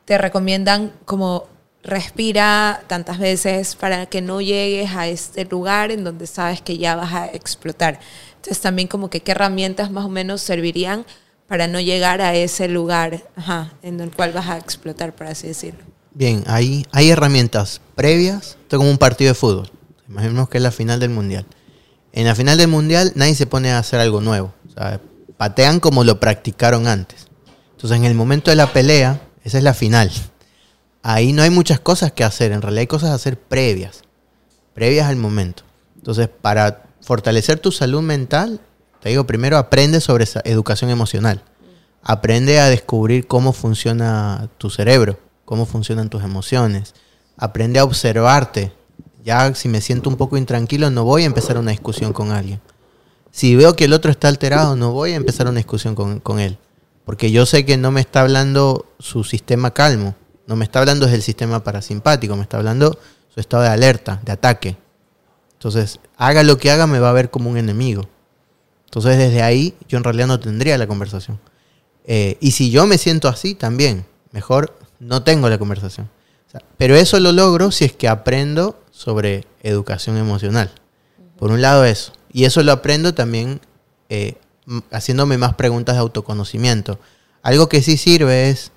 te 0.06 0.18
recomiendan 0.18 0.94
como 1.06 1.48
respira 1.88 2.84
tantas 2.88 3.18
veces 3.18 3.76
para 3.76 4.06
que 4.06 4.22
no 4.22 4.42
llegues 4.42 4.92
a 4.92 5.08
este 5.08 5.46
lugar 5.46 5.90
en 5.90 6.04
donde 6.04 6.28
sabes 6.28 6.62
que 6.62 6.78
ya 6.78 6.96
vas 6.96 7.14
a 7.14 7.28
explotar. 7.28 8.00
Entonces 8.36 8.60
también 8.62 8.88
como 8.88 9.10
que 9.10 9.22
qué 9.22 9.32
herramientas 9.32 9.90
más 9.90 10.06
o 10.06 10.10
menos 10.10 10.42
servirían 10.42 11.06
para 11.48 11.68
no 11.68 11.80
llegar 11.80 12.22
a 12.22 12.36
ese 12.36 12.68
lugar 12.68 13.24
ajá, 13.36 13.74
en 13.82 14.00
el 14.02 14.12
cual 14.12 14.34
vas 14.34 14.48
a 14.50 14.58
explotar, 14.58 15.16
por 15.16 15.28
así 15.28 15.48
decirlo. 15.48 15.80
Bien, 16.14 16.44
hay, 16.46 16.86
hay 16.92 17.10
herramientas 17.10 17.80
previas. 17.96 18.58
Esto 18.62 18.76
es 18.76 18.78
como 18.78 18.92
un 18.92 18.98
partido 18.98 19.30
de 19.30 19.36
fútbol. 19.36 19.72
Imaginemos 20.10 20.50
que 20.50 20.58
es 20.58 20.64
la 20.64 20.72
final 20.72 21.00
del 21.00 21.12
mundial. 21.12 21.46
En 22.12 22.26
la 22.26 22.36
final 22.36 22.58
del 22.58 22.68
mundial 22.68 23.14
nadie 23.16 23.36
se 23.36 23.48
pone 23.48 23.72
a 23.72 23.80
hacer 23.80 24.00
algo 24.00 24.20
nuevo. 24.20 24.54
O 24.68 24.72
sea, 24.72 25.00
patean 25.38 25.80
como 25.80 26.04
lo 26.04 26.20
practicaron 26.20 26.88
antes. 26.88 27.28
Entonces, 27.72 27.98
en 27.98 28.06
el 28.06 28.16
momento 28.16 28.50
de 28.50 28.58
la 28.58 28.74
pelea, 28.74 29.22
esa 29.44 29.60
es 29.60 29.64
la 29.64 29.74
final. 29.74 30.12
Ahí 31.04 31.34
no 31.34 31.42
hay 31.42 31.50
muchas 31.50 31.80
cosas 31.80 32.12
que 32.12 32.24
hacer. 32.24 32.52
En 32.52 32.62
realidad 32.62 32.82
hay 32.82 32.88
cosas 32.88 33.12
a 33.12 33.16
hacer 33.16 33.40
previas. 33.40 34.04
Previas 34.74 35.08
al 35.08 35.16
momento. 35.16 35.64
Entonces, 35.96 36.28
para 36.28 36.88
fortalecer 37.02 37.60
tu 37.60 37.72
salud 37.72 38.02
mental, 38.02 38.60
te 39.02 39.10
digo, 39.10 39.26
primero 39.26 39.58
aprende 39.58 40.02
sobre 40.02 40.24
esa 40.24 40.42
educación 40.44 40.90
emocional. 40.90 41.44
Aprende 42.02 42.60
a 42.60 42.70
descubrir 42.70 43.28
cómo 43.28 43.54
funciona 43.54 44.50
tu 44.58 44.70
cerebro 44.70 45.20
cómo 45.48 45.66
funcionan 45.66 46.10
tus 46.10 46.24
emociones. 46.24 46.94
Aprende 47.38 47.80
a 47.80 47.86
observarte. 47.86 48.74
Ya 49.24 49.56
si 49.56 49.70
me 49.70 49.80
siento 49.80 50.10
un 50.10 50.18
poco 50.18 50.36
intranquilo, 50.36 50.92
no 50.92 51.06
voy 51.06 51.24
a 51.24 51.26
empezar 51.26 51.58
una 51.58 51.72
discusión 51.72 52.12
con 52.12 52.32
alguien. 52.32 52.60
Si 53.32 53.56
veo 53.56 53.74
que 53.74 53.86
el 53.86 53.94
otro 53.94 54.12
está 54.12 54.28
alterado, 54.28 54.76
no 54.76 54.92
voy 54.92 55.14
a 55.14 55.16
empezar 55.16 55.48
una 55.48 55.60
discusión 55.60 55.96
con, 55.96 56.40
él. 56.42 56.58
Porque 57.06 57.32
yo 57.32 57.46
sé 57.46 57.66
que 57.66 57.78
no 57.78 57.92
me 57.92 58.02
está 58.02 58.22
hablando 58.22 58.86
su 59.00 59.24
sistema 59.24 59.74
calmo. 59.74 60.16
No 60.48 60.56
me 60.56 60.66
está 60.66 60.80
hablando 60.80 61.06
desde 61.06 61.18
el 61.18 61.24
sistema 61.24 61.64
parasimpático. 61.64 62.36
Me 62.36 62.42
está 62.42 62.58
hablando 62.58 62.98
su 63.34 63.40
estado 63.40 63.64
de 63.64 63.70
alerta, 63.70 64.20
de 64.24 64.32
ataque. 64.32 64.78
Entonces, 65.54 66.00
haga 66.18 66.44
lo 66.44 66.58
que 66.58 66.72
haga, 66.72 66.88
me 66.88 67.00
va 67.00 67.10
a 67.10 67.14
ver 67.14 67.30
como 67.30 67.50
un 67.50 67.58
enemigo. 67.58 68.08
Entonces, 68.86 69.18
desde 69.18 69.44
ahí, 69.44 69.76
yo 69.88 69.98
en 69.98 70.04
realidad 70.04 70.28
no 70.28 70.40
tendría 70.40 70.78
la 70.78 70.88
conversación. 70.88 71.40
Eh, 72.06 72.38
y 72.40 72.52
si 72.52 72.72
yo 72.72 72.88
me 72.88 72.98
siento 72.98 73.28
así, 73.28 73.54
también. 73.54 74.06
Mejor 74.32 74.78
no 75.00 75.24
tengo 75.24 75.50
la 75.50 75.58
conversación. 75.58 76.10
pero 76.78 76.96
eso 76.96 77.20
lo 77.20 77.32
logro 77.32 77.72
si 77.72 77.86
es 77.86 77.94
que 77.94 78.08
aprendo 78.08 78.82
sobre 78.92 79.46
educación 79.62 80.18
emocional. 80.18 80.72
Por 81.38 81.52
un 81.52 81.62
lado 81.62 81.86
eso. 81.86 82.14
Y 82.32 82.46
eso 82.46 82.64
lo 82.64 82.72
aprendo 82.72 83.14
también 83.14 83.60
eh, 84.10 84.36
haciéndome 84.92 85.38
más 85.38 85.56
preguntas 85.56 85.96
de 85.96 86.02
autoconocimiento. 86.02 87.00
Algo 87.42 87.70
que 87.70 87.82
sí 87.82 87.98
sirve 87.98 88.50
es 88.50 88.72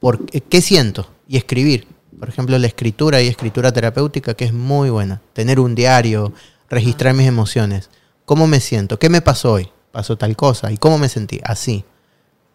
por, 0.00 0.26
qué 0.26 0.60
siento 0.60 1.08
y 1.28 1.36
escribir. 1.36 1.86
Por 2.18 2.28
ejemplo, 2.28 2.58
la 2.58 2.66
escritura 2.66 3.20
y 3.20 3.28
escritura 3.28 3.72
terapéutica, 3.72 4.34
que 4.34 4.46
es 4.46 4.52
muy 4.52 4.90
buena. 4.90 5.20
Tener 5.32 5.60
un 5.60 5.74
diario, 5.74 6.32
registrar 6.70 7.14
mis 7.14 7.26
emociones. 7.26 7.90
¿Cómo 8.24 8.46
me 8.46 8.60
siento? 8.60 8.98
¿Qué 8.98 9.08
me 9.08 9.20
pasó 9.20 9.52
hoy? 9.52 9.70
Pasó 9.92 10.16
tal 10.16 10.34
cosa. 10.36 10.72
¿Y 10.72 10.78
cómo 10.78 10.98
me 10.98 11.08
sentí? 11.08 11.40
Así. 11.44 11.84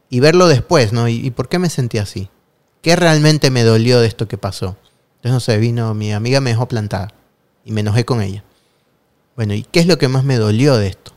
Y 0.10 0.20
verlo 0.20 0.48
después, 0.48 0.94
¿no? 0.94 1.08
y 1.08 1.32
por 1.32 1.48
qué 1.48 1.60
me 1.60 1.70
sentí 1.70 1.98
así? 1.98 2.30
¿Qué 2.82 2.96
realmente 2.96 3.52
me 3.52 3.64
dolió 3.64 4.00
de 4.00 4.08
esto 4.08 4.28
que 4.28 4.38
pasó? 4.38 4.76
Entonces, 5.18 5.32
no 5.34 5.39
sé, 5.39 5.58
vino, 5.60 5.94
mi 5.94 6.14
amiga 6.14 6.42
me 6.42 6.50
dejó 6.50 6.68
plantada 6.68 7.14
y 7.64 7.72
me 7.72 7.82
enojé 7.82 8.06
con 8.06 8.22
ella. 8.24 8.44
Bueno, 9.36 9.54
¿y 9.54 9.62
qué 9.62 9.80
es 9.80 9.86
lo 9.86 10.00
que 10.00 10.08
más 10.08 10.24
me 10.24 10.38
dolió 10.38 10.78
de 10.78 10.88
esto? 10.88 11.12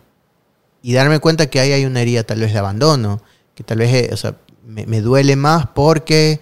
Y 0.83 0.93
darme 0.93 1.21
cuenta 1.21 1.47
que 1.47 1.59
ahí 1.59 1.73
hay 1.73 1.87
una 1.87 2.03
herida 2.03 2.23
tal 2.23 2.41
vez 2.41 2.53
de 2.53 2.59
abandono, 2.59 3.23
que 3.55 3.65
tal 3.65 3.79
vez, 3.79 4.13
o 4.13 4.17
sea, 4.19 4.37
me, 4.67 4.87
me 4.87 5.01
duele 5.01 5.37
más 5.37 5.67
porque... 5.75 6.41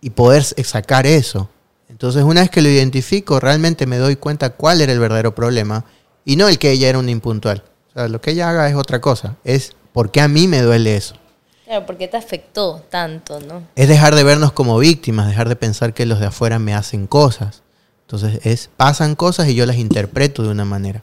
y 0.00 0.10
poder 0.10 0.42
sacar 0.42 1.06
eso. 1.06 1.48
Entonces, 1.88 2.22
una 2.22 2.40
vez 2.40 2.50
que 2.50 2.62
lo 2.62 2.68
identifico, 2.68 3.40
realmente 3.40 3.84
me 3.86 3.98
doy 3.98 4.16
cuenta 4.16 4.50
cuál 4.50 4.80
era 4.80 4.92
el 4.92 4.98
verdadero 4.98 5.34
problema 5.34 5.84
y 6.24 6.36
no 6.36 6.48
el 6.48 6.58
que 6.58 6.70
ella 6.70 6.88
era 6.88 6.98
un 6.98 7.08
impuntual. 7.08 7.64
O 7.90 7.92
sea, 7.92 8.08
lo 8.08 8.20
que 8.20 8.30
ella 8.30 8.48
haga 8.48 8.68
es 8.68 8.76
otra 8.76 9.00
cosa. 9.00 9.36
Es 9.44 9.74
por 9.92 10.10
qué 10.10 10.20
a 10.20 10.28
mí 10.28 10.46
me 10.48 10.62
duele 10.62 10.96
eso. 10.96 11.16
Claro, 11.64 11.84
porque 11.86 12.08
te 12.08 12.16
afectó 12.16 12.82
tanto, 12.88 13.40
¿no? 13.40 13.64
Es 13.76 13.88
dejar 13.88 14.14
de 14.14 14.24
vernos 14.24 14.52
como 14.52 14.78
víctimas, 14.78 15.28
dejar 15.28 15.48
de 15.48 15.56
pensar 15.56 15.92
que 15.92 16.06
los 16.06 16.20
de 16.20 16.26
afuera 16.26 16.58
me 16.58 16.74
hacen 16.74 17.06
cosas. 17.06 17.62
Entonces, 18.02 18.40
es 18.46 18.70
pasan 18.76 19.14
cosas 19.14 19.48
y 19.48 19.54
yo 19.54 19.66
las 19.66 19.76
interpreto 19.76 20.42
de 20.42 20.48
una 20.48 20.64
manera. 20.64 21.02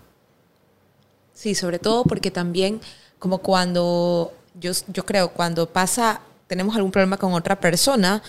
Sí, 1.33 1.53
sobre 1.53 1.79
todo 1.79 2.03
porque 2.03 2.31
también, 2.31 2.81
como 3.19 3.38
cuando, 3.39 4.33
yo, 4.60 4.72
yo 4.88 5.05
creo, 5.05 5.30
cuando 5.30 5.68
pasa, 5.68 6.22
tenemos 6.47 6.76
algún 6.76 6.91
problema 6.91 7.18
con 7.18 7.34
otra 7.34 7.60
persona, 7.60 8.22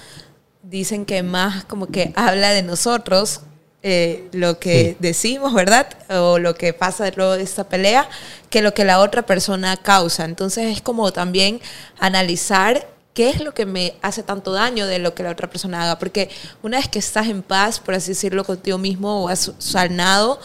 dicen 0.62 1.04
que 1.04 1.22
más 1.22 1.64
como 1.64 1.86
que 1.86 2.12
habla 2.16 2.50
de 2.50 2.62
nosotros 2.62 3.40
eh, 3.82 4.28
lo 4.32 4.58
que 4.58 4.96
decimos, 4.98 5.54
¿verdad? 5.54 5.88
O 6.10 6.38
lo 6.38 6.54
que 6.54 6.72
pasa 6.72 7.10
luego 7.14 7.36
de 7.36 7.44
esta 7.44 7.68
pelea, 7.68 8.08
que 8.50 8.60
lo 8.60 8.74
que 8.74 8.84
la 8.84 8.98
otra 8.98 9.24
persona 9.24 9.76
causa. 9.76 10.24
Entonces 10.24 10.76
es 10.76 10.82
como 10.82 11.12
también 11.12 11.60
analizar 11.98 12.88
qué 13.14 13.30
es 13.30 13.40
lo 13.40 13.54
que 13.54 13.66
me 13.66 13.94
hace 14.02 14.22
tanto 14.22 14.52
daño 14.52 14.86
de 14.86 14.98
lo 14.98 15.14
que 15.14 15.22
la 15.22 15.30
otra 15.30 15.48
persona 15.48 15.82
haga. 15.84 15.98
Porque 15.98 16.28
una 16.62 16.78
vez 16.78 16.88
que 16.88 16.98
estás 16.98 17.28
en 17.28 17.42
paz, 17.42 17.78
por 17.78 17.94
así 17.94 18.10
decirlo, 18.10 18.44
contigo 18.44 18.78
mismo 18.78 19.24
o 19.24 19.28
has 19.28 19.52
sanado 19.58 20.40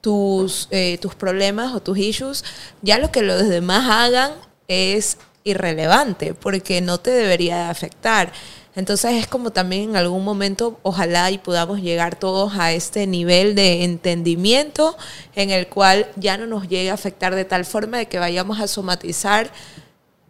tus, 0.00 0.66
eh, 0.72 0.98
tus 1.00 1.14
problemas 1.14 1.72
o 1.74 1.80
tus 1.80 1.96
issues, 1.98 2.44
ya 2.82 2.98
lo 2.98 3.12
que 3.12 3.22
los 3.22 3.48
demás 3.48 3.88
hagan 3.88 4.32
es 4.68 5.18
irrelevante 5.44 6.34
porque 6.34 6.80
no 6.80 6.98
te 6.98 7.10
debería 7.10 7.70
afectar. 7.70 8.32
Entonces 8.74 9.12
es 9.14 9.26
como 9.26 9.50
también 9.50 9.90
en 9.90 9.96
algún 9.96 10.24
momento, 10.24 10.78
ojalá 10.82 11.30
y 11.30 11.36
podamos 11.36 11.82
llegar 11.82 12.18
todos 12.18 12.54
a 12.56 12.72
este 12.72 13.06
nivel 13.06 13.54
de 13.54 13.84
entendimiento 13.84 14.96
en 15.34 15.50
el 15.50 15.66
cual 15.66 16.08
ya 16.16 16.38
no 16.38 16.46
nos 16.46 16.68
llegue 16.68 16.90
a 16.90 16.94
afectar 16.94 17.34
de 17.34 17.44
tal 17.44 17.66
forma 17.66 17.98
de 17.98 18.06
que 18.06 18.18
vayamos 18.18 18.60
a 18.60 18.68
somatizar 18.68 19.50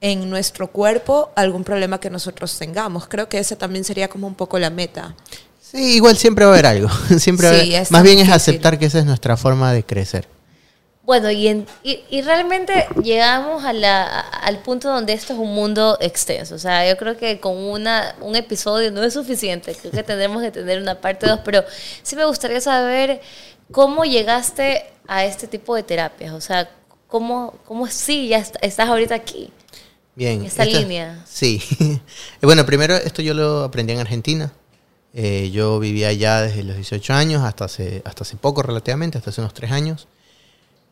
en 0.00 0.28
nuestro 0.28 0.66
cuerpo 0.66 1.30
algún 1.36 1.62
problema 1.62 2.00
que 2.00 2.10
nosotros 2.10 2.58
tengamos. 2.58 3.06
Creo 3.06 3.28
que 3.28 3.38
esa 3.38 3.54
también 3.54 3.84
sería 3.84 4.08
como 4.08 4.26
un 4.26 4.34
poco 4.34 4.58
la 4.58 4.70
meta. 4.70 5.14
Sí, 5.60 5.94
igual 5.94 6.16
siempre 6.16 6.44
va 6.44 6.50
a 6.50 6.54
haber 6.54 6.66
algo. 6.66 6.90
Siempre 7.18 7.84
más 7.88 8.02
bien 8.02 8.18
es 8.18 8.28
aceptar 8.28 8.78
que 8.78 8.86
esa 8.86 8.98
es 8.98 9.06
nuestra 9.06 9.36
forma 9.36 9.72
de 9.72 9.84
crecer. 9.84 10.28
Bueno, 11.04 11.32
y, 11.32 11.64
y, 11.82 12.22
realmente 12.22 12.86
llegamos 13.02 13.64
a 13.64 13.72
la, 13.72 14.20
al 14.20 14.60
punto 14.60 14.88
donde 14.88 15.12
esto 15.12 15.32
es 15.32 15.38
un 15.38 15.52
mundo 15.52 15.98
extenso. 16.00 16.54
O 16.54 16.58
sea, 16.58 16.88
yo 16.88 16.96
creo 16.96 17.16
que 17.16 17.40
con 17.40 17.56
una, 17.56 18.14
un 18.20 18.36
episodio 18.36 18.92
no 18.92 19.02
es 19.02 19.14
suficiente. 19.14 19.74
Creo 19.74 19.90
que 19.90 20.04
tendremos 20.04 20.40
que 20.42 20.52
tener 20.52 20.80
una 20.80 21.00
parte 21.00 21.26
dos. 21.26 21.40
Pero 21.44 21.64
sí 22.04 22.14
me 22.14 22.24
gustaría 22.24 22.60
saber 22.60 23.20
cómo 23.72 24.04
llegaste 24.04 24.84
a 25.08 25.24
este 25.24 25.48
tipo 25.48 25.74
de 25.74 25.82
terapias. 25.82 26.32
O 26.34 26.40
sea, 26.40 26.70
cómo, 27.08 27.58
cómo 27.66 27.88
sí 27.88 28.28
ya 28.28 28.38
estás 28.38 28.88
ahorita 28.88 29.16
aquí. 29.16 29.50
Bien. 30.14 30.44
Esta, 30.44 30.64
línea. 30.64 31.24
Sí. 31.26 31.60
bueno, 32.42 32.64
primero 32.64 32.94
esto 32.94 33.22
yo 33.22 33.34
lo 33.34 33.64
aprendí 33.64 33.92
en 33.92 33.98
Argentina. 33.98 34.52
Eh, 35.14 35.50
yo 35.52 35.80
vivía 35.80 36.08
allá 36.08 36.42
desde 36.42 36.62
los 36.62 36.76
18 36.76 37.12
años 37.12 37.42
hasta 37.42 37.64
hace, 37.64 38.02
hasta 38.04 38.22
hace 38.22 38.36
poco 38.36 38.62
relativamente, 38.62 39.18
hasta 39.18 39.30
hace 39.30 39.40
unos 39.40 39.52
3 39.52 39.72
años. 39.72 40.06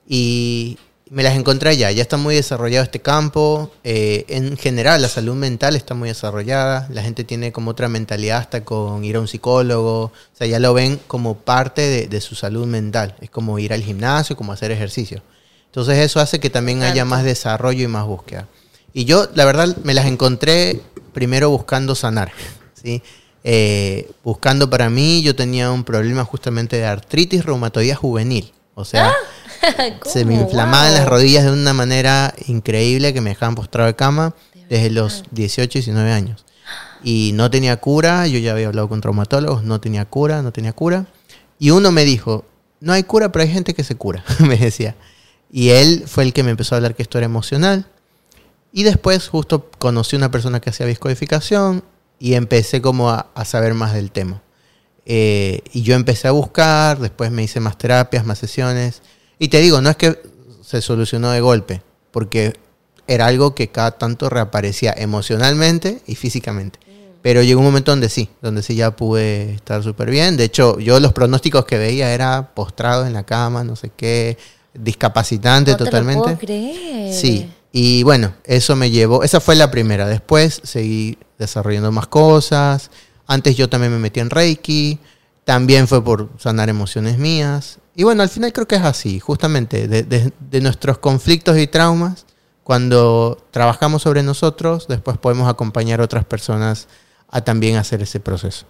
Y, 0.06 0.78
me 1.10 1.24
las 1.24 1.36
encontré 1.36 1.70
allá. 1.70 1.90
Ya 1.90 2.02
está 2.02 2.16
muy 2.16 2.36
desarrollado 2.36 2.84
este 2.84 3.00
campo. 3.00 3.72
Eh, 3.82 4.24
en 4.28 4.56
general, 4.56 5.02
la 5.02 5.08
salud 5.08 5.34
mental 5.34 5.74
está 5.74 5.94
muy 5.94 6.08
desarrollada. 6.08 6.86
La 6.88 7.02
gente 7.02 7.24
tiene 7.24 7.50
como 7.50 7.72
otra 7.72 7.88
mentalidad 7.88 8.38
hasta 8.38 8.64
con 8.64 9.04
ir 9.04 9.16
a 9.16 9.20
un 9.20 9.26
psicólogo. 9.26 10.04
O 10.04 10.12
sea, 10.32 10.46
ya 10.46 10.60
lo 10.60 10.72
ven 10.72 11.00
como 11.08 11.36
parte 11.36 11.82
de, 11.82 12.06
de 12.06 12.20
su 12.20 12.36
salud 12.36 12.64
mental. 12.64 13.16
Es 13.20 13.28
como 13.28 13.58
ir 13.58 13.72
al 13.72 13.82
gimnasio, 13.82 14.36
como 14.36 14.52
hacer 14.52 14.70
ejercicio. 14.70 15.20
Entonces 15.66 15.98
eso 15.98 16.20
hace 16.20 16.38
que 16.38 16.48
también 16.48 16.82
haya 16.82 17.04
más 17.04 17.24
desarrollo 17.24 17.84
y 17.84 17.88
más 17.88 18.06
búsqueda. 18.06 18.46
Y 18.92 19.04
yo, 19.04 19.28
la 19.34 19.44
verdad, 19.44 19.76
me 19.84 19.94
las 19.94 20.06
encontré 20.06 20.80
primero 21.12 21.50
buscando 21.50 21.94
sanar. 21.94 22.32
¿sí? 22.80 23.02
Eh, 23.42 24.10
buscando 24.24 24.70
para 24.70 24.90
mí, 24.90 25.22
yo 25.22 25.34
tenía 25.34 25.70
un 25.70 25.84
problema 25.84 26.24
justamente 26.24 26.76
de 26.76 26.86
artritis 26.86 27.44
reumatoidea 27.44 27.96
juvenil. 27.96 28.52
O 28.74 28.84
sea, 28.84 29.12
se 30.04 30.24
me 30.24 30.34
inflamaban 30.34 30.94
las 30.94 31.08
rodillas 31.08 31.44
de 31.44 31.52
una 31.52 31.72
manera 31.72 32.34
increíble 32.46 33.12
que 33.12 33.20
me 33.20 33.30
dejaban 33.30 33.54
postrado 33.54 33.86
de 33.86 33.96
cama 33.96 34.34
desde 34.68 34.90
los 34.90 35.24
18 35.30 35.78
y 35.78 35.80
19 35.80 36.12
años. 36.12 36.44
Y 37.02 37.32
no 37.34 37.50
tenía 37.50 37.76
cura, 37.78 38.26
yo 38.26 38.38
ya 38.38 38.52
había 38.52 38.68
hablado 38.68 38.88
con 38.88 39.00
traumatólogos, 39.00 39.64
no 39.64 39.80
tenía 39.80 40.04
cura, 40.04 40.42
no 40.42 40.52
tenía 40.52 40.72
cura. 40.72 41.06
Y 41.58 41.70
uno 41.70 41.92
me 41.92 42.04
dijo, 42.04 42.44
no 42.80 42.92
hay 42.92 43.02
cura, 43.02 43.32
pero 43.32 43.42
hay 43.42 43.50
gente 43.50 43.74
que 43.74 43.84
se 43.84 43.96
cura, 43.96 44.24
me 44.38 44.56
decía. 44.56 44.96
Y 45.50 45.70
él 45.70 46.04
fue 46.06 46.24
el 46.24 46.32
que 46.32 46.42
me 46.42 46.50
empezó 46.50 46.74
a 46.74 46.76
hablar 46.76 46.94
que 46.94 47.02
esto 47.02 47.18
era 47.18 47.24
emocional. 47.24 47.86
Y 48.72 48.84
después 48.84 49.28
justo 49.28 49.70
conocí 49.78 50.14
una 50.14 50.30
persona 50.30 50.60
que 50.60 50.70
hacía 50.70 50.86
viscodificación 50.86 51.82
y 52.20 52.34
empecé 52.34 52.80
como 52.80 53.10
a, 53.10 53.26
a 53.34 53.44
saber 53.44 53.74
más 53.74 53.94
del 53.94 54.12
tema. 54.12 54.42
Eh, 55.06 55.62
y 55.72 55.82
yo 55.82 55.96
empecé 55.96 56.28
a 56.28 56.30
buscar, 56.30 57.00
después 57.00 57.32
me 57.32 57.42
hice 57.42 57.58
más 57.58 57.76
terapias, 57.76 58.24
más 58.24 58.38
sesiones. 58.38 59.02
Y 59.40 59.48
te 59.48 59.58
digo, 59.58 59.80
no 59.80 59.88
es 59.90 59.96
que 59.96 60.20
se 60.62 60.82
solucionó 60.82 61.30
de 61.30 61.40
golpe, 61.40 61.82
porque 62.12 62.52
era 63.08 63.26
algo 63.26 63.54
que 63.54 63.68
cada 63.68 63.92
tanto 63.92 64.28
reaparecía 64.28 64.94
emocionalmente 64.96 66.02
y 66.06 66.14
físicamente. 66.14 66.78
Pero 67.22 67.42
llegó 67.42 67.60
un 67.60 67.66
momento 67.66 67.90
donde 67.90 68.10
sí, 68.10 68.28
donde 68.42 68.62
sí 68.62 68.74
ya 68.76 68.94
pude 68.94 69.54
estar 69.54 69.82
súper 69.82 70.10
bien. 70.10 70.36
De 70.36 70.44
hecho, 70.44 70.78
yo 70.78 71.00
los 71.00 71.14
pronósticos 71.14 71.64
que 71.64 71.78
veía 71.78 72.12
era 72.12 72.54
postrado 72.54 73.06
en 73.06 73.14
la 73.14 73.24
cama, 73.24 73.64
no 73.64 73.76
sé 73.76 73.90
qué, 73.96 74.36
discapacitante 74.74 75.72
No 75.72 75.76
te 75.78 75.84
lo 75.84 75.90
totalmente. 75.90 76.22
puedo 76.22 76.38
creer. 76.38 77.14
Sí, 77.14 77.50
y 77.72 78.02
bueno, 78.02 78.34
eso 78.44 78.76
me 78.76 78.90
llevó, 78.90 79.22
esa 79.22 79.40
fue 79.40 79.56
la 79.56 79.70
primera. 79.70 80.06
Después 80.06 80.60
seguí 80.64 81.16
desarrollando 81.38 81.90
más 81.92 82.08
cosas. 82.08 82.90
Antes 83.26 83.56
yo 83.56 83.70
también 83.70 83.92
me 83.92 83.98
metí 83.98 84.20
en 84.20 84.28
Reiki. 84.28 84.98
También 85.44 85.88
fue 85.88 86.04
por 86.04 86.28
sanar 86.38 86.68
emociones 86.68 87.18
mías. 87.18 87.78
Y 87.94 88.04
bueno, 88.04 88.22
al 88.22 88.28
final 88.28 88.52
creo 88.52 88.66
que 88.68 88.76
es 88.76 88.82
así, 88.82 89.18
justamente 89.20 89.88
de, 89.88 90.02
de- 90.04 90.32
de 90.38 90.60
nuestros 90.60 90.98
conflictos 90.98 91.58
y 91.58 91.66
traumas. 91.66 92.26
Cuando 92.64 93.36
trabajamos 93.50 94.02
sobre 94.02 94.22
nosotros, 94.22 94.86
después 94.86 95.18
podemos 95.18 95.48
acompañar 95.48 96.00
a 96.00 96.04
otras 96.04 96.24
personas 96.24 96.86
a 97.28 97.42
también 97.42 97.76
hacer 97.76 98.00
ese 98.02 98.20
proceso. 98.20 98.64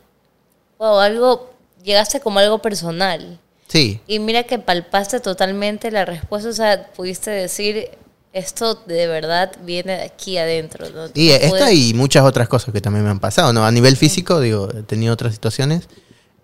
Wow, 0.79 0.99
algo, 1.01 1.51
llegaste 1.83 2.21
como 2.21 2.39
algo 2.39 2.61
personal. 2.61 3.39
Sí, 3.69 4.01
Y 4.07 4.19
mira 4.19 4.45
que 4.45 4.59
palpaste 4.59 5.21
totalmente 5.21 5.91
la 5.91 6.05
respuesta, 6.05 6.49
o 6.49 6.53
sea, 6.53 6.91
pudiste 6.93 7.31
decir, 7.31 7.91
esto 8.33 8.75
de 8.87 9.07
verdad 9.07 9.53
viene 9.65 9.97
de 9.99 10.03
aquí 10.05 10.39
adentro. 10.39 10.89
¿no? 10.91 11.09
Y 11.15 11.31
esta 11.31 11.49
puedes- 11.51 11.75
y 11.75 11.95
muchas 11.95 12.25
otras 12.25 12.49
cosas 12.49 12.73
que 12.73 12.81
también 12.81 13.05
me 13.05 13.11
han 13.11 13.21
pasado, 13.21 13.53
¿no? 13.53 13.65
A 13.65 13.71
nivel 13.71 13.97
físico, 13.97 14.41
digo, 14.41 14.69
he 14.77 14.83
tenido 14.83 15.13
otras 15.13 15.35
situaciones, 15.35 15.89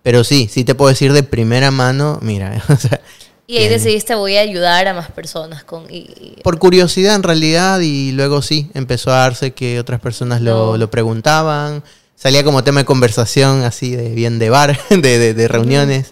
pero 0.03 0.23
sí, 0.23 0.49
sí 0.51 0.63
te 0.63 0.75
puedo 0.75 0.89
decir 0.89 1.13
de 1.13 1.23
primera 1.23 1.71
mano, 1.71 2.19
mira, 2.21 2.63
o 2.69 2.75
sea, 2.75 3.01
Y 3.47 3.57
ahí 3.57 3.63
que- 3.65 3.69
decidiste, 3.71 4.15
voy 4.15 4.37
a 4.37 4.41
ayudar 4.41 4.87
a 4.87 4.93
más 4.93 5.11
personas 5.11 5.63
con... 5.63 5.85
Y, 5.89 5.97
y- 6.37 6.41
por 6.43 6.59
curiosidad 6.59 7.15
en 7.15 7.23
realidad 7.23 7.79
y 7.81 8.11
luego 8.11 8.41
sí, 8.41 8.69
empezó 8.73 9.11
a 9.11 9.17
darse 9.17 9.51
que 9.53 9.79
otras 9.79 9.99
personas 9.99 10.41
lo, 10.41 10.71
No. 10.71 10.77
lo 10.77 10.89
preguntaban, 10.89 11.83
salía 12.15 12.43
como 12.43 12.63
tema 12.63 12.81
de 12.81 12.85
conversación 12.85 13.63
así 13.63 13.95
de 13.95 14.09
bien 14.09 14.39
de 14.39 14.49
bar, 14.49 14.77
de, 14.89 14.97
de- 15.19 15.33
de 15.33 15.47
reuniones, 15.47 16.11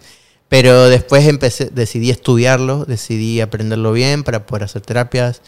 pero 0.50 0.88
después 0.90 1.28
empecé, 1.28 1.66
decidí 1.74 2.10
estudiarlo, 2.12 2.86
decidí 2.86 3.42
aprenderlo 3.42 3.92
bien 3.94 4.24
para 4.24 4.46
poder 4.46 4.64
hacer 4.64 4.82
terapias. 4.82 5.42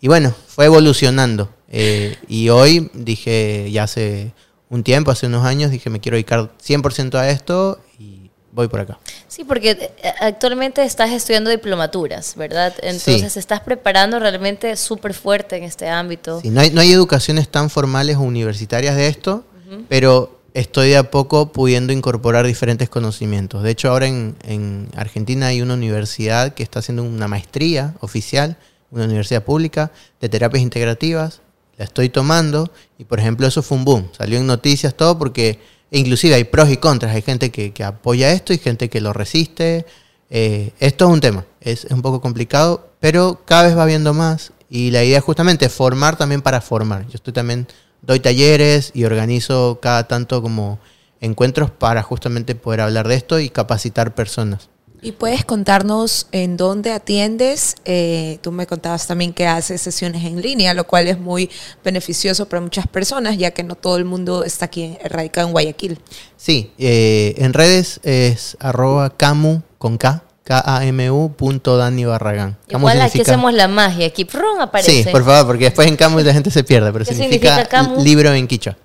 Y 0.00 0.08
bueno, 0.08 0.34
fue 0.48 0.66
evolucionando. 0.66 1.50
Eh, 1.68 2.16
y 2.28 2.48
hoy 2.50 2.90
dije, 2.94 3.68
ya 3.72 3.82
hace 3.84 4.32
un 4.68 4.82
tiempo, 4.82 5.10
hace 5.10 5.26
unos 5.26 5.44
años, 5.44 5.70
dije 5.70 5.90
me 5.90 6.00
quiero 6.00 6.16
dedicar 6.16 6.50
100% 6.62 7.14
a 7.18 7.30
esto 7.30 7.78
y 7.98 8.30
voy 8.52 8.68
por 8.68 8.80
acá. 8.80 8.98
Sí, 9.28 9.44
porque 9.44 9.70
eh, 9.70 9.90
actualmente 10.20 10.82
estás 10.82 11.10
estudiando 11.10 11.50
diplomaturas, 11.50 12.34
¿verdad? 12.36 12.74
Entonces 12.82 13.32
Sí. 13.32 13.38
estás 13.38 13.60
preparando 13.60 14.18
realmente 14.18 14.74
súper 14.76 15.14
fuerte 15.14 15.56
en 15.56 15.64
este 15.64 15.88
ámbito. 15.88 16.40
Sí, 16.40 16.50
no, 16.50 16.60
hay, 16.60 16.70
no 16.70 16.80
hay 16.80 16.90
educaciones 16.92 17.48
tan 17.48 17.70
formales 17.70 18.16
o 18.16 18.20
universitarias 18.20 18.96
de 18.96 19.08
esto, 19.08 19.44
pero 19.88 20.40
estoy 20.54 20.90
de 20.90 20.96
a 20.96 21.10
poco 21.10 21.52
pudiendo 21.52 21.92
incorporar 21.92 22.46
diferentes 22.46 22.88
conocimientos. 22.88 23.62
De 23.62 23.70
hecho, 23.70 23.90
ahora 23.90 24.06
en, 24.06 24.36
en 24.44 24.88
Argentina 24.96 25.48
hay 25.48 25.60
una 25.60 25.74
universidad 25.74 26.54
que 26.54 26.62
está 26.62 26.78
haciendo 26.78 27.02
una 27.02 27.28
maestría 27.28 27.94
oficial, 28.00 28.56
una 28.90 29.04
universidad 29.04 29.42
pública 29.44 29.90
de 30.20 30.28
terapias 30.30 30.62
integrativas. 30.62 31.40
La 31.76 31.84
estoy 31.84 32.08
tomando 32.08 32.70
y, 32.98 33.04
por 33.04 33.20
ejemplo, 33.20 33.46
eso 33.46 33.62
fue 33.62 33.78
un 33.78 33.84
boom. 33.84 34.08
Salió 34.16 34.38
en 34.38 34.46
noticias 34.46 34.94
todo 34.94 35.18
porque 35.18 35.58
inclusive 35.90 36.34
hay 36.34 36.44
pros 36.44 36.70
y 36.70 36.78
contras. 36.78 37.14
Hay 37.14 37.22
gente 37.22 37.50
que, 37.50 37.72
que 37.72 37.84
apoya 37.84 38.32
esto 38.32 38.52
y 38.52 38.58
gente 38.58 38.88
que 38.88 39.00
lo 39.00 39.12
resiste. 39.12 39.86
Eh, 40.30 40.72
esto 40.80 41.06
es 41.06 41.10
un 41.12 41.20
tema, 41.20 41.44
es, 41.60 41.84
es 41.84 41.92
un 41.92 42.02
poco 42.02 42.20
complicado, 42.20 42.90
pero 42.98 43.42
cada 43.44 43.64
vez 43.64 43.78
va 43.78 43.84
viendo 43.84 44.12
más 44.12 44.52
y 44.68 44.90
la 44.90 45.04
idea 45.04 45.18
es 45.18 45.24
justamente 45.24 45.68
formar 45.68 46.16
también 46.16 46.42
para 46.42 46.60
formar. 46.60 47.06
Yo 47.06 47.14
estoy 47.14 47.32
también, 47.32 47.68
doy 48.02 48.20
talleres 48.20 48.90
y 48.94 49.04
organizo 49.04 49.78
cada 49.80 50.08
tanto 50.08 50.42
como 50.42 50.80
encuentros 51.20 51.70
para 51.70 52.02
justamente 52.02 52.54
poder 52.54 52.80
hablar 52.80 53.06
de 53.08 53.14
esto 53.14 53.38
y 53.38 53.50
capacitar 53.50 54.14
personas. 54.14 54.68
¿Y 55.02 55.12
puedes 55.12 55.44
contarnos 55.44 56.26
en 56.32 56.56
dónde 56.56 56.90
atiendes? 56.92 57.76
Eh, 57.84 58.38
tú 58.42 58.50
me 58.50 58.66
contabas 58.66 59.06
también 59.06 59.32
que 59.32 59.46
haces 59.46 59.80
sesiones 59.80 60.24
en 60.24 60.40
línea, 60.40 60.74
lo 60.74 60.84
cual 60.86 61.06
es 61.06 61.18
muy 61.18 61.48
beneficioso 61.84 62.48
para 62.48 62.60
muchas 62.60 62.86
personas, 62.88 63.36
ya 63.38 63.52
que 63.52 63.62
no 63.62 63.74
todo 63.76 63.98
el 63.98 64.04
mundo 64.04 64.42
está 64.42 64.64
aquí 64.64 64.96
radicado 65.04 65.46
en 65.46 65.52
Guayaquil. 65.52 65.98
Sí, 66.36 66.72
eh, 66.78 67.34
en 67.38 67.52
redes 67.52 68.00
es 68.02 68.56
arroba 68.58 69.10
camu 69.16 69.60
con 69.78 69.96
K, 69.98 70.24
K-A-M-U 70.44 71.32
punto 71.36 71.76
Dani 71.76 72.04
Barragán. 72.04 72.56
Camu 72.68 72.82
Igual 72.88 73.00
aquí 73.02 73.10
significa- 73.12 73.32
hacemos 73.34 73.52
la 73.54 73.68
magia, 73.68 74.06
aquí 74.06 74.24
¡prum! 74.24 74.60
aparece. 74.60 75.04
Sí, 75.04 75.08
por 75.10 75.24
favor, 75.24 75.46
porque 75.46 75.64
después 75.64 75.86
en 75.88 75.96
Camu 75.96 76.18
la 76.20 76.32
gente 76.32 76.50
se 76.50 76.64
pierde, 76.64 76.92
pero 76.92 77.04
¿Qué 77.04 77.12
significa, 77.14 77.48
significa 77.54 77.68
Camu? 77.68 78.02
libro 78.02 78.32
en 78.32 78.46
quichua. 78.48 78.76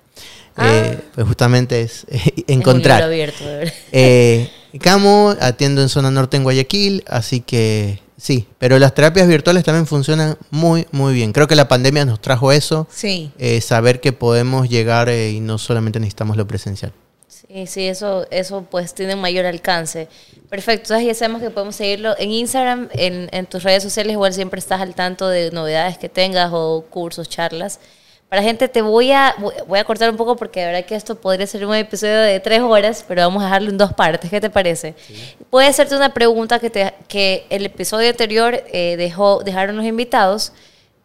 Ah. 0.56 0.68
Eh, 0.70 0.98
pues 1.14 1.26
justamente 1.26 1.80
es 1.82 2.04
eh, 2.10 2.20
Es 2.36 2.44
un 2.48 2.60
encontrar. 2.60 2.98
libro 3.00 3.06
abierto, 3.06 3.44
de 3.46 3.56
verdad. 3.56 4.52
Camu, 4.80 5.34
atiendo 5.40 5.82
en 5.82 5.88
zona 5.88 6.10
norte 6.10 6.36
en 6.36 6.44
Guayaquil, 6.44 7.04
así 7.06 7.40
que 7.40 8.00
sí, 8.16 8.46
pero 8.58 8.78
las 8.78 8.94
terapias 8.94 9.28
virtuales 9.28 9.64
también 9.64 9.86
funcionan 9.86 10.36
muy, 10.50 10.86
muy 10.92 11.12
bien. 11.14 11.32
Creo 11.32 11.46
que 11.48 11.56
la 11.56 11.68
pandemia 11.68 12.04
nos 12.04 12.20
trajo 12.20 12.52
eso, 12.52 12.86
Sí. 12.90 13.30
eh, 13.38 13.60
saber 13.60 14.00
que 14.00 14.12
podemos 14.12 14.68
llegar 14.68 15.08
eh, 15.08 15.30
y 15.32 15.40
no 15.40 15.58
solamente 15.58 16.00
necesitamos 16.00 16.36
lo 16.36 16.46
presencial. 16.46 16.92
Sí, 17.28 17.66
sí, 17.66 17.86
eso, 17.86 18.26
eso 18.30 18.66
pues 18.70 18.94
tiene 18.94 19.14
mayor 19.16 19.44
alcance. 19.44 20.08
Perfecto, 20.48 20.94
entonces 20.94 21.06
ya 21.06 21.14
sabemos 21.14 21.42
que 21.42 21.50
podemos 21.50 21.76
seguirlo 21.76 22.14
en 22.18 22.30
Instagram, 22.30 22.88
en, 22.92 23.28
en 23.32 23.46
tus 23.46 23.62
redes 23.62 23.82
sociales, 23.82 24.12
igual 24.12 24.32
siempre 24.32 24.58
estás 24.58 24.80
al 24.80 24.94
tanto 24.94 25.28
de 25.28 25.50
novedades 25.50 25.98
que 25.98 26.08
tengas 26.08 26.50
o 26.52 26.84
cursos, 26.88 27.28
charlas. 27.28 27.78
Para 28.32 28.42
gente, 28.44 28.66
te 28.66 28.80
voy 28.80 29.12
a, 29.12 29.34
voy- 29.66 29.78
a 29.78 29.84
cortar 29.84 30.08
un 30.08 30.16
poco 30.16 30.36
porque 30.36 30.60
de 30.60 30.66
verdad 30.68 30.86
que 30.86 30.94
esto 30.94 31.20
podría 31.20 31.46
ser 31.46 31.66
un 31.66 31.74
episodio 31.74 32.18
de 32.18 32.40
tres 32.40 32.60
horas, 32.62 33.04
pero 33.06 33.20
vamos 33.20 33.42
a 33.42 33.44
dejarlo 33.44 33.68
en 33.68 33.76
dos 33.76 33.92
partes. 33.92 34.30
¿Qué 34.30 34.40
te 34.40 34.48
parece? 34.48 34.94
Puede 35.50 35.66
hacerte 35.66 35.94
una 35.94 36.14
pregunta 36.14 36.58
que, 36.58 36.70
te, 36.70 36.94
que 37.08 37.44
el 37.50 37.66
episodio 37.66 38.08
anterior 38.08 38.64
eh, 38.72 38.96
dejó, 38.96 39.42
dejaron 39.44 39.76
los 39.76 39.84
invitados 39.84 40.54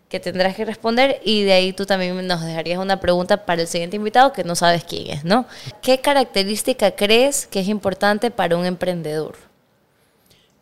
que 0.07 0.21
tendrás 0.21 0.55
que 0.55 0.63
responder 0.63 1.19
y 1.21 1.43
de 1.43 1.51
ahí 1.51 1.73
tú 1.73 1.85
también 1.85 2.25
nos 2.25 2.41
dejarías 2.45 2.79
una 2.79 3.01
pregunta 3.01 3.45
para 3.45 3.61
el 3.63 3.67
siguiente 3.67 3.97
invitado 3.97 4.31
que 4.31 4.45
no 4.45 4.55
sabes 4.55 4.85
quién 4.85 5.07
es, 5.07 5.25
¿no? 5.25 5.47
¿Qué 5.81 5.99
característica 5.99 6.91
crees 6.91 7.45
que 7.45 7.59
es 7.59 7.67
importante 7.67 8.31
para 8.31 8.55
un 8.55 8.65
emprendedor? 8.65 9.35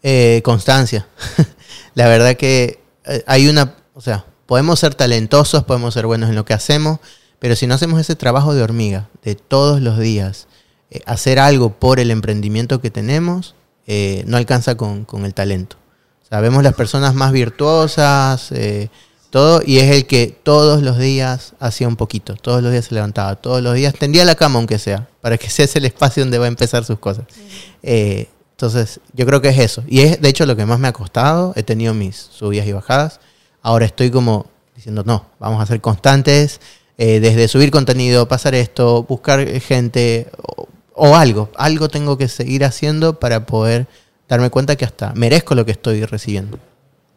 Eh, 0.02 0.42
constancia. 0.44 1.06
la 1.94 2.08
verdad 2.08 2.36
que 2.36 2.80
eh, 3.06 3.24
hay 3.28 3.48
una, 3.50 3.76
o 3.94 4.02
sea, 4.02 4.26
podemos 4.46 4.80
ser 4.80 4.96
talentosos, 4.96 5.64
podemos 5.64 5.94
ser 5.94 6.06
buenos 6.06 6.30
en 6.30 6.36
lo 6.36 6.46
que 6.46 6.54
hacemos, 6.54 7.00
pero 7.40 7.56
si 7.56 7.68
no 7.68 7.76
hacemos 7.76 8.00
ese 8.00 8.16
trabajo 8.16 8.54
de 8.54 8.64
hormiga 8.64 9.10
de 9.24 9.36
todos 9.36 9.82
los 9.82 10.00
días, 10.00 10.48
eh, 10.92 11.02
hacer 11.06 11.40
algo 11.40 11.72
por 11.72 12.00
el 12.00 12.12
emprendimiento 12.12 12.82
que 12.82 12.92
tenemos, 12.92 13.56
eh, 13.88 14.24
no 14.28 14.38
alcanza 14.38 14.76
con, 14.76 15.06
con 15.06 15.26
el 15.26 15.34
talento. 15.34 15.78
O 16.24 16.28
sea, 16.28 16.40
vemos 16.40 16.64
las 16.64 16.74
personas 16.74 17.14
más 17.14 17.32
virtuosas, 17.32 18.52
eh, 18.52 18.90
todo, 19.30 19.62
y 19.66 19.80
es 19.80 19.92
el 19.92 20.06
que 20.08 20.28
todos 20.28 20.82
los 20.82 20.98
días 20.98 21.54
hacía 21.60 21.88
un 21.88 21.98
poquito, 21.98 22.36
todos 22.36 22.64
los 22.64 22.72
días 22.72 22.86
se 22.86 22.96
levantaba, 22.96 23.36
todos 23.36 23.62
los 23.62 23.76
días 23.76 23.94
tendía 23.94 24.26
la 24.26 24.36
cama 24.36 24.58
aunque 24.58 24.80
sea, 24.80 25.08
para 25.22 25.38
que 25.38 25.50
sea 25.52 25.68
el 25.76 25.86
espacio 25.86 26.24
donde 26.24 26.38
va 26.38 26.46
a 26.46 26.50
empezar 26.50 26.86
sus 26.86 27.00
cosas. 27.00 27.26
Entonces, 28.56 29.02
yo 29.14 29.26
creo 29.26 29.42
que 29.42 29.50
es 29.50 29.60
eso. 29.60 29.84
Y 29.86 30.00
es, 30.00 30.22
de 30.22 30.30
hecho, 30.30 30.46
lo 30.46 30.56
que 30.56 30.66
más 30.66 30.80
me 30.80 30.88
ha 30.88 30.94
costado. 30.94 31.52
He 31.58 31.64
tenido 31.64 31.94
mis 31.94 32.16
subidas 32.16 32.66
y 32.66 32.72
bajadas. 32.72 33.20
Ahora 33.66 33.88
estoy 33.88 34.12
como 34.12 34.46
diciendo, 34.76 35.02
no, 35.04 35.26
vamos 35.40 35.60
a 35.60 35.66
ser 35.66 35.82
constantes, 35.82 36.62
eh, 37.00 37.20
desde 37.20 37.48
subir 37.48 37.72
contenido, 37.72 38.28
pasar 38.28 38.54
esto, 38.54 39.02
buscar 39.10 39.44
gente 39.60 40.28
o, 40.38 40.68
o 40.94 41.16
algo. 41.16 41.50
Algo 41.56 41.90
tengo 41.90 42.16
que 42.16 42.28
seguir 42.28 42.64
haciendo 42.64 43.20
para 43.20 43.48
poder 43.48 43.88
darme 44.30 44.52
cuenta 44.52 44.76
que 44.76 44.86
hasta 44.86 45.14
merezco 45.16 45.56
lo 45.56 45.66
que 45.66 45.72
estoy 45.72 46.06
recibiendo. 46.06 46.60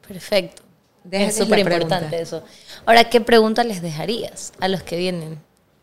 Perfecto. 0.09 0.63
Es 1.11 1.37
súper 1.37 1.59
importante 1.59 2.19
eso. 2.19 2.43
Ahora, 2.87 3.11
¿qué 3.11 3.21
pregunta 3.21 3.63
les 3.63 3.83
dejarías 3.83 4.55
a 4.59 4.69
los 4.69 4.83
que 4.83 4.97
vienen? 4.97 5.39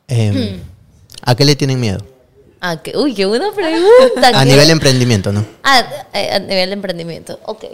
Eh, 0.08 0.60
¿A 1.22 1.36
qué 1.36 1.46
le 1.46 1.56
tienen 1.56 1.80
miedo? 1.80 2.04
Ah, 2.60 2.82
que, 2.82 2.98
uy, 2.98 3.14
qué 3.14 3.28
buena 3.28 3.52
pregunta. 3.52 4.30
A 4.34 4.44
¿qué? 4.44 4.50
nivel 4.50 4.72
emprendimiento, 4.72 5.32
¿no? 5.32 5.46
Ah, 5.62 5.86
eh, 6.12 6.32
a 6.32 6.40
nivel 6.40 6.70
de 6.70 6.74
emprendimiento. 6.74 7.40
Ok, 7.46 7.66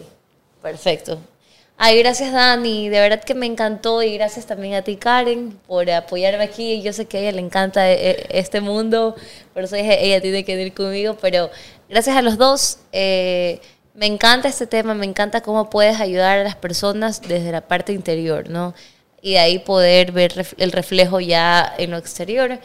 perfecto. 0.61 1.17
Ay, 1.83 1.97
gracias 1.97 2.31
Dani, 2.31 2.89
de 2.89 2.99
verdad 2.99 3.23
que 3.23 3.33
me 3.33 3.47
encantó 3.47 4.03
y 4.03 4.13
gracias 4.15 4.45
también 4.45 4.75
a 4.75 4.83
ti 4.83 4.97
Karen 4.97 5.57
por 5.67 5.89
apoyarme 5.89 6.43
aquí. 6.43 6.79
Yo 6.83 6.93
sé 6.93 7.05
que 7.05 7.17
a 7.17 7.21
ella 7.21 7.31
le 7.31 7.41
encanta 7.41 7.91
eh, 7.91 8.27
este 8.29 8.61
mundo, 8.61 9.15
por 9.51 9.63
eso 9.63 9.75
dije, 9.75 10.05
ella 10.05 10.21
tiene 10.21 10.45
que 10.45 10.53
ir 10.61 10.73
conmigo, 10.75 11.17
pero 11.19 11.49
gracias 11.89 12.15
a 12.15 12.21
los 12.21 12.37
dos. 12.37 12.77
eh, 12.91 13.59
me 13.95 14.05
encanta 14.05 14.47
este 14.47 14.67
tema, 14.67 14.93
me 14.93 15.07
encanta 15.07 15.41
cómo 15.41 15.71
puedes 15.71 15.99
ayudar 15.99 16.37
a 16.39 16.43
las 16.43 16.55
personas 16.55 17.19
desde 17.21 17.51
la 17.51 17.61
parte 17.61 17.93
interior, 17.93 18.47
¿no? 18.47 18.75
Y 19.21 19.31
de 19.33 19.39
ahí 19.39 19.59
poder 19.59 20.11
ver 20.11 20.33
el 20.57 20.71
reflejo 20.71 21.19
ya 21.19 21.73
en 21.79 21.89
lo 21.91 21.97
exterior. 21.97 22.59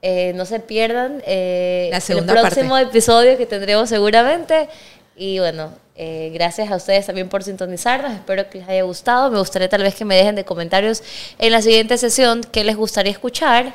Eh, 0.00 0.32
no 0.36 0.46
se 0.46 0.60
pierdan 0.60 1.22
eh, 1.26 1.88
La 1.90 1.98
el 1.98 2.24
próximo 2.24 2.70
parte. 2.70 2.88
episodio 2.88 3.36
que 3.36 3.46
tendremos 3.46 3.88
seguramente. 3.88 4.68
Y 5.16 5.38
bueno, 5.38 5.70
eh, 6.02 6.30
gracias 6.32 6.70
a 6.70 6.76
ustedes 6.76 7.04
también 7.04 7.28
por 7.28 7.44
sintonizarnos. 7.44 8.12
Espero 8.12 8.48
que 8.48 8.60
les 8.60 8.68
haya 8.70 8.84
gustado. 8.84 9.30
Me 9.30 9.38
gustaría 9.38 9.68
tal 9.68 9.82
vez 9.82 9.94
que 9.94 10.06
me 10.06 10.16
dejen 10.16 10.34
de 10.34 10.46
comentarios 10.46 11.02
en 11.38 11.52
la 11.52 11.60
siguiente 11.60 11.98
sesión 11.98 12.40
qué 12.50 12.64
les 12.64 12.74
gustaría 12.74 13.12
escuchar. 13.12 13.74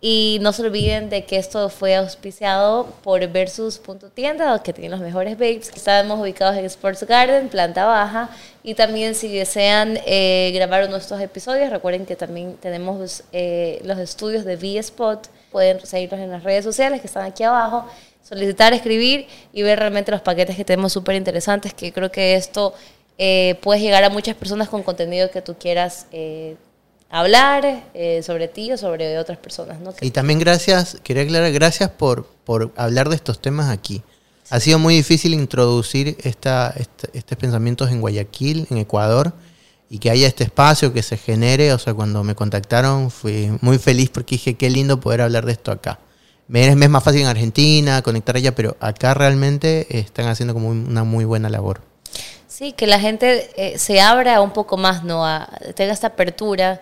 Y 0.00 0.38
no 0.40 0.52
se 0.52 0.62
olviden 0.62 1.10
de 1.10 1.24
que 1.24 1.36
esto 1.36 1.68
fue 1.70 1.96
auspiciado 1.96 2.86
por 3.02 3.26
Versus.tienda, 3.26 4.62
que 4.62 4.72
tiene 4.72 4.88
los 4.88 5.00
mejores 5.00 5.36
babes. 5.36 5.72
Estamos 5.74 6.20
ubicados 6.20 6.56
en 6.56 6.64
Sports 6.66 7.02
Garden, 7.08 7.48
planta 7.48 7.86
baja. 7.86 8.30
Y 8.62 8.74
también 8.74 9.16
si 9.16 9.36
desean 9.36 9.98
eh, 10.06 10.52
grabar 10.54 10.84
estos 10.84 11.20
episodios, 11.20 11.70
recuerden 11.70 12.06
que 12.06 12.14
también 12.14 12.54
tenemos 12.58 13.24
eh, 13.32 13.80
los 13.84 13.98
estudios 13.98 14.44
de 14.44 14.54
V-Spot. 14.54 15.26
Pueden 15.50 15.84
seguirnos 15.84 16.20
en 16.20 16.30
las 16.30 16.44
redes 16.44 16.64
sociales 16.64 17.00
que 17.00 17.08
están 17.08 17.24
aquí 17.24 17.42
abajo, 17.42 17.88
solicitar, 18.28 18.72
escribir 18.72 19.26
y 19.52 19.62
ver 19.62 19.78
realmente 19.78 20.10
los 20.10 20.22
paquetes 20.22 20.56
que 20.56 20.64
tenemos 20.64 20.92
súper 20.92 21.14
interesantes, 21.14 21.74
que 21.74 21.92
creo 21.92 22.10
que 22.10 22.34
esto 22.34 22.74
eh, 23.18 23.56
puede 23.62 23.80
llegar 23.80 24.02
a 24.02 24.10
muchas 24.10 24.34
personas 24.34 24.68
con 24.68 24.82
contenido 24.82 25.30
que 25.30 25.42
tú 25.42 25.54
quieras 25.56 26.06
eh, 26.10 26.56
hablar 27.10 27.84
eh, 27.94 28.22
sobre 28.24 28.48
ti 28.48 28.72
o 28.72 28.76
sobre 28.78 29.18
otras 29.18 29.38
personas. 29.38 29.78
¿no? 29.80 29.94
Y 30.00 30.10
también 30.10 30.38
gracias, 30.38 30.98
quería 31.04 31.22
aclarar, 31.22 31.52
gracias 31.52 31.90
por, 31.90 32.26
por 32.44 32.72
hablar 32.76 33.08
de 33.08 33.16
estos 33.16 33.40
temas 33.40 33.70
aquí. 33.70 34.02
Ha 34.50 34.60
sido 34.60 34.78
muy 34.78 34.94
difícil 34.94 35.32
introducir 35.34 36.16
esta, 36.22 36.74
esta- 36.76 37.08
estos 37.12 37.38
pensamientos 37.38 37.90
en 37.90 38.00
Guayaquil, 38.00 38.66
en 38.70 38.78
Ecuador, 38.78 39.32
y 39.88 39.98
que 39.98 40.10
haya 40.10 40.26
este 40.26 40.44
espacio 40.44 40.92
que 40.92 41.02
se 41.02 41.16
genere. 41.16 41.72
O 41.72 41.78
sea, 41.78 41.94
cuando 41.94 42.24
me 42.24 42.34
contactaron 42.34 43.10
fui 43.10 43.50
muy 43.60 43.78
feliz 43.78 44.10
porque 44.10 44.34
dije, 44.34 44.54
qué 44.54 44.68
lindo 44.70 44.98
poder 45.00 45.20
hablar 45.22 45.46
de 45.46 45.52
esto 45.52 45.70
acá. 45.70 45.98
Me 46.46 46.66
es, 46.68 46.76
más 46.90 47.02
fácil 47.02 47.22
en 47.22 47.26
Argentina, 47.26 48.02
conectar 48.02 48.36
allá, 48.36 48.54
pero 48.54 48.76
acá 48.80 49.14
realmente 49.14 49.98
están 49.98 50.26
haciendo 50.26 50.52
como 50.54 50.68
una 50.68 51.04
muy 51.04 51.24
buena 51.24 51.48
labor. 51.48 51.80
Sí, 52.46 52.72
que 52.72 52.86
la 52.86 53.00
gente 53.00 53.50
eh, 53.56 53.78
se 53.78 54.00
abra 54.00 54.40
un 54.40 54.52
poco 54.52 54.76
más, 54.76 55.02
¿no? 55.04 55.26
A- 55.26 55.48
tenga 55.74 55.92
esta 55.92 56.08
apertura. 56.08 56.80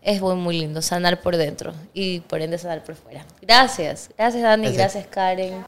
Es 0.00 0.20
muy, 0.20 0.36
muy 0.36 0.58
lindo 0.58 0.80
sanar 0.80 1.20
por 1.20 1.36
dentro 1.36 1.74
y 1.92 2.20
por 2.20 2.40
ende 2.40 2.56
sanar 2.56 2.84
por 2.84 2.94
fuera. 2.94 3.26
Gracias. 3.42 4.10
Gracias, 4.16 4.42
Dani. 4.42 4.68
Gracias. 4.72 4.92
Gracias 4.94 5.06
Karen. 5.08 5.64